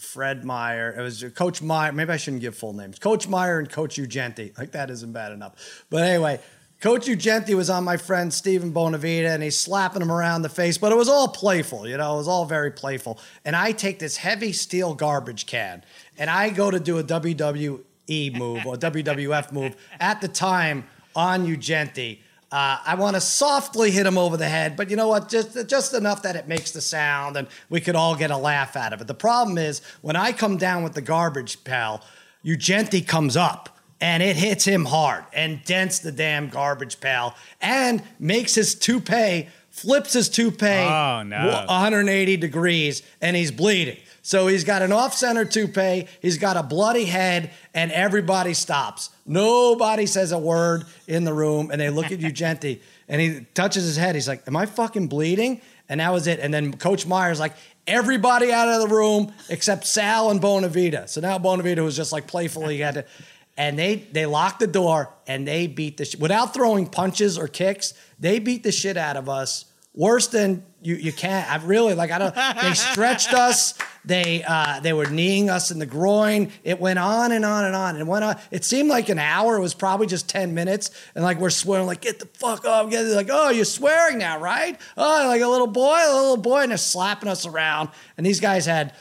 Fred 0.00 0.44
Meyer. 0.44 0.94
It 0.96 1.02
was 1.02 1.22
uh, 1.22 1.30
Coach 1.30 1.62
Meyer. 1.62 1.92
Maybe 1.92 2.12
I 2.12 2.16
shouldn't 2.16 2.42
give 2.42 2.56
full 2.56 2.72
names. 2.72 2.98
Coach 2.98 3.28
Meyer 3.28 3.58
and 3.58 3.70
Coach 3.70 3.96
Ugenti. 3.96 4.56
Like 4.58 4.72
that 4.72 4.90
isn't 4.90 5.12
bad 5.12 5.32
enough. 5.32 5.84
But 5.90 6.04
anyway, 6.04 6.40
Coach 6.80 7.06
Ugenti 7.06 7.54
was 7.54 7.68
on 7.68 7.84
my 7.84 7.98
friend 7.98 8.32
Stephen 8.32 8.72
Bonavita, 8.72 9.28
and 9.34 9.42
he's 9.42 9.58
slapping 9.58 10.00
him 10.00 10.10
around 10.10 10.42
the 10.42 10.48
face. 10.48 10.78
But 10.78 10.92
it 10.92 10.96
was 10.96 11.08
all 11.08 11.28
playful, 11.28 11.86
you 11.86 11.96
know. 11.98 12.14
It 12.14 12.18
was 12.18 12.28
all 12.28 12.46
very 12.46 12.70
playful. 12.70 13.18
And 13.44 13.54
I 13.54 13.72
take 13.72 13.98
this 13.98 14.16
heavy 14.16 14.52
steel 14.52 14.94
garbage 14.94 15.44
can, 15.44 15.84
and 16.18 16.30
I 16.30 16.48
go 16.48 16.70
to 16.70 16.80
do 16.80 16.98
a 16.98 17.04
WWE 17.04 18.34
move 18.34 18.66
or 18.66 18.76
WWF 18.76 19.52
move 19.52 19.76
at 20.00 20.22
the 20.22 20.28
time 20.28 20.84
on 21.14 21.46
Ugenti. 21.46 22.20
Uh, 22.52 22.78
I 22.84 22.96
want 22.96 23.14
to 23.14 23.20
softly 23.20 23.92
hit 23.92 24.06
him 24.06 24.18
over 24.18 24.36
the 24.36 24.48
head, 24.48 24.76
but 24.76 24.90
you 24.90 24.96
know 24.96 25.06
what? 25.08 25.28
Just 25.28 25.68
just 25.68 25.94
enough 25.94 26.22
that 26.22 26.34
it 26.34 26.48
makes 26.48 26.72
the 26.72 26.80
sound, 26.80 27.36
and 27.36 27.46
we 27.68 27.80
could 27.80 27.94
all 27.94 28.16
get 28.16 28.30
a 28.32 28.36
laugh 28.36 28.74
out 28.74 28.92
of 28.92 29.00
it. 29.00 29.06
The 29.06 29.14
problem 29.14 29.56
is 29.56 29.80
when 30.00 30.16
I 30.16 30.32
come 30.32 30.56
down 30.56 30.82
with 30.82 30.94
the 30.94 31.00
garbage 31.00 31.62
pal, 31.62 32.02
Ugenti 32.44 33.06
comes 33.06 33.36
up 33.36 33.78
and 34.00 34.22
it 34.22 34.34
hits 34.34 34.64
him 34.64 34.86
hard 34.86 35.24
and 35.32 35.62
dents 35.64 35.98
the 36.00 36.10
damn 36.10 36.48
garbage 36.48 36.98
pail 37.00 37.34
and 37.60 38.02
makes 38.18 38.54
his 38.54 38.74
toupee 38.74 39.48
flips 39.68 40.14
his 40.14 40.28
toupee 40.28 40.66
Oh, 40.66 41.22
no. 41.22 41.64
180 41.68 42.36
degrees 42.38 43.02
and 43.20 43.36
he's 43.36 43.52
bleeding. 43.52 43.98
So 44.30 44.46
he's 44.46 44.62
got 44.62 44.82
an 44.82 44.92
off-center 44.92 45.44
toupee, 45.44 46.06
he's 46.22 46.38
got 46.38 46.56
a 46.56 46.62
bloody 46.62 47.04
head, 47.04 47.50
and 47.74 47.90
everybody 47.90 48.54
stops. 48.54 49.10
Nobody 49.26 50.06
says 50.06 50.30
a 50.30 50.38
word 50.38 50.84
in 51.08 51.24
the 51.24 51.34
room, 51.34 51.72
and 51.72 51.80
they 51.80 51.90
look 51.90 52.12
at 52.12 52.20
Ugenti, 52.20 52.78
and 53.08 53.20
he 53.20 53.44
touches 53.54 53.82
his 53.82 53.96
head. 53.96 54.14
He's 54.14 54.28
like, 54.28 54.46
"Am 54.46 54.54
I 54.54 54.66
fucking 54.66 55.08
bleeding?" 55.08 55.60
And 55.88 55.98
that 55.98 56.12
was 56.12 56.28
it. 56.28 56.38
And 56.38 56.54
then 56.54 56.76
Coach 56.76 57.08
Myers 57.08 57.40
like, 57.40 57.56
everybody 57.88 58.52
out 58.52 58.68
of 58.68 58.88
the 58.88 58.94
room 58.94 59.32
except 59.48 59.84
Sal 59.84 60.30
and 60.30 60.40
Bonavita. 60.40 61.08
So 61.08 61.20
now 61.20 61.36
Bonavita 61.36 61.82
was 61.82 61.96
just 61.96 62.12
like 62.12 62.28
playfully 62.28 62.78
had 62.78 62.94
to, 62.94 63.04
and 63.56 63.76
they 63.76 63.96
they 63.96 64.26
locked 64.26 64.60
the 64.60 64.68
door 64.68 65.12
and 65.26 65.44
they 65.44 65.66
beat 65.66 65.96
the 65.96 66.04
sh- 66.04 66.14
without 66.14 66.54
throwing 66.54 66.86
punches 66.86 67.36
or 67.36 67.48
kicks. 67.48 67.94
They 68.20 68.38
beat 68.38 68.62
the 68.62 68.70
shit 68.70 68.96
out 68.96 69.16
of 69.16 69.28
us 69.28 69.64
worse 69.92 70.28
than 70.28 70.64
you 70.82 70.94
you 70.94 71.12
can't. 71.12 71.50
I 71.50 71.64
really 71.64 71.94
like 71.94 72.10
I 72.10 72.18
don't. 72.18 72.34
They 72.34 72.74
stretched 72.74 73.32
us. 73.34 73.74
They 74.04 74.42
uh, 74.46 74.80
they 74.80 74.92
were 74.92 75.06
kneeing 75.06 75.50
us 75.50 75.70
in 75.70 75.78
the 75.78 75.86
groin. 75.86 76.52
It 76.64 76.80
went 76.80 76.98
on 76.98 77.32
and 77.32 77.44
on 77.44 77.64
and 77.64 77.76
on 77.76 77.96
and 77.96 78.08
went 78.08 78.24
on. 78.24 78.38
It 78.50 78.64
seemed 78.64 78.88
like 78.88 79.08
an 79.08 79.18
hour. 79.18 79.56
It 79.56 79.60
was 79.60 79.74
probably 79.74 80.06
just 80.06 80.28
ten 80.28 80.54
minutes. 80.54 80.90
And 81.14 81.22
like 81.22 81.38
we're 81.38 81.50
swearing, 81.50 81.86
like 81.86 82.00
get 82.00 82.18
the 82.18 82.26
fuck 82.26 82.64
up. 82.64 82.90
Get 82.90 83.02
like 83.06 83.28
oh 83.30 83.50
you're 83.50 83.64
swearing 83.64 84.18
now, 84.18 84.38
right? 84.40 84.80
Oh 84.96 85.24
like 85.28 85.42
a 85.42 85.48
little 85.48 85.66
boy, 85.66 85.98
a 85.98 86.14
little 86.14 86.36
boy, 86.36 86.62
and 86.62 86.70
they're 86.70 86.78
slapping 86.78 87.28
us 87.28 87.46
around. 87.46 87.90
And 88.16 88.24
these 88.24 88.40
guys 88.40 88.66
had 88.66 88.94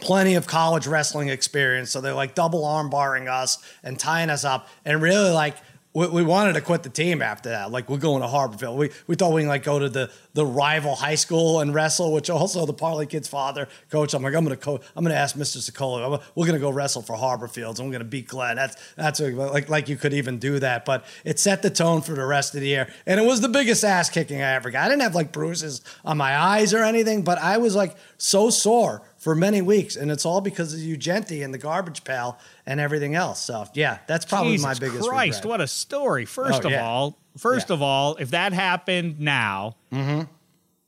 plenty 0.00 0.34
of 0.34 0.46
college 0.46 0.86
wrestling 0.86 1.28
experience. 1.28 1.90
So 1.90 2.00
they're 2.00 2.14
like 2.14 2.34
double 2.34 2.64
arm 2.64 2.90
barring 2.90 3.28
us 3.28 3.58
and 3.82 3.98
tying 3.98 4.30
us 4.30 4.44
up. 4.44 4.68
And 4.84 5.00
really, 5.00 5.30
like, 5.30 5.56
we, 5.94 6.08
we 6.08 6.22
wanted 6.24 6.54
to 6.54 6.60
quit 6.60 6.82
the 6.82 6.88
team 6.88 7.22
after 7.22 7.50
that. 7.50 7.70
Like, 7.70 7.88
we're 7.88 7.98
going 7.98 8.20
to 8.20 8.28
Harborville. 8.28 8.76
We, 8.76 8.90
we 9.06 9.14
thought 9.14 9.32
we 9.32 9.42
can, 9.42 9.48
like, 9.48 9.62
go 9.62 9.78
to 9.78 9.88
the, 9.88 10.10
the 10.34 10.44
rival 10.44 10.96
high 10.96 11.14
school 11.14 11.60
and 11.60 11.72
wrestle, 11.72 12.12
which 12.12 12.28
also 12.28 12.66
the 12.66 12.72
parlay 12.72 13.06
kid's 13.06 13.28
father, 13.28 13.68
coach, 13.90 14.12
I'm 14.12 14.22
like, 14.22 14.34
I'm 14.34 14.44
to 14.46 14.56
co- 14.56 14.80
I'm 14.96 15.04
to 15.04 15.14
ask 15.14 15.36
Mr. 15.36 15.58
Sokola, 15.58 16.20
we're 16.34 16.46
to 16.46 16.58
go 16.58 16.70
wrestle 16.70 17.00
for 17.00 17.16
Harborfields. 17.16 17.78
I'm 17.78 17.90
going 17.90 18.00
to 18.00 18.04
beat 18.04 18.26
Glenn. 18.26 18.56
That's, 18.56 18.76
that's 18.96 19.20
like, 19.20 19.68
like 19.68 19.88
you 19.88 19.96
could 19.96 20.12
even 20.12 20.38
do 20.38 20.58
that. 20.58 20.84
But 20.84 21.04
it 21.24 21.38
set 21.38 21.62
the 21.62 21.70
tone 21.70 22.02
for 22.02 22.14
the 22.14 22.26
rest 22.26 22.56
of 22.56 22.60
the 22.60 22.66
year. 22.66 22.92
And 23.06 23.20
it 23.20 23.24
was 23.24 23.40
the 23.40 23.48
biggest 23.48 23.84
ass 23.84 24.10
kicking 24.10 24.42
I 24.42 24.54
ever 24.54 24.70
got. 24.70 24.84
I 24.84 24.88
didn't 24.88 25.02
have 25.02 25.14
like 25.14 25.30
bruises 25.30 25.80
on 26.04 26.18
my 26.18 26.36
eyes 26.36 26.74
or 26.74 26.82
anything, 26.82 27.22
but 27.22 27.38
I 27.38 27.58
was 27.58 27.76
like 27.76 27.96
so 28.18 28.50
sore 28.50 29.02
for 29.24 29.34
many 29.34 29.62
weeks, 29.62 29.96
and 29.96 30.10
it's 30.10 30.26
all 30.26 30.40
because 30.42 30.74
of 30.74 30.80
Ugenti 30.80 31.42
and 31.42 31.52
the 31.54 31.58
garbage 31.58 32.04
pail 32.04 32.38
and 32.66 32.78
everything 32.78 33.14
else. 33.14 33.40
So 33.40 33.64
yeah, 33.74 33.98
that's 34.06 34.26
probably 34.26 34.52
Jesus 34.52 34.64
my 34.66 34.74
biggest 34.74 35.08
Christ, 35.08 35.38
regret. 35.38 35.48
what 35.50 35.60
a 35.62 35.66
story! 35.66 36.26
First 36.26 36.62
Oh, 36.62 36.66
of 36.66 36.72
yeah. 36.72 36.84
all, 36.86 37.18
first 37.38 37.70
Yeah. 37.70 37.74
of 37.76 37.82
all, 37.82 38.16
if 38.16 38.30
that 38.32 38.52
happened 38.52 39.18
now, 39.20 39.76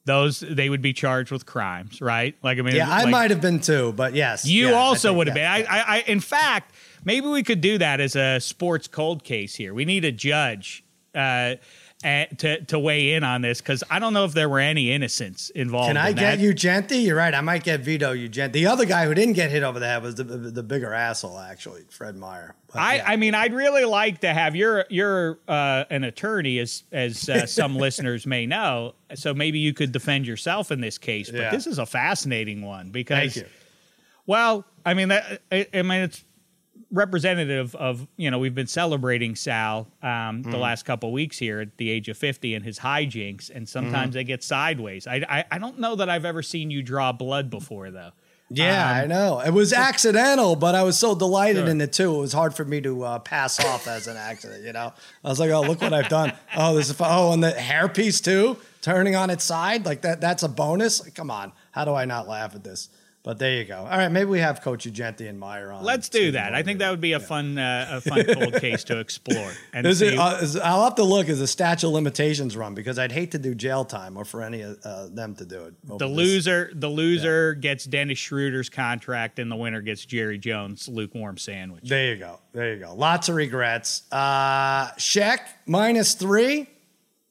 those 0.05 0.41
they 0.41 0.69
would 0.69 0.83
be 0.83 0.93
charged 0.93 1.33
with 1.33 1.47
crimes, 1.47 2.01
right? 2.01 2.37
Like 2.43 2.59
I 2.59 2.63
mean, 2.63 2.77
yeah, 2.77 2.89
I 2.89 3.07
might 3.07 3.31
have 3.31 3.41
been 3.41 3.59
too, 3.61 3.93
but 3.97 4.15
yes, 4.15 4.45
You 4.47 4.69
yeah, 4.69 4.75
also 4.75 5.09
think- 5.09 5.19
would 5.19 5.27
have 5.29 5.35
been. 5.35 5.47
I, 5.47 5.63
I, 5.65 5.85
I, 5.97 6.05
in 6.07 6.21
fact, 6.21 6.75
maybe 7.05 7.27
we 7.27 7.43
could 7.43 7.61
do 7.61 7.79
that 7.79 8.01
as 8.01 8.15
a 8.15 8.39
sports 8.39 8.87
cold 8.87 9.25
case 9.25 9.55
here. 9.57 9.75
We 9.75 9.85
need 9.85 10.05
a 10.05 10.13
judge 10.13 10.85
uh, 11.15 11.55
at, 12.07 12.39
to 12.39 12.65
to 12.67 12.79
weigh 12.79 13.15
in 13.15 13.25
on 13.25 13.43
this 13.43 13.61
because 13.61 13.83
I 13.91 13.99
don't 13.99 14.13
know 14.13 14.25
if 14.25 14.33
there 14.33 14.49
were 14.49 14.61
any 14.61 14.93
innocents 14.93 15.51
involved. 15.51 15.89
Can 15.89 15.97
I 15.97 16.11
in 16.11 16.17
get 16.17 16.39
that. 16.39 16.57
Ugenti? 16.57 17.05
You're 17.05 17.17
right. 17.17 17.35
I 17.35 17.41
might 17.41 17.65
get 17.65 17.81
Vito 17.81 18.15
Ugenti. 18.15 18.53
The 18.53 18.67
other 18.67 18.85
guy 18.87 19.07
who 19.07 19.13
didn't 19.15 19.35
get 19.35 19.51
hit 19.51 19.63
over 19.65 19.81
the 19.81 19.87
head 19.87 20.03
was 20.03 20.15
the, 20.15 20.25
the 20.25 20.63
bigger 20.63 20.95
asshole, 20.95 21.39
actually, 21.39 21.83
Fred 21.91 22.17
Meyer. 22.17 22.55
But, 22.69 22.79
I, 22.79 22.95
yeah. 22.97 23.05
I 23.09 23.17
mean, 23.17 23.35
I'd 23.35 23.53
really 23.53 23.85
like 23.85 24.21
to 24.21 24.33
have 24.33 24.55
you're 24.55 24.87
you're 24.89 25.39
uh, 25.49 25.85
an 25.91 26.05
attorney, 26.05 26.59
as 26.61 26.85
as 26.93 27.29
uh, 27.29 27.47
some 27.47 27.77
listeners 27.87 28.25
may 28.27 28.47
know. 28.47 28.95
So 29.15 29.35
maybe 29.35 29.59
you 29.59 29.75
could 29.75 29.91
defend 29.93 30.27
yourself 30.27 30.71
in 30.71 30.81
this 30.81 30.99
case. 30.99 31.31
But 31.31 31.41
Yeah. 31.41 31.51
this 31.51 31.67
is 31.67 31.79
a 31.79 31.87
fascinating 31.87 32.63
one 32.63 32.91
because, 32.91 33.35
Thank 33.35 33.37
you. 33.37 33.53
well, 34.27 34.65
I 34.85 34.95
mean, 34.95 35.09
that, 35.09 35.43
I, 35.51 35.67
I 35.75 35.83
mean, 35.83 36.03
it's 36.03 36.25
representative 36.91 37.75
of 37.75 38.07
you 38.17 38.31
know 38.31 38.39
we've 38.39 38.55
been 38.55 38.67
celebrating 38.67 39.35
Sal 39.37 39.89
um, 40.03 40.09
Mm-hmm. 40.43 40.51
the 40.51 40.59
last 40.59 40.85
couple 40.85 41.13
weeks 41.13 41.39
here 41.39 41.61
at 41.61 41.77
the 41.79 41.91
age 41.91 42.09
of 42.09 42.17
fifty 42.17 42.55
and 42.55 42.65
his 42.65 42.79
hijinks, 42.81 43.51
and 43.55 43.69
sometimes 43.69 44.09
Mm-hmm. 44.09 44.11
they 44.13 44.25
get 44.25 44.43
sideways. 44.45 45.07
I, 45.07 45.25
I 45.29 45.45
I 45.53 45.59
don't 45.59 45.79
know 45.79 45.97
that 45.97 46.09
I've 46.09 46.25
ever 46.25 46.43
seen 46.43 46.71
you 46.71 46.83
draw 46.83 47.13
blood 47.13 47.51
before 47.51 47.91
though. 47.91 48.11
Yeah, 48.49 48.89
I 48.89 49.07
know. 49.09 49.41
It 49.41 49.51
was 49.51 49.73
accidental, 49.73 50.55
but 50.55 50.77
I 50.77 50.85
was 50.85 50.97
so 50.97 51.17
delighted 51.17 51.63
Sure. 51.65 51.69
in 51.71 51.81
it 51.81 51.93
too. 51.93 52.15
It 52.15 52.19
was 52.21 52.33
hard 52.33 52.55
for 52.55 52.65
me 52.65 52.81
to 52.83 53.03
uh, 53.03 53.19
pass 53.19 53.59
off 53.65 53.89
as 53.89 54.07
an 54.07 54.17
accident, 54.17 54.63
you 54.63 54.73
know? 54.73 54.93
I 55.25 55.29
was 55.29 55.41
like, 55.41 55.51
oh, 55.51 55.63
look 55.63 55.81
what 55.81 55.93
I've 55.93 56.09
done. 56.09 56.33
Oh, 56.57 56.77
this 56.77 56.89
is, 56.89 56.97
oh, 57.01 57.33
and 57.33 57.43
the 57.43 57.51
hairpiece 57.51 58.23
too, 58.23 58.57
turning 58.83 59.17
on 59.17 59.31
its 59.31 59.43
side. 59.43 59.85
Like 59.85 60.03
that, 60.03 60.21
that's 60.21 60.45
a 60.45 60.49
bonus. 60.49 61.01
Come 61.11 61.29
on. 61.29 61.51
How 61.73 61.85
do 61.85 61.93
I 61.95 62.05
not 62.05 62.29
laugh 62.29 62.55
at 62.55 62.63
this? 62.63 62.89
But 63.27 63.41
there 63.41 63.55
you 63.55 63.65
go. 63.65 63.79
All 63.79 63.99
right, 63.99 64.09
maybe 64.09 64.31
we 64.31 64.39
have 64.39 64.61
Coach 64.63 64.87
Ugenti 64.87 65.29
and 65.29 65.37
Meyer 65.37 65.73
on. 65.73 65.83
Let's 65.83 66.09
do 66.09 66.31
that. 66.31 66.55
I 66.55 66.63
think 66.63 66.79
that 66.79 66.91
would 66.91 67.01
be 67.01 67.15
a 67.15 67.19
fun 67.19 67.59
uh, 67.59 67.89
a 67.95 68.01
fun 68.01 68.25
cold 68.35 68.55
case 68.61 68.85
to 68.85 69.01
explore. 69.01 69.51
And 69.73 69.85
Is 69.85 70.01
it, 70.01 70.17
uh, 70.17 70.39
is, 70.41 70.57
I'll 70.57 70.85
have 70.85 70.95
to 70.95 71.03
look 71.03 71.29
as 71.29 71.41
a 71.41 71.47
statute 71.49 71.89
of 71.89 71.93
limitations 71.93 72.57
run 72.57 72.77
because 72.77 73.01
I'd 73.01 73.11
hate 73.11 73.33
to 73.33 73.41
do 73.41 73.53
jail 73.53 73.85
time 73.85 74.17
or 74.17 74.25
for 74.25 74.45
any 74.45 74.61
of 74.61 74.79
uh, 74.85 75.09
them 75.09 75.35
to 75.35 75.45
do 75.45 75.65
it. 75.65 75.75
The 75.99 76.07
loser, 76.07 76.71
the 76.73 76.89
loser 76.89 77.55
gets 77.55 77.85
Dennis 77.85 78.17
Schroeder's 78.17 78.69
contract, 78.69 79.41
and 79.41 79.51
the 79.51 79.57
winner 79.57 79.81
gets 79.81 80.07
Jerry 80.07 80.39
Jones' 80.39 80.87
lukewarm 80.87 81.37
sandwich. 81.37 81.83
There 81.83 82.15
you 82.15 82.21
go. 82.21 82.39
There 82.53 82.75
you 82.75 82.79
go. 82.79 82.95
Lots 82.95 83.29
of 83.29 83.35
regrets. 83.35 84.05
Uh, 84.13 84.93
Sheck 84.99 85.41
minus 85.67 86.15
three. 86.15 86.69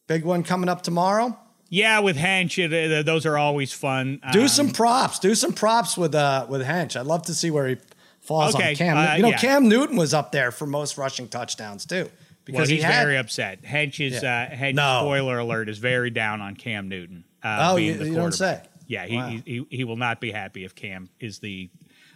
Big 0.08 0.26
one 0.26 0.43
coming 0.43 0.68
up 0.68 0.82
tomorrow. 0.82 1.39
Yeah, 1.76 1.99
with 1.99 2.15
Hench, 2.17 2.57
it, 2.57 2.91
uh, 2.91 3.03
those 3.03 3.26
are 3.26 3.38
always 3.38 3.73
fun. 3.73 4.21
Do 4.32 4.43
Um, 4.43 4.47
some 4.47 4.69
props. 4.71 5.19
Do 5.19 5.36
some 5.36 5.51
props 5.53 5.97
with 5.97 6.15
uh 6.15 6.45
with 6.49 6.61
Hench. 6.65 6.95
I'd 6.99 7.05
love 7.05 7.23
to 7.23 7.34
see 7.34 7.51
where 7.51 7.67
he 7.67 7.78
falls 8.21 8.55
Okay, 8.55 8.69
on 8.69 8.76
Cam. 8.76 8.97
uh, 8.97 9.15
you 9.15 9.21
know, 9.23 9.30
yeah. 9.30 9.38
Cam 9.38 9.67
Newton 9.67 9.97
was 9.97 10.13
up 10.13 10.32
there 10.32 10.51
for 10.51 10.65
most 10.65 10.97
rushing 10.97 11.28
touchdowns 11.28 11.86
too. 11.86 12.09
Because 12.45 12.59
Well, 12.59 12.67
he 12.67 12.76
he's 12.76 12.84
had, 12.84 13.03
very 13.03 13.17
upset. 13.17 13.63
Hench 13.63 13.99
is 14.05 14.21
Yeah. 14.23 14.49
uh, 14.51 14.55
Hench. 14.55 14.76
No. 14.76 14.99
Spoiler 15.01 15.39
alert 15.39 15.67
is 15.67 15.80
very 15.80 16.11
down 16.11 16.41
on 16.41 16.55
Cam 16.55 16.88
Newton. 16.88 17.23
Uh, 17.43 17.69
Oh, 17.71 17.76
you- 17.78 17.93
you 18.03 18.13
don't 18.15 18.32
say. 18.34 18.61
Yeah, 18.88 19.05
he, 19.07 19.15
Wow. 19.17 19.28
he 19.30 19.43
he 19.45 19.78
he 19.78 19.84
will 19.84 19.97
not 19.97 20.21
be 20.21 20.32
happy 20.32 20.63
if 20.63 20.76
Cam 20.76 21.09
is 21.19 21.39
the 21.39 21.69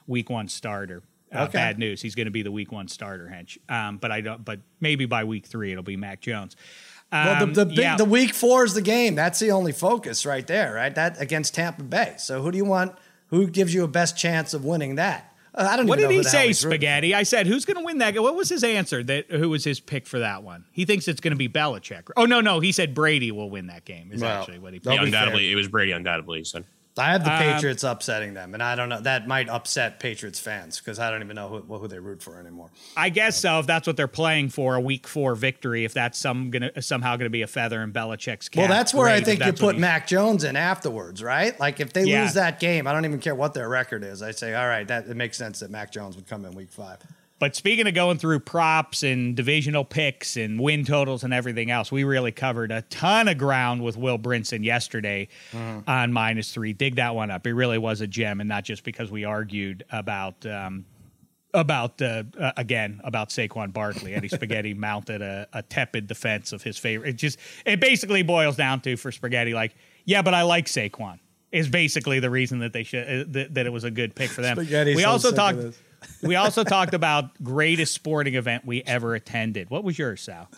week 0.08 0.30
one 0.30 0.48
starter. 0.48 1.02
Uh, 1.34 1.44
Okay. 1.44 1.54
Bad 1.54 1.78
news. 1.80 2.02
He's 2.02 2.16
going 2.16 2.26
to 2.26 2.32
be 2.32 2.42
the 2.44 2.52
week 2.52 2.72
one 2.72 2.88
starter, 2.88 3.28
Hench. 3.32 3.58
Um, 3.70 3.98
but 3.98 4.12
I 4.12 4.22
don't. 4.22 4.44
But 4.46 4.60
maybe 4.80 5.06
by 5.06 5.24
week 5.26 5.46
three 5.48 5.72
it'll 5.72 5.84
be 5.84 5.98
Mac 5.98 6.22
Jones. 6.22 6.56
Well, 7.12 7.44
Um, 7.44 7.54
the 7.54 7.66
the, 7.66 7.70
big, 7.70 7.78
yeah. 7.80 7.96
the 7.96 8.06
week 8.06 8.34
four 8.34 8.64
is 8.64 8.74
the 8.74 8.82
game. 8.82 9.16
That's 9.16 9.40
the 9.40 9.52
only 9.52 9.72
focus 9.72 10.26
right 10.26 10.46
there, 10.46 10.74
right? 10.74 10.94
That 10.94 11.20
against 11.20 11.56
Tampa 11.56 11.84
Bay. 11.84 12.16
So 12.20 12.42
who 12.42 12.52
do 12.52 12.58
you 12.58 12.66
want? 12.66 12.94
Who 13.30 13.48
gives 13.48 13.74
you 13.74 13.84
a 13.84 13.88
best 13.88 14.18
chance 14.18 14.54
of 14.54 14.64
winning 14.66 14.96
that? 14.96 15.26
Uh, 15.56 15.68
I 15.72 15.78
don't. 15.78 15.88
What 15.88 15.98
even 16.00 16.10
did 16.10 16.16
know 16.16 16.20
he 16.20 16.24
the 16.24 16.30
say, 16.30 16.48
he's 16.48 16.64
rooting 16.64 16.78
for. 16.80 16.84
Spaghetti? 16.84 17.16
I 17.16 17.24
said, 17.24 17.48
"Who's 17.48 17.66
going 17.66 17.78
to 17.78 17.84
win 17.84 17.98
that?" 17.98 18.14
What 18.22 18.36
was 18.36 18.50
his 18.50 18.64
answer? 18.64 19.04
That 19.04 19.32
who 19.32 19.50
was 19.50 19.64
his 19.64 19.80
pick 19.80 20.06
for 20.06 20.20
that 20.20 20.44
one? 20.44 20.66
He 20.72 20.86
thinks 20.86 21.08
it's 21.08 21.20
going 21.20 21.32
to 21.32 21.38
be 21.38 21.50
Belichick. 21.50 22.10
Oh 22.16 22.26
no, 22.26 22.42
no, 22.42 22.60
he 22.60 22.72
said 22.72 22.94
Brady 22.94 23.32
will 23.32 23.50
win 23.50 23.68
that 23.68 23.86
game. 23.86 24.12
Is 24.12 24.22
Well, 24.22 24.40
actually 24.42 24.60
what 24.60 24.74
he. 24.74 24.80
They'll 24.80 24.94
Yeah, 24.94 25.04
undoubtedly, 25.04 25.52
it 25.52 25.56
was 25.56 25.68
Brady. 25.68 25.92
Undoubtedly, 25.92 26.40
he 26.40 26.44
said. 26.44 26.66
I 26.98 27.12
have 27.14 27.24
the 27.24 27.32
Um, 27.32 27.40
Patriots 27.40 27.84
upsetting 27.84 28.34
them, 28.34 28.54
and 28.54 28.62
I 28.62 28.76
don't 28.76 28.90
know. 28.90 29.00
That 29.00 29.26
might 29.28 29.48
upset 29.48 30.00
Patriots 30.02 30.40
fans 30.40 30.80
because 30.80 31.00
I 31.00 31.10
don't 31.10 31.22
even 31.24 31.36
know 31.36 31.48
who, 31.48 31.78
who 31.78 31.88
they 31.88 32.00
root 32.00 32.22
for 32.22 32.40
anymore. 32.40 32.70
I 32.98 33.10
guess 33.10 33.40
so. 33.40 33.60
If 33.60 33.68
that's 33.68 33.88
what 33.88 33.96
they're 33.96 34.08
playing 34.08 34.50
for, 34.50 34.76
a 34.76 34.82
Week 34.82 35.08
Four 35.08 35.36
victory. 35.36 35.86
If 35.86 35.94
that's 35.94 36.18
some 36.18 36.50
gonna 36.52 36.82
somehow 36.82 37.12
going 37.16 37.28
to 37.28 37.30
be 37.30 37.42
a 37.42 37.48
feather 37.48 37.82
in 37.84 37.94
Belichick's 37.94 38.50
cap. 38.50 38.60
Well, 38.60 38.68
that's 38.68 38.94
where 38.94 39.08
I 39.08 39.22
think 39.22 39.46
you 39.46 39.54
put 39.54 39.78
Mac 39.78 40.08
Jones 40.08 40.44
in 40.44 40.56
afterwards, 40.58 41.24
right? 41.24 41.58
Like 41.60 41.80
if 41.80 41.94
they 41.94 42.04
Yeah. 42.04 42.24
lose 42.24 42.34
that 42.34 42.60
game, 42.60 42.86
I 42.88 42.92
don't 42.92 43.06
even 43.06 43.20
care 43.20 43.36
what 43.36 43.54
their 43.54 43.70
record 43.70 44.04
is. 44.04 44.22
I 44.22 44.32
say, 44.32 44.54
all 44.54 44.68
right, 44.68 44.88
that 44.88 45.08
it 45.08 45.16
makes 45.16 45.38
sense 45.38 45.60
that 45.60 45.70
Mac 45.72 45.92
Jones 45.92 46.16
would 46.18 46.28
come 46.28 46.44
in 46.44 46.54
week 46.54 46.72
five. 46.72 46.98
But 47.40 47.56
speaking 47.56 47.88
of 47.88 47.94
going 47.94 48.18
through 48.18 48.42
props 48.42 49.02
and 49.02 49.34
divisional 49.36 49.86
picks 49.86 50.36
and 50.36 50.60
win 50.60 50.84
totals 50.84 51.24
and 51.24 51.34
everything 51.34 51.72
else, 51.72 51.90
we 51.90 52.04
really 52.04 52.34
covered 52.34 52.70
a 52.72 52.82
ton 52.84 53.30
of 53.30 53.38
ground 53.38 53.82
with 53.82 53.96
Will 53.96 54.20
Brinson 54.20 54.64
yesterday 54.66 55.30
Mm-hmm. 55.54 55.90
on 55.90 56.12
minus 56.14 56.54
three. 56.54 56.74
Dig 56.74 56.96
that 56.96 57.16
one 57.16 57.32
up. 57.32 57.48
It 57.48 57.54
really 57.54 57.78
was 57.78 58.02
a 58.02 58.08
gem, 58.08 58.40
and 58.42 58.50
not 58.50 58.64
just 58.66 58.84
because 58.84 59.10
we 59.10 59.24
argued 59.24 59.84
about. 59.92 60.46
Um, 60.46 60.86
about 61.52 62.00
uh, 62.00 62.22
uh, 62.40 62.52
again 62.58 63.02
about 63.04 63.30
Saquon 63.30 63.74
Barkley. 63.74 64.14
Eddie 64.14 64.28
Spaghetti 64.30 64.76
mounted 64.76 65.24
a, 65.24 65.48
a 65.52 65.64
tepid 65.64 66.06
defense 66.06 66.52
of 66.54 66.62
his 66.62 66.78
favorite. 66.78 67.10
It 67.10 67.14
just 67.16 67.40
it 67.66 67.80
basically 67.80 68.22
boils 68.22 68.56
down 68.56 68.82
to 68.82 68.96
for 68.98 69.12
Spaghetti 69.12 69.56
like 69.56 69.74
yeah, 70.06 70.22
but 70.22 70.36
I 70.36 70.44
like 70.44 70.68
Saquon 70.68 71.18
is 71.52 71.68
basically 71.68 72.20
the 72.20 72.30
reason 72.30 72.60
that 72.60 72.72
they 72.72 72.84
should 72.84 73.04
uh, 73.04 73.24
that, 73.30 73.56
that 73.56 73.66
it 73.66 73.72
was 73.72 73.84
a 73.84 73.90
good 73.90 74.14
pick 74.14 74.30
for 74.30 74.44
them. 74.44 74.58
Spaghetti's 74.58 74.96
we 74.96 75.02
so 75.02 75.10
also 75.10 75.30
of 75.30 75.36
talked. 75.36 75.58
We 76.22 76.36
also 76.36 76.64
talked 76.64 76.94
about 76.94 77.42
greatest 77.44 77.94
sporting 77.94 78.36
event 78.36 78.66
we 78.66 78.84
ever 78.84 79.16
attended. 79.16 79.70
What 79.70 79.84
was 79.84 79.98
yours, 79.98 80.22
Sal? 80.22 80.50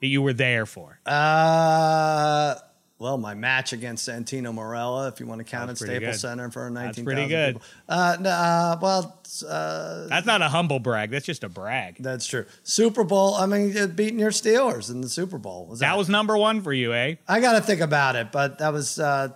That 0.00 0.06
you 0.08 0.22
were 0.22 0.32
there 0.32 0.66
for? 0.66 0.98
Uh, 1.06 2.56
well, 2.98 3.18
my 3.18 3.34
match 3.34 3.72
against 3.72 4.08
Santino 4.08 4.54
Marella, 4.54 5.08
if 5.08 5.20
you 5.20 5.26
want 5.26 5.40
to 5.40 5.44
count 5.44 5.64
it, 5.64 5.66
That's 5.66 5.80
Staples 5.80 6.12
good. 6.16 6.20
Center 6.20 6.50
for 6.50 6.70
That's 6.70 6.96
19,000 6.98 7.04
pretty 7.04 7.26
good. 7.28 7.60
Uh, 7.88 8.16
no, 8.20 8.30
uh, 8.30 8.78
well, 8.80 9.20
uh, 9.48 10.06
That's 10.06 10.26
not 10.26 10.42
a 10.42 10.48
humble 10.48 10.78
brag. 10.78 11.10
That's 11.10 11.26
just 11.26 11.42
a 11.44 11.48
brag. 11.48 11.96
that's 11.98 12.26
true. 12.26 12.46
Super 12.62 13.02
Bowl, 13.04 13.34
I 13.34 13.46
mean, 13.46 13.72
beating 13.94 14.18
your 14.18 14.30
Steelers 14.30 14.90
in 14.90 15.00
the 15.00 15.08
Super 15.08 15.38
Bowl. 15.38 15.66
Was 15.66 15.80
That 15.80 15.98
was 15.98 16.08
number 16.08 16.38
one 16.38 16.62
for 16.62 16.72
you, 16.72 16.92
eh? 16.92 17.16
I 17.26 17.40
got 17.40 17.52
to 17.54 17.60
think 17.60 17.80
about 17.80 18.16
it, 18.16 18.30
but 18.30 18.58
that 18.58 18.72
was 18.72 18.98
uh, 18.98 19.30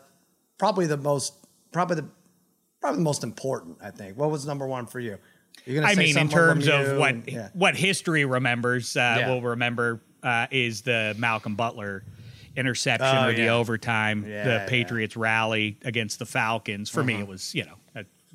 probably 0.56 0.86
the 0.86 0.96
most, 0.96 1.34
probably 1.72 1.96
the, 1.96 2.08
probably 2.80 2.98
the 2.98 3.04
most 3.04 3.24
important. 3.24 3.78
I 3.82 3.90
think. 3.90 4.16
What 4.16 4.30
was 4.30 4.46
number 4.46 4.66
one 4.66 4.86
for 4.86 5.00
you? 5.00 5.18
You're 5.64 5.76
gonna 5.76 5.88
I 5.88 5.94
say 5.94 6.04
mean, 6.04 6.18
in 6.18 6.28
terms 6.28 6.68
of 6.68 6.98
what 6.98 7.28
yeah. 7.30 7.48
what 7.52 7.76
history 7.76 8.24
remembers, 8.24 8.96
uh, 8.96 9.16
Yeah. 9.20 9.28
will 9.28 9.42
remember 9.42 10.00
uh, 10.22 10.46
is 10.50 10.82
the 10.82 11.14
Malcolm 11.18 11.54
Butler 11.56 12.04
interception 12.56 13.16
Oh, 13.16 13.28
or 13.28 13.32
the 13.32 13.42
yeah. 13.44 13.54
overtime, 13.54 14.22
the. 14.22 14.64
Patriots 14.68 15.16
rally 15.16 15.78
against 15.84 16.18
the 16.18 16.26
Falcons. 16.26 16.90
For 16.90 17.02
me, 17.04 17.14
it 17.14 17.26
was 17.26 17.54
you 17.54 17.64
know 17.64 17.74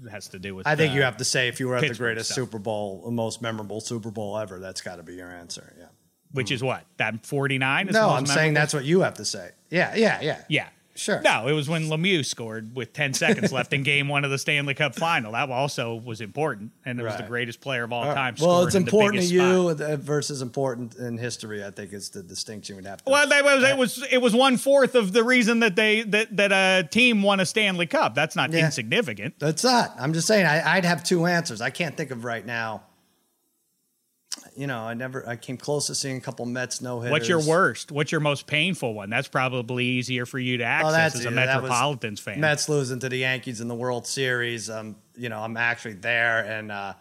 has 0.09 0.27
to 0.29 0.39
do 0.39 0.55
with. 0.55 0.67
I 0.67 0.75
think 0.75 0.91
uh, 0.91 0.95
you 0.95 1.01
have 1.03 1.17
to 1.17 1.23
say 1.23 1.47
if 1.47 1.59
you 1.59 1.67
were 1.67 1.75
at 1.75 1.87
the 1.87 1.93
greatest 1.93 2.31
stuff. 2.31 2.35
Super 2.35 2.59
Bowl, 2.59 3.03
the 3.05 3.11
most 3.11 3.41
memorable 3.41 3.79
Super 3.79 4.11
Bowl 4.11 4.37
ever, 4.37 4.59
that's 4.59 4.81
got 4.81 4.97
to 4.97 5.03
be 5.03 5.15
your 5.15 5.29
answer. 5.29 5.73
Yeah. 5.77 5.85
which 6.31 6.51
is 6.51 6.63
what 6.63 6.85
that 6.97 7.25
forty 7.25 7.57
nine. 7.57 7.87
No, 7.91 8.09
I'm 8.09 8.25
saying 8.25 8.53
that's 8.53 8.73
what 8.73 8.85
you 8.85 9.01
have 9.01 9.13
to 9.15 9.25
say. 9.25 9.51
Yeah, 9.69 9.95
yeah, 9.95 10.19
yeah. 10.21 10.41
Yeah. 10.49 10.67
Sure. 10.95 11.21
No, 11.21 11.47
it 11.47 11.53
was 11.53 11.67
when 11.67 11.85
Lemieux 11.87 12.23
scored 12.23 12.75
with 12.75 12.93
10 12.93 13.15
seconds 13.15 13.51
left 13.51 13.73
in 13.73 13.81
game 13.81 14.07
one 14.07 14.23
of 14.23 14.29
the 14.31 14.37
Stanley 14.37 14.75
Cup 14.75 14.93
final. 14.93 15.31
That 15.31 15.49
also 15.49 15.95
was 15.95 16.21
important, 16.21 16.71
and 16.85 16.99
it 16.99 17.03
was 17.03 17.15
the 17.17 17.23
greatest 17.23 17.61
player 17.61 17.83
of 17.83 17.91
all 17.91 18.01
All 18.03 18.09
right. 18.09 18.15
time. 18.15 18.35
Well, 18.39 18.57
scored 18.57 18.67
it's 18.67 18.75
in 18.75 18.83
the 18.83 18.87
important 18.89 19.13
to 19.23 19.27
biggest 19.29 19.33
you 19.33 19.75
spot. 19.75 19.89
uh, 19.91 19.95
versus 19.97 20.41
important 20.43 20.95
in 20.95 21.17
history. 21.17 21.63
I 21.65 21.71
think 21.71 21.93
is 21.93 22.09
the 22.11 22.21
distinction 22.21 22.75
we'd 22.75 22.85
have 22.85 23.03
to. 23.03 23.09
Well, 23.09 23.27
that 23.27 23.43
was, 23.43 23.63
it 23.63 23.77
was 23.77 24.05
it 24.11 24.17
was 24.19 24.35
one 24.35 24.57
fourth 24.57 24.93
of 24.93 25.13
the 25.13 25.23
reason 25.23 25.61
that 25.61 25.75
they 25.75 26.03
that 26.03 26.35
that 26.37 26.51
a 26.51 26.87
team 26.87 27.23
won 27.23 27.39
a 27.39 27.45
Stanley 27.45 27.87
Cup. 27.87 28.13
That's 28.13 28.35
not 28.35 28.51
Yeah. 28.51 28.65
insignificant. 28.65 29.39
That's 29.39 29.63
not. 29.63 29.95
I'm 29.97 30.13
just 30.13 30.27
saying. 30.27 30.45
I, 30.45 30.75
I'd 30.75 30.85
have 30.85 31.03
two 31.03 31.25
answers. 31.25 31.59
I 31.59 31.71
can't 31.71 31.97
think 31.97 32.11
of 32.11 32.23
right 32.23 32.45
now. 32.45 32.83
You 34.55 34.67
know, 34.67 34.79
I 34.79 34.93
never. 34.93 35.27
I 35.27 35.35
came 35.35 35.57
close 35.57 35.87
to 35.87 35.95
seeing 35.95 36.17
a 36.17 36.21
couple 36.21 36.45
Mets 36.45 36.81
no 36.81 36.99
hitters. 36.99 37.11
What's 37.11 37.27
your 37.27 37.41
worst? 37.43 37.91
What's 37.91 38.11
your 38.11 38.21
most 38.21 38.47
painful 38.47 38.93
one? 38.93 39.09
That's 39.09 39.27
probably 39.27 39.85
easier 39.85 40.25
for 40.25 40.39
you 40.39 40.57
to 40.57 40.63
access 40.63 41.15
Oh, 41.15 41.19
as 41.19 41.25
a 41.25 41.29
was 41.29 41.35
Metropolitans 41.35 42.19
fan. 42.19 42.39
Mets 42.39 42.69
losing 42.69 42.99
to 42.99 43.09
the 43.09 43.17
Yankees 43.17 43.61
in 43.61 43.67
the 43.67 43.75
World 43.75 44.05
Series. 44.07 44.69
Um, 44.69 44.95
you 45.15 45.29
know, 45.29 45.39
I'm 45.39 45.57
actually 45.57 45.95
there, 45.95 46.39
and 46.45 46.71
uh, 46.71 46.93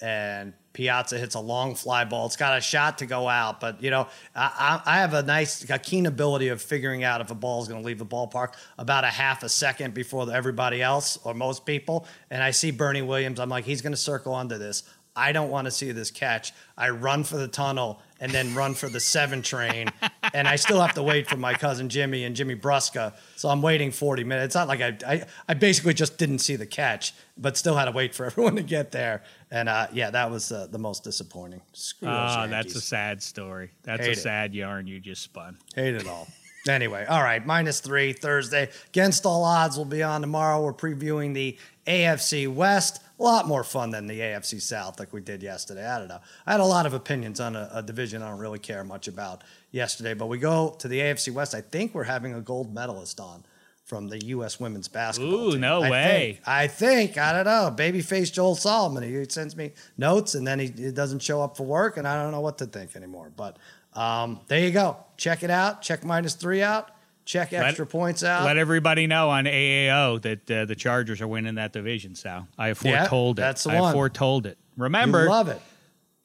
and 0.00 0.52
Piazza 0.72 1.18
hits 1.18 1.34
a 1.34 1.40
long 1.40 1.74
fly 1.74 2.04
ball. 2.04 2.26
It's 2.26 2.36
got 2.36 2.56
a 2.56 2.60
shot 2.60 2.98
to 2.98 3.06
go 3.06 3.28
out, 3.28 3.60
but 3.60 3.82
you 3.82 3.90
know, 3.90 4.06
I, 4.34 4.80
I 4.86 4.94
I 4.94 4.98
have 4.98 5.14
a 5.14 5.22
nice, 5.22 5.68
a 5.68 5.78
keen 5.78 6.06
ability 6.06 6.48
of 6.48 6.62
figuring 6.62 7.02
out 7.02 7.20
if 7.20 7.30
a 7.30 7.34
ball 7.34 7.60
is 7.60 7.68
going 7.68 7.80
to 7.80 7.86
leave 7.86 7.98
the 7.98 8.06
ballpark 8.06 8.54
about 8.78 9.04
a 9.04 9.08
half 9.08 9.42
a 9.42 9.48
second 9.48 9.94
before 9.94 10.32
everybody 10.32 10.80
else 10.80 11.18
or 11.24 11.34
most 11.34 11.66
people. 11.66 12.06
And 12.30 12.42
I 12.42 12.52
see 12.52 12.70
Bernie 12.70 13.02
Williams. 13.02 13.40
I'm 13.40 13.48
like, 13.48 13.64
he's 13.64 13.82
going 13.82 13.92
to 13.92 13.98
circle 13.98 14.32
onto 14.32 14.58
this. 14.58 14.84
I 15.20 15.32
don't 15.32 15.50
want 15.50 15.66
to 15.66 15.70
see 15.70 15.92
this 15.92 16.10
catch. 16.10 16.52
I 16.78 16.88
run 16.90 17.24
for 17.24 17.36
the 17.36 17.46
tunnel 17.46 18.00
and 18.20 18.32
then 18.32 18.54
run 18.54 18.72
for 18.74 18.88
the 18.88 19.00
seven 19.00 19.42
train. 19.42 19.88
and 20.34 20.48
I 20.48 20.56
still 20.56 20.80
have 20.80 20.94
to 20.94 21.02
wait 21.02 21.28
for 21.28 21.36
my 21.36 21.52
cousin 21.52 21.90
Jimmy 21.90 22.24
and 22.24 22.34
Jimmy 22.34 22.56
Brusca. 22.56 23.12
So 23.36 23.50
I'm 23.50 23.60
waiting 23.60 23.90
40 23.90 24.24
minutes. 24.24 24.46
It's 24.46 24.54
not 24.54 24.66
like 24.68 24.80
I, 24.80 24.96
I, 25.06 25.24
I 25.48 25.54
basically 25.54 25.92
just 25.92 26.16
didn't 26.16 26.38
see 26.38 26.56
the 26.56 26.66
catch, 26.66 27.12
but 27.36 27.56
still 27.58 27.76
had 27.76 27.84
to 27.84 27.92
wait 27.92 28.14
for 28.14 28.24
everyone 28.30 28.56
to 28.56 28.62
get 28.62 28.92
there. 28.92 29.22
And 29.50 29.68
uh, 29.68 29.88
yeah, 29.92 30.10
that 30.10 30.30
was 30.30 30.50
uh, 30.52 30.68
the 30.70 30.78
most 30.78 31.04
disappointing. 31.04 31.60
Screw 31.74 32.08
Oh, 32.08 32.46
that's 32.48 32.74
a 32.74 32.80
sad 32.80 33.22
story. 33.22 33.70
That's 33.82 34.00
Hate 34.00 34.08
a 34.08 34.12
it. 34.12 34.22
sad 34.22 34.54
yarn 34.54 34.86
you 34.86 35.00
just 35.00 35.22
spun. 35.22 35.58
Hate 35.74 35.94
it 35.94 36.08
all. 36.08 36.28
Anyway, 36.68 37.06
all 37.06 37.22
right, 37.22 37.46
minus 37.46 37.80
three 37.80 38.12
Thursday. 38.12 38.68
Against 38.88 39.24
all 39.24 39.44
odds, 39.44 39.78
will 39.78 39.86
be 39.86 40.02
on 40.02 40.20
tomorrow. 40.20 40.62
We're 40.62 40.74
previewing 40.74 41.32
the 41.32 41.56
AFC 41.86 42.52
West. 42.52 43.02
A 43.18 43.22
lot 43.22 43.46
more 43.46 43.62
fun 43.64 43.90
than 43.90 44.06
the 44.06 44.18
AFC 44.18 44.62
South, 44.62 44.98
like 44.98 45.12
we 45.12 45.20
did 45.20 45.42
yesterday. 45.42 45.86
I 45.86 45.98
don't 45.98 46.08
know. 46.08 46.20
I 46.46 46.52
had 46.52 46.60
a 46.60 46.64
lot 46.64 46.86
of 46.86 46.94
opinions 46.94 47.38
on 47.38 47.54
a, 47.54 47.68
a 47.74 47.82
division 47.82 48.22
I 48.22 48.30
don't 48.30 48.38
really 48.38 48.58
care 48.58 48.82
much 48.82 49.08
about 49.08 49.44
yesterday, 49.70 50.14
but 50.14 50.26
we 50.26 50.38
go 50.38 50.74
to 50.78 50.88
the 50.88 51.00
AFC 51.00 51.32
West. 51.32 51.54
I 51.54 51.60
think 51.60 51.94
we're 51.94 52.04
having 52.04 52.34
a 52.34 52.40
gold 52.40 52.74
medalist 52.74 53.20
on 53.20 53.44
from 53.84 54.08
the 54.08 54.24
U.S. 54.26 54.60
women's 54.60 54.88
basketball. 54.88 55.48
Ooh, 55.48 55.50
team. 55.52 55.60
no 55.60 55.82
I 55.82 55.90
way. 55.90 56.32
Think, 56.34 56.48
I 56.48 56.66
think 56.68 57.18
I 57.18 57.32
don't 57.32 57.44
know. 57.44 57.74
Babyface 57.76 58.32
Joel 58.32 58.54
Solomon. 58.54 59.02
He 59.02 59.24
sends 59.28 59.56
me 59.56 59.72
notes, 59.98 60.34
and 60.34 60.46
then 60.46 60.60
he, 60.60 60.68
he 60.68 60.92
doesn't 60.92 61.20
show 61.20 61.42
up 61.42 61.56
for 61.56 61.64
work, 61.64 61.96
and 61.96 62.06
I 62.06 62.22
don't 62.22 62.30
know 62.30 62.40
what 62.40 62.56
to 62.58 62.66
think 62.66 62.94
anymore. 62.94 63.32
But 63.36 63.58
um, 63.94 64.40
there 64.46 64.60
you 64.60 64.70
go. 64.70 64.96
Check 65.16 65.42
it 65.42 65.50
out. 65.50 65.82
Check 65.82 66.04
minus 66.04 66.34
three 66.34 66.62
out. 66.62 66.90
Check 67.30 67.52
extra 67.52 67.86
points 67.86 68.24
out. 68.24 68.44
Let 68.44 68.56
everybody 68.56 69.06
know 69.06 69.30
on 69.30 69.44
AAO 69.44 70.20
that 70.22 70.50
uh, 70.50 70.64
the 70.64 70.74
Chargers 70.74 71.20
are 71.20 71.28
winning 71.28 71.54
that 71.56 71.72
division, 71.72 72.14
So 72.16 72.44
I 72.58 72.68
have 72.68 72.80
Yeah, 72.82 73.02
foretold 73.02 73.38
it. 73.38 73.42
that's 73.42 73.64
the 73.64 73.70
I 73.70 73.80
one. 73.80 73.92
foretold 73.94 74.46
it. 74.46 74.58
you 74.76 74.82
Remember, 74.82 75.28
love 75.28 75.48
it. 75.48 75.60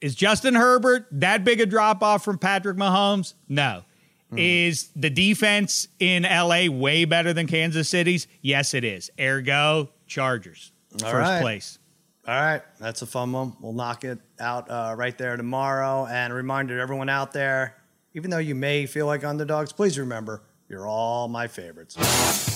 is 0.01 0.15
Justin 0.15 0.55
Herbert 0.55 1.05
that 1.11 1.43
big 1.43 1.61
a 1.61 1.65
drop 1.67 2.01
off 2.01 2.23
from 2.23 2.37
Patrick 2.39 2.77
Mahomes? 2.77 3.35
No. 3.47 3.83
Hmm. 4.31 4.39
Is 4.39 4.89
the 4.95 5.11
defense 5.11 5.87
in 5.99 6.23
LA 6.23 6.67
way 6.71 7.05
better 7.05 7.33
than 7.33 7.45
Kansas 7.45 7.87
City's? 7.87 8.27
Yes, 8.41 8.73
it 8.73 8.83
is. 8.83 9.11
Ergo, 9.19 9.89
Chargers. 10.07 10.71
All 10.93 11.11
First 11.11 11.13
right. 11.29 11.41
place. 11.41 11.79
All 12.27 12.33
right, 12.33 12.63
that's 12.79 13.03
a 13.03 13.05
fun 13.05 13.31
one. 13.31 13.53
We'll 13.61 13.73
knock 13.73 14.03
it 14.03 14.17
out 14.39 14.67
uh, 14.71 14.95
right 14.97 15.15
there 15.15 15.37
tomorrow. 15.37 16.07
And 16.07 16.33
a 16.33 16.35
reminder 16.35 16.75
to 16.77 16.81
everyone 16.81 17.07
out 17.09 17.31
there, 17.33 17.75
even 18.15 18.31
though 18.31 18.39
you 18.39 18.55
may 18.55 18.87
feel 18.87 19.05
like 19.05 19.23
underdogs, 19.23 19.71
please 19.71 19.99
remember 19.99 20.41
you're 20.69 20.87
all 20.87 21.27
my 21.27 21.47
favorites. 21.47 22.54